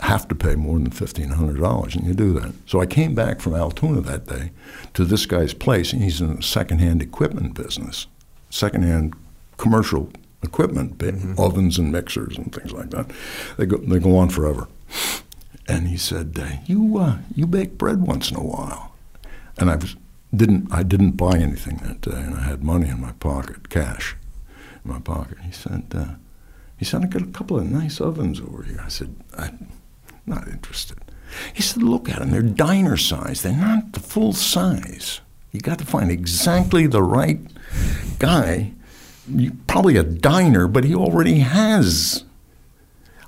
[0.00, 2.54] Have to pay more than fifteen hundred dollars, and you do that.
[2.66, 4.52] So I came back from Altoona that day
[4.94, 8.06] to this guy's place, and he's in the secondhand equipment business,
[8.48, 9.16] secondhand
[9.58, 10.10] commercial
[10.42, 11.38] equipment, mm-hmm.
[11.38, 13.10] ovens and mixers and things like that.
[13.58, 14.68] They go they go on forever.
[15.68, 18.94] And he said, uh, "You uh, you bake bread once in a while,"
[19.58, 19.96] and I was
[20.34, 24.16] didn't I didn't buy anything that day, and I had money in my pocket, cash
[24.84, 25.38] in my pocket.
[25.44, 26.14] He said, uh,
[26.78, 29.68] "He said I got a couple of nice ovens over here." I said, "I'm
[30.24, 30.98] not interested."
[31.52, 33.42] He said, "Look at them; they're diner size.
[33.42, 35.20] They're not the full size.
[35.52, 37.40] You got to find exactly the right
[38.18, 38.72] guy."
[39.66, 42.24] Probably a diner, but he already has.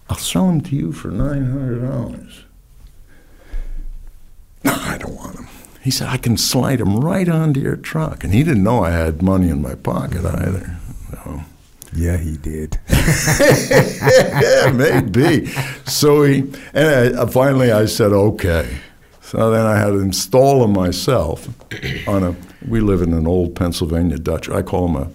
[0.09, 2.45] I'll sell him to you for nine hundred dollars.
[4.65, 5.49] No, I don't want them.
[5.83, 8.91] He said I can slide him right onto your truck, and he didn't know I
[8.91, 10.77] had money in my pocket either.
[11.11, 11.41] So.
[11.95, 12.79] Yeah, he did.
[12.89, 15.47] yeah, maybe.
[15.87, 16.41] So he,
[16.75, 18.79] and I, uh, finally I said okay.
[19.23, 21.49] So then I had to install them myself
[22.09, 22.37] on a.
[22.69, 24.49] We live in an old Pennsylvania Dutch.
[24.49, 25.11] I call them a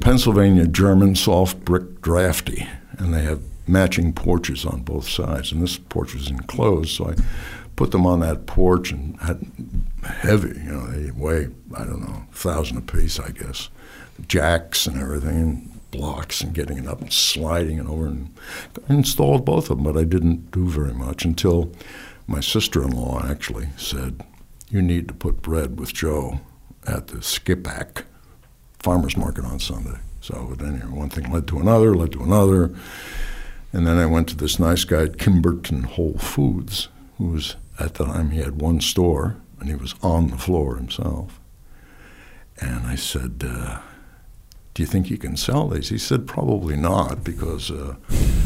[0.00, 5.52] Pennsylvania German soft brick drafty, and they have matching porches on both sides.
[5.52, 7.14] And this porch was enclosed, so I
[7.76, 9.46] put them on that porch and had
[10.02, 13.68] heavy, you know, they weigh, I don't know, a thousand apiece, I guess.
[14.26, 18.06] Jacks and everything, and blocks, and getting it up and sliding it over.
[18.06, 18.34] And
[18.88, 21.72] installed both of them, but I didn't do very much until
[22.26, 24.24] my sister in law actually said,
[24.70, 26.40] You need to put bread with Joe
[26.84, 28.02] at the Skippack
[28.78, 29.98] farmer's market on Sunday.
[30.20, 32.74] So then one thing led to another, led to another.
[33.72, 37.94] And then I went to this nice guy at Kimberton Whole Foods, who was at
[37.94, 41.40] the time he had one store and he was on the floor himself.
[42.60, 43.80] And I said, uh,
[44.74, 45.88] Do you think you can sell these?
[45.90, 47.96] He said, Probably not, because uh,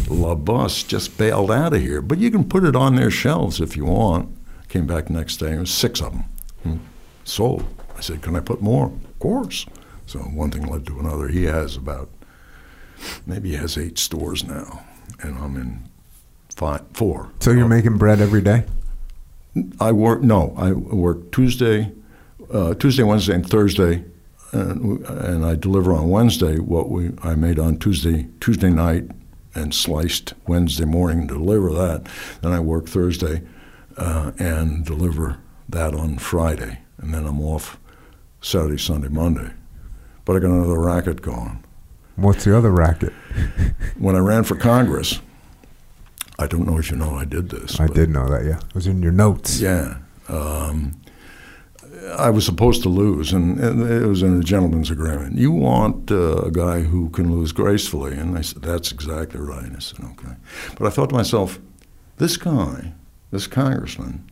[0.08, 2.02] Le Bus just bailed out of here.
[2.02, 4.36] But you can put it on their shelves if you want.
[4.68, 6.24] Came back next day, and there was six of them.
[6.62, 6.76] Hmm.
[7.24, 7.64] Sold.
[7.96, 8.86] I said, Can I put more?
[8.86, 9.66] Of course.
[10.12, 11.28] So one thing led to another.
[11.28, 12.10] He has about
[13.24, 14.84] maybe he has eight stores now,
[15.20, 15.89] and I'm in
[16.55, 17.31] five, four.
[17.41, 18.65] So you're making bread every day?
[19.81, 21.92] I work no, I work Tuesday,
[22.52, 24.05] uh, Tuesday, Wednesday, and Thursday,
[24.52, 29.10] and, and I deliver on Wednesday what we I made on Tuesday Tuesday night
[29.55, 32.07] and sliced Wednesday morning to deliver that.
[32.42, 33.41] Then I work Thursday
[33.97, 35.39] uh, and deliver
[35.70, 37.78] that on Friday, and then I'm off
[38.42, 39.52] Saturday, Sunday, Monday
[40.25, 41.62] but I got another racket going.
[42.17, 43.12] What's the other racket?
[43.99, 45.20] when I ran for Congress,
[46.39, 47.81] I don't know if you know I did this.
[47.81, 48.59] I did know that, yeah.
[48.59, 49.60] It was in your notes.
[49.60, 49.99] Yeah.
[50.28, 51.01] Um,
[52.17, 55.39] I was supposed to lose, and, it was in a gentleman's agreement.
[55.39, 58.15] You want uh, a guy who can lose gracefully.
[58.15, 59.70] And I said, That's exactly right.
[59.75, 60.34] I said, Okay.
[60.78, 61.59] But I thought to myself,
[62.18, 62.92] this guy,
[63.31, 64.28] this congressman,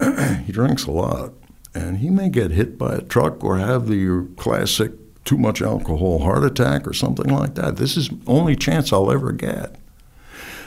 [0.44, 1.32] he drinks a lot
[1.74, 4.92] and he may get hit by a truck or have the classic
[5.24, 7.76] too much alcohol heart attack or something like that.
[7.76, 9.76] This is only chance I'll ever get.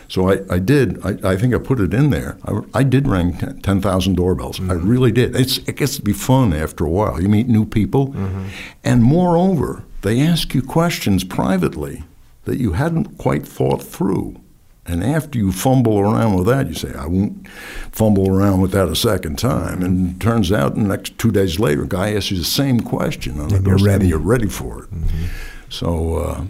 [0.09, 1.03] So I, I did.
[1.05, 2.37] I, I think I put it in there.
[2.45, 4.59] I, I did ring 10,000 doorbells.
[4.59, 4.71] Mm-hmm.
[4.71, 5.35] I really did.
[5.35, 7.21] It's, it gets to be fun after a while.
[7.21, 8.09] You meet new people.
[8.09, 8.47] Mm-hmm.
[8.83, 12.03] And moreover, they ask you questions privately
[12.45, 14.39] that you hadn't quite thought through.
[14.87, 17.47] And after you fumble around with that, you say, I won't
[17.91, 19.83] fumble around with that a second time.
[19.83, 23.39] And turns out, the next two days later, a guy asks you the same question.
[23.39, 24.07] And you're ready.
[24.07, 24.91] You're ready for it.
[24.91, 25.25] Mm-hmm.
[25.69, 26.45] So uh,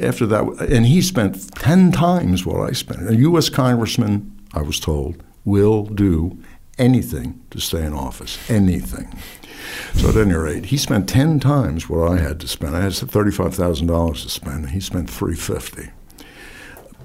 [0.00, 3.10] after that, and he spent 10 times what I spent.
[3.10, 3.50] A U.S.
[3.50, 6.38] congressman, I was told, will do
[6.78, 8.38] anything to stay in office.
[8.50, 9.14] Anything.
[9.94, 12.74] So at any rate, he spent 10 times what I had to spend.
[12.74, 14.70] I had $35,000 to spend.
[14.70, 15.90] He spent 350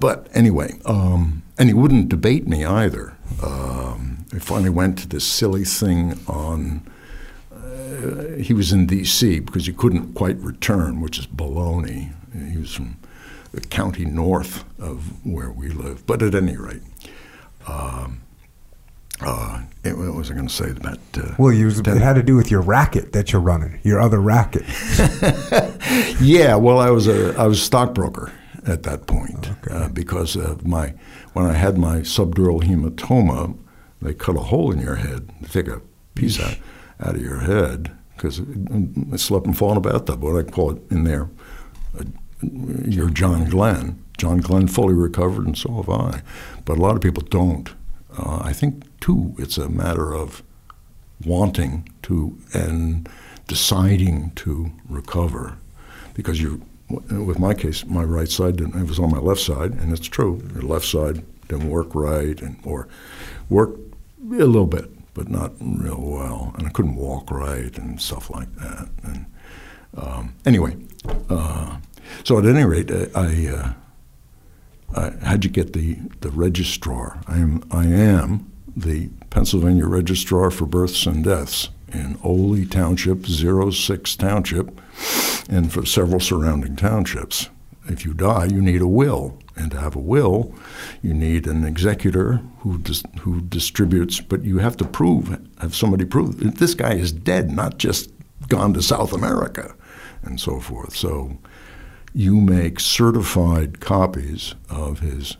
[0.00, 3.16] but anyway, um, and he wouldn't debate me either.
[3.42, 6.82] Um, I finally went to this silly thing on.
[7.54, 9.40] Uh, he was in D.C.
[9.40, 12.12] because he couldn't quite return, which is baloney.
[12.52, 12.96] He was from
[13.52, 16.06] the county north of where we live.
[16.06, 16.82] But at any rate,
[17.66, 18.20] um,
[19.20, 20.98] uh, it, what was I going to say about?
[21.16, 24.00] Uh, Well, you was, it had to do with your racket that you're running, your
[24.00, 24.64] other racket.
[26.20, 28.32] Yeah, well, I was a I was a stockbroker
[28.68, 30.94] at that point uh, because of my
[31.32, 33.56] when I had my subdural hematoma,
[34.02, 35.80] they cut a hole in your head, take a
[36.14, 36.56] piece out,
[37.00, 38.40] out of your head because
[39.12, 40.18] I slept and fallen about that.
[40.18, 41.30] What I call it in there,
[41.98, 42.04] uh,
[42.84, 44.02] you're John Glenn.
[44.18, 46.22] John Glenn fully recovered, and so have I.
[46.64, 47.70] But a lot of people don't.
[48.16, 50.42] Uh, I think too, it's a matter of
[51.24, 53.08] wanting to and
[53.46, 55.56] deciding to recover
[56.14, 59.72] because you with my case my right side didn't it was on my left side
[59.72, 62.88] and it's true your left side didn't work right and or
[63.48, 63.78] worked
[64.32, 68.54] a little bit but not real well and I couldn't walk right and stuff like
[68.56, 69.26] that and
[69.96, 70.76] um, anyway
[71.28, 71.76] uh,
[72.24, 73.72] so at any rate uh, I, uh,
[74.94, 77.20] I get the the registrar.
[77.26, 84.16] I am I am the Pennsylvania Registrar for Births and Deaths in Oley Township, 06
[84.16, 84.80] Township,
[85.48, 87.48] and for several surrounding townships.
[87.86, 89.38] If you die, you need a will.
[89.56, 90.54] And to have a will,
[91.02, 96.04] you need an executor who dis- who distributes, but you have to prove, have somebody
[96.04, 98.10] prove that this guy is dead, not just
[98.46, 99.74] gone to South America,
[100.22, 100.94] and so forth.
[100.94, 101.38] So
[102.14, 105.36] you make certified copies of his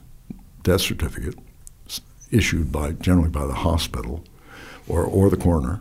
[0.63, 1.37] death certificate
[2.31, 4.25] issued by generally by the hospital
[4.87, 5.81] or, or the coroner,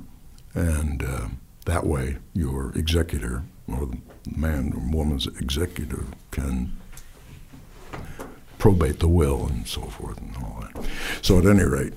[0.58, 1.27] and uh,
[1.66, 3.98] that way your executor or the
[4.36, 6.76] man or woman's executor can
[8.58, 10.86] probate the will and so forth and all that.
[11.22, 11.94] So at any rate,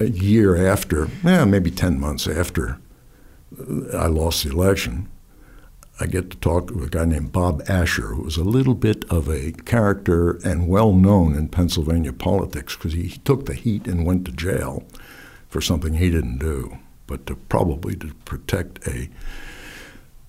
[0.00, 2.78] a year after, yeah, maybe 10 months after
[3.94, 5.08] I lost the election,
[6.00, 9.04] I get to talk to a guy named Bob Asher, who was a little bit
[9.10, 14.06] of a character and well known in Pennsylvania politics because he, took the heat and
[14.06, 14.84] went to jail
[15.48, 19.08] for something he didn't do, but to probably to protect a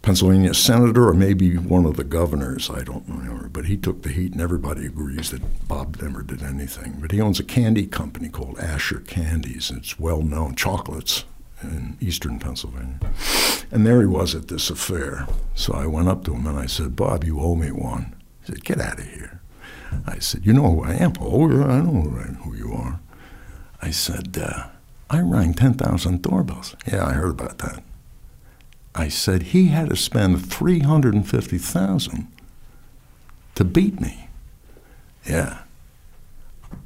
[0.01, 2.69] Pennsylvania senator or maybe one of the governors.
[2.69, 6.41] I don't remember, but he took the heat, and everybody agrees that Bob never did
[6.41, 6.97] anything.
[6.99, 11.25] But he owns a candy company called Asher Candies, and it's well known chocolates
[11.61, 12.99] in eastern Pennsylvania.
[13.71, 15.27] And there he was at this affair.
[15.53, 18.15] So I went up to him and I said, Bob, you owe me one.
[18.41, 19.41] He said, Get out of here.
[20.07, 21.13] I said, You know who I am?
[21.19, 22.09] Oh, I know
[22.43, 22.99] who you are.
[23.81, 24.67] I said, uh,
[25.09, 26.75] I rang 10,000 doorbells.
[26.87, 27.83] Yeah, I heard about that.
[28.93, 32.27] I said, He had to spend 350000
[33.55, 34.29] to beat me.
[35.25, 35.63] Yeah.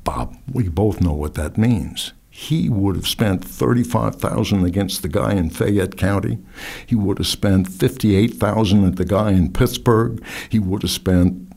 [0.04, 5.34] Bob, we both know what that means he would have spent 35,000 against the guy
[5.34, 6.40] in Fayette County.
[6.84, 10.20] He would have spent 58,000 at the guy in Pittsburgh.
[10.50, 11.48] He would have spent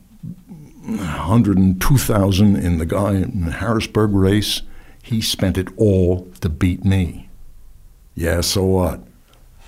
[0.85, 4.61] 102,000 in the guy in the Harrisburg race.
[5.07, 7.29] He spent it all to beat me.
[8.13, 8.99] Yeah, so what?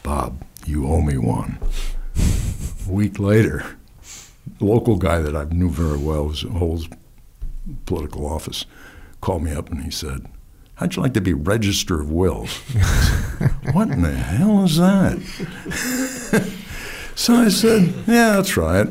[0.04, 1.58] Bob, you owe me one.
[2.86, 3.78] A week later,
[4.60, 6.90] local guy that I knew very well, who holds
[7.86, 8.66] political office,
[9.22, 10.26] called me up and he said,
[10.76, 12.58] How'd you like to be Register of Wills?
[13.72, 15.22] what in the hell is that?
[17.16, 18.90] so I said, Yeah, that's right.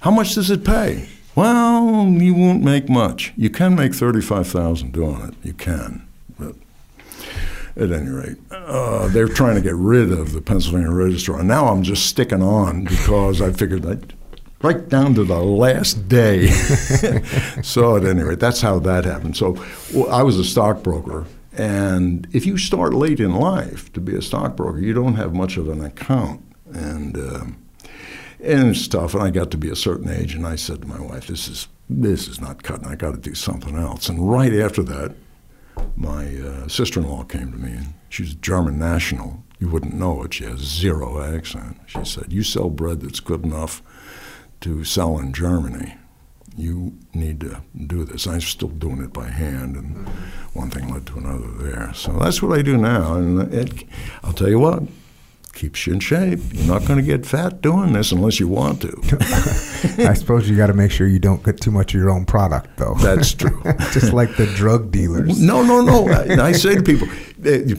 [0.00, 1.08] How much does it pay?
[1.34, 3.32] Well, you won't make much.
[3.36, 5.34] You can make thirty-five thousand doing it.
[5.42, 6.06] You can,
[6.38, 6.54] but
[7.76, 11.38] at any rate, uh, they're trying to get rid of the Pennsylvania Registrar.
[11.38, 14.12] And now I'm just sticking on because I figured that
[14.62, 16.48] right down to the last day.
[17.62, 19.36] so at any rate, that's how that happened.
[19.36, 19.56] So
[19.94, 21.26] well, I was a stockbroker,
[21.56, 25.56] and if you start late in life to be a stockbroker, you don't have much
[25.56, 26.42] of an account,
[26.72, 27.44] and uh,
[28.42, 29.14] and tough.
[29.14, 31.48] And I got to be a certain age, and I said to my wife, "This
[31.48, 32.86] is this is not cutting.
[32.86, 35.14] I got to do something else." And right after that,
[35.96, 39.42] my uh, sister-in-law came to me, and she's a German national.
[39.58, 40.34] You wouldn't know it.
[40.34, 41.78] She has zero accent.
[41.86, 43.82] She said, "You sell bread that's good enough."
[44.60, 45.96] to sell in Germany,
[46.56, 48.26] you need to do this.
[48.26, 50.08] I'm still doing it by hand, and
[50.52, 51.92] one thing led to another there.
[51.94, 53.14] So that's what I do now.
[53.14, 53.84] And it,
[54.22, 54.82] I'll tell you what,
[55.60, 56.40] keeps you in shape.
[56.52, 58.88] You're not going to get fat doing this unless you want to.
[60.08, 62.24] I suppose you got to make sure you don't get too much of your own
[62.24, 62.94] product, though.
[62.94, 63.62] That's true.
[63.92, 65.38] Just like the drug dealers.
[65.40, 66.08] No, no, no.
[66.08, 67.08] I, I say to people,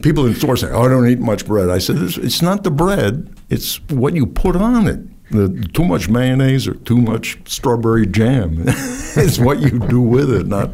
[0.01, 2.69] people in stores say, "Oh, I don't eat much bread." I said, "It's not the
[2.69, 4.99] bread; it's what you put on it."
[5.31, 10.45] the too much mayonnaise or too much strawberry jam is what you do with it,
[10.45, 10.69] not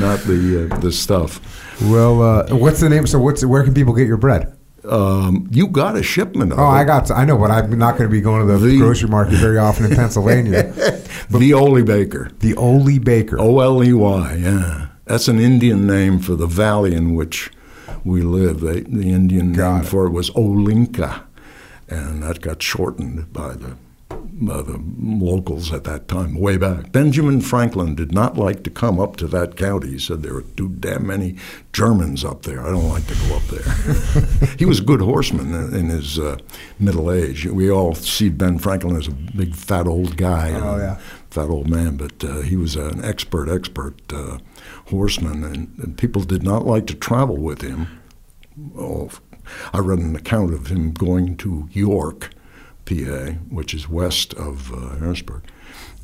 [0.00, 1.40] not the uh, the stuff.
[1.82, 3.06] Well, uh, what's the name?
[3.06, 4.57] So, what's where can people get your bread?
[4.90, 6.66] Um, you got a shipment of Oh, it.
[6.66, 7.10] I got.
[7.10, 9.58] I know, but I'm not going to be going to the, The- grocery market very
[9.58, 10.72] often in Pennsylvania.
[11.30, 12.30] the Oley Baker.
[12.40, 13.38] the Oley Baker.
[13.40, 14.88] O L E Y, yeah.
[15.04, 17.50] That's an Indian name for the valley in which
[18.04, 18.60] we live.
[18.60, 19.86] They, the Indian Got name it.
[19.88, 21.22] for it was Olinka,
[21.88, 23.76] and that got shortened by the
[24.40, 26.92] by the locals at that time, way back.
[26.92, 29.90] Benjamin Franklin did not like to come up to that county.
[29.90, 31.36] He said there are too damn many
[31.72, 32.60] Germans up there.
[32.60, 34.56] I don't like to go up there.
[34.58, 36.38] he was a good horseman in, in his uh,
[36.78, 37.46] middle age.
[37.46, 40.52] We all see Ben Franklin as a big fat old guy.
[40.52, 40.98] Oh, and yeah.
[41.30, 44.38] fat old man, but uh, he was an expert, expert uh,
[44.86, 48.00] horseman, and, and people did not like to travel with him.
[48.76, 49.10] Oh,
[49.72, 52.30] I read an account of him going to York,
[52.88, 55.42] PA, which is west of uh, Harrisburg.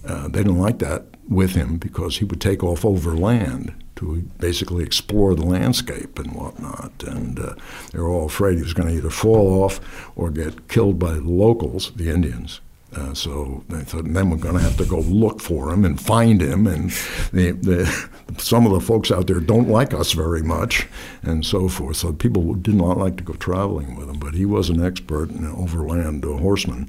[0.07, 4.85] Uh, they didn't like that with him because he would take off overland to basically
[4.85, 6.93] explore the landscape and whatnot.
[7.05, 7.55] And uh,
[7.93, 9.81] they were all afraid he was going to either fall off
[10.17, 12.61] or get killed by the locals, the Indians.
[12.97, 16.01] Uh, so they thought, then we're going to have to go look for him and
[16.01, 16.67] find him.
[16.67, 16.91] And
[17.33, 18.09] the, the,
[18.39, 20.87] some of the folks out there don't like us very much,
[21.23, 21.97] and so forth.
[21.97, 24.19] So people did not like to go traveling with him.
[24.19, 26.89] But he was an expert and an overland uh, horseman.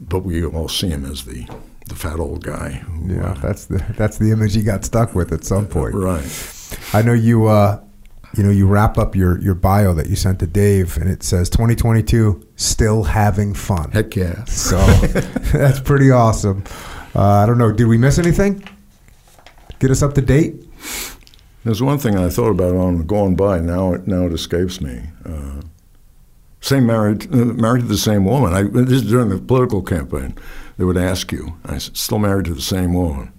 [0.00, 1.46] But we all see him as the,
[1.86, 2.70] the fat old guy.
[2.70, 5.94] Who, Yeah, uh, that's the that's the image he got stuck with at some point.
[5.94, 6.24] right.
[6.94, 7.46] I know you.
[7.46, 7.80] Uh,
[8.36, 11.22] you know, you wrap up your your bio that you sent to Dave, and it
[11.22, 13.90] says 2022 still having fun.
[13.90, 14.44] Heck yeah.
[14.44, 14.78] So
[15.52, 16.64] that's pretty awesome.
[17.14, 17.72] Uh, I don't know.
[17.72, 18.62] Did we miss anything?
[19.80, 20.64] Get us up to date.
[21.64, 23.58] There's one thing I thought about on going by.
[23.60, 25.02] Now it now it escapes me.
[25.24, 25.62] Uh,
[26.60, 28.52] same married uh, married to the same woman.
[28.52, 30.36] I, this is during the political campaign.
[30.78, 31.56] They would ask you.
[31.64, 33.32] I said, still married to the same woman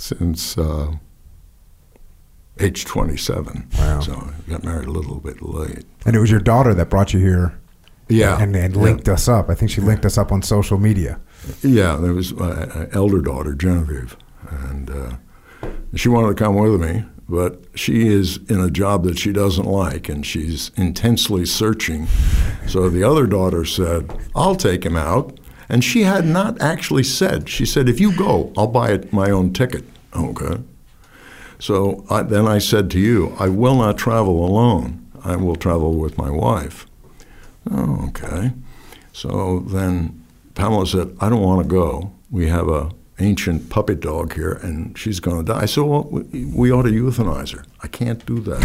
[0.00, 0.92] since uh,
[2.60, 3.68] age 27.
[3.78, 4.00] Wow.
[4.00, 5.84] So I got married a little bit late.
[6.06, 7.58] And it was your daughter that brought you here.
[8.08, 8.40] Yeah.
[8.40, 8.82] And, and Yeah.
[8.82, 9.48] linked us up.
[9.48, 11.20] I think she linked us up on social media.
[11.62, 14.14] Yeah, there was my uh, elder daughter, Genevieve,
[14.50, 15.12] and uh,
[15.94, 19.64] she wanted to come with me, but she is in a job that she doesn't
[19.64, 22.08] like, and she's intensely searching.
[22.66, 25.38] So the other daughter said, I'll take him out.
[25.70, 29.30] And she had not actually said, she said, if you go, I'll buy it, my
[29.30, 29.84] own ticket.
[30.14, 30.60] Okay.
[31.60, 35.06] So I, then I said to you, I will not travel alone.
[35.22, 36.86] I will travel with my wife.
[37.70, 38.52] Oh, okay.
[39.12, 40.24] So then
[40.54, 42.12] Pamela said, I don't want to go.
[42.30, 45.66] We have a ancient puppy dog here, and she's going to die.
[45.66, 47.64] Said, well, we, we ought to euthanize her.
[47.82, 48.60] I can't do that.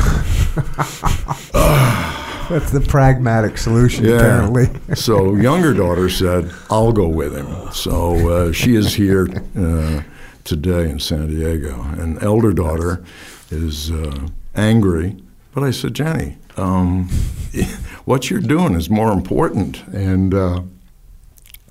[2.49, 4.67] That's the pragmatic solution, apparently.
[4.95, 7.71] so younger daughter said, I'll go with him.
[7.73, 10.03] So uh, she is here uh,
[10.45, 11.81] today in San Diego.
[11.97, 13.03] An elder daughter
[13.51, 15.17] is uh, angry.
[15.53, 17.09] But I said, Jenny, um,
[18.05, 19.85] what you're doing is more important.
[19.87, 20.61] And uh,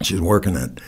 [0.02, 0.80] she's working at,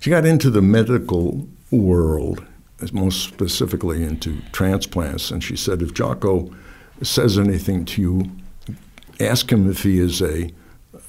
[0.00, 2.44] she got into the medical world,
[2.92, 5.30] most specifically into transplants.
[5.30, 6.54] And she said, if Jocko
[7.02, 8.30] says anything to you,
[9.20, 10.50] ask him if he is a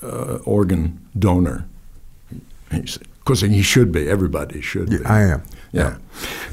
[0.01, 1.67] uh, organ donor.
[2.69, 4.09] Because he should be.
[4.09, 5.05] Everybody should be.
[5.05, 5.43] I am.
[5.73, 5.97] Yeah.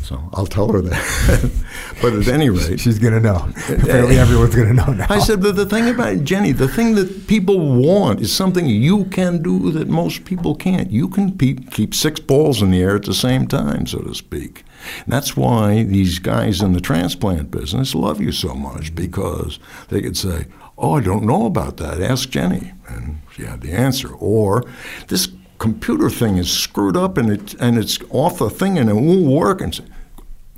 [0.03, 1.51] So I'll tell her that.
[2.03, 3.49] but at any rate, She's going to know.
[3.69, 5.07] Apparently, everyone's going to know now.
[5.09, 9.05] I said, but the thing about Jenny, the thing that people want is something you
[9.05, 10.91] can do that most people can't.
[10.91, 14.15] You can pe- keep six balls in the air at the same time, so to
[14.15, 14.65] speak.
[15.05, 19.59] And that's why these guys in the transplant business love you so much because
[19.91, 20.47] they could say,
[20.79, 22.01] "Oh, I don't know about that.
[22.01, 24.09] Ask Jenny," and she had the answer.
[24.09, 24.65] Or
[25.09, 25.29] this
[25.61, 29.27] computer thing is screwed up and it and it's off the thing and it won't
[29.27, 29.61] work.
[29.61, 29.85] And say,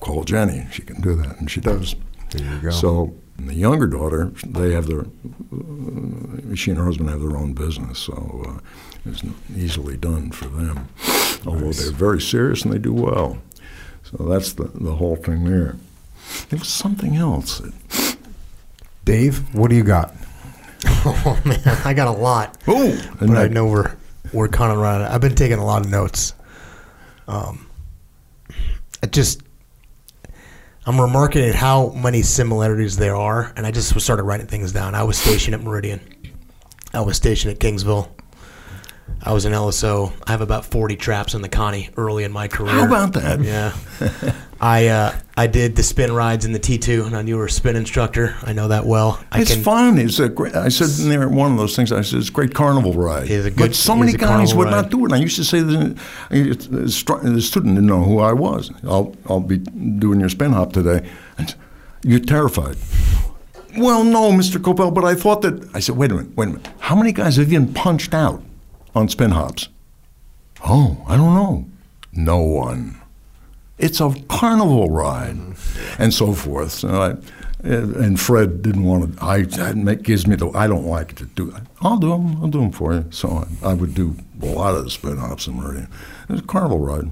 [0.01, 0.67] call Jenny.
[0.73, 1.95] She can do that, and she does.
[2.31, 2.71] There you go.
[2.71, 7.53] So the younger daughter, they have their, uh, she and her husband have their own
[7.53, 8.61] business, so uh,
[9.05, 9.23] it's
[9.55, 10.89] easily done for them.
[11.45, 13.39] Although they're very serious and they do well.
[14.05, 15.77] So that's the, the whole thing there.
[16.49, 17.59] There was something else.
[17.59, 18.17] That,
[19.05, 20.15] Dave, what do you got?
[21.05, 22.59] Oh man, I got a lot.
[22.69, 23.97] oh, but I know we're
[24.33, 25.07] we're kind of running.
[25.07, 26.35] I've been taking a lot of notes.
[27.29, 27.67] Um,
[29.03, 29.43] I just
[30.85, 34.95] I'm remarking at how many similarities there are, and I just started writing things down.
[34.95, 36.01] I was stationed at Meridian.
[36.93, 38.09] I was stationed at Kingsville.
[39.23, 40.13] I was in LSO.
[40.27, 42.73] I have about 40 traps in the Connie early in my career.
[42.73, 43.41] How about that?
[43.41, 43.73] Yeah.
[44.63, 47.47] I uh, I did the spin rides in the T2, and I knew you were
[47.47, 48.37] a spin instructor.
[48.45, 49.21] I know that well.
[49.33, 49.99] I it's fun.
[49.99, 50.55] It's a great.
[50.55, 51.91] I said in there one of those things.
[51.91, 53.25] I said it's a great carnival ride.
[53.25, 54.71] It is a good, but so many guys would ride.
[54.71, 55.13] not do it.
[55.13, 55.99] I used to say that
[56.31, 58.71] the the student didn't know who I was.
[58.85, 61.09] I'll I'll be doing your spin hop today.
[61.39, 61.53] And
[62.05, 62.77] you're terrified.
[63.77, 64.59] Well, no, Mr.
[64.59, 65.75] Kopel, but I thought that.
[65.75, 66.69] I said, wait a minute, wait a minute.
[66.79, 68.43] How many guys have you been punched out
[68.95, 69.69] on spin hops?
[70.65, 71.67] Oh, I don't know.
[72.13, 73.02] No one.
[73.83, 75.37] It's a carnival ride,
[75.99, 76.71] and so forth.
[76.71, 77.17] So I,
[77.65, 79.25] and Fred didn't want to.
[79.25, 80.51] I that gives me the.
[80.51, 81.53] I don't like to do.
[81.81, 82.37] I'll do them.
[82.41, 83.05] I'll do them for you.
[83.11, 85.89] So I, I would do a lot of the spin hops in Meridian.
[86.29, 87.11] It's a carnival ride.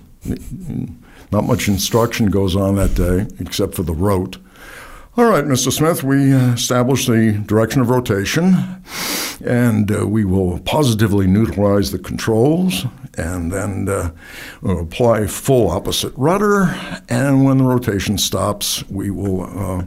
[1.33, 4.39] Not much instruction goes on that day, except for the rote.
[5.17, 5.73] All right, Mr.
[5.73, 8.55] Smith, we established the direction of rotation,
[9.45, 12.87] and uh, we will positively neutralize the controls,
[13.19, 14.13] and then uh,
[14.63, 16.77] we'll apply full opposite rudder,
[17.09, 19.85] and when the rotation stops, we will uh,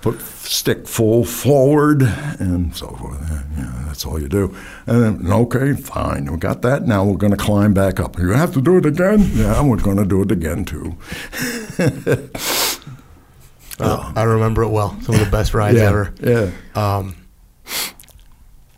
[0.00, 2.02] put stick full forward,
[2.38, 3.20] and so forth.
[3.58, 4.54] Yeah, that's all you do.
[4.86, 6.86] And then, okay, fine, we got that.
[6.86, 8.16] Now we're going to climb back up.
[8.16, 9.28] You have to do it again?
[9.34, 10.96] Yeah, we're going to do it again, too.
[13.80, 14.98] Uh, I remember it well.
[15.02, 16.14] Some of the best rides ever.
[16.20, 16.50] Yeah.
[16.74, 17.16] Um,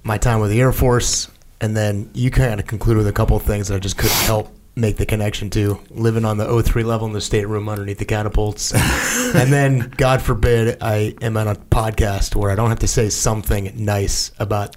[0.02, 3.36] my time with the Air Force, and then you kind of concluded with a couple
[3.36, 5.80] of things that I just couldn't help make the connection to.
[5.90, 8.72] Living on the O3 level in the stateroom underneath the catapults.
[9.34, 13.08] and then, God forbid, I am on a podcast where I don't have to say
[13.10, 14.76] something nice about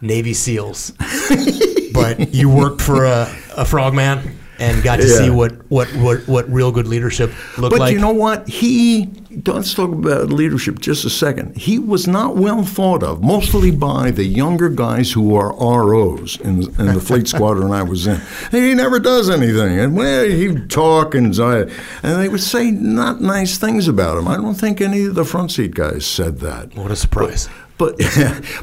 [0.00, 0.92] Navy SEALs.
[1.92, 5.16] but you worked for a, a frogman and got to Yeah.
[5.18, 7.88] see what, what, what, what real good leadership looked But like.
[7.88, 8.48] But you know what?
[8.48, 9.10] He,
[9.46, 11.56] let's talk about leadership just a second.
[11.56, 16.62] He was not well thought of, mostly by the younger guys who are ROs in,
[16.78, 18.20] in the fleet squadron I was in.
[18.52, 19.78] He never does anything.
[19.80, 24.28] And well, he'd talk and, and they would say not nice things about him.
[24.28, 26.74] I don't think any of the front seat guys said that.
[26.76, 27.48] what a surprise.
[27.76, 27.96] But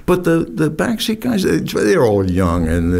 [0.05, 2.97] but the the backseat guys, they're all young and the,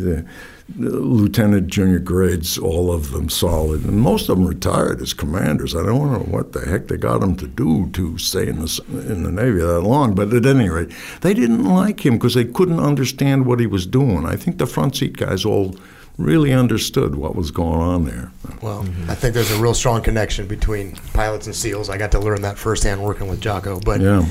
[0.00, 0.26] the
[0.76, 5.74] lieutenant, junior grades, all of them solid, and most of them retired as commanders.
[5.74, 8.82] I don't know what the heck they got them to do to stay in the
[8.90, 10.14] in the Navy that long.
[10.14, 13.86] But at any rate, they didn't like him because they couldn't understand what he was
[13.86, 14.26] doing.
[14.26, 15.76] I think the front seat guys all
[16.18, 18.30] really understood what was going on there.
[18.60, 21.88] Well, I think there's a real strong connection between pilots and SEALs.
[21.88, 23.80] I got to learn that firsthand working with Jocko.
[23.80, 24.26] But Yeah.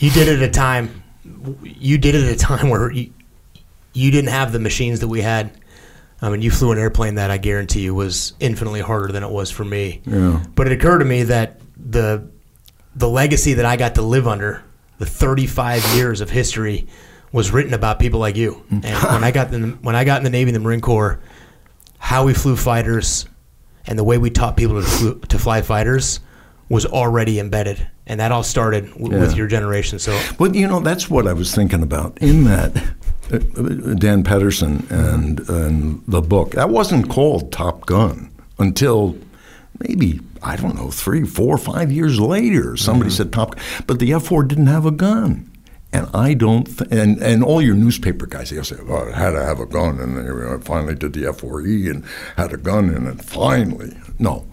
[0.00, 1.02] you did it at a time.
[1.62, 3.12] You did it at a time where you,
[3.94, 5.52] you didn't have the machines that we had.
[6.22, 9.30] I mean, you flew an airplane that I guarantee you was infinitely harder than it
[9.30, 10.00] was for me.
[10.06, 10.42] Yeah.
[10.54, 12.30] But it occurred to me that the
[12.94, 14.62] the legacy that I got to live under,
[14.98, 16.86] the 35 years of history,
[17.32, 18.64] was written about people like you.
[18.70, 18.84] Mm.
[18.84, 20.80] And when I got in the, when I got in the Navy and the Marine
[20.80, 21.18] Corps,
[21.98, 23.26] how we flew fighters
[23.86, 26.20] and the way we taught people to, flew, to fly fighters
[26.68, 29.98] was already embedded, and that all started w- with your generation.
[29.98, 32.94] So Well, you know, that's what I was thinking about in that
[33.32, 36.52] Dan Pedersen and, and the book.
[36.52, 39.16] That wasn't called Top Gun until
[39.80, 42.76] maybe, I don't know, three, four, five years later.
[42.76, 43.64] Somebody said Top Gun.
[43.86, 45.48] But the F 4 didn't have a gun.
[45.94, 49.32] And I don't, th- and, and all your newspaper guys, they'll say, well, it had
[49.32, 49.98] to have a gun.
[50.00, 52.04] And they uh, finally did the F 4E and
[52.36, 53.22] had a gun in it.
[53.22, 53.94] Finally.
[54.18, 54.46] No.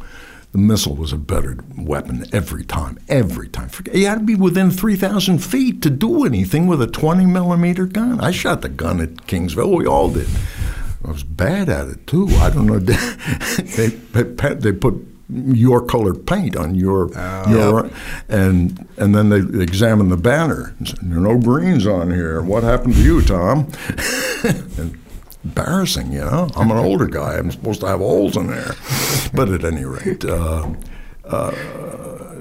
[0.52, 3.70] The missile was a better weapon every time, every time.
[3.70, 7.86] Forget, you had to be within 3,000 feet to do anything with a 20 millimeter
[7.86, 8.20] gun.
[8.20, 9.78] I shot the gun at Kingsville.
[9.78, 10.28] We all did.
[11.06, 12.28] I was bad at it too.
[12.38, 12.80] I don't know.
[12.80, 17.90] they they, put your colored paint on your ah, your
[18.28, 20.74] and and then they examined the banner.
[20.80, 22.42] And said, there are no greens on here.
[22.42, 23.72] What happened to you, Tom?
[24.44, 25.00] and
[25.44, 26.50] embarrassing, you know.
[26.56, 27.38] I'm an older guy.
[27.38, 28.76] I'm supposed to have holes in there.
[29.34, 30.70] But at any rate, uh,
[31.26, 31.56] uh,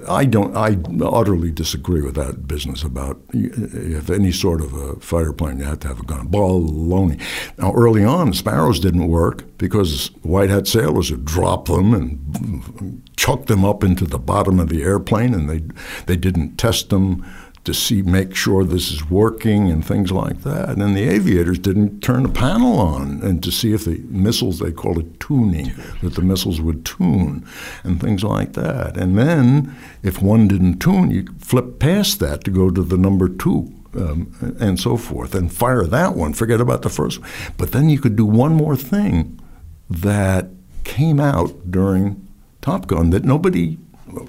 [0.08, 0.56] I don't.
[0.56, 5.64] I utterly disagree with that business about if any sort of a fighter plane you
[5.64, 6.28] have to have a gun.
[6.28, 7.20] Baloney.
[7.58, 13.46] Now, early on, Sparrows didn't work because white hat sailors would drop them and chuck
[13.46, 15.62] them up into the bottom of the airplane, and they
[16.06, 17.26] they didn't test them
[17.68, 20.70] to see, make sure this is working and things like that.
[20.70, 24.72] And the aviators didn't turn the panel on and to see if the missiles, they
[24.72, 25.72] call it tuning,
[26.02, 27.46] that the missiles would tune
[27.84, 28.96] and things like that.
[28.96, 33.28] And then if one didn't tune, you flip past that to go to the number
[33.28, 33.72] two.
[33.94, 36.34] Um, and so forth, and fire that one.
[36.34, 37.30] Forget about the first one.
[37.56, 39.40] But then you could do one more thing
[39.88, 40.50] that
[40.84, 42.28] came out during
[42.60, 43.78] Top Gun that nobody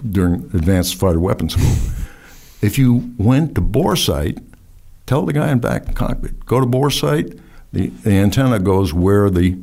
[0.10, 1.99] during Advanced Fighter Weapons School.
[2.62, 4.40] If you went to bore sight,
[5.06, 7.38] tell the guy in back the cockpit, go to bore sight.
[7.72, 9.58] The, the antenna goes where the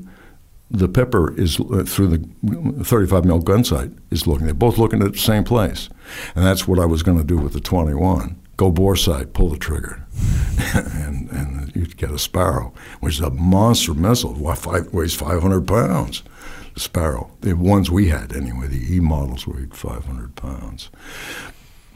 [0.70, 4.46] the Pipper is uh, through the 35 mil gun sight is looking.
[4.46, 5.88] They're both looking at the same place,
[6.34, 8.40] and that's what I was going to do with the 21.
[8.56, 10.04] Go bore sight, pull the trigger,
[10.74, 14.34] and and you'd get a Sparrow, which is a monster missile.
[14.34, 16.22] Weighs 500 pounds.
[16.74, 20.90] The Sparrow, the ones we had anyway, the E models weighed 500 pounds.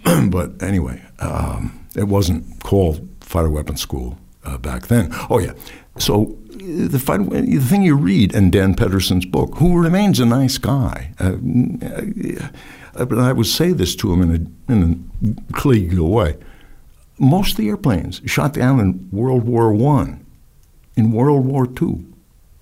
[0.31, 5.09] but anyway, um, it wasn't called fighter Weapons school uh, back then.
[5.29, 5.53] Oh yeah,
[5.99, 10.59] so the, fight, the thing you read in Dan Pedersen's book, who remains a nice
[10.59, 11.37] guy, uh,
[12.95, 14.31] uh, but I would say this to him in
[14.69, 16.37] a, in a collegial way.
[17.19, 20.25] Most of the airplanes shot down in World War One,
[20.97, 22.05] in World War Two,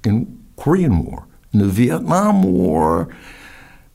[0.05, 3.09] in Korean War, in the Vietnam War,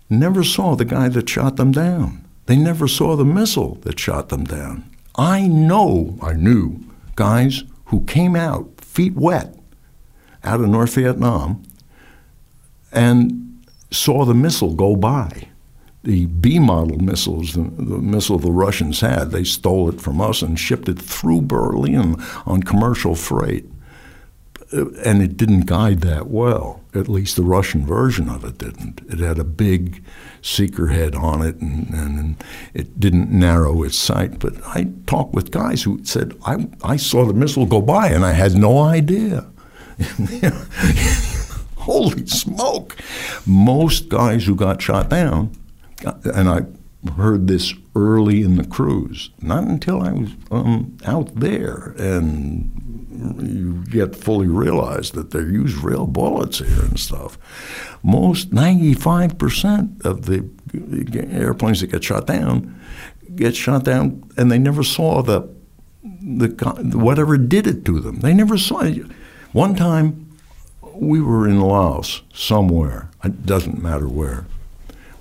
[0.09, 2.22] never saw the guy that shot them down.
[2.45, 4.89] They never saw the missile that shot them down.
[5.15, 6.79] I know, I knew
[7.15, 9.55] guys who came out feet wet
[10.43, 11.63] out of North Vietnam
[12.91, 15.47] and saw the missile go by.
[16.03, 20.41] The B model missiles, the, the, missile the Russians had, they stole it from us
[20.41, 23.65] and shipped it through Berlin on commercial freight.
[24.73, 26.81] And it didn't guide that well.
[26.95, 29.01] At least the Russian version of it didn't.
[29.07, 30.03] It had a big
[30.41, 32.43] seeker head on it, and, and,
[32.73, 34.39] it didn't narrow its sight.
[34.39, 38.25] But I talked with guys who said, I, I saw the missile go by, and
[38.25, 39.45] I had no idea.
[41.77, 42.97] Holy smoke!
[43.45, 45.51] Most guys who got shot down,
[46.23, 46.61] and I
[47.11, 53.83] heard this early in the cruise, not until I was um, out there, and you
[53.89, 57.37] get fully realized that they use real bullets here and stuff.
[58.03, 60.49] Most, 95% of the
[61.31, 62.79] airplanes that get shot down
[63.35, 65.41] get shot down, and they never saw the,
[66.03, 66.47] the
[66.93, 68.19] whatever did it to them.
[68.19, 69.05] They never saw it.
[69.51, 70.37] One time,
[70.93, 74.45] we were in Laos somewhere, it doesn't matter where,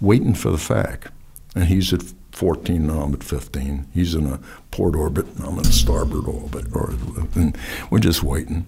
[0.01, 1.11] waiting for the FAC.
[1.55, 2.03] And he's at
[2.43, 3.87] 14, and I'm at 15.
[3.95, 4.41] He's in a
[4.73, 6.67] port orbit, and I'm in a starboard orbit.
[6.75, 6.93] Or,
[7.37, 7.57] and
[7.89, 8.67] we're just waiting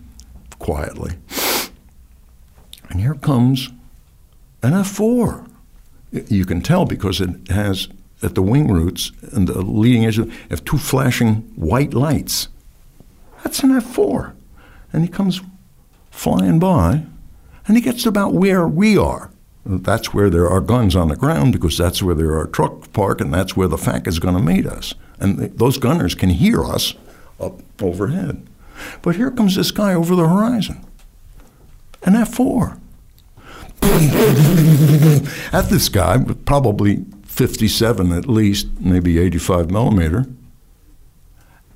[0.61, 1.15] quietly.
[2.89, 3.71] And here comes
[4.63, 5.51] an F4.
[6.13, 7.89] You can tell because it has
[8.23, 10.21] at the wing roots and the leading edge
[10.51, 12.47] have two flashing white lights.
[13.43, 14.35] That's an F4.
[14.93, 15.41] And he comes
[16.13, 17.07] flying by,
[17.67, 19.33] and he gets about where we are.
[19.67, 23.21] That's where there are guns on the ground because that's where there are trucks parked,
[23.21, 24.95] and that's where the FAC is going to meet us.
[25.19, 26.95] And th- those gunners can hear us
[27.41, 28.47] up overhead.
[29.03, 30.85] But here comes this guy over the horizon,
[32.03, 32.79] an F4.
[35.53, 40.27] at this guy, probably 57 at least, maybe 85 millimeter,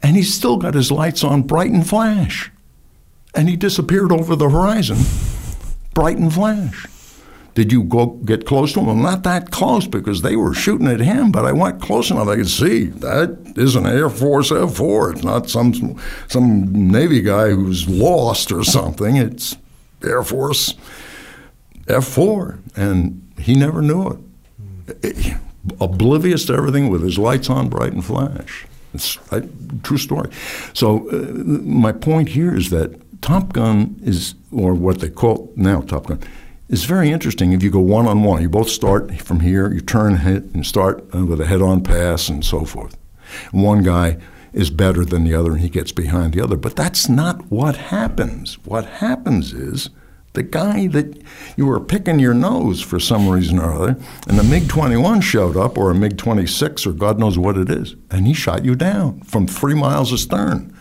[0.02, 2.50] and he's still got his lights on bright and flash
[3.34, 4.98] and he disappeared over the horizon,
[5.94, 6.86] bright and flash.
[7.58, 8.86] Did you go get close to him?
[8.86, 12.28] Well, not that close because they were shooting at him, but I went close enough
[12.28, 15.14] I could see that is an Air Force F4.
[15.14, 19.16] It's not some some Navy guy who's lost or something.
[19.16, 19.56] It's
[20.04, 20.74] Air Force
[21.86, 24.22] F4, and he never knew
[25.02, 25.36] it.
[25.80, 28.68] Oblivious to everything with his lights on, bright and flash.
[28.94, 29.42] It's a
[29.82, 30.30] true story.
[30.74, 31.32] So uh,
[31.64, 36.20] my point here is that Top Gun is, or what they call now Top Gun,
[36.68, 38.42] is very interesting if you go one on one.
[38.42, 42.28] You both start from here, you turn and start uh, with a head on pass
[42.28, 42.96] and so forth.
[43.52, 44.18] One guy
[44.52, 46.56] is better than the other and he gets behind the other.
[46.56, 48.58] But that's not what happens.
[48.64, 49.90] What happens is
[50.34, 51.22] the guy that
[51.56, 53.96] you were picking your nose for some reason or other,
[54.28, 57.70] and the MiG 21 showed up, or a MiG 26, or God knows what it
[57.70, 60.72] is, and he shot you down from three miles astern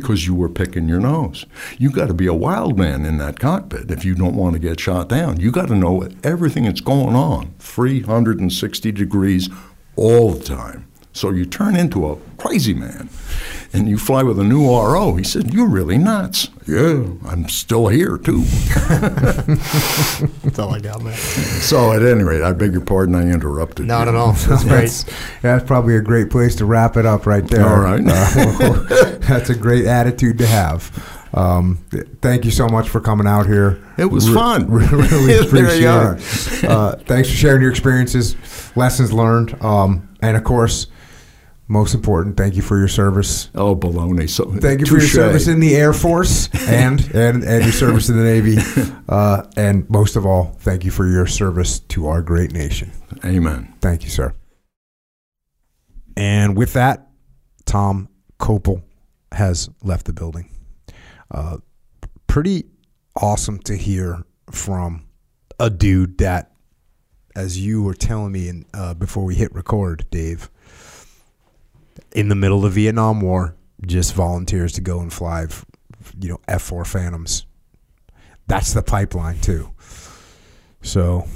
[0.00, 1.46] because you were picking your nose.
[1.78, 4.58] You got to be a wild man in that cockpit if you don't want to
[4.58, 5.40] get shot down.
[5.40, 9.48] You got to know everything that's going on 360 degrees
[9.96, 10.86] all the time.
[11.12, 13.10] So you turn into a crazy man
[13.72, 15.14] and you fly with a new RO.
[15.16, 16.48] He said, You're really nuts.
[16.66, 18.42] Yeah, I'm still here too.
[20.42, 21.14] That's all I got, man.
[21.16, 23.86] So at any rate, I beg your pardon, I interrupted.
[23.86, 24.10] Not you.
[24.10, 24.32] at all.
[24.48, 24.80] That's great.
[24.80, 25.04] That's,
[25.42, 27.66] that's, probably a great place to wrap it up right there.
[27.66, 28.02] All right.
[28.04, 30.90] Uh, that's a great attitude to have.
[31.34, 31.78] Um,
[32.20, 33.82] thank you so much for coming out here.
[33.96, 34.70] It was Re- fun.
[34.70, 36.64] really appreciate it.
[36.64, 38.36] Uh, thanks for sharing your experiences,
[38.76, 40.88] lessons learned, um, and of course,
[41.72, 43.50] most important, thank you for your service.
[43.54, 44.28] Oh, baloney!
[44.28, 48.10] So thank you for your service in the Air Force and and and your service
[48.10, 48.58] in the Navy,
[49.08, 52.92] uh, and most of all, thank you for your service to our great nation.
[53.24, 53.74] Amen.
[53.80, 54.34] Thank you, sir.
[56.16, 57.08] And with that,
[57.64, 58.82] Tom Kopel
[59.32, 60.50] has left the building.
[61.30, 61.58] Uh,
[62.26, 62.64] pretty
[63.16, 65.06] awesome to hear from
[65.58, 66.52] a dude that,
[67.34, 70.50] as you were telling me in, uh, before we hit record, Dave,
[72.12, 73.56] in the middle of the Vietnam War,
[73.86, 75.46] just volunteers to go and fly,
[76.20, 77.46] you know, F four Phantoms.
[78.46, 79.70] That's the pipeline too.
[80.82, 81.26] So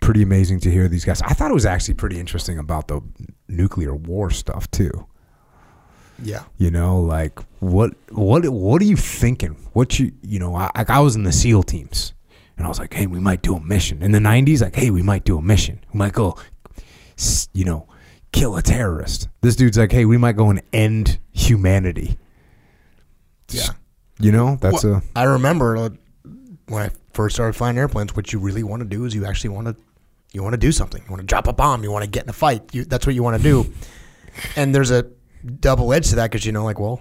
[0.00, 1.22] pretty amazing to hear these guys.
[1.22, 3.00] I thought it was actually pretty interesting about the
[3.48, 5.06] nuclear war stuff too.
[6.22, 6.44] Yeah.
[6.58, 9.56] You know, like what what what are you thinking?
[9.72, 10.54] What you you know?
[10.54, 12.14] I, I was in the SEAL teams,
[12.56, 14.62] and I was like, hey, we might do a mission in the '90s.
[14.62, 15.80] Like, hey, we might do a mission.
[15.92, 16.38] We might go,
[17.52, 17.88] you know,
[18.36, 19.28] kill a terrorist.
[19.40, 22.18] This dude's like, hey, we might go and end humanity.
[23.50, 23.68] Yeah.
[24.18, 25.88] You know, that's Well, a I remember uh,
[26.68, 28.14] when I first started flying airplanes.
[28.14, 29.76] What you really want to do is you actually want to
[30.32, 31.02] you want to do something.
[31.02, 31.82] You want to drop a bomb.
[31.82, 32.74] You want to get in a fight.
[32.74, 33.72] You, that's what you want to do.
[34.56, 35.06] and there's a
[35.60, 37.00] double edge to that because you know, like, well,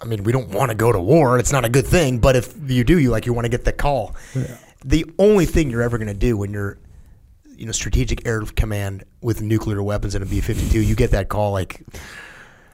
[0.00, 1.38] I mean, we don't want to go to war.
[1.38, 2.18] It's not a good thing.
[2.18, 4.14] But if you do, you like you want to get the call.
[4.34, 4.56] Yeah.
[4.84, 6.78] The only thing you're ever going to do when you're
[7.60, 11.52] you know strategic air command with nuclear weapons and a B-52, you get that call
[11.52, 11.82] like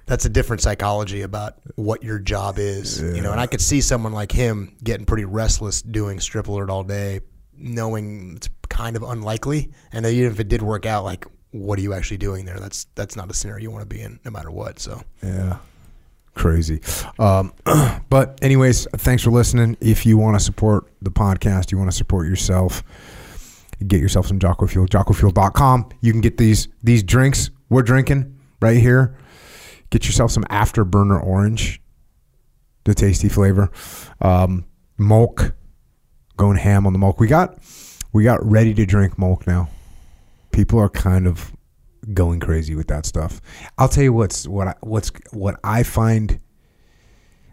[0.06, 3.02] that's a different psychology about what your job is.
[3.02, 6.70] You know, and I could see someone like him getting pretty restless doing strip alert
[6.70, 7.20] all day,
[7.56, 9.72] knowing it's kind of unlikely.
[9.92, 12.60] And even if it did work out, like what are you actually doing there?
[12.60, 14.78] That's that's not a scenario you want to be in, no matter what.
[14.78, 15.58] So Yeah.
[16.36, 16.82] Crazy.
[17.18, 17.54] Um,
[18.10, 19.76] but, anyways, thanks for listening.
[19.80, 22.84] If you want to support the podcast, you want to support yourself,
[23.86, 25.88] get yourself some Jocko Fuel, jockofuel.com.
[26.00, 29.16] You can get these these drinks we're drinking right here.
[29.90, 31.80] Get yourself some Afterburner Orange,
[32.84, 33.70] the tasty flavor.
[34.20, 34.64] Um,
[36.36, 37.20] going ham on the Molk.
[37.20, 37.58] We got
[38.12, 39.68] we got ready to drink Molk now.
[40.52, 41.52] People are kind of
[42.14, 43.40] going crazy with that stuff.
[43.78, 46.40] I'll tell you what's what I, what's what I find.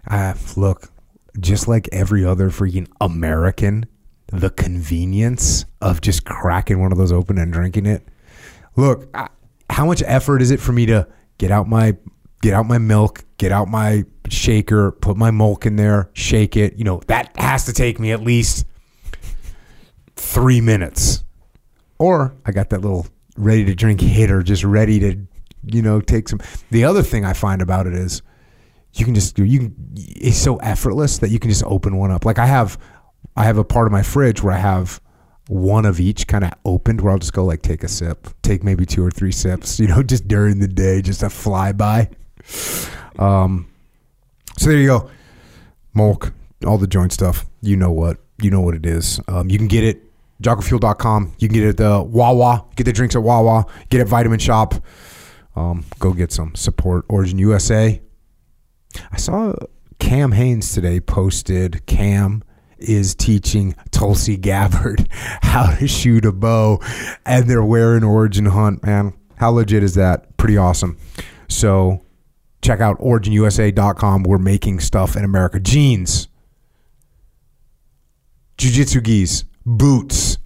[0.10, 0.92] Uh, look,
[1.40, 3.86] just like every other freaking American,
[4.34, 8.08] the convenience of just cracking one of those open and drinking it.
[8.76, 9.30] Look, I,
[9.70, 11.96] how much effort is it for me to get out my
[12.42, 16.76] get out my milk, get out my shaker, put my milk in there, shake it.
[16.78, 18.66] You know that has to take me at least
[20.16, 21.24] three minutes.
[22.00, 23.06] Or I got that little
[23.38, 25.18] ready to drink hitter, just ready to,
[25.66, 26.40] you know, take some.
[26.72, 28.24] The other thing I find about it is
[28.94, 32.26] you can just you can it's so effortless that you can just open one up.
[32.26, 32.80] Like I have
[33.36, 35.02] I have a part of my fridge where I have
[35.48, 38.64] one of each kind of opened where I'll just go like take a sip, take
[38.64, 42.12] maybe two or three sips, you know, just during the day, just a flyby.
[43.20, 43.68] Um,
[44.58, 45.10] so there you go,
[45.94, 46.34] Molk,
[46.66, 47.46] all the joint stuff.
[47.62, 49.20] You know what, you know what it is.
[49.28, 50.02] Um, you can get it
[50.42, 51.34] jockofuel.com.
[51.40, 52.66] You can get it at the Wawa.
[52.76, 53.66] Get the drinks at Wawa.
[53.90, 54.76] Get it Vitamin Shop.
[55.56, 56.54] Um, go get some.
[56.56, 58.02] Support Origin USA.
[59.12, 59.54] I saw
[60.00, 62.44] Cam Hanes today posted Cam
[62.84, 66.80] is teaching Tulsi Gabbard how to shoot a bow
[67.26, 69.14] and they're wearing Origin Hunt, man.
[69.38, 70.38] How legit is that?
[70.38, 70.98] Pretty awesome.
[71.48, 72.02] So
[72.62, 74.24] check out originusa.com.
[74.24, 75.60] We're making stuff in America.
[75.60, 76.28] Jeans,
[78.58, 80.38] jiu-jitsu gis, boots,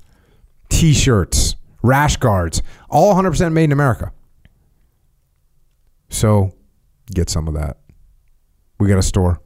[0.69, 4.11] t-shirts, rash guards, all 100% made in America.
[6.09, 6.53] So
[7.13, 7.77] get some of that.
[8.79, 9.41] We got a store.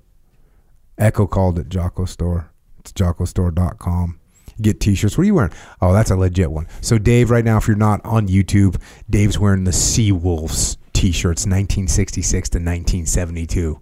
[0.98, 2.51] Echo called it Jocko Store.
[2.82, 4.20] It's jockostore.com.
[4.60, 5.18] Get t-shirts.
[5.18, 5.54] What are you wearing?
[5.82, 6.68] Oh, that's a legit one.
[6.82, 11.46] So Dave, right now, if you're not on YouTube, Dave's wearing the Sea Wolves t-shirts,
[11.46, 13.80] 1966 to 1972.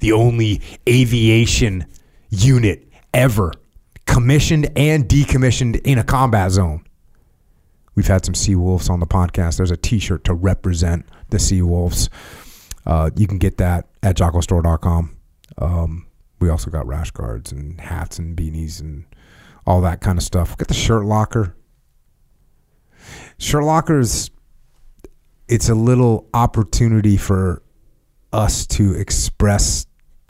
[0.00, 1.86] The only aviation
[2.30, 3.52] unit ever
[4.06, 6.84] commissioned and decommissioned in a combat zone.
[7.94, 9.58] We've had some Sea Wolves on the podcast.
[9.58, 12.08] There's a t-shirt to represent the Sea Wolves.
[12.86, 15.16] Uh, you can get that at jockostore.com.
[15.58, 16.07] Um,
[16.40, 19.04] we also got rash guards and hats and beanies and
[19.66, 20.50] all that kind of stuff.
[20.50, 21.54] We got the shirt locker.
[23.38, 24.30] Shirt lockers,
[25.48, 27.62] it's a little opportunity for
[28.32, 29.86] us to express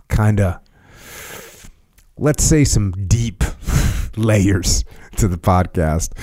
[0.09, 1.71] kind of,
[2.17, 3.43] let's say, some deep
[4.17, 4.85] layers
[5.17, 6.17] to the podcast.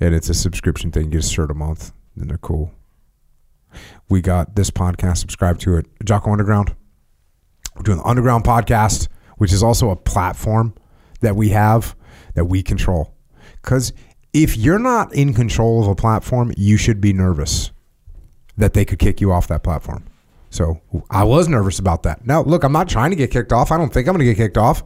[0.00, 1.04] And it's a subscription thing.
[1.04, 2.72] You get a shirt a month, and they're cool.
[4.08, 5.18] We got this podcast.
[5.18, 5.86] Subscribe to it.
[6.04, 6.74] Jocko Underground.
[7.76, 10.74] We're doing the Underground podcast, which is also a platform
[11.20, 11.96] that we have
[12.34, 13.14] that we control.
[13.62, 13.92] Because
[14.32, 17.70] if you're not in control of a platform, you should be nervous
[18.56, 20.04] that they could kick you off that platform.
[20.50, 20.80] So
[21.10, 22.26] I was nervous about that.
[22.26, 23.72] Now, look, I'm not trying to get kicked off.
[23.72, 24.82] I don't think I'm going to get kicked off.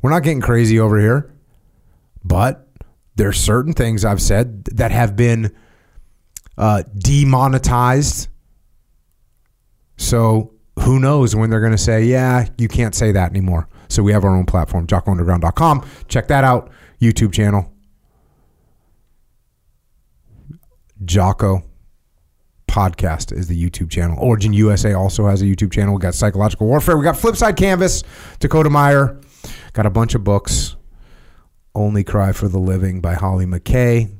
[0.00, 1.34] We're not getting crazy over here.
[2.24, 2.66] But
[3.16, 5.54] there's certain things I've said that have been
[6.56, 8.28] uh, demonetized.
[9.96, 13.68] So who knows when they're going to say, yeah, you can't say that anymore.
[13.88, 15.88] So we have our own platform, jockounderground.com.
[16.08, 16.70] Check that out.
[17.00, 17.72] YouTube channel.
[21.04, 21.62] Jocko
[22.68, 24.18] podcast is the YouTube channel.
[24.18, 25.94] Origin USA also has a YouTube channel.
[25.94, 26.96] We got Psychological Warfare.
[26.96, 28.02] We got Flipside Canvas,
[28.38, 29.20] Dakota Meyer.
[29.72, 30.76] Got a bunch of books.
[31.74, 34.10] Only Cry for the Living by Hollie McKay.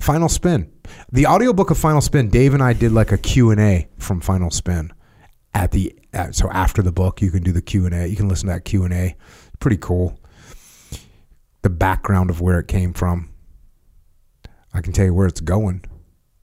[0.00, 0.72] Final Spin.
[1.10, 4.92] The audiobook of Final Spin, Dave and I did like a Q&A from Final Spin
[5.56, 8.06] at the at, so after the book you can do the Q&A.
[8.06, 9.16] You can listen to that Q&A.
[9.58, 10.20] Pretty cool.
[11.62, 13.30] The background of where it came from.
[14.74, 15.82] I can tell you where it's going.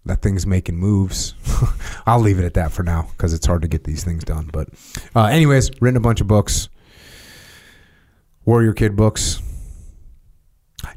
[0.06, 1.36] That thing's making moves.
[2.08, 4.50] I'll leave it at that for now because it's hard to get these things done.
[4.52, 4.70] But,
[5.16, 6.68] uh, anyways, written a bunch of books.
[8.44, 9.42] Warrior Kid books.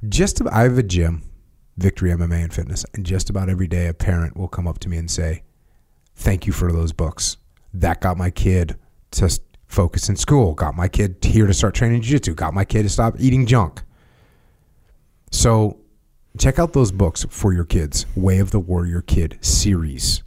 [0.08, 1.22] Just about, I have a gym,
[1.76, 4.88] Victory MMA and Fitness, and just about every day a parent will come up to
[4.88, 5.44] me and say,
[6.16, 7.36] "Thank you for those books.
[7.80, 8.76] That got my kid
[9.12, 10.55] to focus in school.
[10.55, 12.34] Got my kid here to start training jiu-jitsu.
[12.34, 13.82] Got my kid to stop eating junk."
[15.30, 15.78] So
[16.38, 18.06] check out those books for your kids.
[18.14, 20.22] Way of the Warrior Kid series.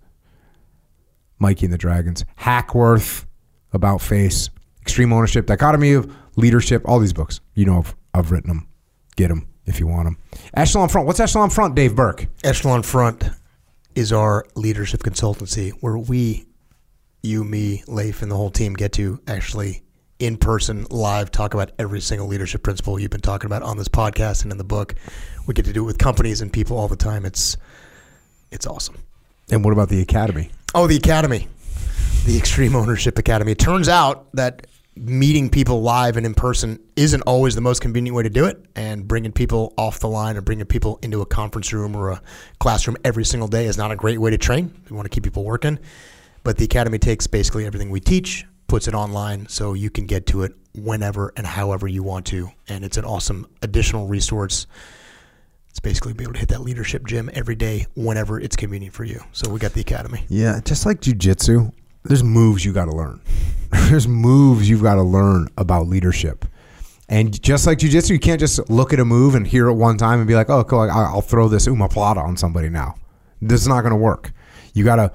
[1.39, 3.25] Mikey and the Dragons, Hackworth,
[3.71, 4.49] About Face,
[4.81, 7.39] Extreme Ownership, Dichotomy of Leadership, all these books.
[7.53, 8.67] You know, I've, I've written them.
[9.15, 10.17] Get them if you want them.
[10.53, 11.07] Echelon Front.
[11.07, 12.27] What's Echelon Front, Dave Burke?
[12.43, 13.23] Echelon Front
[13.95, 16.45] is our leadership consultancy where we,
[17.21, 19.83] you, me, Leif, and the whole team get to actually
[20.19, 23.87] in person, live, talk about every single leadership principle you've been talking about on this
[23.87, 24.95] podcast and in the book.
[25.47, 27.25] We get to do it with companies and people all the time.
[27.25, 27.57] It's
[28.51, 28.97] it's awesome.
[29.51, 30.51] And what about the Academy?
[30.75, 31.47] Oh, the Academy,
[32.25, 33.53] the Extreme Ownership Academy.
[33.53, 38.15] It turns out that meeting people live and in person isn't always the most convenient
[38.15, 41.25] way to do it, and bringing people off the line or bringing people into a
[41.25, 42.21] conference room or a
[42.59, 44.73] classroom every single day is not a great way to train.
[44.89, 45.79] We want to keep people working,
[46.43, 50.25] but the Academy takes basically everything we teach, puts it online, so you can get
[50.27, 54.67] to it whenever and however you want to, and it's an awesome additional resource.
[55.69, 59.03] It's basically be able to hit that leadership gym every day whenever it's convenient for
[59.03, 59.21] you.
[59.33, 60.25] So we got the Academy.
[60.27, 61.71] Yeah, just like jujitsu,
[62.03, 63.21] there's moves you got to learn.
[63.71, 66.45] there's moves you've got to learn about leadership.
[67.07, 69.97] And just like jujitsu, you can't just look at a move and hear it one
[69.97, 72.95] time and be like, "Oh, cool, I'll throw this omoplata on somebody now."
[73.41, 74.31] This is not going to work.
[74.73, 75.11] You gotta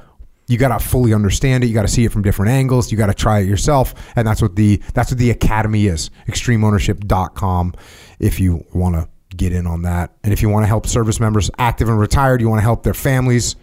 [0.47, 1.68] you gotta fully understand it.
[1.68, 2.92] You got to see it from different angles.
[2.92, 6.10] You got to try it yourself, and that's what the that's what the academy is.
[6.28, 7.74] ExtremeOwnership.com.
[8.18, 11.18] If you want to get in on that, and if you want to help service
[11.18, 13.56] members, active and retired, you want to help their families.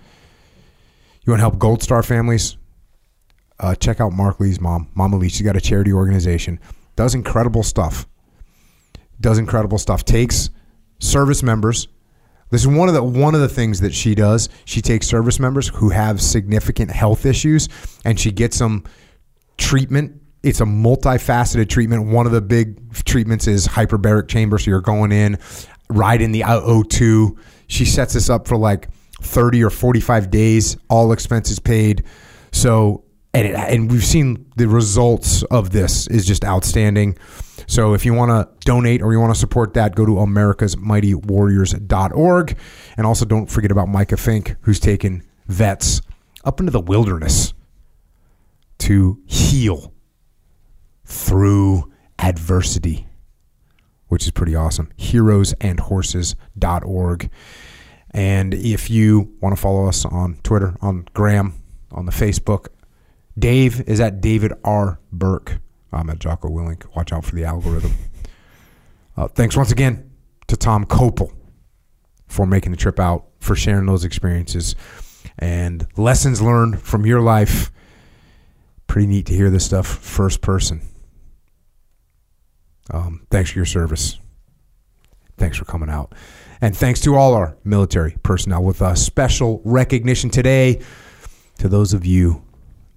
[1.24, 2.58] You want to help Gold Star families?
[3.60, 5.30] Uh, check out Mark Lee's mom, Mama Lee.
[5.30, 6.60] She's got a charity organization.
[6.95, 8.08] Does incredible stuff.
[9.19, 10.03] Does incredible stuff.
[10.03, 10.50] Takes
[11.00, 11.88] service members.
[12.51, 14.49] This is one of the one of the things that she does.
[14.65, 17.67] She takes service members who have significant health issues,
[18.05, 18.83] and she gets them
[19.57, 20.21] treatment.
[20.43, 22.07] It's a multifaceted treatment.
[22.07, 24.57] One of the big treatments is hyperbaric chamber.
[24.57, 25.38] So you're going in
[26.21, 27.38] in the O2.
[27.67, 28.89] She sets this up for like
[29.21, 32.03] 30 or 45 days, all expenses paid.
[32.51, 37.18] So and it, and we've seen the results of this is just outstanding.
[37.68, 42.58] So if you want to donate or you want to support that, go to americasmightywarriors.org.
[42.98, 46.01] And also don't forget about Micah Fink, who's taken vets
[46.43, 47.53] up into the wilderness
[48.80, 49.93] to heal
[51.06, 53.08] through adversity,
[54.08, 54.92] which is pretty awesome.
[54.98, 57.30] Heroesandhorses.org.
[58.14, 61.53] And if you want to follow us on Twitter, on Graham,
[61.92, 62.68] on the Facebook,
[63.38, 65.00] Dave is at David R.
[65.11, 65.60] Burke.
[65.92, 66.95] I'm at Jocko Willink.
[66.95, 67.93] Watch out for the algorithm.
[69.18, 70.11] Uh, thanks once again
[70.48, 71.32] to Tom Kopel
[72.27, 74.76] for making the trip out, for sharing those experiences
[75.38, 77.72] and lessons learned from your life.
[78.88, 80.82] Pretty neat to hear this stuff first person.
[82.90, 84.18] Um, thanks for your service.
[85.38, 86.14] Thanks for coming out.
[86.61, 90.82] And thanks to all our military personnel with a Special recognition today
[91.58, 92.43] to those of you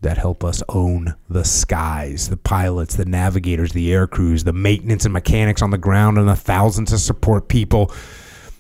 [0.05, 5.05] that help us own the skies the pilots, the navigators, the air crews, the maintenance
[5.07, 7.91] and mechanics on the ground, and the thousands of support people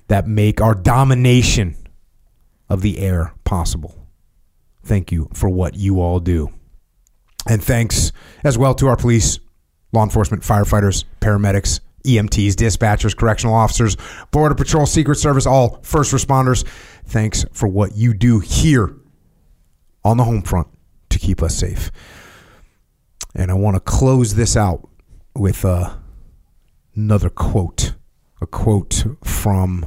[0.08, 1.76] that make our domination
[2.70, 3.94] of the air possible.
[4.84, 6.50] Thank you for what you all do.
[7.47, 8.10] And thanks
[8.42, 9.39] as well to our police,
[9.92, 13.98] law enforcement, firefighters, paramedics, EMTs, dispatchers, correctional officers,
[14.31, 16.66] Border Patrol, Secret Service, all first responders.
[17.05, 18.94] Thanks for what you do here
[20.05, 20.68] on the home front
[21.15, 21.91] to keep us safe.
[23.34, 24.89] And I want to close this out
[25.34, 25.94] with uh,
[26.94, 27.94] another quote,
[28.41, 29.86] a quote from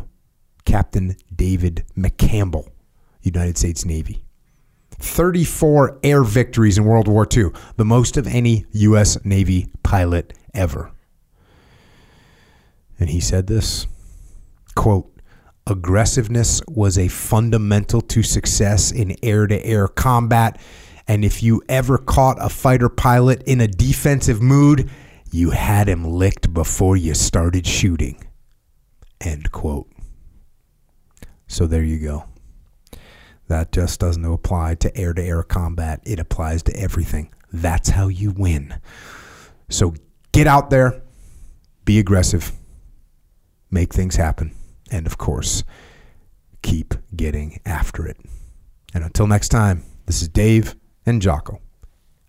[0.65, 2.69] Captain David McCampbell,
[3.21, 4.23] United States Navy.
[4.99, 9.23] 34 air victories in World War II, the most of any U.S.
[9.23, 10.91] Navy pilot ever.
[12.99, 13.85] And he said this
[14.75, 15.11] quote,
[15.67, 20.59] aggressiveness was a fundamental to success in air to air combat.
[21.07, 24.89] And if you ever caught a fighter pilot in a defensive mood,
[25.31, 28.21] you had him licked before you started shooting.
[29.21, 29.89] End quote.
[31.47, 32.25] So there you go.
[33.47, 37.33] That just doesn't apply to air to air combat, it applies to everything.
[37.51, 38.79] That's how you win.
[39.69, 39.93] So
[40.33, 41.01] get out there,
[41.85, 42.51] be aggressive,
[43.71, 44.53] make things happen,
[44.91, 45.63] and of course,
[46.61, 48.17] keep getting after it.
[48.93, 50.75] And until next time, this is Dave
[51.07, 51.61] and Jocko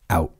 [0.08, 0.37] out.